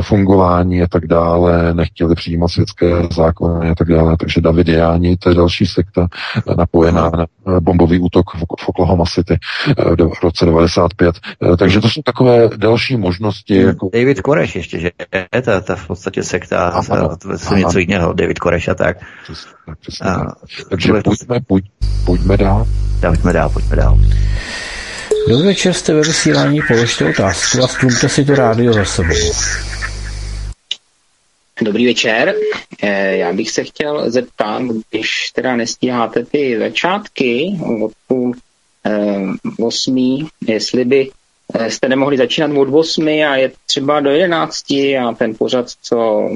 fungování 0.00 0.82
a 0.82 0.86
tak 0.86 1.06
dále, 1.06 1.74
nechtěli 1.74 2.14
přijímat 2.14 2.48
světské 2.48 2.86
zákony 3.12 3.70
a 3.70 3.74
tak 3.74 3.88
dále. 3.88 4.16
Takže 4.16 4.40
Davidiáni, 4.40 5.16
to 5.16 5.28
je 5.28 5.34
další 5.34 5.66
sekta 5.66 6.06
napojená 6.58 7.10
na 7.10 7.26
bombový 7.60 8.00
útok 8.00 8.24
v 8.36 8.68
Oklahoma 8.68 9.04
City 9.04 9.38
v 10.18 10.22
roce 10.22 10.44
95. 10.44 11.16
Takže 11.58 11.80
to 11.80 11.88
jsou 11.88 12.02
takové 12.02 12.48
další 12.56 12.96
možnosti. 12.96 13.56
Jako... 13.56 13.90
David 13.92 14.20
Koreš 14.20 14.56
ještě, 14.56 14.78
že 14.80 14.90
je 15.34 15.42
ta, 15.42 15.60
ta 15.60 15.76
v 15.76 15.86
podstatě 15.86 16.22
sekta, 16.22 16.82
to 17.48 17.54
je 17.54 17.58
něco 17.58 17.78
jiného, 17.78 18.12
David 18.12 18.38
Koreš 18.38 18.68
a 18.68 18.74
tak. 18.74 18.96
Přesně, 19.22 19.50
přesně 19.80 20.10
a, 20.10 20.24
Takže 20.70 20.92
pojďme, 21.04 21.40
pojď, 21.46 21.64
pojďme 22.04 22.36
dál. 22.36 22.66
Pojďme 23.00 23.32
dál, 23.32 23.48
pojďme 23.48 23.76
dál. 23.76 23.98
Dobrý 25.30 25.46
večer, 25.46 25.72
jste 25.72 25.94
ve 25.94 26.00
vysílání, 26.00 26.60
položte 26.68 27.08
otázku 27.08 27.58
a 27.62 27.68
stlumte 27.68 28.08
si 28.08 28.24
to 28.24 28.34
rádio 28.34 28.72
za 28.72 28.84
sebou. 28.84 29.14
Dobrý 31.62 31.86
večer. 31.86 32.34
Eh, 32.82 33.16
já 33.16 33.32
bych 33.32 33.50
se 33.50 33.64
chtěl 33.64 34.10
zeptat, 34.10 34.62
když 34.90 35.30
teda 35.34 35.56
nestíháte 35.56 36.24
ty 36.24 36.58
začátky 36.58 37.58
od 37.82 37.92
půl 38.06 38.34
eh, 38.86 39.18
osmí, 39.58 40.28
jestli 40.46 40.84
by 40.84 41.10
eh, 41.54 41.70
jste 41.70 41.88
nemohli 41.88 42.16
začínat 42.16 42.50
od 42.50 42.68
osmi 42.74 43.24
a 43.24 43.36
je 43.36 43.52
třeba 43.66 44.00
do 44.00 44.10
jedenácti 44.10 44.98
a 44.98 45.12
ten 45.12 45.34
pořad, 45.34 45.66
co 45.82 46.28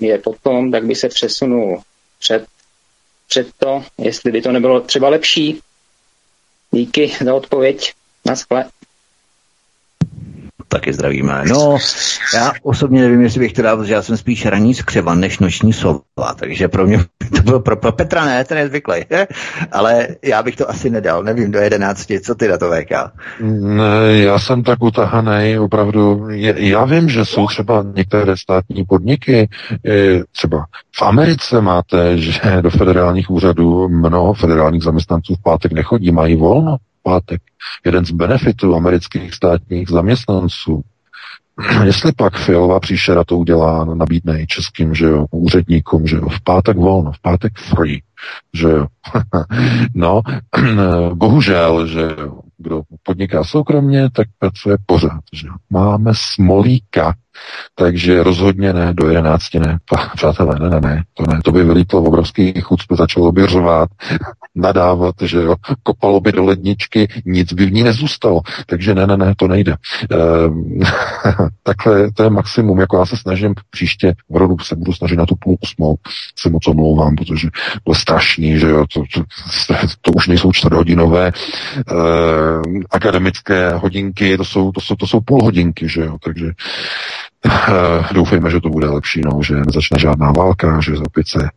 je 0.00 0.18
potom, 0.18 0.70
tak 0.70 0.86
by 0.86 0.94
se 0.94 1.08
přesunul 1.08 1.82
před, 2.18 2.46
před 3.28 3.48
to, 3.58 3.84
jestli 3.98 4.32
by 4.32 4.42
to 4.42 4.52
nebylo 4.52 4.80
třeba 4.80 5.08
lepší. 5.08 5.60
Díky 6.70 7.12
za 7.24 7.34
odpověď. 7.34 7.92
Naschle. 8.26 8.64
Taky 10.68 10.92
zdravíme. 10.92 11.44
No, 11.48 11.78
já 12.34 12.52
osobně 12.62 13.02
nevím, 13.02 13.22
jestli 13.22 13.40
bych 13.40 13.52
to 13.52 13.62
dal, 13.62 13.76
protože 13.76 13.92
já 13.92 14.02
jsem 14.02 14.16
spíš 14.16 14.46
raní 14.46 14.74
skřevan 14.74 15.20
než 15.20 15.38
noční 15.38 15.72
sova, 15.72 16.00
takže 16.36 16.68
pro 16.68 16.86
mě 16.86 16.98
to 17.36 17.42
bylo 17.42 17.60
pro, 17.60 17.76
pro 17.76 17.92
Petra 17.92 18.24
ne, 18.24 18.44
ten 18.44 18.58
je 18.58 18.68
zvyklý, 18.68 18.94
ale 19.72 20.08
já 20.22 20.42
bych 20.42 20.56
to 20.56 20.70
asi 20.70 20.90
nedal, 20.90 21.22
nevím, 21.22 21.50
do 21.50 21.58
jedenácti, 21.58 22.20
co 22.20 22.34
ty 22.34 22.48
na 22.48 22.58
to 22.58 22.70
VK? 22.70 22.90
Ne, 23.60 24.18
já 24.18 24.38
jsem 24.38 24.62
tak 24.62 24.82
utahaný, 24.82 25.58
opravdu, 25.58 26.28
já 26.56 26.84
vím, 26.84 27.08
že 27.08 27.24
jsou 27.24 27.46
třeba 27.46 27.84
některé 27.94 28.36
státní 28.36 28.84
podniky, 28.84 29.48
třeba 30.32 30.66
v 30.98 31.02
Americe 31.02 31.60
máte, 31.60 32.18
že 32.18 32.40
do 32.60 32.70
federálních 32.70 33.30
úřadů 33.30 33.88
mnoho 33.88 34.34
federálních 34.34 34.82
zaměstnanců 34.82 35.34
v 35.34 35.42
pátek 35.42 35.72
nechodí, 35.72 36.12
mají 36.12 36.36
volno 36.36 36.76
pátek. 37.02 37.40
Jeden 37.84 38.04
z 38.04 38.10
benefitů 38.10 38.74
amerických 38.74 39.34
státních 39.34 39.88
zaměstnanců. 39.88 40.82
Jestli 41.84 42.12
pak 42.12 42.38
Fialová 42.38 42.80
příšera 42.80 43.24
to 43.24 43.38
udělá, 43.38 43.84
nabídne 43.84 44.42
i 44.42 44.46
českým 44.46 44.94
že 44.94 45.06
jo, 45.06 45.26
úředníkům, 45.30 46.06
že 46.06 46.16
jo, 46.16 46.28
v 46.28 46.44
pátek 46.44 46.76
volno, 46.76 47.12
v 47.12 47.20
pátek 47.20 47.58
free, 47.58 48.02
že 48.54 48.68
jo. 48.68 48.86
no, 49.94 50.20
bohužel, 51.14 51.86
že 51.86 52.00
jo, 52.00 52.40
kdo 52.58 52.82
podniká 53.02 53.44
soukromně, 53.44 54.10
tak 54.10 54.28
pracuje 54.38 54.76
pořád, 54.86 55.20
že 55.32 55.46
jo. 55.46 55.54
Máme 55.70 56.12
smolíka, 56.14 57.14
takže 57.74 58.22
rozhodně 58.22 58.72
ne, 58.72 58.94
do 58.94 59.08
11 59.08 59.54
ne. 59.54 59.78
Přátelé, 60.14 60.56
ne, 60.60 60.70
ne, 60.70 60.80
ne, 60.80 61.02
to 61.14 61.24
ne, 61.28 61.40
to 61.44 61.52
by 61.52 61.64
vylítlo 61.64 62.02
v 62.02 62.08
obrovský 62.08 62.60
chuc, 62.60 62.86
by 62.90 62.96
začalo 62.96 63.32
by 63.32 63.46
řvát, 63.46 63.88
nadávat, 64.54 65.14
že 65.22 65.38
jo, 65.38 65.54
kopalo 65.82 66.20
by 66.20 66.32
do 66.32 66.44
ledničky, 66.44 67.08
nic 67.24 67.52
by 67.52 67.66
v 67.66 67.72
ní 67.72 67.82
nezůstalo. 67.82 68.40
Takže 68.66 68.94
ne, 68.94 69.06
ne, 69.06 69.16
ne, 69.16 69.34
to 69.36 69.48
nejde. 69.48 69.72
E, 69.72 69.76
takhle 71.62 72.12
to 72.12 72.22
je 72.22 72.30
maximum, 72.30 72.80
jako 72.80 72.98
já 72.98 73.06
se 73.06 73.16
snažím 73.16 73.54
příště 73.70 74.14
v 74.30 74.36
rodu 74.36 74.58
se 74.58 74.76
budu 74.76 74.92
snažit 74.92 75.16
na 75.16 75.26
tu 75.26 75.36
půl 75.36 75.56
osmou, 75.60 75.96
se 76.38 76.50
moc 76.50 76.68
omlouvám, 76.68 77.16
protože 77.16 77.48
to 77.84 77.92
je 77.92 77.96
strašný, 77.96 78.58
že 78.58 78.68
jo, 78.68 78.84
to, 78.94 79.02
to, 79.14 79.22
to, 80.00 80.12
už 80.12 80.28
nejsou 80.28 80.52
čtvrthodinové 80.52 81.26
e, 81.26 81.32
akademické 82.90 83.74
hodinky, 83.74 84.36
to 84.36 84.44
jsou, 84.44 84.72
to 84.72 84.80
jsou, 84.80 84.94
to 84.94 85.06
jsou 85.06 85.20
půl 85.20 85.42
hodinky, 85.42 85.88
že 85.88 86.00
jo, 86.00 86.16
takže 86.24 86.50
doufejme, 88.12 88.50
že 88.50 88.60
to 88.60 88.68
bude 88.68 88.86
lepší, 88.86 89.20
no, 89.24 89.42
že 89.42 89.54
nezačne 89.54 89.98
žádná 89.98 90.32
válka, 90.32 90.80
že 90.80 90.92
opět 91.06 91.28
se 91.28 91.48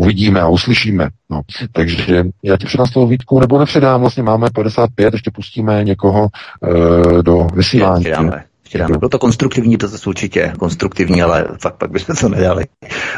uvidíme 0.00 0.40
a 0.40 0.48
uslyšíme. 0.48 1.08
No. 1.30 1.40
Takže 1.72 2.24
já 2.42 2.56
ti 2.56 2.66
předám 2.66 2.86
slovo 2.86 3.06
Vítku, 3.06 3.40
nebo 3.40 3.58
nepředám, 3.58 4.00
vlastně 4.00 4.22
máme 4.22 4.50
55, 4.54 5.14
ještě 5.14 5.30
pustíme 5.30 5.84
někoho 5.84 6.28
e, 6.28 7.22
do 7.22 7.46
vysílání. 7.54 8.04
Předáme. 8.04 8.44
Předáme. 8.62 8.98
Bylo 8.98 9.08
to 9.08 9.18
konstruktivní 9.18 9.76
to 9.76 9.86
dotaz 9.86 10.06
určitě, 10.06 10.52
konstruktivní, 10.58 11.22
ale 11.22 11.46
fakt 11.60 11.74
pak 11.74 11.90
bychom 11.90 12.16
to 12.16 12.28
nedali. 12.28 12.64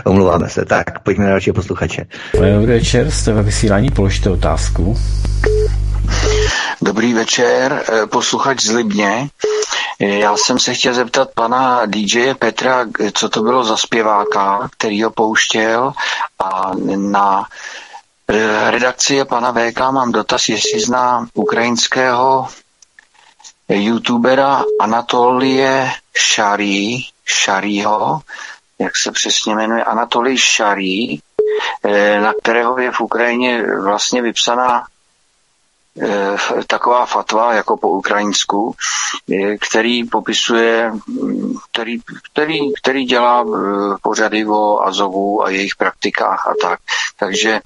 Omluváme 0.05 0.49
se. 0.49 0.65
Tak, 0.65 1.03
pojďme 1.03 1.25
na 1.25 1.31
další 1.31 1.53
posluchače. 1.53 2.07
Dobrý 2.35 2.67
večer, 2.67 3.11
jste 3.11 3.33
ve 3.33 3.43
vysílání, 3.43 3.91
položte 3.91 4.31
otázku. 4.31 4.97
Dobrý 6.83 7.15
večer, 7.15 7.83
eh, 7.93 8.07
posluchač 8.07 8.65
z 8.65 8.71
Libně. 8.71 9.29
Já 10.01 10.37
jsem 10.37 10.59
se 10.59 10.75
chtěl 10.75 10.95
zeptat 10.95 11.29
pana 11.35 11.87
DJ 11.87 12.35
Petra, 12.35 12.87
co 13.15 13.29
to 13.29 13.43
bylo 13.43 13.65
za 13.65 13.77
zpěváka, 13.77 14.69
který 14.77 15.03
ho 15.03 15.11
pouštěl. 15.11 15.93
A 16.39 16.71
na 16.97 17.47
redakci 18.71 19.25
pana 19.25 19.53
VK 19.53 19.79
mám 19.91 20.13
dotaz, 20.13 20.49
jestli 20.49 20.81
zná 20.81 21.27
ukrajinského 21.35 22.49
youtubera 23.69 24.65
Anatolie 24.81 25.91
Šarí, 26.17 27.07
Šarího, 27.25 28.21
jak 28.79 28.97
se 28.97 29.13
přesně 29.13 29.55
jmenuje, 29.55 29.85
Anatolij 29.85 30.37
Šarí, 30.37 31.21
eh, 31.85 32.21
na 32.21 32.33
kterého 32.43 32.79
je 32.79 32.93
v 32.93 33.01
Ukrajině 33.01 33.65
vlastně 33.83 34.23
vypsaná 34.23 34.87
taková 36.67 37.07
fatva 37.07 37.55
jako 37.55 37.77
po 37.77 37.89
ukrajinsku, 37.89 38.75
eh, 39.33 39.57
který 39.57 40.05
popisuje, 40.05 40.93
mm, 41.07 41.55
který, 41.73 41.99
který, 42.33 42.59
který 42.83 43.05
dělá 43.05 43.45
eh, 43.45 43.95
pořady 44.03 44.47
o 44.47 44.81
Azovu 44.87 45.45
a 45.45 45.51
jejich 45.51 45.77
praktikách 45.77 46.47
a 46.47 46.53
tak. 46.63 46.81
Takže 47.19 47.61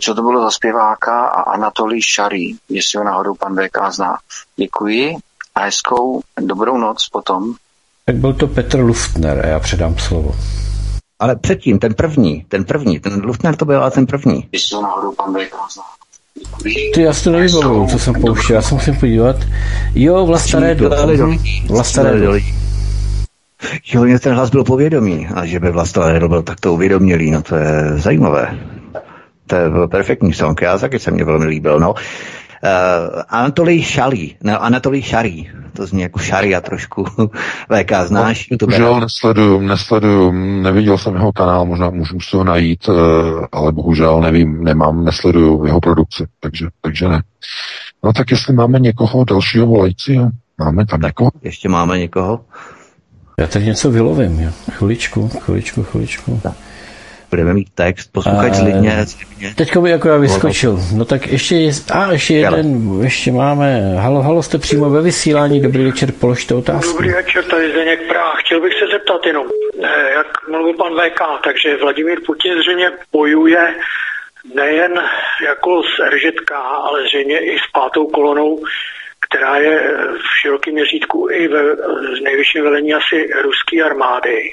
co 0.00 0.14
to 0.14 0.22
bylo 0.22 0.42
za 0.42 0.50
zpěváka 0.50 1.26
a 1.26 1.42
Anatolij 1.42 2.02
Šarý, 2.02 2.56
jestli 2.68 2.98
ho 2.98 3.04
náhodou 3.04 3.34
pan 3.34 3.56
VK 3.56 3.92
zná. 3.92 4.16
Děkuji 4.56 5.16
a 5.54 5.60
hezkou 5.60 6.20
dobrou 6.40 6.78
noc 6.78 7.08
potom. 7.08 7.54
Tak 8.04 8.16
byl 8.16 8.32
to 8.32 8.46
Petr 8.46 8.78
Luftner 8.78 9.46
a 9.46 9.48
já 9.48 9.60
předám 9.60 9.98
slovo. 9.98 10.34
Ale 11.18 11.36
předtím, 11.36 11.78
ten 11.78 11.94
první, 11.94 12.44
ten 12.48 12.64
první, 12.64 13.00
ten 13.00 13.24
Luftner 13.24 13.56
to 13.56 13.64
byl 13.64 13.80
ale 13.80 13.90
ten 13.90 14.06
první. 14.06 14.48
Jestli 14.52 14.76
ho 14.76 14.82
náhodou 14.82 15.12
pan 15.12 15.34
VK 15.34 15.54
zná. 15.72 15.84
Ty 16.94 17.02
já 17.02 17.12
si 17.12 17.24
to 17.24 17.30
nevybavuju, 17.30 17.86
co 17.86 17.98
jsem 17.98 18.14
pouštěl, 18.14 18.56
já 18.56 18.62
se 18.62 18.74
musím 18.74 18.96
podívat. 18.96 19.36
Jo, 19.94 20.26
Vlasta 20.26 20.60
Redo. 20.60 20.90
Vlasta 21.68 22.02
Redo. 22.02 22.34
Jo, 23.92 24.04
mě 24.04 24.18
ten 24.18 24.34
hlas 24.34 24.50
byl 24.50 24.64
povědomý 24.64 25.28
a 25.34 25.46
že 25.46 25.60
by 25.60 25.70
Vlasta 25.70 26.12
Redo 26.12 26.28
byl 26.28 26.42
takto 26.42 26.72
uvědomělý, 26.72 27.30
no 27.30 27.42
to 27.42 27.56
je 27.56 27.92
zajímavé. 27.94 28.58
To 29.46 29.56
je 29.56 29.70
perfektní 29.90 30.32
song, 30.32 30.62
já 30.62 30.78
taky 30.78 30.98
se 30.98 31.10
mě 31.10 31.24
velmi 31.24 31.46
líbil, 31.46 31.80
no. 31.80 31.94
Uh, 32.64 33.22
Anatolij 33.28 33.82
Šalí, 33.82 34.36
ne, 34.42 34.58
Anatolij 34.58 35.02
Šarý, 35.02 35.50
to 35.72 35.86
zní 35.86 36.02
jako 36.02 36.18
Šaria 36.18 36.60
trošku. 36.60 37.04
VK 37.68 37.92
znáš? 38.04 38.48
No, 38.50 38.56
bohužel 38.60 39.00
nesleduju, 39.00 39.60
nesleduju, 39.60 40.32
neviděl 40.62 40.98
jsem 40.98 41.14
jeho 41.14 41.32
kanál, 41.32 41.64
možná 41.64 41.90
můžu 41.90 42.20
si 42.20 42.36
ho 42.36 42.44
najít, 42.44 42.88
uh, 42.88 42.96
ale 43.52 43.72
bohužel 43.72 44.20
nevím, 44.20 44.64
nemám, 44.64 45.04
nesleduju 45.04 45.66
jeho 45.66 45.80
produkci, 45.80 46.26
takže, 46.40 46.66
takže 46.80 47.08
ne. 47.08 47.22
No 48.04 48.12
tak 48.12 48.30
jestli 48.30 48.54
máme 48.54 48.78
někoho 48.78 49.24
dalšího 49.24 49.66
volajícího, 49.66 50.30
máme 50.58 50.86
tam 50.86 51.00
někoho? 51.00 51.30
Ještě 51.42 51.68
máme 51.68 51.98
někoho? 51.98 52.40
Já 53.38 53.46
tady 53.46 53.64
něco 53.64 53.90
vylovím, 53.90 54.40
jo. 54.40 54.50
Chviličku, 54.70 55.28
chviličku, 55.28 55.82
chviličku. 55.82 56.40
Tak 56.42 56.54
budeme 57.34 57.54
mít 57.54 57.68
text, 57.74 58.12
posluchač 58.12 58.52
zlidně. 58.52 59.06
Teďko 59.56 59.80
by 59.80 59.90
jako 59.90 60.08
já 60.08 60.16
vyskočil. 60.16 60.78
No 60.96 61.04
tak 61.04 61.26
ještě 61.26 61.54
je, 61.54 61.72
a 61.92 62.12
ještě 62.12 62.34
jeden, 62.34 63.00
ještě 63.02 63.32
máme, 63.32 63.96
halo, 63.96 64.22
halo, 64.22 64.42
jste 64.42 64.58
přímo 64.58 64.90
ve 64.90 65.02
vysílání, 65.02 65.60
dobrý 65.60 65.84
večer, 65.84 66.12
položte 66.20 66.54
otázku. 66.54 66.92
Dobrý 66.92 67.12
večer, 67.12 67.44
tady 67.44 67.70
Zdeněk 67.70 68.08
Práh. 68.08 68.34
Chtěl 68.44 68.60
bych 68.60 68.72
se 68.72 68.86
zeptat 68.92 69.26
jenom, 69.26 69.46
eh, 69.82 70.10
jak 70.10 70.26
mluvil 70.48 70.74
pan 70.74 70.92
VK, 70.94 71.20
takže 71.44 71.76
Vladimír 71.76 72.18
Putin 72.26 72.52
zřejmě 72.62 72.90
bojuje 73.12 73.74
nejen 74.54 74.92
jako 75.46 75.82
s 75.82 76.10
RŽK, 76.10 76.50
ale 76.88 77.02
zřejmě 77.02 77.38
i 77.38 77.58
s 77.58 77.70
pátou 77.72 78.06
kolonou, 78.06 78.62
která 79.20 79.56
je 79.56 79.80
v 80.12 80.40
širokém 80.40 80.74
měřítku 80.74 81.28
i 81.30 81.48
ve 81.48 81.62
nejvyšším 82.22 82.62
velení 82.62 82.94
asi 82.94 83.28
ruské 83.42 83.82
armády. 83.82 84.52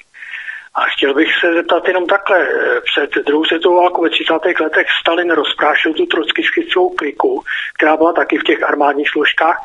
A 0.73 0.81
chtěl 0.95 1.13
bych 1.13 1.27
se 1.39 1.53
zeptat 1.53 1.87
jenom 1.87 2.05
takhle. 2.07 2.47
Před 2.85 3.25
druhou 3.25 3.45
světovou 3.45 3.75
válkou 3.81 4.03
ve 4.03 4.09
30. 4.09 4.33
letech 4.63 4.87
Stalin 5.01 5.31
rozprášil 5.31 5.93
tu 5.93 6.05
trockiskickou 6.05 6.89
kliku, 6.89 7.43
která 7.77 7.97
byla 7.97 8.13
taky 8.13 8.37
v 8.37 8.43
těch 8.43 8.63
armádních 8.63 9.09
složkách. 9.09 9.57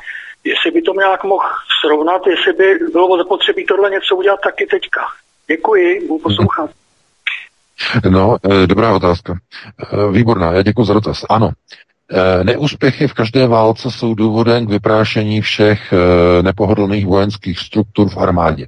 jestli 0.44 0.70
by 0.70 0.82
to 0.82 0.92
nějak 0.94 1.24
mohl 1.24 1.48
srovnat, 1.80 2.26
jestli 2.26 2.52
by 2.52 2.78
bylo 2.92 3.18
zapotřebí 3.18 3.66
tohle 3.66 3.90
něco 3.90 4.16
udělat 4.16 4.40
taky 4.40 4.66
teďka. 4.66 5.00
Děkuji, 5.46 6.06
budu 6.08 6.18
poslouchat. 6.22 6.70
No, 8.10 8.36
eh, 8.44 8.66
dobrá 8.66 8.94
otázka. 8.94 9.38
Eh, 9.82 10.12
výborná, 10.12 10.52
já 10.52 10.62
děkuji 10.62 10.84
za 10.84 10.94
dotaz. 10.94 11.24
Ano, 11.30 11.50
eh, 12.12 12.44
Neúspěchy 12.44 13.08
v 13.08 13.14
každé 13.14 13.46
válce 13.46 13.90
jsou 13.90 14.14
důvodem 14.14 14.66
k 14.66 14.70
vyprášení 14.70 15.40
všech 15.40 15.94
nepohodlných 16.42 17.06
vojenských 17.06 17.58
struktur 17.58 18.08
v 18.08 18.16
armádě. 18.16 18.66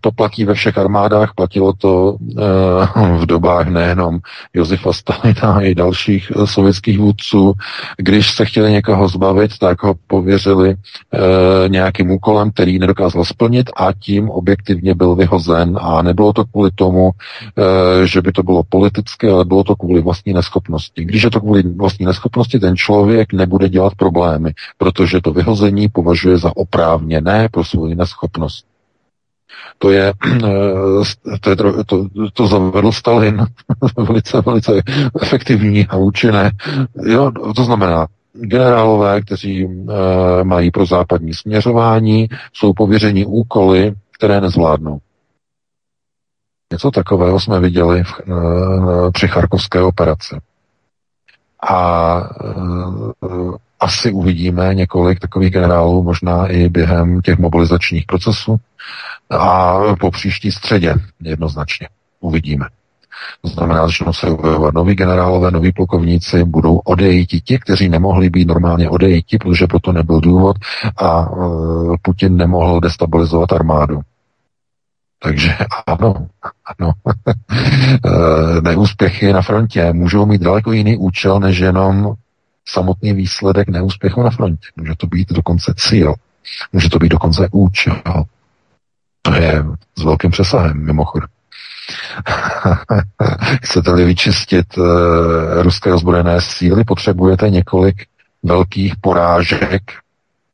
To 0.00 0.12
platí 0.12 0.44
ve 0.44 0.54
všech 0.54 0.78
armádách, 0.78 1.32
platilo 1.34 1.72
to 1.72 2.16
eh, 2.38 3.16
v 3.18 3.26
dobách 3.26 3.68
nejenom 3.68 4.18
Josefa 4.54 4.92
Stalina 4.92 5.60
i 5.60 5.74
dalších 5.74 6.32
eh, 6.36 6.46
sovětských 6.46 6.98
vůdců. 6.98 7.52
Když 7.96 8.30
se 8.30 8.44
chtěli 8.44 8.72
někoho 8.72 9.08
zbavit, 9.08 9.58
tak 9.58 9.82
ho 9.82 9.94
pověřili 10.06 10.74
eh, 10.74 11.68
nějakým 11.68 12.10
úkolem, 12.10 12.50
který 12.50 12.78
nedokázal 12.78 13.24
splnit 13.24 13.70
a 13.76 13.92
tím 13.92 14.30
objektivně 14.30 14.94
byl 14.94 15.14
vyhozen. 15.14 15.78
A 15.80 16.02
nebylo 16.02 16.32
to 16.32 16.44
kvůli 16.44 16.70
tomu, 16.74 17.10
že 18.04 18.22
by 18.22 18.32
to 18.32 18.42
bylo 18.42 18.62
politické, 18.68 19.30
ale 19.30 19.44
bylo 19.44 19.64
to 19.64 19.76
kvůli 19.76 20.00
vlastní 20.00 20.32
neschopnosti. 20.32 21.04
Když 21.04 21.22
je 21.22 21.30
to 21.30 21.40
kvůli 21.40 21.62
vlastní 21.62 22.06
neschopnosti, 22.06 22.58
ten 22.58 22.76
člověk 22.76 23.32
nebude 23.32 23.68
dělat 23.68 23.94
problémy, 23.94 24.52
protože 24.78 25.20
to 25.20 25.32
vyhození 25.32 25.88
považuje 25.88 26.38
za 26.38 26.56
oprávněné 26.56 27.48
pro 27.48 27.64
svou 27.64 27.86
neschopnost. 27.86 28.69
To 29.78 29.90
je, 29.90 30.12
to, 31.40 31.50
je, 31.50 31.56
to, 31.56 31.84
to, 31.84 32.06
to 32.32 32.46
zavedl 32.46 32.92
Stalin, 32.92 33.46
velice, 33.96 34.40
velice 34.40 34.82
efektivní 35.22 35.86
a 35.86 35.96
účinné. 35.96 36.50
Jo, 37.06 37.32
to 37.56 37.64
znamená, 37.64 38.06
generálové, 38.32 39.22
kteří 39.22 39.64
e, 39.64 40.44
mají 40.44 40.70
pro 40.70 40.86
západní 40.86 41.34
směřování, 41.34 42.28
jsou 42.52 42.72
pověřeni 42.72 43.26
úkoly, 43.26 43.94
které 44.18 44.40
nezvládnou. 44.40 44.98
Něco 46.72 46.90
takového 46.90 47.40
jsme 47.40 47.60
viděli 47.60 48.04
v, 48.04 48.20
e, 48.20 49.10
při 49.10 49.28
charkovské 49.28 49.80
operaci. 49.80 50.36
A 51.68 52.16
e, 53.24 53.69
asi 53.80 54.12
uvidíme 54.12 54.74
několik 54.74 55.20
takových 55.20 55.50
generálů, 55.50 56.02
možná 56.02 56.46
i 56.46 56.68
během 56.68 57.20
těch 57.20 57.38
mobilizačních 57.38 58.06
procesů 58.06 58.56
a 59.30 59.78
po 60.00 60.10
příští 60.10 60.52
středě 60.52 60.94
jednoznačně. 61.20 61.88
Uvidíme. 62.20 62.66
To 63.42 63.48
znamená, 63.48 63.86
začnou 63.86 64.12
se 64.12 64.26
objevovat 64.26 64.74
noví 64.74 64.94
generálové, 64.94 65.50
noví 65.50 65.72
plukovníci, 65.72 66.44
budou 66.44 66.76
odejiti 66.76 67.40
ti, 67.40 67.58
kteří 67.58 67.88
nemohli 67.88 68.30
být 68.30 68.48
normálně 68.48 68.90
odejiti, 68.90 69.38
protože 69.38 69.66
proto 69.66 69.92
nebyl 69.92 70.20
důvod 70.20 70.56
a 70.96 71.30
uh, 71.30 71.96
Putin 72.02 72.36
nemohl 72.36 72.80
destabilizovat 72.80 73.52
armádu. 73.52 74.00
Takže 75.22 75.56
ano, 75.86 76.14
ano. 76.78 76.92
E, 78.06 78.60
neúspěchy 78.60 79.32
na 79.32 79.42
frontě 79.42 79.92
můžou 79.92 80.26
mít 80.26 80.40
daleko 80.40 80.72
jiný 80.72 80.96
účel, 80.96 81.40
než 81.40 81.58
jenom 81.58 82.14
samotný 82.68 83.12
výsledek 83.12 83.68
neúspěchu 83.68 84.22
na 84.22 84.30
frontě. 84.30 84.68
Může 84.76 84.92
to 84.96 85.06
být 85.06 85.32
dokonce 85.32 85.74
cíl. 85.76 86.14
Může 86.72 86.90
to 86.90 86.98
být 86.98 87.08
dokonce 87.08 87.48
účel. 87.52 88.02
To 89.22 89.34
je 89.34 89.64
s 89.98 90.04
velkým 90.04 90.30
přesahem, 90.30 90.84
mimochodem. 90.86 91.28
Chcete-li 93.62 94.04
vyčistit 94.04 94.78
uh, 94.78 94.84
ruské 95.62 95.92
ozbrojené 95.92 96.40
síly, 96.40 96.84
potřebujete 96.84 97.50
několik 97.50 98.06
velkých 98.42 98.94
porážek, 99.00 99.82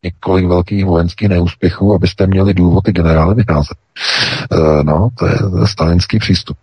několik 0.02 0.46
velkých 0.46 0.84
vojenských 0.84 1.28
neúspěchů, 1.28 1.94
abyste 1.94 2.26
měli 2.26 2.54
důvod 2.54 2.84
ty 2.84 2.92
generály 2.92 3.34
vyházet. 3.34 3.78
Uh, 4.52 4.82
no, 4.82 5.08
to 5.18 5.26
je, 5.26 5.38
to 5.38 5.58
je 5.60 5.66
stalinský 5.66 6.18
přístup. 6.18 6.56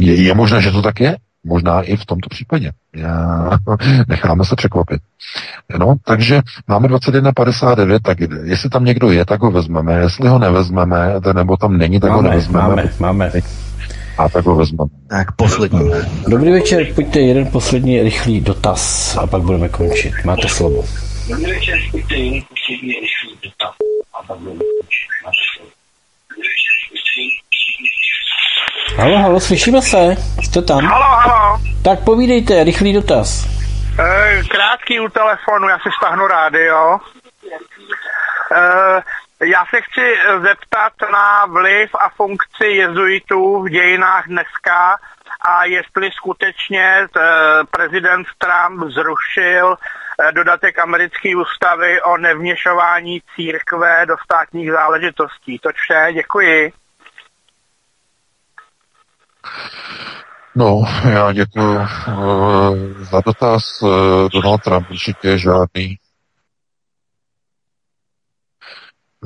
Je, 0.00 0.22
je 0.22 0.34
možné, 0.34 0.62
že 0.62 0.70
to 0.70 0.82
tak 0.82 1.00
je? 1.00 1.16
Možná 1.48 1.82
i 1.82 1.96
v 1.96 2.06
tomto 2.06 2.28
případě. 2.28 2.72
Já, 2.96 3.50
necháme 4.08 4.44
se 4.44 4.56
překvapit. 4.56 5.00
No, 5.78 5.94
takže 6.04 6.40
máme 6.68 6.88
21.59, 6.88 7.98
tak 8.02 8.18
jestli 8.44 8.70
tam 8.70 8.84
někdo 8.84 9.10
je, 9.10 9.24
tak 9.24 9.42
ho 9.42 9.50
vezmeme. 9.50 10.00
Jestli 10.00 10.28
ho 10.28 10.38
nevezmeme, 10.38 11.14
nebo 11.32 11.56
tam 11.56 11.78
není, 11.78 12.00
tak 12.00 12.10
máme, 12.10 12.22
ho 12.22 12.28
nevezmeme. 12.28 12.68
Máme, 12.68 12.90
máme. 12.98 13.30
A 14.18 14.28
tak 14.28 14.44
ho 14.44 14.56
vezmeme. 14.56 14.90
Tak 15.08 15.36
poslední. 15.36 15.90
Dobrý 16.28 16.50
večer, 16.52 16.86
pojďte 16.94 17.20
jeden 17.20 17.46
poslední 17.46 18.02
rychlý 18.02 18.40
dotaz 18.40 19.16
a 19.16 19.26
pak 19.26 19.42
budeme 19.42 19.68
končit. 19.68 20.12
Máte 20.24 20.48
slovo. 20.48 20.84
Dobrý 21.28 21.52
večer, 21.52 21.78
pojďte 21.90 22.14
jeden 22.16 22.42
poslední 22.48 22.92
rychlý 22.92 23.38
dotaz 23.42 23.72
a 24.14 24.22
pak 24.26 24.38
budeme 24.38 24.60
končit. 24.60 25.08
Máte 25.24 25.42
slovo. 25.54 25.77
Halo, 28.98 29.18
halo, 29.18 29.40
slyšíme 29.40 29.82
se? 29.82 30.16
Jste 30.42 30.62
tam? 30.62 30.84
Halo, 30.84 31.04
halo. 31.04 31.58
Tak 31.84 32.04
povídejte, 32.04 32.64
rychlý 32.64 32.92
dotaz. 32.92 33.44
E, 33.98 34.42
krátký 34.50 35.00
u 35.00 35.08
telefonu, 35.08 35.68
já 35.68 35.78
si 35.78 35.88
stáhnu 35.98 36.26
rádio. 36.26 36.98
E, 38.54 39.46
já 39.46 39.64
se 39.70 39.80
chci 39.80 40.14
zeptat 40.42 40.92
na 41.12 41.46
vliv 41.46 41.90
a 41.94 42.08
funkci 42.08 42.66
jezuitů 42.66 43.62
v 43.62 43.68
dějinách 43.68 44.26
dneska 44.28 44.96
a 45.40 45.64
jestli 45.64 46.10
skutečně 46.10 46.84
e, 46.84 47.06
prezident 47.70 48.26
Trump 48.38 48.92
zrušil 48.92 49.76
dodatek 50.34 50.78
americké 50.78 51.36
ústavy 51.36 52.02
o 52.02 52.16
nevměšování 52.16 53.22
církve 53.36 54.06
do 54.06 54.16
státních 54.24 54.72
záležitostí. 54.72 55.58
To 55.58 55.68
vše, 55.74 56.12
děkuji. 56.12 56.72
No, 60.56 60.84
já 61.10 61.32
děkuji 61.32 61.76
uh, 61.76 61.84
za 63.10 63.20
dotaz. 63.26 63.82
Uh, 63.82 63.90
Donald 64.32 64.62
Trump 64.62 64.90
určitě 64.90 65.38
žádný. 65.38 65.96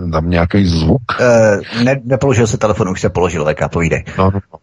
Dám 0.06 0.30
nějaký 0.30 0.66
zvuk? 0.66 1.02
Uh, 1.20 1.84
ne, 1.84 2.00
nepoložil 2.04 2.46
se 2.46 2.58
telefon, 2.58 2.88
už 2.88 3.00
se 3.00 3.10
položil, 3.10 3.44
VK, 3.44 3.72
povídej. 3.72 4.04
No, 4.18 4.30
no, 4.30 4.40
no. 4.52 4.58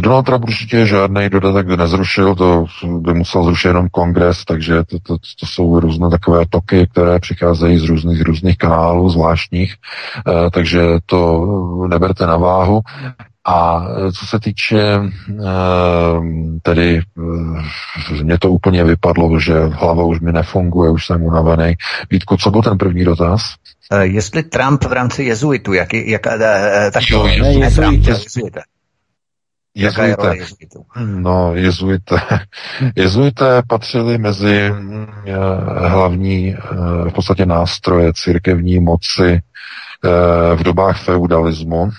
Donald 0.00 0.22
Trump 0.22 0.44
určitě 0.44 0.86
žádný 0.86 1.28
dodatek 1.28 1.66
nezrušil, 1.66 2.34
to 2.34 2.64
by 2.84 3.14
musel 3.14 3.44
zrušit 3.44 3.68
jenom 3.68 3.88
kongres, 3.88 4.44
takže 4.44 4.84
to, 4.84 4.98
to, 4.98 5.16
to 5.40 5.46
jsou 5.46 5.80
různé 5.80 6.10
takové 6.10 6.44
toky, 6.50 6.86
které 6.92 7.18
přicházejí 7.18 7.78
z 7.78 7.84
různých 7.84 8.22
různých 8.22 8.58
kanálů 8.58 9.10
zvláštních, 9.10 9.74
takže 10.52 10.82
to 11.06 11.46
neberte 11.88 12.26
na 12.26 12.36
váhu. 12.36 12.80
A 13.46 13.86
e, 14.08 14.12
co 14.12 14.26
se 14.26 14.40
týče 14.40 15.00
tedy 16.62 17.00
mě 18.22 18.38
to 18.38 18.50
úplně 18.50 18.84
vypadlo, 18.84 19.40
že 19.40 19.60
hlava 19.60 20.04
už 20.04 20.20
mi 20.20 20.32
nefunguje, 20.32 20.90
už 20.90 21.06
jsem 21.06 21.22
unavený. 21.22 21.74
Vítku, 22.10 22.36
co 22.36 22.50
byl 22.50 22.62
ten 22.62 22.78
první 22.78 23.04
dotaz? 23.04 23.42
Jestli 24.02 24.42
Trump 24.42 24.84
v 24.84 24.92
rámci 24.92 25.24
jezuitu, 25.24 25.72
jak, 25.72 25.94
jak, 25.94 26.22
tak 26.92 27.02
jo, 27.10 27.20
to, 27.20 27.26
jezuit, 27.26 27.60
jezuit, 27.60 28.06
jezuit, 28.06 28.56
Jezuité. 29.74 30.46
No, 31.04 31.54
jezuité. 31.54 32.16
Jezuité 32.96 33.62
patřili 33.68 34.18
mezi 34.18 34.72
hlavní 35.86 36.56
v 37.08 37.12
podstatě 37.12 37.46
nástroje 37.46 38.12
církevní 38.14 38.80
moci 38.80 39.40
v 40.54 40.62
dobách 40.62 41.02
feudalismu, 41.02 41.90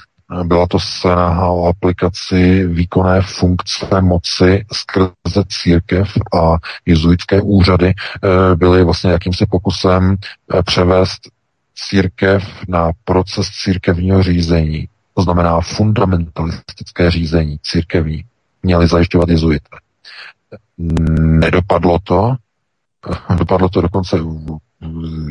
byla 0.44 0.68
to 0.68 0.80
snaha 0.80 1.48
o 1.48 1.66
aplikaci 1.66 2.68
výkonné 2.68 3.22
funkce 3.22 4.02
moci 4.02 4.66
skrze 4.74 5.44
církev 5.48 6.12
a 6.42 6.58
jezuitské 6.86 7.42
úřady 7.42 7.94
eh, 7.94 8.56
byly 8.56 8.84
vlastně 8.84 9.12
jakýmsi 9.12 9.46
pokusem 9.46 10.16
eh, 10.16 10.64
převést 10.64 11.20
církev 11.76 12.44
na 12.68 12.92
proces 13.04 13.48
církevního 13.64 14.24
řízení. 14.24 14.88
To 15.20 15.24
znamená 15.24 15.62
fundamentalistické 15.62 17.12
řízení 17.12 17.60
církevní. 17.64 18.24
Měli 18.64 18.88
zajišťovat 18.88 19.30
jezuité. 19.30 19.70
Nedopadlo 21.18 22.00
to, 22.04 22.36
dopadlo 23.36 23.70
to 23.70 23.82
dokonce 23.82 24.18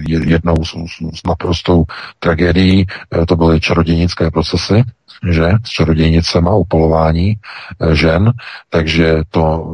jednou 0.09 0.55
s, 0.65 0.71
s 1.15 1.27
naprostou 1.27 1.85
tragédií, 2.19 2.87
eh, 2.87 3.27
to 3.27 3.37
byly 3.37 3.61
čarodějnické 3.61 4.31
procesy, 4.31 4.83
že, 5.31 5.51
s 5.65 5.69
čarodějnicema, 5.69 6.55
upolování 6.55 7.37
eh, 7.37 7.95
žen, 7.95 8.33
takže 8.69 9.23
to 9.31 9.67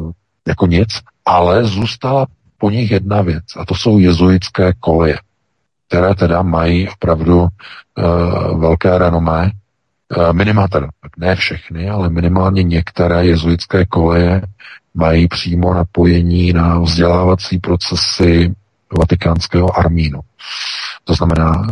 jako 0.46 0.66
nic, 0.66 0.88
ale 1.26 1.64
zůstala 1.64 2.26
po 2.58 2.70
nich 2.70 2.90
jedna 2.90 3.22
věc, 3.22 3.44
a 3.56 3.64
to 3.64 3.74
jsou 3.74 3.98
jezuitské 3.98 4.72
koleje, 4.80 5.18
které 5.88 6.14
teda 6.14 6.42
mají 6.42 6.88
opravdu 6.88 7.42
uh, 7.42 8.60
velké 8.60 8.98
renomé, 8.98 9.50
minimálně, 10.32 10.68
teda, 10.68 10.88
ne 11.16 11.36
všechny, 11.36 11.90
ale 11.90 12.10
minimálně 12.10 12.62
některé 12.62 13.26
jezuitské 13.26 13.86
koleje 13.86 14.42
mají 14.94 15.28
přímo 15.28 15.74
napojení 15.74 16.52
na 16.52 16.78
vzdělávací 16.78 17.58
procesy 17.58 18.54
vatikánského 18.98 19.78
armínu. 19.78 20.20
To 21.04 21.14
znamená, 21.14 21.66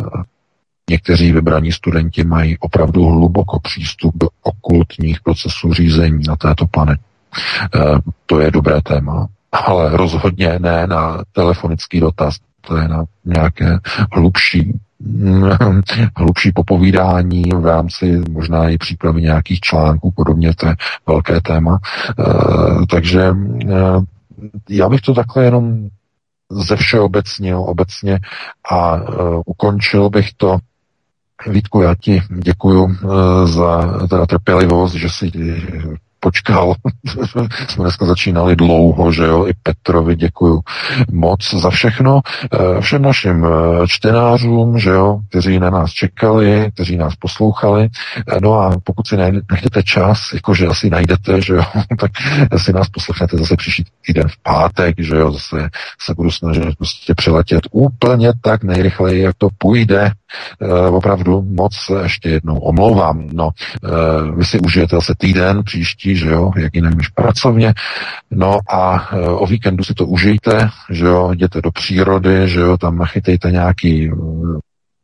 někteří 0.89 1.31
vybraní 1.31 1.71
studenti 1.71 2.23
mají 2.23 2.57
opravdu 2.57 3.05
hluboko 3.05 3.59
přístup 3.59 4.15
do 4.15 4.27
okultních 4.41 5.21
procesů 5.21 5.73
řízení 5.73 6.23
na 6.27 6.35
této 6.35 6.67
planetě. 6.67 7.03
To 8.25 8.39
je 8.39 8.51
dobré 8.51 8.81
téma, 8.81 9.27
ale 9.51 9.97
rozhodně 9.97 10.59
ne 10.59 10.87
na 10.87 11.23
telefonický 11.31 11.99
dotaz. 11.99 12.35
To 12.61 12.77
je 12.77 12.87
na 12.87 13.03
nějaké 13.25 13.77
hlubší 14.11 14.79
hlubší 16.15 16.51
popovídání 16.51 17.43
v 17.55 17.65
rámci 17.65 18.21
možná 18.29 18.69
i 18.69 18.77
přípravy 18.77 19.21
nějakých 19.21 19.59
článků, 19.59 20.11
podobně 20.15 20.55
to 20.55 20.67
je 20.67 20.75
velké 21.07 21.41
téma. 21.41 21.79
Takže 22.89 23.33
já 24.69 24.89
bych 24.89 25.01
to 25.01 25.13
takhle 25.13 25.43
jenom 25.43 25.87
ze 26.51 26.75
všeobecnil 26.75 27.59
obecně 27.59 28.19
a 28.71 28.99
ukončil 29.45 30.09
bych 30.09 30.29
to 30.37 30.57
Vítku, 31.47 31.81
já 31.81 31.95
ti 31.95 32.23
děkuju 32.43 32.95
za 33.45 33.99
teda 34.07 34.25
trpělivost, 34.25 34.93
že 34.93 35.09
si 35.09 35.31
počkal. 36.23 36.73
Jsme 37.67 37.83
dneska 37.83 38.05
začínali 38.05 38.55
dlouho, 38.55 39.11
že 39.11 39.23
jo, 39.23 39.47
i 39.47 39.53
Petrovi 39.63 40.15
děkuju 40.15 40.61
moc 41.11 41.53
za 41.53 41.69
všechno. 41.69 42.21
Eh, 42.53 42.81
všem 42.81 43.01
našim 43.01 43.45
eh, 43.45 43.87
čtenářům, 43.87 44.79
že 44.79 44.89
jo, 44.89 45.19
kteří 45.29 45.59
na 45.59 45.69
nás 45.69 45.91
čekali, 45.91 46.71
kteří 46.73 46.97
nás 46.97 47.15
poslouchali. 47.15 47.89
Eh, 48.27 48.39
no 48.41 48.53
a 48.53 48.71
pokud 48.83 49.07
si 49.07 49.17
najdete 49.17 49.83
čas, 49.83 50.19
jakože 50.33 50.67
asi 50.67 50.89
najdete, 50.89 51.41
že 51.41 51.53
jo, 51.53 51.63
tak 51.99 52.11
si 52.57 52.73
nás 52.73 52.89
poslechnete 52.89 53.37
zase 53.37 53.55
příští 53.55 53.83
týden 54.05 54.27
v 54.27 54.37
pátek, 54.43 54.95
že 54.99 55.15
jo, 55.15 55.31
zase 55.31 55.69
se 56.01 56.13
budu 56.13 56.31
snažit 56.31 56.77
prostě 56.77 57.15
přeletět 57.15 57.61
úplně 57.71 58.31
tak 58.41 58.63
nejrychleji, 58.63 59.21
jak 59.21 59.35
to 59.37 59.47
půjde. 59.57 60.11
Opravdu 60.91 61.41
moc 61.41 61.91
ještě 62.03 62.29
jednou 62.29 62.59
omlouvám. 62.59 63.29
No, 63.33 63.49
vy 64.35 64.45
si 64.45 64.59
užijete 64.59 64.95
zase 64.95 65.13
týden 65.17 65.63
příští, 65.63 66.15
že 66.15 66.29
jo, 66.29 66.51
jak 66.57 66.75
jinak 66.75 66.95
než 66.95 67.07
pracovně. 67.07 67.73
No 68.31 68.57
a 68.69 69.09
e, 69.11 69.29
o 69.29 69.45
víkendu 69.45 69.83
si 69.83 69.93
to 69.93 70.05
užijte, 70.05 70.69
že 70.89 71.05
jo, 71.05 71.31
jděte 71.31 71.61
do 71.61 71.71
přírody, 71.71 72.49
že 72.49 72.59
jo, 72.59 72.77
tam 72.77 73.03
chytejte 73.05 73.51
nějaký 73.51 74.11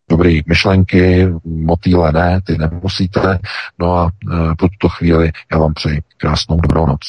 dobré 0.10 0.40
myšlenky, 0.48 1.28
motýle 1.46 2.12
ne, 2.12 2.42
ty 2.46 2.58
nemusíte. 2.58 3.40
No 3.80 3.98
a 3.98 4.12
e, 4.34 4.56
pro 4.56 4.68
tuto 4.70 4.90
chvíli 4.90 5.32
já 5.52 5.58
vám 5.58 5.74
přeji 5.74 6.02
krásnou 6.18 6.58
dobrou 6.58 6.86
noc. 6.86 7.00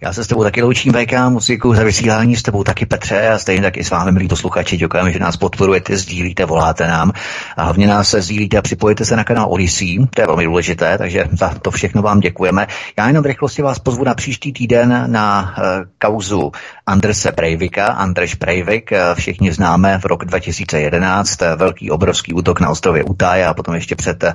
Já 0.00 0.12
se 0.12 0.24
s 0.24 0.26
tebou 0.26 0.42
taky 0.42 0.62
loučím, 0.62 0.92
VK, 0.92 1.12
moc 1.28 1.46
děkuji 1.46 1.74
za 1.74 1.84
vysílání, 1.84 2.36
s 2.36 2.42
tebou 2.42 2.64
taky 2.64 2.86
Petře 2.86 3.28
a 3.28 3.38
stejně 3.38 3.62
tak 3.62 3.76
i 3.76 3.84
s 3.84 3.90
vámi, 3.90 4.12
milí 4.12 4.28
posluchači, 4.28 4.76
děkujeme, 4.76 5.12
že 5.12 5.18
nás 5.18 5.36
podporujete, 5.36 5.96
sdílíte, 5.96 6.44
voláte 6.44 6.86
nám 6.86 7.12
a 7.56 7.62
hlavně 7.62 7.86
nás 7.86 8.08
se 8.08 8.22
sdílíte 8.22 8.58
a 8.58 8.62
připojete 8.62 9.04
se 9.04 9.16
na 9.16 9.24
kanál 9.24 9.52
Odyssey, 9.52 9.98
to 10.14 10.20
je 10.20 10.26
velmi 10.26 10.44
důležité, 10.44 10.98
takže 10.98 11.24
za 11.32 11.48
to 11.48 11.70
všechno 11.70 12.02
vám 12.02 12.20
děkujeme. 12.20 12.66
Já 12.98 13.06
jenom 13.08 13.22
v 13.22 13.26
rychlosti 13.26 13.62
vás 13.62 13.78
pozvu 13.78 14.04
na 14.04 14.14
příští 14.14 14.52
týden 14.52 15.04
na 15.06 15.54
uh, 15.58 15.64
kauzu 15.98 16.52
Andrese 16.86 17.32
Breivika, 17.32 17.86
Andreš 17.86 18.34
Breivik, 18.34 18.92
uh, 18.92 19.14
všichni 19.14 19.52
známe 19.52 19.98
v 19.98 20.04
rok 20.04 20.24
2011, 20.24 21.42
uh, 21.42 21.48
velký 21.56 21.90
obrovský 21.90 22.32
útok 22.32 22.60
na 22.60 22.70
ostrově 22.70 23.04
Utaj 23.04 23.44
a 23.44 23.54
potom 23.54 23.74
ještě 23.74 23.96
před 23.96 24.22
uh, 24.22 24.30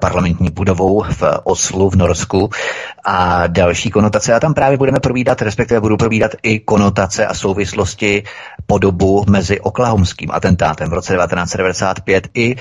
parlamentní 0.00 0.50
budovou 0.50 1.02
v 1.02 1.22
Oslu 1.44 1.90
v 1.90 1.96
Norsku 1.96 2.50
a 3.04 3.46
další 3.46 3.90
konotace. 3.90 4.34
A 4.34 4.40
tam 4.40 4.54
právě 4.54 4.78
budeme 4.78 5.00
probídat, 5.00 5.42
respektive 5.42 5.80
budu 5.80 5.96
probídat 5.96 6.30
i 6.42 6.58
konotace 6.58 7.26
a 7.26 7.34
souvislosti 7.34 8.22
podobu 8.66 9.24
mezi 9.28 9.60
oklahomským 9.60 10.30
atentátem 10.32 10.90
v 10.90 10.92
roce 10.92 11.16
1995 11.16 12.28
i 12.34 12.56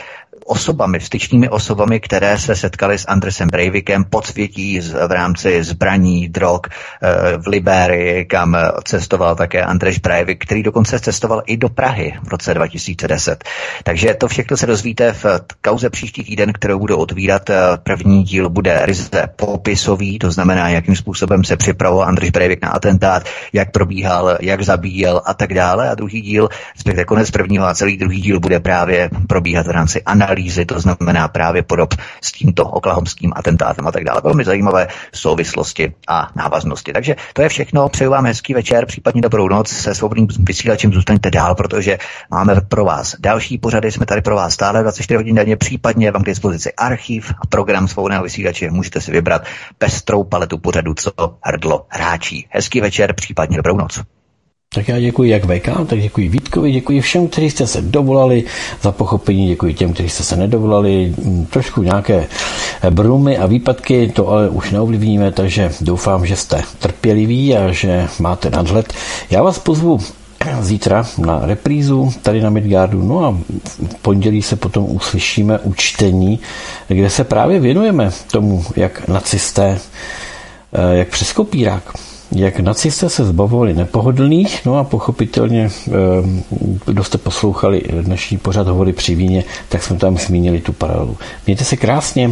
osobami, 0.46 1.00
styčnými 1.00 1.50
osobami, 1.50 2.00
které 2.00 2.38
se 2.38 2.56
setkali 2.56 2.98
s 2.98 3.06
Andresem 3.08 3.48
Breivikem 3.48 4.04
podsvětí 4.04 4.80
v 4.80 5.12
rámci 5.12 5.64
zbraní, 5.64 6.30
drog 6.30 6.60
eh, 6.68 7.38
v 7.38 7.48
Liberii, 7.48 8.26
kam 8.26 8.58
cestoval 8.84 9.36
také 9.36 9.64
Andrej 9.64 9.96
Breivik, 10.04 10.46
který 10.46 10.64
dokonce 10.64 11.00
cestoval 11.00 11.42
i 11.46 11.58
do 11.58 11.70
Prahy 11.70 12.14
v 12.24 12.28
roce 12.28 12.54
2010. 12.54 13.44
Takže 13.84 14.14
to 14.14 14.28
všechno 14.28 14.58
se 14.58 14.66
dozvíte 14.66 15.14
v 15.14 15.26
kauze 15.62 15.90
příští 15.90 16.24
týden, 16.24 16.54
kterou 16.54 16.80
budu 16.80 16.98
otvírat. 16.98 17.50
Eh, 17.50 17.56
první 17.84 18.24
díl 18.24 18.50
bude 18.50 18.86
ryze 18.86 19.28
popisový, 19.36 20.20
to 20.20 20.32
znamená, 20.32 20.70
jakým 20.70 20.96
způsobem 20.96 21.44
se 21.44 21.58
připravoval 21.58 22.08
Andrej 22.08 22.32
Breivik 22.32 22.62
na 22.62 22.70
atentát, 22.70 23.24
jak 23.54 23.72
probíhal, 23.72 24.38
jak 24.42 24.62
zabíjel 24.62 25.22
a 25.26 25.34
tak 25.34 25.54
dále. 25.54 25.90
A 25.90 25.96
druhý 25.96 26.22
díl, 26.22 26.50
respektive 26.76 27.06
konec 27.06 27.32
prvního 27.32 27.66
a 27.66 27.74
celý 27.74 27.98
druhý 27.98 28.22
díl 28.22 28.40
bude 28.40 28.60
právě 28.60 29.10
probíhat 29.28 29.68
v 29.68 29.70
rámci 29.70 30.02
analýzy 30.04 30.35
analýzy, 30.36 30.66
to 30.66 30.80
znamená 30.80 31.28
právě 31.28 31.64
podob 31.64 31.94
s 32.22 32.32
tímto 32.32 32.66
oklahomským 32.66 33.32
atentátem 33.36 33.88
a 33.88 33.92
tak 33.92 34.04
dále. 34.04 34.22
Velmi 34.24 34.44
zajímavé 34.44 34.88
souvislosti 35.14 35.94
a 36.08 36.30
návaznosti. 36.36 36.94
Takže 36.94 37.16
to 37.34 37.42
je 37.42 37.50
všechno. 37.50 37.90
Přeju 37.90 38.12
vám 38.12 38.26
hezký 38.26 38.54
večer, 38.54 38.86
případně 38.86 39.22
dobrou 39.22 39.48
noc. 39.48 39.70
Se 39.70 39.96
svobodným 39.96 40.28
vysílačem 40.40 40.94
zůstaňte 40.94 41.32
dál, 41.32 41.56
protože 41.56 41.98
máme 42.32 42.62
pro 42.62 42.86
vás 42.86 43.16
další 43.20 43.58
pořady. 43.58 43.92
Jsme 43.92 44.06
tady 44.06 44.22
pro 44.22 44.36
vás 44.36 44.54
stále 44.54 44.82
24 44.82 45.16
hodin 45.16 45.36
denně, 45.36 45.58
případně 45.58 46.12
vám 46.12 46.24
k 46.24 46.26
dispozici 46.26 46.74
archiv 46.74 47.34
a 47.42 47.48
program 47.48 47.88
svobodného 47.88 48.24
vysílače. 48.24 48.72
Můžete 48.72 49.02
si 49.02 49.12
vybrat 49.12 49.42
pestrou 49.78 50.24
paletu 50.24 50.58
pořadu, 50.58 50.94
co 50.94 51.12
hrdlo 51.44 51.86
hráčí. 51.90 52.48
Hezký 52.50 52.82
večer, 52.82 53.14
případně 53.14 53.58
dobrou 53.58 53.78
noc. 53.78 54.15
Tak 54.76 54.88
já 54.88 55.00
děkuji 55.00 55.30
jak 55.30 55.46
VK, 55.46 55.88
tak 55.88 56.00
děkuji 56.00 56.30
Vítkovi, 56.30 56.72
děkuji 56.72 57.02
všem, 57.02 57.28
kteří 57.28 57.50
jste 57.50 57.68
se 57.68 57.82
dovolali 57.82 58.44
za 58.82 58.92
pochopení, 58.92 59.48
děkuji 59.48 59.74
těm, 59.74 59.94
kteří 59.94 60.10
jste 60.10 60.24
se 60.24 60.36
nedovolali. 60.36 61.14
Mm, 61.24 61.46
trošku 61.46 61.84
nějaké 61.84 62.28
brumy 62.90 63.38
a 63.38 63.46
výpadky, 63.46 64.12
to 64.16 64.28
ale 64.28 64.50
už 64.50 64.72
neovlivníme, 64.72 65.32
takže 65.32 65.72
doufám, 65.82 66.26
že 66.26 66.36
jste 66.36 66.62
trpěliví 66.80 67.56
a 67.56 67.72
že 67.72 68.08
máte 68.20 68.50
nadhled. 68.50 68.94
Já 69.30 69.44
vás 69.44 69.60
pozvu 69.60 70.00
zítra 70.62 71.06
na 71.18 71.40
reprízu 71.46 72.12
tady 72.22 72.42
na 72.42 72.50
Midgardu. 72.50 73.02
No 73.04 73.26
a 73.26 73.38
v 73.88 73.96
pondělí 74.02 74.42
se 74.42 74.56
potom 74.56 74.86
uslyšíme 74.90 75.60
u 75.60 75.74
čtení, 75.74 76.40
kde 76.88 77.10
se 77.10 77.24
právě 77.24 77.60
věnujeme 77.60 78.12
tomu, 78.32 78.66
jak 78.76 79.08
nacisté, 79.08 79.80
eh, 80.74 80.98
jak 80.98 81.08
přes 81.08 81.34
kopírák 81.34 81.94
jak 82.32 82.60
nacisté 82.60 83.10
se 83.10 83.26
zbavovali 83.26 83.74
nepohodlných, 83.74 84.66
no 84.66 84.78
a 84.78 84.84
pochopitelně, 84.84 85.70
eh, 85.88 85.92
kdo 86.86 87.04
jste 87.04 87.18
poslouchali 87.18 87.84
dnešní 88.02 88.38
pořad 88.38 88.68
hovory 88.68 88.94
při 88.94 89.16
víně, 89.16 89.44
tak 89.70 89.84
jsme 89.84 89.98
tam 89.98 90.18
zmínili 90.18 90.62
tu 90.62 90.74
paralelu. 90.74 91.18
Mějte 91.46 91.64
se 91.64 91.78
krásně. 91.78 92.32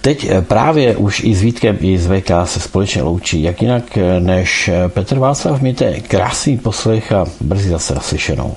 Teď 0.00 0.26
eh, 0.30 0.42
právě 0.42 0.96
už 0.96 1.20
i 1.24 1.34
s 1.34 1.42
Vítkem, 1.42 1.76
i 1.80 1.98
s 1.98 2.06
VK 2.06 2.30
se 2.44 2.60
společně 2.60 3.02
loučí. 3.02 3.42
Jak 3.42 3.62
jinak 3.62 3.98
eh, 3.98 4.20
než 4.20 4.70
Petr 4.88 5.18
Václav, 5.18 5.60
mějte 5.60 6.00
krásný 6.00 6.58
poslech 6.58 7.12
a 7.12 7.26
brzy 7.40 7.68
zase 7.68 7.94
naslyšenou. 7.94 8.56